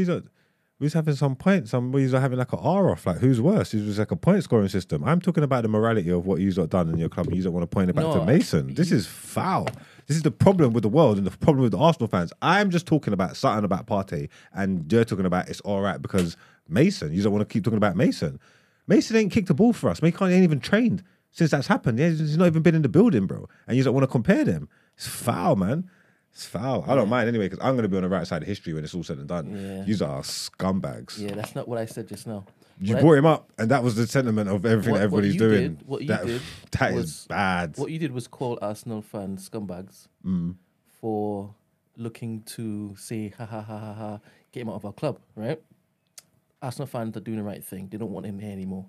[0.80, 1.72] We was having some points.
[1.72, 3.06] Some we was having like a R off.
[3.06, 3.74] Like who's worse?
[3.74, 5.05] It was like a point scoring system.
[5.05, 7.30] I'm talking about the morality of what you've done in your club.
[7.32, 8.74] You don't want to point it back No, to Mason.
[8.74, 9.68] This is foul.
[10.06, 12.32] This is the problem with the world and the problem with the Arsenal fans.
[12.40, 16.36] I'm just talking about something about Partey, and you're talking about it's all right because
[16.66, 17.12] Mason.
[17.12, 18.40] You don't want to keep talking about Mason.
[18.86, 20.01] Mason ain't kicked the ball for us.
[20.01, 21.98] Mason ain't even trained since that's happened.
[21.98, 23.47] Yeah, he's not even been in the building, bro.
[23.68, 24.68] And you don't want to compare them.
[24.97, 25.90] It's foul, man.
[26.32, 26.85] It's foul.
[26.89, 28.73] I don't mind anyway because I'm going to be on the right side of history
[28.73, 29.51] when it's all said and done.
[29.51, 29.85] Yeah.
[29.85, 31.19] You are scumbags.
[31.19, 32.44] Yeah, that's not what I said just now.
[32.81, 35.11] You What I- brought him up, and that was the sentiment of everything what- that
[35.11, 35.74] what everybody's you doing.
[35.74, 36.40] Did, what you that, did
[36.78, 37.77] that is was- bad.
[37.77, 40.55] What you did was call Arsenal fans scumbags Mm.
[41.01, 41.55] for
[41.97, 44.20] looking to say ha ha ha ha ha,
[44.52, 45.61] get him out of our club, right?
[46.62, 47.89] Arsenal fans are doing the right thing.
[47.90, 48.86] They don't want him here anymore.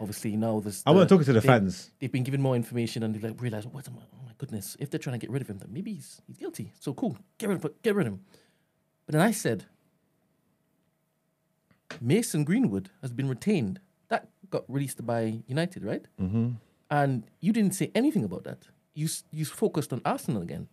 [0.00, 0.82] Obviously now there's.
[0.86, 1.90] I want to talk to the they- fans.
[2.00, 4.76] They've been given more information and they like realize, what am I, oh my goodness,
[4.80, 6.72] if they're trying to get rid of him, then maybe he's he's guilty.
[6.80, 8.20] So cool, get rid of get rid of him.
[9.06, 9.66] But then I said,
[12.00, 13.80] Mason Greenwood has been retained.
[14.08, 16.06] That got released by United, right?
[16.20, 16.56] Mhm.
[16.90, 18.68] And you didn't say anything about that.
[18.94, 20.68] You you focused on Arsenal again.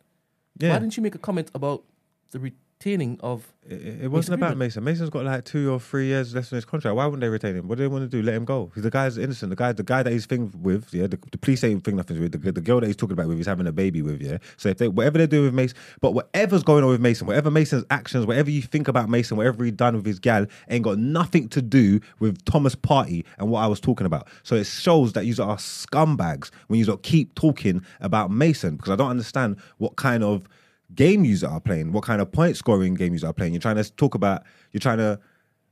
[0.57, 0.73] Yeah.
[0.73, 1.83] Why didn't you make a comment about
[2.31, 2.39] the
[2.79, 3.53] retaining of.
[3.67, 4.83] It, it wasn't about Mason.
[4.83, 6.95] Mason's got like two or three years left in his contract.
[6.95, 7.67] Why wouldn't they retain him?
[7.67, 8.23] What do they want to do?
[8.23, 8.71] Let him go.
[8.73, 9.49] He's the guy's innocent.
[9.49, 11.07] The guy, the guy that he's thing with, yeah.
[11.07, 12.31] The, the police ain't thing nothing with.
[12.31, 14.37] The, the girl that he's talking about with, he's having a baby with, yeah.
[14.57, 17.51] So if they, whatever they're doing with Mason, but whatever's going on with Mason, whatever
[17.51, 20.97] Mason's actions, whatever you think about Mason, whatever he done with his gal, ain't got
[20.97, 24.27] nothing to do with Thomas Partey and what I was talking about.
[24.43, 28.95] So it shows that you are scumbags when you keep talking about Mason because I
[28.95, 30.47] don't understand what kind of
[30.95, 33.53] game you are playing, what kind of point scoring game you are playing.
[33.53, 35.19] You're trying to talk about, you're trying to,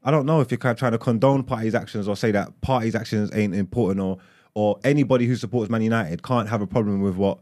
[0.04, 2.62] I don't know if you're kind of trying to condone Partey's actions or say that
[2.62, 4.18] Partey's actions ain't important or
[4.54, 7.40] or anybody who supports Man United can't have a problem with what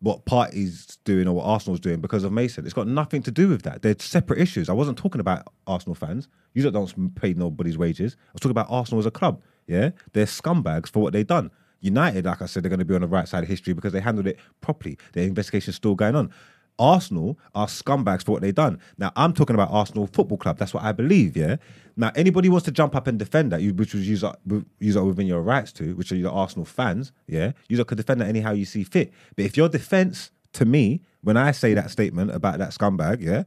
[0.00, 2.64] what Partey's doing or what Arsenal's doing because of Mason.
[2.64, 3.82] It's got nothing to do with that.
[3.82, 4.68] They're separate issues.
[4.68, 6.28] I wasn't talking about Arsenal fans.
[6.52, 8.16] You don't pay nobody's wages.
[8.18, 9.40] I was talking about Arsenal as a club.
[9.66, 11.50] Yeah, they're scumbags for what they've done.
[11.80, 13.92] United, like I said, they're going to be on the right side of history because
[13.92, 14.98] they handled it properly.
[15.12, 16.32] The investigation's still going on.
[16.78, 18.78] Arsenal are scumbags for what they've done.
[18.98, 20.58] Now, I'm talking about Arsenal Football Club.
[20.58, 21.56] That's what I believe, yeah?
[21.96, 25.26] Now, anybody wants to jump up and defend that, you- which was use up within
[25.26, 27.52] your rights to, which are your Arsenal fans, yeah?
[27.68, 29.12] You could defend that anyhow you see fit.
[29.36, 33.44] But if your defense to me, when I say that statement about that scumbag, yeah?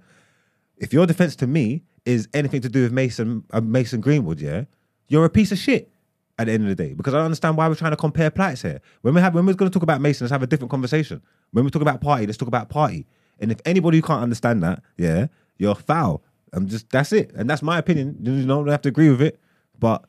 [0.78, 4.66] If your defense to me is anything to do with Mason uh, Mason Greenwood, yeah?
[5.08, 5.92] You're a piece of shit
[6.38, 8.30] at the end of the day because I don't understand why we're trying to compare
[8.32, 8.80] plights here.
[9.02, 11.22] When we have when we're going to talk about Mason, let's have a different conversation.
[11.52, 13.06] When we talk about Partey, let's talk about Partey.
[13.40, 16.22] And if anybody who can't understand that, yeah, you're foul.
[16.54, 18.18] I'm just that's it, and that's my opinion.
[18.22, 19.40] You don't have to agree with it,
[19.80, 20.06] but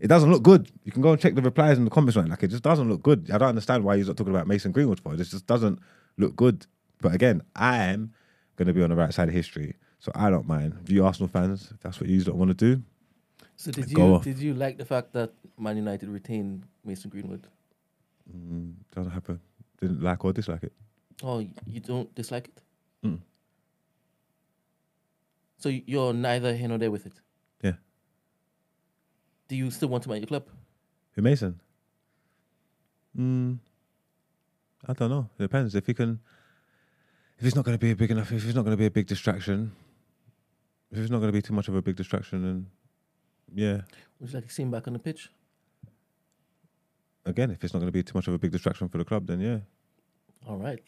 [0.00, 0.70] it doesn't look good.
[0.84, 2.28] You can go and check the replies in the comments right.
[2.28, 3.30] Like it just doesn't look good.
[3.30, 5.12] I don't understand why you're not talking about Mason Greenwood for.
[5.14, 5.78] It just doesn't
[6.16, 6.66] look good.
[7.02, 8.12] But again, I am
[8.56, 10.78] going to be on the right side of history, so I don't mind.
[10.82, 12.82] If you Arsenal fans, if that's what you don't want to do,
[13.56, 14.24] So did you off.
[14.24, 17.46] did you like the fact that Man United retained Mason Greenwood?
[18.34, 19.40] mm, doesn't happen.
[19.80, 20.72] Didn't like or dislike it.
[21.22, 22.62] Oh, you don't dislike it?
[23.04, 23.20] Mm.
[25.58, 27.14] So you're neither here nor there with it.
[27.62, 27.72] Yeah.
[29.48, 30.44] Do you still want to at your club?
[31.12, 31.60] Who Mason?
[33.18, 33.58] Mm,
[34.86, 35.30] I don't know.
[35.38, 35.74] It depends.
[35.74, 36.20] If he can,
[37.38, 38.86] if he's not going to be a big enough, if he's not going to be
[38.86, 39.72] a big distraction,
[40.90, 42.66] if he's not going to be too much of a big distraction, then
[43.54, 43.80] yeah.
[44.20, 45.30] Would you like to see him back on the pitch?
[47.24, 49.04] Again, if it's not going to be too much of a big distraction for the
[49.04, 49.58] club, then yeah.
[50.46, 50.82] All right.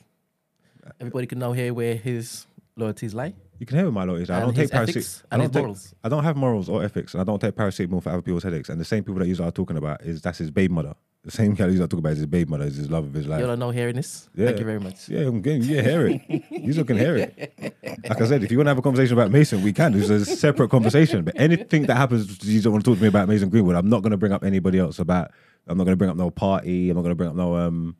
[1.00, 3.34] Everybody can now hear where his loyalties lie.
[3.58, 4.31] You can hear my loyalties.
[4.31, 5.25] I don't take ethics.
[5.31, 5.62] I and don't take.
[5.62, 5.94] morals.
[6.05, 8.68] I don't have morals or ethics, and I don't take paracetamol for other people's headaches.
[8.68, 10.94] And the same people that you are talking about is that's his babe mother.
[11.25, 13.12] The same guy you are talking about is his babe mother, is his love of
[13.12, 13.41] his life.
[13.41, 14.31] You're now hearing this.
[14.34, 14.47] Yeah.
[14.47, 15.08] Thank you very much.
[15.08, 16.44] Yeah, I'm getting, yeah, hear it.
[16.50, 17.75] You can hear it.
[18.08, 19.94] Like I said, if you want to have a conversation about Mason, we can.
[19.94, 21.25] It's a separate conversation.
[21.25, 23.75] But anything that happens, you don't want to talk to me about Mason Greenwood.
[23.75, 25.33] I'm not going to bring up anybody else about.
[25.67, 26.89] I'm not going to bring up no Partey.
[26.89, 27.97] I'm not going to bring up no um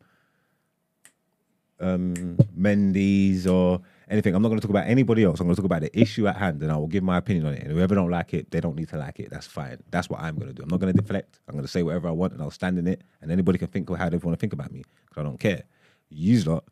[1.79, 4.35] um Mendy's or anything.
[4.35, 5.39] I'm not going to talk about anybody else.
[5.39, 7.45] I'm going to talk about the issue at hand, and I will give my opinion
[7.45, 7.63] on it.
[7.63, 9.29] And whoever don't like it, they don't need to like it.
[9.29, 9.77] That's fine.
[9.91, 10.63] That's what I'm going to do.
[10.63, 11.39] I'm not going to deflect.
[11.47, 13.01] I'm going to say whatever I want, and I'll stand in it.
[13.21, 15.63] And anybody can think how they want to think about me because I don't care.
[16.09, 16.65] You lot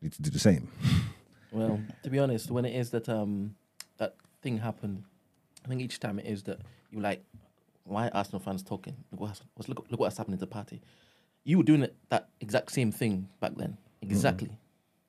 [0.00, 0.68] need to do the same.
[1.52, 3.54] Well, to be honest, when it is that um
[3.96, 5.04] that thing happened,
[5.64, 6.58] I think each time it is that
[6.90, 7.24] you like,
[7.84, 8.94] why Arsenal fans talking?
[9.10, 10.80] Look what's, look, look what's happening to the Partey.
[11.44, 13.78] You were doing that exact same thing back then.
[14.02, 14.50] Exactly.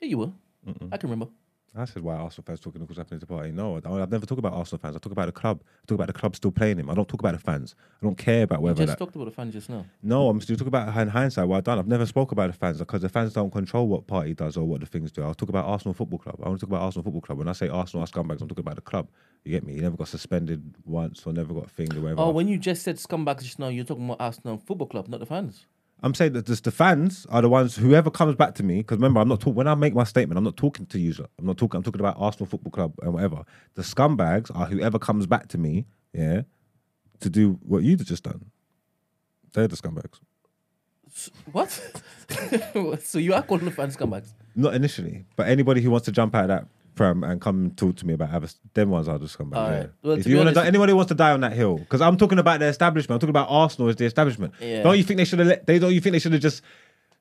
[0.02, 0.32] Yeah, you were.
[0.92, 1.32] I can remember.
[1.76, 3.54] I said why Arsenal fans talking what's happening to the Partey.
[3.54, 4.96] No, I don't- I've never talked about Arsenal fans.
[4.96, 5.62] I talk about the club.
[5.64, 6.90] I talk about the club still playing him.
[6.90, 7.76] I don't talk about the fans.
[8.02, 8.98] I don't care about You whether just that.
[9.00, 9.86] talked about the fans just now.
[10.02, 11.78] No, I'm still talking about in hindsight what I've done.
[11.78, 14.66] I've never spoke about the fans because the fans don't control what Partey does or
[14.66, 15.22] what the things do.
[15.22, 16.40] I'll talk about Arsenal Football Club.
[16.44, 17.38] I want to talk about Arsenal Football Club.
[17.38, 19.10] When I say Arsenal are scumbags, I'm talking about the club.
[19.44, 19.74] You get me?
[19.76, 22.22] He never got suspended once or never got thinged or whatever.
[22.22, 25.20] Oh, when you just said scumbags just now, you're talking about Arsenal Football Club, not
[25.20, 25.68] the fans.
[26.04, 27.76] I'm saying that just the fans are the ones.
[27.76, 29.56] Whoever comes back to me, because remember, I'm not talking.
[29.56, 31.14] When I make my statement, I'm not talking to you.
[31.40, 31.78] I'm not talking.
[31.78, 33.44] I'm talking about Arsenal Football Club and whatever.
[33.74, 36.42] The scumbags are whoever comes back to me, yeah,
[37.22, 38.52] to do what you've just done.
[39.54, 40.20] They're the scumbags.
[41.52, 41.72] What?
[43.04, 44.34] so you are calling the fans scumbags?
[44.56, 46.68] Not initially, but anybody who wants to jump out of that
[46.98, 49.56] pram and come talk to me about other, them ones are the scumbags.
[49.56, 49.78] All yeah.
[49.78, 49.90] right.
[50.04, 51.54] Well, if to you be want to, honest- anybody who wants to die on that
[51.54, 53.16] hill, because I'm talking about the establishment.
[53.16, 54.54] I'm talking about Arsenal as the establishment.
[54.60, 54.84] Yeah.
[54.84, 55.66] Don't you think they should have?
[55.66, 56.62] They don't you think they should have just,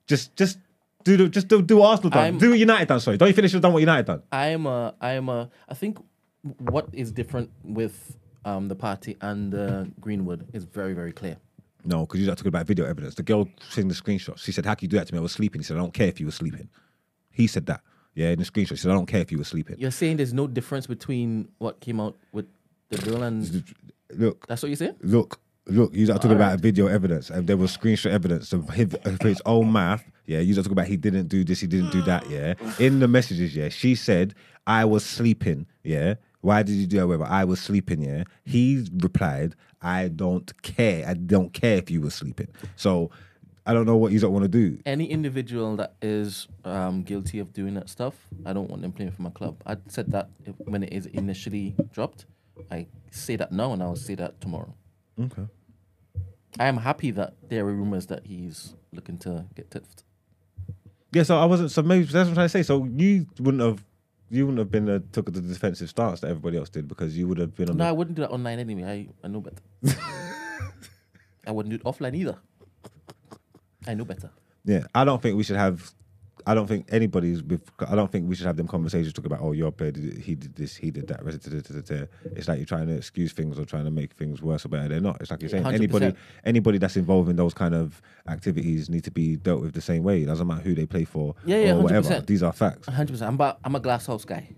[0.09, 0.59] just, just
[1.05, 3.01] do the, just do, do what Arsenal done, I'm- do what United done.
[3.01, 4.23] Sorry, don't you think they should have done what United done?
[4.33, 5.99] I am a, I am a, I think
[6.59, 11.37] what is different with um, the Partey and uh, Greenwood is very, very clear.
[11.85, 13.15] No, because you're not talking about video evidence.
[13.15, 14.39] The girl seen the screenshot.
[14.39, 15.19] She said, "How can you do that to me?
[15.19, 16.69] I was sleeping." He said, "I don't care if you were sleeping."
[17.31, 17.81] He said that.
[18.17, 20.17] Yeah, in the screenshot, he said, "I don't care if you were sleeping." You're saying
[20.17, 22.47] there's no difference between what came out with
[22.89, 23.63] the girl and
[24.15, 24.97] Look, that's what you're saying?
[25.03, 25.91] look, look.
[25.95, 29.71] You're talking about video evidence, and there was screenshot evidence of his, of his own
[29.71, 32.29] mouth Yeah, you are talking about he didn't do this, he didn't do that.
[32.31, 34.35] Yeah, in the messages, yeah, she said
[34.67, 35.67] I was sleeping.
[35.85, 37.07] Yeah, why did you do that?
[37.07, 38.01] Whatever, I was sleeping.
[38.01, 41.07] Yeah, he replied, I don't care.
[41.07, 42.49] I don't care if you were sleeping.
[42.77, 43.11] So
[43.67, 44.79] I don't know what you don't want to do.
[44.87, 48.15] Any individual that is um, guilty of doing that stuff,
[48.45, 49.61] I don't want them playing for my club.
[49.67, 52.27] I said that when it is initially dropped.
[52.71, 54.73] I say that now, and I'll say that tomorrow.
[55.21, 55.47] Okay.
[56.59, 60.05] I am happy that there are rumors that he's looking to get tiffed.
[61.13, 61.71] Yeah, so I wasn't.
[61.73, 62.63] So maybe that's what to say.
[62.63, 63.85] So you wouldn't have,
[64.31, 67.27] you wouldn't have been a, took the defensive stance that everybody else did because you
[67.27, 67.77] would have been on.
[67.77, 69.09] No, the, I wouldn't do that online anyway.
[69.23, 69.61] I, I know better.
[71.47, 72.39] I wouldn't do it offline either.
[73.87, 74.31] I know better.
[74.65, 75.93] Yeah, I don't think we should have.
[76.49, 77.43] I don't think anybody's.
[77.43, 80.19] With, I don't think we should have them conversations talking about, oh, your player did
[80.19, 81.21] he did this, he did that.
[82.37, 84.89] It's like you're trying to excuse things or trying to make things worse or better.
[84.89, 85.21] They're not.
[85.21, 85.75] It's like you're saying 100%.
[85.75, 89.81] anybody anybody that's involved in those kind of activities need to be dealt with the
[89.81, 90.23] same way.
[90.23, 92.09] It doesn't matter who they play for Yeah, yeah, or whatever.
[92.09, 92.27] 100%.
[92.27, 92.89] These are facts.
[92.89, 93.29] hundred percent.
[93.29, 94.49] I'm about, I'm a glass house guy,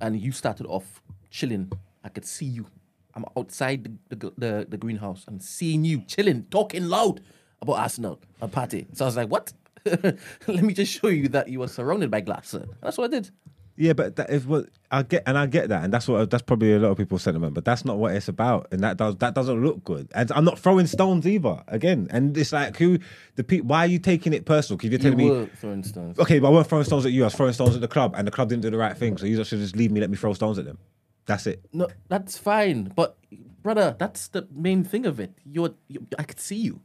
[0.00, 1.72] and you started off chilling.
[2.02, 2.66] I could see you.
[3.14, 7.20] I'm outside the the, the, the greenhouse and seeing you chilling, talking loud
[7.64, 8.86] about Arsenal and Partey.
[8.96, 9.52] So I was like, what?
[9.84, 12.48] Let me just show you that you were surrounded by glass.
[12.48, 12.64] sir.
[12.80, 13.30] That's what I did.
[13.76, 16.44] Yeah, but that is what I get, and I get that, and that's what that's
[16.44, 17.54] probably a lot of people's sentiment.
[17.54, 20.08] But that's not what it's about, and that does that doesn't look good.
[20.14, 21.60] And I'm not throwing stones either.
[21.66, 23.00] Again, and it's like who
[23.34, 23.66] the people.
[23.66, 24.76] Why are you taking it personal?
[24.78, 26.20] Because you're You telling me were, for instance.
[26.20, 27.24] Okay, but I wasn't throwing stones at you.
[27.24, 29.16] I was throwing stones at the club, and the club didn't do the right thing.
[29.18, 30.78] So you should just leave me, let me throw stones at them.
[31.26, 31.64] That's it.
[31.72, 32.92] No, that's fine.
[32.94, 33.18] But
[33.60, 35.36] brother, that's the main thing of it.
[35.44, 36.80] You're, you, I could see you,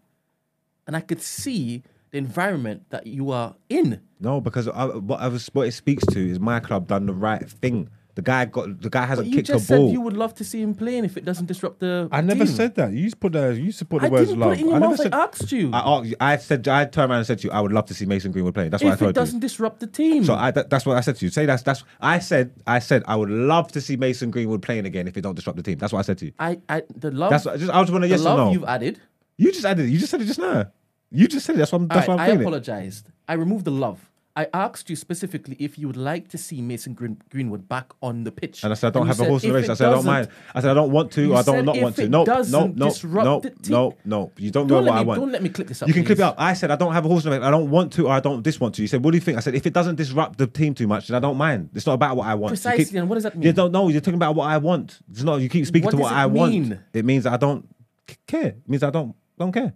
[0.89, 4.01] and I could see the environment that you are in.
[4.19, 7.13] No, because I, what I was what it speaks to is my club done the
[7.13, 7.89] right thing.
[8.15, 9.87] The guy got the guy hasn't you kicked just a ball.
[9.89, 12.09] said you would love to see him playing if it doesn't disrupt the.
[12.11, 12.53] I never team.
[12.55, 12.91] said that.
[12.91, 14.49] You used to put the you used to put the I words didn't love.
[14.49, 14.99] put it in your I never mouth.
[15.01, 15.13] said.
[15.13, 15.69] I asked you.
[15.71, 17.93] I, asked- I said I turned around and said to you, I would love to
[17.93, 18.67] see Mason Greenwood play.
[18.67, 19.21] That's what I if it told you.
[19.21, 20.25] doesn't disrupt the team.
[20.25, 21.29] So I, that, that's what I said to you.
[21.31, 21.83] Say that's that's.
[22.01, 25.21] I said I said I would love to see Mason Greenwood playing again if it
[25.21, 25.77] don't disrupt the team.
[25.77, 26.31] That's what I said to you.
[26.39, 27.29] I, I the love.
[27.29, 28.51] That's what- just- I just want a the yes or no.
[28.51, 28.99] you've added.
[29.37, 29.87] You just added.
[29.89, 30.65] You just said it just now.
[31.11, 31.59] You just said it.
[31.59, 33.07] That's what I'm, that's All what I'm I apologized.
[33.27, 34.09] I removed the love.
[34.35, 38.23] I asked you specifically if you would like to see Mason Green, Greenwood back on
[38.23, 38.63] the pitch.
[38.63, 39.67] And I said I don't have a horse in the race.
[39.67, 40.29] I said I don't mind.
[40.55, 41.33] I said I don't want to.
[41.35, 42.07] I don't said not want to.
[42.07, 44.31] No, no, no, no, no, no.
[44.37, 45.19] You don't, Don't know what I want.
[45.19, 46.35] don't let me clip this up, You can clip it up.
[46.37, 47.45] I said I don't have a horse in the race.
[47.45, 48.07] I don't want to.
[48.07, 48.81] or I don't this want to.
[48.81, 49.37] You said what do you think?
[49.37, 51.71] I said if it doesn't disrupt the team too much, then I don't mind.
[51.73, 52.51] It's not about what I want.
[52.51, 53.43] Precisely, keep- and what does that mean?
[53.45, 53.89] You don't know.
[53.89, 54.99] You're talking about what I want.
[55.11, 55.41] It's not.
[55.41, 56.77] You keep speaking What to what it I want.
[56.93, 57.67] It means I don't
[58.25, 58.45] care.
[58.47, 59.73] It means I don't don't care.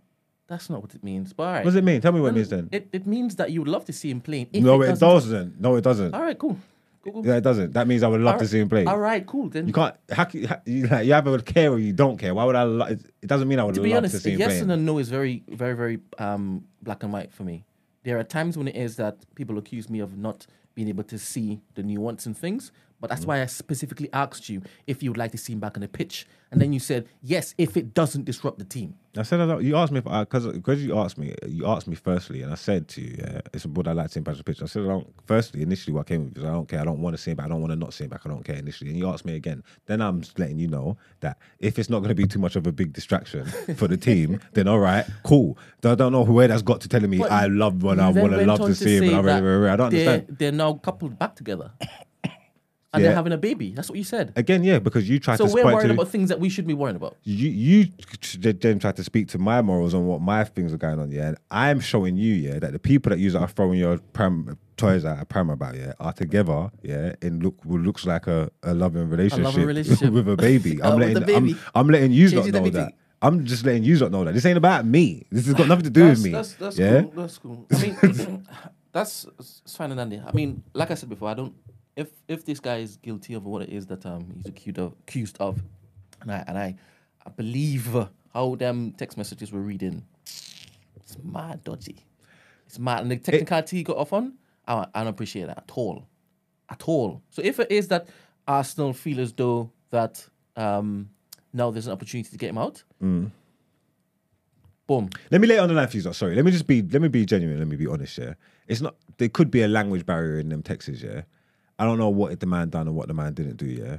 [0.48, 1.34] That's not what it means.
[1.34, 1.60] But all right.
[1.60, 2.02] What does it mean?
[2.02, 2.70] Tell me what it means then.
[2.72, 4.48] It, it means that you would love to see him playing.
[4.52, 5.60] If no, it doesn't-.
[5.60, 6.14] No, it doesn't.
[6.14, 6.58] All right, cool.
[7.04, 7.26] Cool, cool.
[7.26, 7.74] Yeah, it doesn't.
[7.74, 8.86] That means I would love to see him play.
[8.86, 9.50] All right, cool.
[9.50, 9.96] Then You can't.
[10.10, 12.34] How, can- how, you, like, you either care or you don't care.
[12.34, 12.64] Why would I?
[12.64, 14.40] Lo- it it doesn't mean I would to love be honest, to see a him
[14.40, 14.62] yes playing.
[14.64, 17.66] and a no is very, very, very um, black and white for me.
[18.04, 21.20] There are times when it is that people accuse me of not being able to
[21.20, 22.72] see the nuance in things,
[23.04, 23.16] but Mm.
[23.16, 25.82] that's why I specifically asked you if you would like to see him back on
[25.82, 28.94] the pitch, and then you said yes if it doesn't disrupt the team.
[29.18, 31.88] I said I don't, you asked me if because because you asked me you asked
[31.88, 34.24] me firstly, and I said to you, yeah, it's would I like to see him
[34.24, 34.62] back on the pitch?
[34.62, 35.14] I said I don't.
[35.26, 36.80] Firstly, initially, what I came with is I don't care.
[36.80, 37.48] I don't want to see him back.
[37.48, 38.22] I don't want to not see him back.
[38.26, 38.92] I don't care initially.
[38.92, 39.64] And you asked me again.
[39.88, 42.56] Then I'm just letting you know that if it's not going to be too much
[42.56, 45.58] of a big distraction for the team, then all right, cool.
[45.84, 48.32] I don't know where that's got to telling me But I love when I want
[48.32, 49.04] to love to see him.
[49.04, 50.38] And I, really, really, I don't they're, understand.
[50.40, 51.72] They're now coupled back together,
[52.94, 53.08] and Yeah.
[53.10, 53.74] they're having a baby.
[53.74, 54.32] That's what you said.
[54.36, 56.50] Again, yeah, because you tried So to So we're worried to about things that we
[56.50, 57.18] should be worrying about.
[57.24, 57.88] you you
[58.38, 61.30] then tried to speak to my morals on what my things are going on, yeah.
[61.30, 65.06] And I'm showing you, yeah, that the people that use are throwing your pram, toys
[65.06, 68.74] at a pram about, yeah, are together, yeah, in look what looks like a, a
[68.74, 70.12] loving relationship, relationship.
[70.14, 70.74] with a baby.
[70.84, 71.52] Uh, I'm with letting the baby.
[71.76, 72.94] I'm, I'm letting you not know that.
[73.22, 74.34] I'm just letting you not know that.
[74.34, 75.26] This ain't about me.
[75.32, 76.32] This has got nothing to do with me.
[76.32, 77.02] That's, that's yeah.
[77.04, 77.12] cool.
[77.16, 77.66] That's cool.
[77.72, 78.48] I mean,
[78.92, 80.22] that's it's fine and dandy.
[80.26, 81.54] I mean, like I said before, I don't.
[81.96, 84.94] If if this guy is guilty of what it is that um he's accused of,
[85.08, 85.62] accused of,
[86.22, 86.76] and I and I,
[87.26, 87.96] I believe
[88.34, 91.98] how them text messages were reading, it's mad dodgy.
[92.66, 94.34] It's mad, and the technicality he got off on,
[94.68, 96.08] I, I don't appreciate that at all,
[96.70, 97.22] at all.
[97.30, 98.08] So if it is that
[98.48, 101.10] Arsenal feel as though that um
[101.54, 103.30] now there's an opportunity to get him out, Mm.
[104.88, 105.10] boom.
[105.30, 106.14] Let me lay it on the line for you.
[106.14, 107.60] Sorry, let me just be let me be genuine.
[107.60, 108.18] Let me be honest.
[108.18, 108.34] Yeah,
[108.68, 108.96] it's not.
[109.18, 111.04] There could be a language barrier in them texts.
[111.04, 111.22] Yeah,
[111.80, 113.66] I don't know what the man done and what the man didn't do.
[113.66, 113.98] Yeah,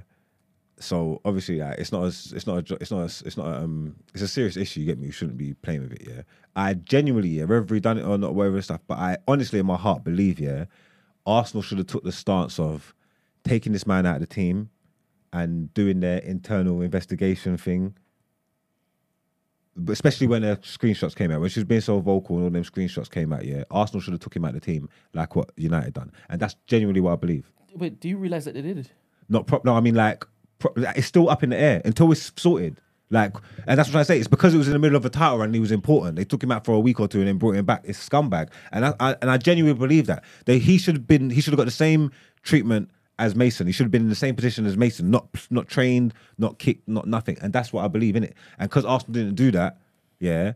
[0.79, 3.57] so obviously like, it's not as it's not a, it's not a, it's not a,
[3.59, 4.81] um it's a serious issue.
[4.81, 5.07] You get me?
[5.07, 6.07] You shouldn't be playing with it.
[6.09, 6.23] Yeah,
[6.57, 8.81] I genuinely yeah whether he done it or not, whatever stuff.
[8.87, 10.67] But I honestly in my heart believe yeah,
[11.27, 12.95] Arsenal should have took the stance of
[13.45, 14.71] taking this man out of the team
[15.33, 17.95] and doing their internal investigation thing
[19.77, 22.51] but especially when the screenshots came out, when she was being so vocal and all
[22.51, 25.35] them screenshots came out, yeah, Arsenal should have took him out of the team like
[25.35, 27.51] what United done, and that's genuinely what I believe.
[27.75, 28.91] Wait, do you realize that they did?
[29.29, 30.25] Not pro- no, I mean like
[30.59, 32.81] pro- it's still up in the air until it's sorted.
[33.11, 33.37] Like,
[33.67, 34.19] and that's what I say.
[34.19, 36.17] It's because it was in the middle of a title and he was important.
[36.17, 37.83] They took him out for a week or two and then brought him back.
[37.85, 41.31] It's scumbag, and I, I and I genuinely believe that that he should have been.
[41.31, 42.11] He should have got the same
[42.43, 43.67] treatment as Mason.
[43.67, 46.89] He should have been in the same position as Mason, not not trained, not kicked,
[46.89, 47.37] not nothing.
[47.41, 48.35] And that's what I believe in it.
[48.59, 49.79] And because Arsenal didn't do that,
[50.19, 50.55] yeah,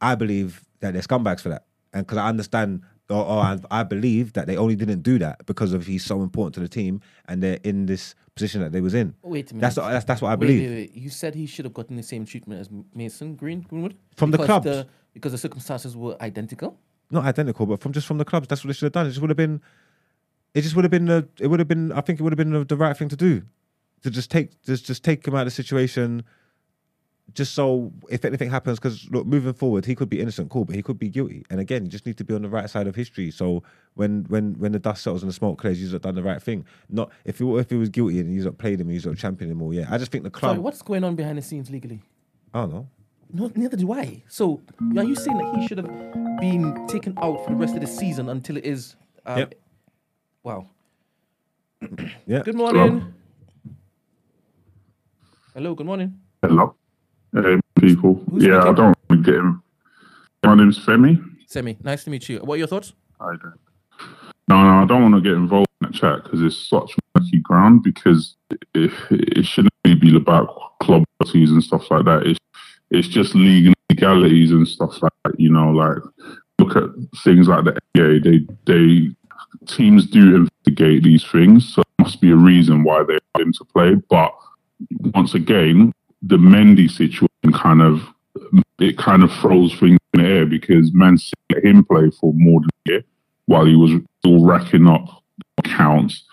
[0.00, 1.64] I believe that they're scumbags for that.
[1.92, 5.18] And because I understand, or, or oh, I, I believe that they only didn't do
[5.18, 8.72] that because of he's so important to the team and they're in this position that
[8.72, 9.14] they was in.
[9.22, 9.62] Wait a minute.
[9.62, 10.70] That's what, that's that's what I Wait, believe.
[10.70, 10.94] Wait, wait.
[10.94, 14.38] You said he should have gotten the same treatment as Mason Green Greenwood From the
[14.38, 14.64] Because clubs.
[14.64, 16.78] The, because the circumstances were identical.
[17.10, 18.46] Not identical, but from just from the clubs.
[18.48, 19.06] That's what they should have done.
[19.06, 19.60] It just would have been.
[20.54, 21.06] It just would have been.
[21.06, 21.92] The, it would have been.
[21.92, 23.42] I think it would have been the, the right thing to do,
[24.02, 26.22] to just take just just take him out of the situation.
[27.34, 30.74] Just so if anything happens, because look, moving forward, he could be innocent, cool, but
[30.74, 31.44] he could be guilty.
[31.50, 33.30] And again, you just need to be on the right side of history.
[33.30, 33.62] So
[33.94, 36.64] when when when the dust settles and the smoke clears, you've done the right thing.
[36.88, 39.62] Not if he if he was guilty and you've played him and you've championed him
[39.62, 39.72] all.
[39.72, 40.50] Yeah, I just think the club.
[40.50, 42.02] Sorry, what's going on behind the scenes legally?
[42.52, 42.88] I don't know.
[43.32, 44.22] No, neither do I.
[44.28, 44.60] So
[44.96, 45.86] are you saying that he should have
[46.40, 48.96] been taken out for the rest of the season until it is?
[49.24, 49.54] Um, Yep.
[50.42, 50.66] Wow.
[52.26, 52.42] Yeah.
[52.42, 53.14] Good morning.
[55.54, 55.74] Hello.
[55.74, 56.18] Good morning.
[56.42, 56.74] Hello.
[57.32, 58.22] Hey, people.
[58.30, 59.62] Who's yeah, I don't want to get him.
[60.44, 61.22] My name's Femi.
[61.46, 62.38] Semi, nice to meet you.
[62.38, 62.92] What are your thoughts?
[63.20, 63.60] I don't.
[64.48, 67.38] No, no, I don't want to get involved in that chat because it's such murky
[67.38, 68.36] ground because
[68.74, 72.26] it, it shouldn't really be about club policies and stuff like that.
[72.26, 72.38] It's,
[72.90, 75.38] it's just legal legalities and stuff like that.
[75.38, 75.98] You know, like
[76.58, 76.90] look at
[77.22, 78.24] things like the NBA.
[78.24, 79.10] They, they,
[79.66, 81.72] teams do investigate these things.
[81.74, 83.94] So there must be a reason why they are into play.
[84.08, 84.34] But
[85.14, 85.92] once again,
[86.22, 88.02] the Mendy situation kind of
[88.78, 92.32] it kind of froze things in the air because Man City let him play for
[92.34, 93.04] more than a year
[93.46, 93.90] while he was
[94.20, 95.22] still racking up
[95.64, 96.24] counts.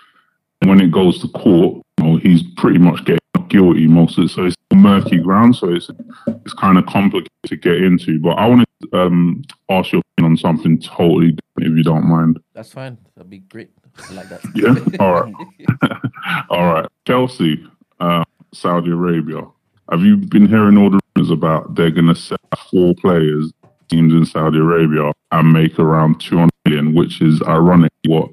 [0.62, 4.26] And when it goes to court, you know, he's pretty much getting guilty most of
[4.26, 4.30] it.
[4.30, 5.56] So it's murky ground.
[5.56, 5.90] So it's
[6.28, 8.20] it's kind of complicated to get into.
[8.20, 12.06] But I want to um, ask your opinion on something totally different, if you don't
[12.06, 12.40] mind.
[12.54, 12.98] That's fine.
[13.16, 13.72] That'd be great.
[14.10, 14.42] I like that.
[14.54, 14.76] Yeah.
[15.00, 15.34] All right.
[16.50, 16.88] All right.
[17.06, 17.66] Chelsea,
[18.00, 19.44] uh, Saudi Arabia.
[19.92, 22.38] Have you been hearing all the rumors about they're going to sell
[22.70, 23.52] four players,
[23.90, 28.30] teams in Saudi Arabia, and make around 200 million, which is ironic what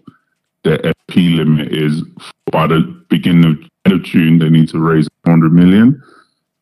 [0.64, 2.02] their FP limit is.
[2.50, 6.02] By the beginning of, end of June, they need to raise 100 million.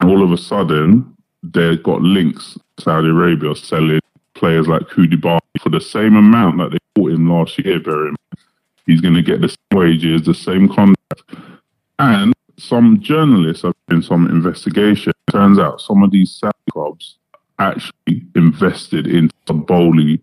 [0.01, 4.01] And all of a sudden, they've got links, Saudi Arabia, selling
[4.35, 8.11] players like Koulibaly for the same amount that they bought him last year, bear.
[8.87, 11.23] He's going to get the same wages, the same contract.
[11.99, 15.13] And some journalists have been some investigation.
[15.31, 17.19] Turns out some of these Saudi clubs
[17.59, 20.23] actually invested in Boehly.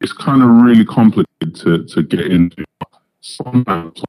[0.00, 2.64] It's kind of really complicated to, to get into.
[3.20, 4.02] Sometimes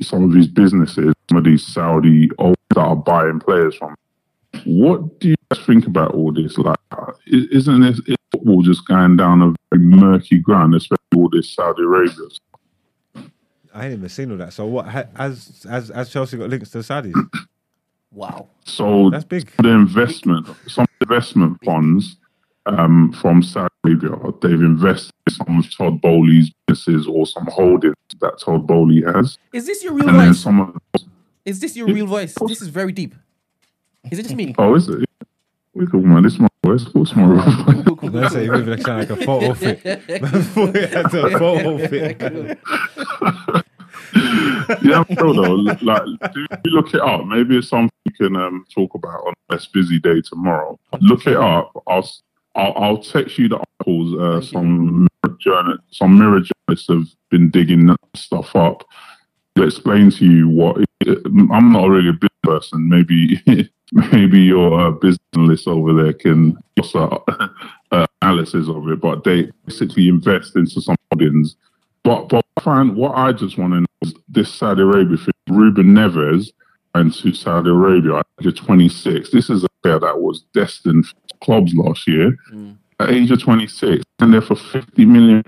[0.00, 3.96] some of these businesses, some of these Saudi owners that are buying players from.
[4.64, 6.56] What do you guys think about all this?
[6.56, 6.78] Like,
[7.26, 11.82] isn't this is football just going down a very murky ground, especially all this Saudi
[11.82, 12.12] Arabia?
[13.76, 13.82] Stuff?
[13.82, 14.52] I ain't even seen all that.
[14.52, 14.86] So what?
[14.86, 17.14] ha- Has has has Chelsea got links to the Saudis?
[18.12, 18.46] Wow.
[18.64, 19.50] So That's big.
[19.58, 22.16] The investment, some investment funds
[22.64, 27.94] um, from Saudi Arabia, they've invested in some of Todd Boehly's businesses or some holdings
[28.22, 29.36] that Todd Bowley has.
[29.52, 30.38] Is this your real And voice?
[30.40, 30.80] some of
[31.44, 32.34] Is this your real voice?
[32.46, 33.14] This is very deep.
[34.10, 34.54] Is it just me?
[34.56, 35.04] oh, is it?
[35.74, 36.22] We cool, man.
[36.22, 36.86] This is my voice.
[36.86, 37.26] Of course, my
[37.64, 38.12] voice.
[38.12, 38.44] That's it.
[38.44, 39.82] You're moving like sound like a photo fit.
[40.22, 43.58] Before we had a photo fit.
[44.82, 45.54] Yeah, I'm sure though.
[45.82, 47.24] Like, do you look it up?
[47.26, 50.78] Maybe it's something we can um, talk about on a less busy day tomorrow.
[51.00, 51.72] Look it up.
[51.86, 52.08] I'll
[52.54, 54.18] I'll, I'll text you the articles.
[54.18, 58.84] Uh, some mirror journal, some mirror journalists have been digging that stuff up.
[59.56, 60.76] To explain to you what
[61.06, 62.88] I'm not really a business person.
[62.88, 63.40] Maybe
[64.12, 67.24] maybe your uh, business over there can also
[67.90, 69.00] uh, analysis of it.
[69.00, 71.56] But they basically invest into some holdings
[72.06, 75.32] but but find what I just want to know is this Saudi Arabia thing.
[75.48, 76.52] Ruben Neves
[76.94, 79.30] went to Saudi Arabia at age of 26.
[79.30, 82.36] This is a player that was destined for clubs last year.
[82.52, 82.76] Mm.
[82.98, 85.44] At age of 26, and there for 50 million,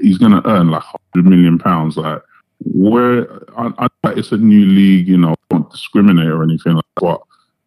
[0.00, 0.82] he's going to earn like
[1.14, 1.98] 100 million pounds.
[1.98, 2.22] Like,
[2.60, 3.28] where
[3.58, 7.20] I, I it's a new league, you know, don't discriminate or anything like that, but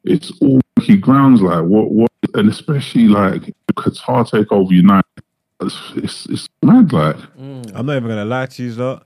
[0.03, 1.43] it's all key grounds.
[1.43, 5.05] Like, what, what, and especially like Qatar take over United.
[5.61, 7.15] It's, it's, it's mad, like.
[7.37, 7.71] Mm.
[7.75, 9.05] I'm not even gonna lie to you, lot.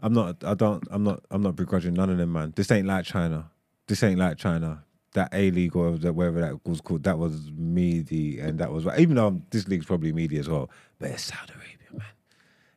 [0.00, 0.42] I'm not.
[0.44, 0.82] I don't.
[0.90, 1.22] I'm not.
[1.30, 2.52] I'm not begrudging none of them, man.
[2.56, 3.50] This ain't like China.
[3.86, 4.84] This ain't like China.
[5.14, 8.86] that A League or that whatever that was called, that was meaty, and that was
[8.98, 12.06] even though this league's probably meaty as well, but it's Saudi Arabia, man.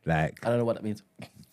[0.04, 1.02] Like I don't know what that means.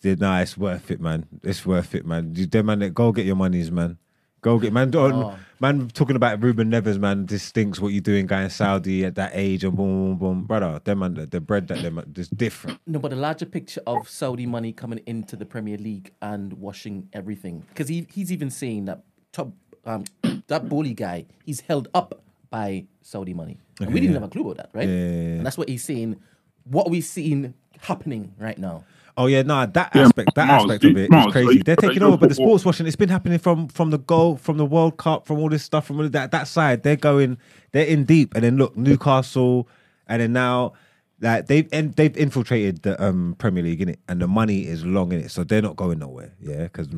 [0.02, 1.26] Yeah, Nah, it's worth it, man.
[1.42, 2.34] It's worth it, man.
[2.36, 3.96] You, them man, go get your monies, man.
[4.42, 4.90] Go get man.
[4.90, 5.36] Don't, Oh.
[5.60, 7.26] Man, talking about Ruben Nevers, man.
[7.26, 7.78] This stinks.
[7.78, 10.80] What you doing, guy in Saudi at that age and boom, boom, boom, brother.
[10.82, 12.80] Them man, the, the bread that them is different.
[12.86, 17.08] No, but the larger picture of Saudi money coming into the Premier League and washing
[17.12, 19.52] everything, because he, he's even saying that top
[19.84, 20.04] um,
[20.48, 23.58] that Boehly guy, he's held up by Saudi money.
[23.80, 24.20] And we didn't yeah.
[24.20, 24.88] have a clue about that, right?
[24.88, 25.36] Yeah, yeah.
[25.36, 26.20] And that's what he's saying.
[26.64, 28.84] What are we seeing happening right now?
[29.16, 31.62] Oh yeah, nah, that Yeah, aspect, that Miles, aspect of it is Miles, crazy.
[31.62, 34.56] They're taking over, but the sports washing, it's been happening from from the goal, from
[34.58, 36.82] the World Cup, from all this stuff, from all that that side.
[36.82, 37.38] They're going,
[37.72, 39.68] they're in deep, and then look, Newcastle,
[40.08, 40.74] and then now.
[41.20, 44.84] Like they've and they've infiltrated the um, Premier League in it, and the money is
[44.84, 46.34] long in it, so they're not going nowhere.
[46.40, 46.88] Yeah, because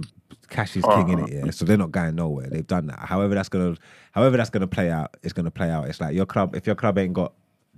[0.49, 1.29] cash is king in it.
[1.31, 2.49] Yeah, so they're not going nowhere.
[2.49, 2.99] They've done that.
[3.01, 3.77] However, that's gonna,
[4.13, 5.17] however that's gonna play out.
[5.23, 5.87] It's gonna play out.
[5.89, 6.57] It's like your club.
[6.57, 7.35] If your club ain't got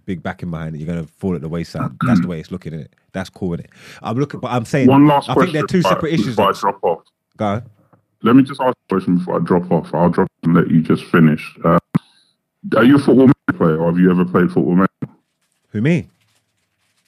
[0.08, 1.90] big backing behind it, you're gonna fall at the wayside.
[2.06, 2.96] That's the way it's looking at it.
[3.12, 3.70] That's cool in it.
[4.02, 5.52] I'm looking, but I'm saying One last I question.
[5.52, 6.26] think they're two before I- separate issues.
[6.36, 7.02] Before I drop off.
[7.36, 7.62] Go on.
[8.22, 9.94] Let me just ask a question before I drop off.
[9.94, 11.56] I'll drop and let you just finish.
[11.62, 11.78] Uh,
[12.74, 15.14] are you a football manager player, or have you ever played football manager?
[15.68, 16.08] Who me?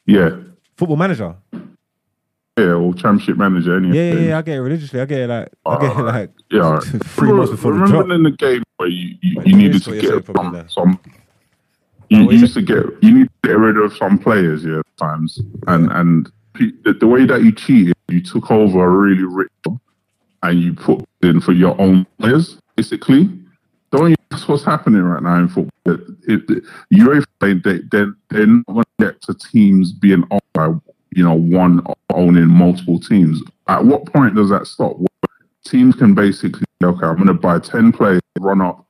[0.07, 0.37] Yeah,
[0.77, 1.35] Football manager.
[2.59, 3.77] yeah, or championship manager.
[3.79, 4.39] Any Yeah, yeah, yeah.
[4.39, 5.01] I get it religiously.
[5.01, 6.83] I get it like I get it like Yeah, right.
[7.05, 8.15] three months before the remember drop.
[8.17, 10.99] in the game where you, you, you needed to what you're saying get probably some,
[12.11, 12.41] some you, mm-hmm.
[12.41, 15.41] used to get you need to get rid of some players yeah at times.
[15.67, 19.51] And and the, the way that you cheated you took over a really rich
[20.43, 23.29] and you put in for your own players basically.
[23.93, 25.71] Don't you that's what's happening right now in football?
[25.85, 27.81] It, it, UEFA they, they,
[28.31, 30.69] they're, not going to get to teams being owned by
[31.11, 33.43] you know one owning multiple teams.
[33.67, 34.97] At what point does that stop?
[34.97, 35.09] Well,
[35.65, 38.87] teams can basically okay, I'm going to buy ten players, run up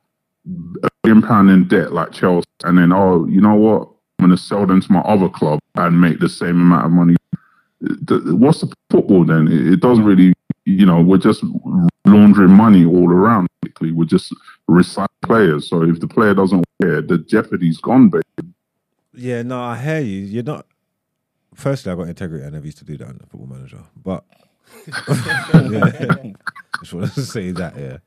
[0.83, 3.89] a billion pound in debt like Chelsea, and then oh, you know what?
[4.19, 6.93] I'm going to sell them to my other club and make the same amount of
[6.93, 7.17] money.
[8.37, 9.49] What's the football then?
[9.49, 10.35] It it doesn't really,
[10.67, 11.43] you know, we're just
[12.05, 13.49] laundering money all around.
[13.63, 14.35] Basically, we're just
[14.69, 15.69] recycling players.
[15.69, 18.11] So if the player doesn't wear, the jeopardy's gone.
[18.11, 18.53] Basically.
[19.15, 20.21] Yeah, no, I hear you.
[20.21, 20.67] You're not.
[21.55, 22.45] Firstly, I got integrity.
[22.45, 24.25] And I never used to do that on the football manager, but
[25.71, 26.33] yeah,
[26.81, 27.77] just want to say that.
[27.79, 27.99] Yeah,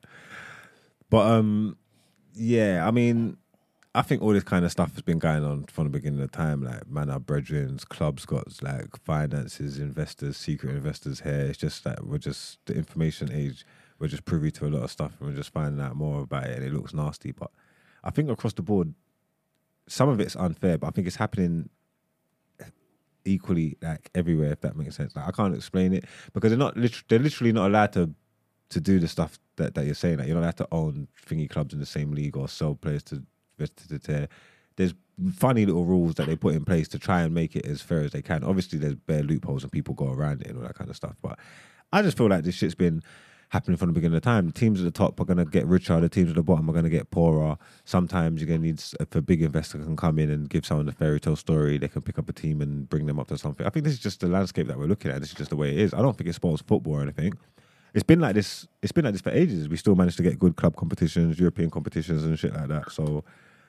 [1.10, 1.76] but um,
[2.34, 3.36] yeah, I mean,
[3.94, 6.32] I think all this kind of stuff has been going on from the beginning of
[6.32, 6.62] time.
[6.62, 11.40] Like, man, our brethrens, clubs got like finances, investors, secret investors here.
[11.40, 13.64] It's just like we're just the information age.
[14.00, 16.44] We're just privy to a lot of stuff, and we're just finding out more about
[16.44, 17.30] it, and it looks nasty.
[17.30, 17.50] But
[18.02, 18.92] I think across the board,
[19.86, 21.70] some of it's unfair, but I think it's happening
[23.24, 24.52] equally like everywhere.
[24.52, 26.76] If that makes sense, like I can't explain it because they're not.
[26.76, 28.10] Lit- they're literally not allowed to
[28.70, 30.18] to do the stuff that, that you're saying.
[30.18, 33.02] that you don't have to own thingy clubs in the same league or sell players
[33.04, 33.22] to
[33.58, 34.28] to, to, to
[34.76, 34.94] There's
[35.32, 38.00] funny little rules that they put in place to try and make it as fair
[38.00, 38.42] as they can.
[38.44, 41.16] Obviously, there's bare loopholes and people go around it and all that kind of stuff.
[41.22, 41.38] But
[41.92, 43.02] I just feel like this shit's been
[43.50, 44.46] happening from the beginning of time.
[44.46, 46.00] The teams at the top are going to get richer.
[46.00, 47.56] The teams at the bottom are going to get poorer.
[47.84, 50.88] Sometimes you're going to need if a big investor can come in and give someone
[50.88, 51.78] a fairy tale story.
[51.78, 53.64] They can pick up a team and bring them up to something.
[53.64, 55.20] I think this is just the landscape that we're looking at.
[55.20, 55.94] This is just the way it is.
[55.94, 57.34] I don't think it spoils football or anything.
[57.94, 58.66] It's been like this.
[58.82, 59.68] It's been like this for ages.
[59.68, 62.90] We still managed to get good club competitions, European competitions, and shit like that.
[62.90, 63.24] So,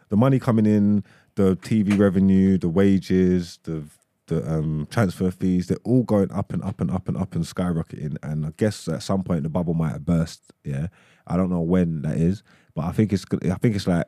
[0.09, 1.03] the money coming in,
[1.35, 3.83] the TV revenue, the wages, the
[4.27, 7.43] the um, transfer fees, they're all going up and up and up and up and
[7.43, 8.17] skyrocketing.
[8.23, 10.41] And I guess at some point the bubble might have burst.
[10.63, 10.87] Yeah,
[11.27, 12.41] I don't know when that is,
[12.73, 14.07] but I think it's I think it's like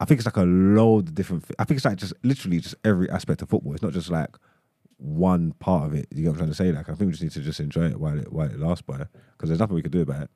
[0.00, 1.44] I think it's like a load of different.
[1.58, 3.72] I think it's like just literally just every aspect of football.
[3.72, 4.36] It's not just like
[5.04, 6.08] one part of it.
[6.10, 6.72] You get what I'm trying to say?
[6.72, 8.82] Like I think we just need to just enjoy it while it while it lasts,
[8.82, 10.30] by because there's nothing we can do about it.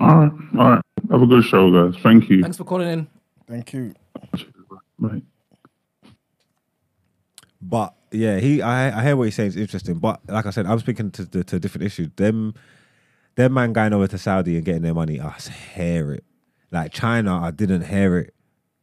[0.00, 0.82] All right, all right.
[1.10, 2.00] Have a good show, guys.
[2.02, 2.42] Thank you.
[2.42, 3.06] Thanks for calling in.
[3.46, 3.94] Thank you.
[4.98, 5.22] Right.
[7.60, 9.48] But yeah, he I I hear what he's saying.
[9.48, 9.98] It's interesting.
[9.98, 12.08] But like I said, I'm speaking to the to a different issue.
[12.16, 12.54] Them
[13.36, 15.32] them man going over to Saudi and getting their money, I
[15.74, 16.24] hear it.
[16.72, 18.34] Like China, I didn't hear it.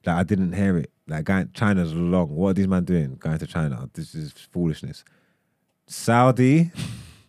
[0.06, 0.93] Like I didn't hear it.
[1.07, 2.30] Like going, China's long.
[2.30, 3.15] What are these man doing?
[3.15, 3.90] Going to China.
[3.93, 5.03] This is foolishness.
[5.88, 6.72] Saudi,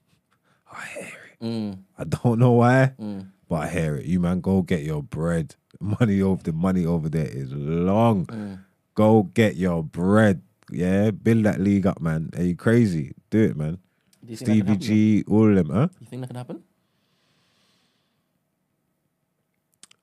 [0.72, 1.44] I hear it.
[1.44, 1.78] Mm.
[1.98, 3.28] I don't know why, Mm.
[3.48, 4.06] but I hear it.
[4.06, 5.56] You man, go get your bread.
[5.80, 8.26] Money over the money over there is long.
[8.26, 8.60] Mm.
[8.94, 10.40] Go get your bread.
[10.70, 12.30] Yeah, build that league up, man.
[12.36, 13.12] Are you crazy?
[13.28, 13.78] Do it, man.
[14.24, 15.88] Do you think that can Stevie G, all of them, huh?
[16.00, 16.62] You think that can happen?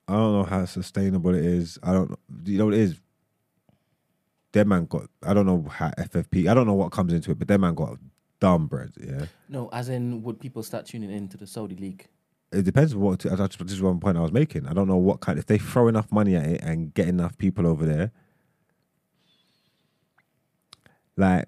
[0.08, 1.80] I don't know how sustainable it is.
[1.82, 2.18] I don't know.
[2.44, 2.96] You know what it is?
[4.54, 5.04] Their man got.
[5.24, 6.50] I don't know how FFP.
[6.50, 7.98] I don't know what comes into it, but their man got
[8.40, 8.92] dumb bread.
[9.00, 9.26] Yeah.
[9.50, 12.08] No, as in, would people start tuning in to the Saudi league?
[12.52, 13.20] it depends on what.
[13.22, 14.68] To, that's- this is one point I was making.
[14.68, 15.40] I don't know what kind.
[15.40, 18.12] If they throw enough money at it and get enough people over there,
[21.18, 21.48] like,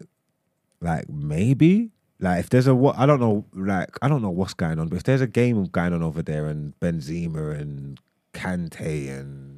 [0.81, 1.91] like maybe.
[2.19, 4.87] Like if there's a what I don't know, like I don't know what's going on,
[4.87, 7.99] but if there's a game going on over there and Benzema and
[8.33, 9.52] Kante and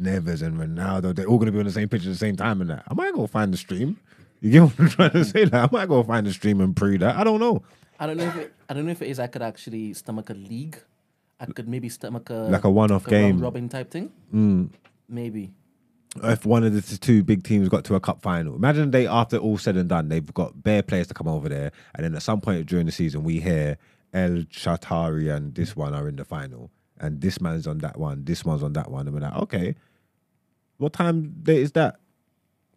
[0.00, 2.60] Neves and Ronaldo, they're all gonna be on the same pitch at the same time
[2.60, 2.84] and that.
[2.88, 3.98] I might go find the stream.
[4.40, 5.44] You get what I'm trying to say?
[5.44, 7.16] Like, I might go find the stream and pre that.
[7.16, 7.62] I don't know.
[7.98, 9.18] I don't know if it, I don't know if it is.
[9.20, 10.76] I could actually stomach a league.
[11.40, 13.40] I could maybe stomach a Like a one-off like game.
[13.40, 14.10] robin type thing.
[14.34, 14.70] Mm.
[15.08, 15.52] Maybe.
[16.22, 18.54] if one of the two big teams got to a cup final.
[18.54, 21.72] Imagine they, after all said and done, they've got bare players to come over there,
[21.94, 23.78] and then at some point during the season, we hear
[24.12, 28.24] El Shatari and this one are in the final, and this man's on that one,
[28.24, 29.74] this one's on that one, and we're like, okay,
[30.78, 31.96] what time date is that?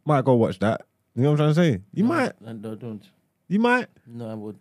[0.06, 0.82] Might go watch that.
[1.16, 1.84] You know what I'm trying to say?
[1.94, 3.04] You No, might, I don't,
[3.48, 3.88] you might.
[4.06, 4.58] No, I would.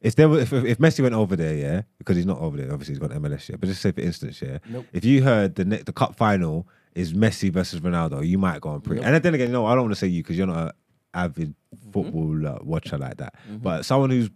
[0.00, 2.72] If there were, if, if Messi went over there, yeah, because he's not over there.
[2.72, 3.56] Obviously, he's got MLS, yeah.
[3.60, 4.86] But just say for instance, yeah, Nope.
[4.94, 8.80] if you heard the the cup final is Messi versus Ronaldo, you might go on
[8.80, 8.96] pre.
[8.96, 9.04] Nope.
[9.04, 10.72] And then again, no, I don't want to say you because you're not an
[11.14, 11.90] avid Mm-hmm.
[11.92, 13.36] football uh, watcher like that.
[13.48, 14.28] But someone who's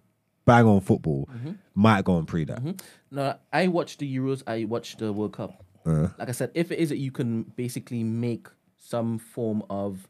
[0.44, 1.52] bang on football Mm-hmm.
[1.74, 2.62] might go on pre that.
[3.10, 4.42] No, I watch the Euros.
[4.46, 5.64] I watch the World Cup.
[5.86, 6.08] Uh.
[6.18, 8.46] Like I said, if it is that you can basically make
[8.78, 10.08] some form of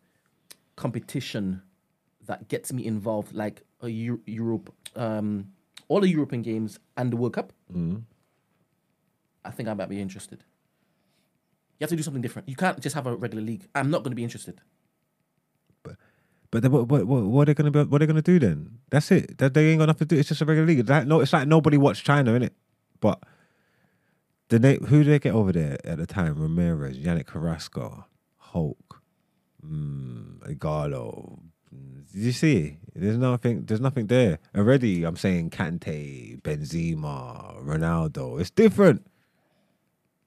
[0.77, 1.63] competition
[2.27, 5.49] that gets me involved, like a Eu- Europe, um,
[5.89, 8.03] all the European games and the World Cup, Mm.
[9.45, 10.43] I think I might be interested.
[11.79, 12.49] You have to do something different.
[12.49, 13.69] You can't just have a regular league.
[13.75, 14.61] I'm not going to be interested.
[16.55, 18.79] But what, what, what, are they gonna be, what are they gonna do then?
[18.89, 19.39] That's it.
[19.39, 20.21] That they ain't got nothing to do.
[20.21, 20.89] It's just a regular league.
[21.09, 22.53] No, it's like nobody watched China, innit?
[23.01, 23.21] But
[24.51, 26.37] the na- who did they get over there at the time?
[26.37, 29.03] Ramires, Yannick Carrasco, Hulk,
[29.67, 31.41] mm, Ighalo.
[32.13, 32.77] Did you see?
[32.95, 33.65] There's nothing.
[33.65, 35.03] There's nothing there already.
[35.03, 38.41] I'm saying Kante, Benzema, Ronaldo.
[38.41, 39.05] It's different.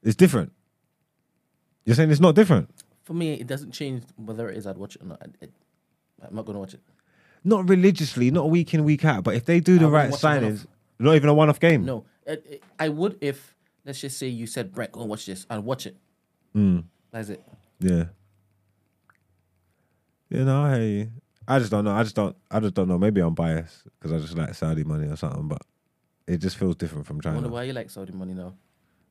[0.02, 0.52] It's different.
[1.86, 2.68] You're saying it's not different.
[3.04, 5.22] For me, it doesn't change whether it is I'd watch it or not.
[5.22, 5.54] I- it-
[6.26, 6.80] I'm not going to watch it.
[7.44, 9.24] Not religiously, not week in week out.
[9.24, 10.42] But if they do the I wouldn't right watch a one-off.
[10.60, 10.66] signings,
[10.98, 11.84] not even a one-off game.
[11.84, 15.26] No, it, it- I would if let's just say you said Brett, go and watch
[15.26, 15.46] this.
[15.48, 15.96] I'd watch it.
[16.56, 16.84] Mm.
[17.12, 17.42] That's it.
[17.80, 18.04] Yeah.
[20.30, 21.10] You know, I hear you.
[21.46, 21.92] I just don't know.
[21.94, 22.36] I just don't.
[22.50, 22.98] I just don't know.
[22.98, 25.48] Maybe I'm biased because I just like Saudi money or something.
[25.48, 25.62] But
[26.26, 27.34] it just feels different from I China.
[27.36, 28.52] wonder why you like Saudi money now.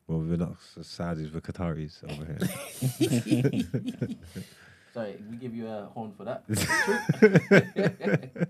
[0.05, 4.15] Well, we're not Saudis, we're Qataris over here.
[4.98, 6.43] Sorry, we give you a horn for that.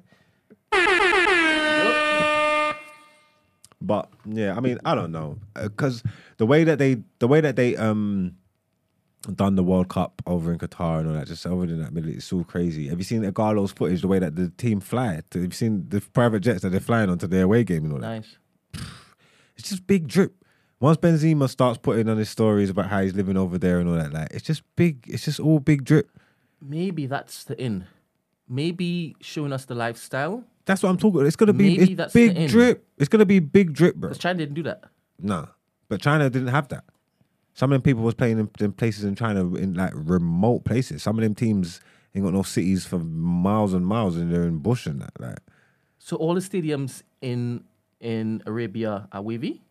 [3.81, 6.03] but yeah, I mean, I don't know because
[6.37, 8.37] the way that they, the way that they um
[9.35, 12.11] done the World Cup over in Qatar and all that, just over in that middle,
[12.11, 12.87] it's all crazy.
[12.87, 13.99] Have you seen Ighalo's footage?
[13.99, 15.15] The way that the team fly?
[15.15, 17.99] Have you seen the private jets that they're flying onto their away game and all
[17.99, 18.07] that?
[18.07, 18.37] nice.
[19.57, 20.33] It's just big drip.
[20.79, 23.95] Once Benzema starts putting on his stories about how he's living over there and all
[23.95, 25.03] that, like it's just big.
[25.09, 26.09] It's just all big drip.
[26.61, 27.85] Maybe that's the in.
[28.49, 30.43] Maybe showing us the lifestyle.
[30.65, 31.17] That's what I'm talking.
[31.19, 31.27] about.
[31.27, 32.49] It's gonna be Maybe it's that's the big end.
[32.49, 32.85] drip.
[32.97, 34.09] It's gonna be big drip, bro.
[34.09, 34.83] Because China didn't do that.
[35.19, 35.47] Nah,
[35.89, 36.83] but China didn't have that.
[37.53, 41.01] Some of them people was playing in, in places in China in like remote places.
[41.03, 41.81] Some of them teams
[42.13, 45.11] ain't got no cities for miles and miles, and they're in bush and that.
[45.19, 45.39] Like,
[45.97, 47.63] So all the stadiums in
[47.99, 49.61] in Arabia are wavy.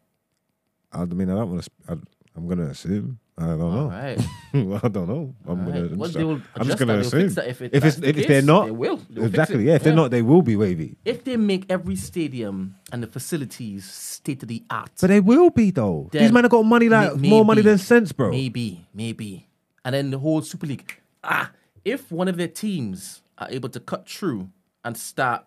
[0.92, 2.00] I mean, I don't want to.
[2.34, 3.18] I'm gonna assume.
[3.38, 3.66] I don't know.
[3.66, 4.18] All right.
[4.54, 5.34] I don't know.
[5.46, 5.88] I'm All gonna.
[5.94, 6.98] Well, just, they will I'm just adjust gonna that.
[6.98, 7.20] They'll assume.
[7.22, 8.96] fix that if it- if it's that's the if, if they're case, not, they will.
[8.96, 9.56] They'll fix exactly.
[9.64, 9.66] it.
[9.66, 10.96] Yeah, if they're not, they will be wavy.
[11.04, 15.50] If they make every stadium and the facilities state of the art, But they will
[15.50, 16.08] be though.
[16.12, 18.30] These then men have got money like may- more money maybe, than sense, bro.
[18.30, 19.48] Maybe, maybe.
[19.84, 20.98] And then the whole Super League.
[21.22, 21.50] Ah,
[21.84, 24.48] if one of their teams are able to cut through
[24.82, 25.44] and start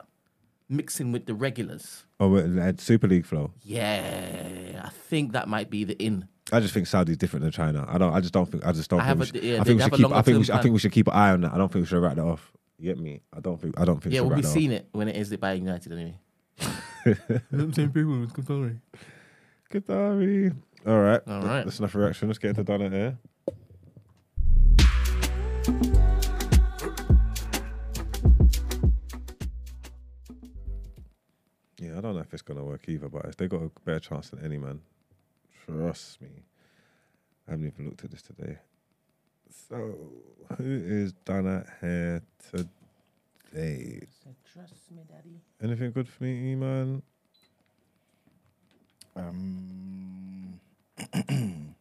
[0.70, 3.52] mixing with the regulars, Oh, like Super League flow.
[3.64, 6.28] yeah, I think that might be the in.
[6.52, 7.86] I just think Saudi's different than China.
[7.88, 8.14] I don't.
[8.14, 8.66] I just don't think.
[8.66, 9.20] I just don't I think.
[9.20, 10.12] We have a- yeah, I think we should keep.
[10.12, 10.38] I think.
[10.38, 11.54] We should, I think we should keep an eye on that.
[11.54, 12.52] I don't think we should write that off.
[12.78, 13.22] You get me?
[13.34, 13.80] I don't think.
[13.80, 14.14] I don't think.
[14.16, 15.92] Yeah, we should we'll be write that seeing it when it is it by United
[15.92, 16.16] anyway.
[17.74, 18.80] Same people with Qatari.
[19.72, 20.56] Qatari.
[20.88, 21.22] All right.
[21.28, 21.64] All right.
[21.66, 22.28] That's enough reaction.
[22.28, 23.18] Let's get into Done Out 'Ere.
[31.82, 34.00] Yeah, I don't know if it's gonna work either, but if they got a better
[34.00, 34.82] chance than any man.
[35.70, 36.30] Trust me.
[37.48, 38.58] I haven't even looked at this today.
[39.68, 39.96] So,
[40.58, 44.02] who is Donna here today?
[44.54, 45.42] Trust me, daddy.
[45.62, 47.02] Anything good for me, man?
[49.16, 50.60] Um,
[51.14, 51.76] I'm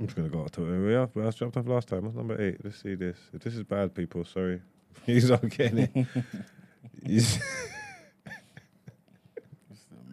[0.00, 1.26] just gonna go to where we are.
[1.26, 2.04] I jumped off last time.
[2.04, 2.56] What's number eight?
[2.62, 3.18] Let's see this.
[3.32, 4.60] If this is bad, people, sorry.
[5.06, 6.06] He's not getting
[7.04, 7.26] it.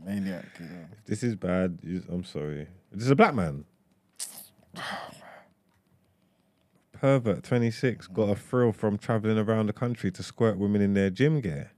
[0.06, 0.46] Maniac.
[0.60, 0.86] You know.
[1.00, 2.68] If this is bad, you- I'm sorry.
[2.92, 3.66] This is a black man.
[6.94, 11.10] Pervert 26 got a thrill from traveling around the country to squirt women in their
[11.10, 11.72] gym gear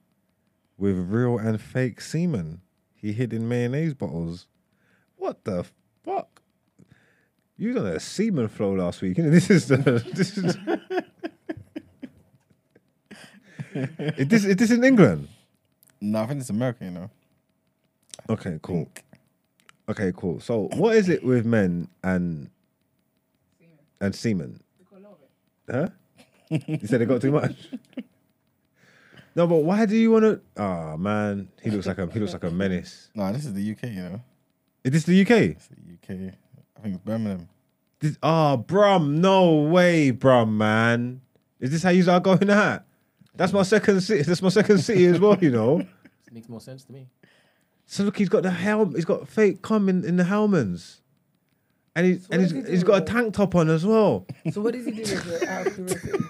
[0.78, 2.62] with real and fake semen
[2.95, 4.48] he hid in mayonnaise bottles.
[5.16, 5.66] What the
[6.04, 6.42] fuck?
[7.58, 9.18] You on a semen flow last week.
[9.18, 9.32] innit?
[9.32, 9.78] This is the
[10.14, 10.56] this is
[14.18, 15.28] is this is this in England?
[16.02, 16.86] No, I think it's America.
[16.86, 17.10] You know.
[18.30, 18.90] Okay, cool.
[19.88, 20.40] Okay, cool.
[20.40, 22.50] So, what is it with men and
[24.02, 24.61] and semen?
[25.69, 25.90] Huh?
[26.50, 27.56] you said they got too much.
[29.35, 30.42] No, but why do you want to?
[30.56, 33.10] Oh ah, man, he looks like a he looks like a menace.
[33.14, 33.84] No, this is the UK.
[33.84, 34.22] You know.
[34.85, 35.32] Is this the UK?
[35.32, 36.34] It's the UK.
[36.77, 37.50] I think it's Birmingham.
[38.00, 41.22] This, ah, oh, Brum, no way, Brum, man.
[41.60, 42.85] Is this how you are going at?
[43.35, 44.22] That's my second city.
[44.22, 45.38] That's my second city as well.
[45.42, 45.80] You know.
[45.80, 47.08] It makes more sense to me.
[47.85, 48.95] So look, he's got the helm.
[48.95, 51.01] He's got fake cum in, in the helmets,
[51.95, 54.25] and he's and he's, does he's got a tank top on as well.
[54.51, 55.47] So what does he do with it?
[55.47, 56.19] Out of curiosity?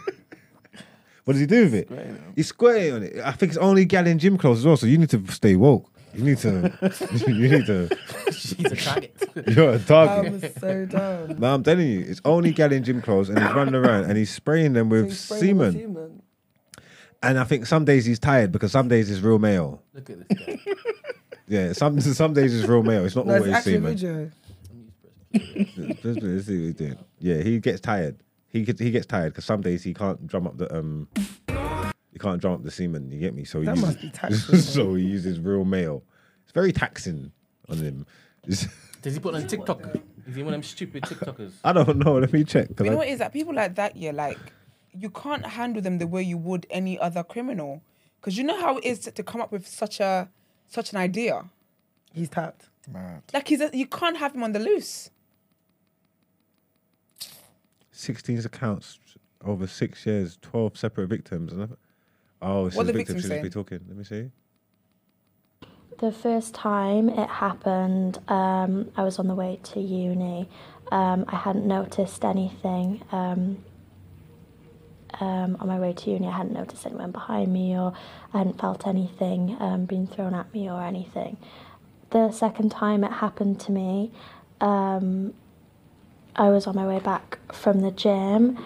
[1.24, 1.90] What does he do with it?
[2.35, 3.17] He's squirting on it.
[3.25, 4.77] I think it's only gal in gym clothes as well.
[4.77, 5.90] So you need to stay woke.
[6.14, 6.72] You need to.
[7.27, 7.90] you need to.
[8.32, 9.16] She's a target.
[9.48, 10.32] You're a That target.
[10.34, 11.40] was so dumb.
[11.40, 14.16] No, I'm telling you, it's only gal in gym clothes, and he's running around and
[14.19, 15.95] he's spraying them with He's spraying him with semen.
[15.95, 16.22] semen.
[17.24, 19.82] And I think some days he's tired because some days it's real male.
[19.95, 20.59] Look at this guy.
[21.48, 23.06] Yeah, some some days it's real male.
[23.06, 23.96] It's not No, always actually a semen.
[23.98, 24.32] video.
[25.34, 26.98] Let's, let's see what he's doing.
[27.20, 28.18] Yeah, he gets tired.
[28.48, 31.08] He gets he gets tired because some days he can't drum up the um.
[32.12, 33.12] He can't drum up the semen.
[33.12, 33.44] You get me?
[33.44, 36.02] So he That uses, must be taxing, so he uses real male.
[36.44, 37.32] It's very taxing
[37.70, 38.06] on him.
[38.48, 39.82] Does he put on TikTok?
[40.26, 41.52] Is he one of them stupid TikTokers?
[41.64, 42.18] I don't know.
[42.18, 42.70] Let me check.
[42.76, 44.40] But you know what is that people like that, yeah, like
[44.98, 47.82] you can't handle them the way you would any other criminal,
[48.22, 50.30] because you know how it is to, to come up with such a
[50.68, 51.45] such an idea.
[52.14, 52.69] He's tapped.
[52.92, 53.24] Mad.
[53.34, 55.10] Like he's a, you can't have him on the loose.
[57.92, 59.00] 16 accounts
[59.44, 61.53] over six years, 12 separate victims.
[61.53, 61.76] And
[62.42, 63.16] oh, it's What the the victim.
[63.16, 63.80] victims Should just be talking.
[63.88, 64.32] Let me see.
[66.00, 70.50] The first time it happened, um, I was on the way to uni.
[70.92, 73.02] Um, I hadn't noticed anything.
[73.14, 73.64] Um,
[75.19, 77.94] um, on my way to uni, I hadn't noticed anyone behind me or
[78.34, 81.38] I hadn't felt anything um, being thrown at me or anything.
[82.10, 84.11] The second time it happened to me,
[84.61, 85.34] um,
[86.35, 88.58] I was on my way back from the gym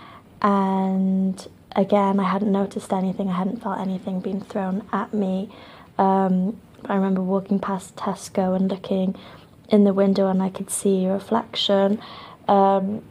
[0.42, 5.50] and again, I hadn't noticed anything, I hadn't felt anything being thrown at me.
[5.98, 9.16] Um, I remember walking past Tesco and looking
[9.70, 12.02] in the window and I could see a reflection.
[12.48, 13.04] Um,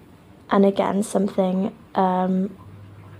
[0.50, 2.56] and again, something um,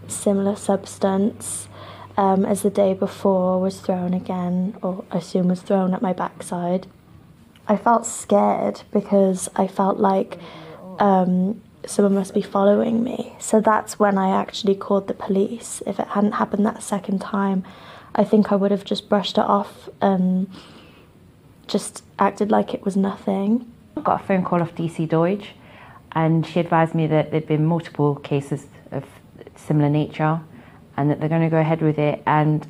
[0.08, 1.68] similar substance
[2.16, 6.12] um, as the day before was thrown again, or I assume was thrown at my
[6.12, 6.86] backside.
[7.68, 10.38] I felt scared because I felt like
[10.98, 13.34] um, someone must be following me.
[13.38, 15.82] So that's when I actually called the police.
[15.86, 17.64] If it hadn't happened that second time,
[18.14, 20.50] I think I would have just brushed it off and
[21.68, 23.70] just acted like it was nothing.
[23.96, 25.50] I got a phone call off DC Deutsch,
[26.12, 29.04] and she advised me that there'd been multiple cases of
[29.66, 30.40] similar nature,
[30.96, 32.22] and that they're going to go ahead with it.
[32.26, 32.66] And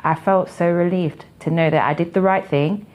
[0.00, 2.86] I felt so relieved to know that I did the right thing.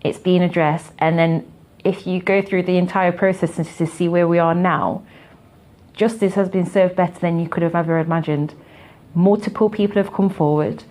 [0.00, 1.52] It's being addressed, and then
[1.84, 5.04] if you go through the entire process and to see where we are now,
[5.92, 8.54] justice has been served better than you could have ever imagined.
[9.14, 10.84] Multiple people have come forward,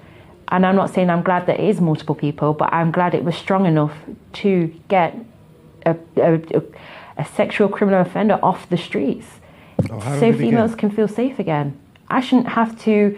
[0.49, 3.23] and I'm not saying I'm glad that it is multiple people, but I'm glad it
[3.23, 3.97] was strong enough
[4.33, 5.17] to get
[5.85, 6.61] a, a, a,
[7.17, 9.25] a sexual criminal offender off the streets.
[9.89, 10.49] Oh, so did it begin?
[10.51, 11.77] females can feel safe again.
[12.09, 13.17] I shouldn't have to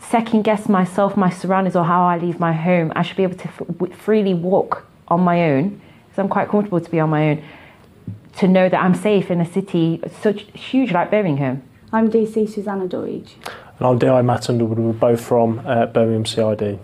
[0.00, 2.92] second guess myself, my surroundings, or how I leave my home.
[2.94, 6.48] I should be able to f- w- freely walk on my own, because I'm quite
[6.48, 7.44] comfortable to be on my own,
[8.36, 11.62] to know that I'm safe in a city such huge like Birmingham.
[11.92, 13.36] I'm DC Susanna Deutsch.
[13.78, 14.22] And I'm D.I.
[14.22, 14.78] Matt Underwood.
[14.78, 16.78] We're both from uh, Birmingham CID.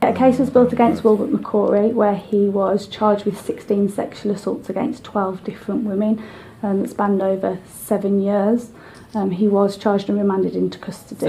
[0.00, 4.70] A case was built against Wilbert McCory where he was charged with 16 sexual assaults
[4.70, 6.22] against 12 different women
[6.62, 8.70] um, that spanned over seven years.
[9.14, 11.24] Um, he was charged and remanded into custody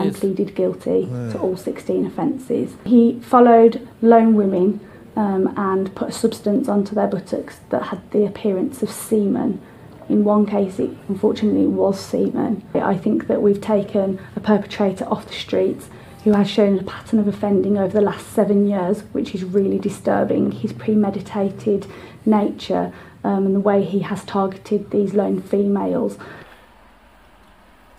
[0.00, 1.30] and pleaded guilty Wow.
[1.32, 2.74] to all 16 offences.
[2.84, 4.80] He followed lone women
[5.16, 9.60] um, and put a substance onto their buttocks that had the appearance of semen.
[10.08, 12.62] In one case, it unfortunately was semen.
[12.74, 15.88] I think that we've taken a perpetrator off the streets
[16.24, 19.78] who has shown a pattern of offending over the last seven years, which is really
[19.78, 20.52] disturbing.
[20.52, 21.86] His premeditated
[22.26, 22.92] nature
[23.24, 26.18] um, and the way he has targeted these lone females.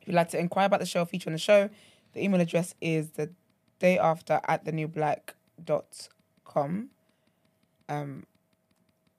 [0.00, 1.70] if you'd like to inquire about the show, feature on the show,
[2.12, 3.30] the email address is the
[3.78, 6.08] day after at the new black dot
[6.44, 6.88] com.
[7.88, 8.24] Um,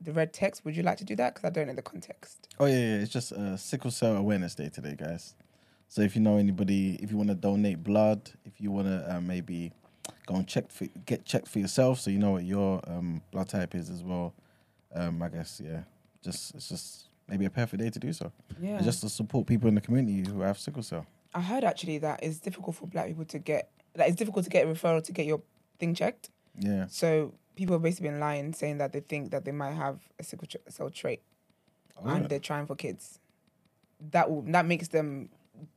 [0.02, 1.36] the red text, would you like to do that?
[1.36, 2.48] Because I don't know the context.
[2.60, 5.36] Oh yeah, yeah, it's just uh, sickle cell awareness day today, guys.
[5.88, 9.16] So if you know anybody, if you want to donate blood, if you want to
[9.16, 9.74] uh, maybe
[10.26, 13.50] go and check for, get checked for yourself, so you know what your um, blood
[13.50, 14.34] type is as well.
[14.94, 15.82] Um, I guess yeah,
[16.24, 18.32] just it's just maybe a perfect day to do so.
[18.62, 18.78] Yeah.
[18.78, 21.06] And just to support people in the community who have sickle cell.
[21.34, 24.50] I heard actually that it's difficult for black people to get, like, it's difficult to
[24.50, 25.42] get a referral to get your
[25.80, 26.30] thing checked.
[26.60, 26.88] Yeah.
[26.90, 30.24] So people have basically been lying, saying that they think that they might have a
[30.24, 31.22] sickle cell trait,
[31.98, 32.28] Oh, and yeah.
[32.28, 33.20] they're trying for kids.
[34.12, 35.68] That will that makes them get,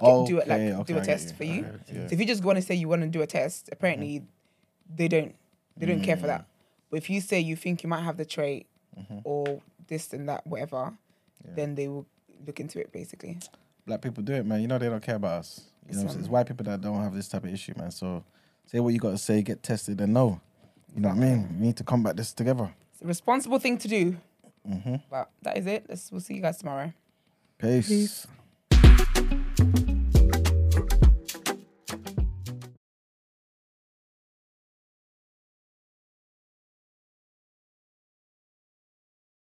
[0.00, 1.34] Oh, do it like okay, okay, do a get test you.
[1.36, 1.62] for you.
[1.62, 2.08] Get you.
[2.08, 4.22] So if you just want to say you want to do a test, apparently
[4.94, 5.34] they don't
[5.76, 6.28] they don't care for Mm.
[6.28, 6.46] that.
[6.90, 8.66] But if you say you think you might have the trait
[8.98, 9.18] Mm-hmm.
[9.24, 10.92] or this and that whatever,
[11.44, 12.06] then they will
[12.44, 13.38] look into it basically.
[13.86, 14.60] Black people do it, man.
[14.60, 15.62] You know they don't care about us.
[15.88, 17.92] You know, It's, it's white people that don't have this type of issue, man.
[17.92, 18.24] So
[18.66, 20.40] say what you got to say, get tested, and know.
[20.94, 21.48] You know what I mean?
[21.58, 22.70] We need to combat this together.
[22.92, 24.16] It's a responsible thing to do.
[24.68, 24.96] Mm-hmm.
[25.10, 25.86] But that is it.
[25.88, 26.92] Let's, we'll see you guys tomorrow.
[27.58, 27.88] Peace.
[27.88, 28.26] Peace.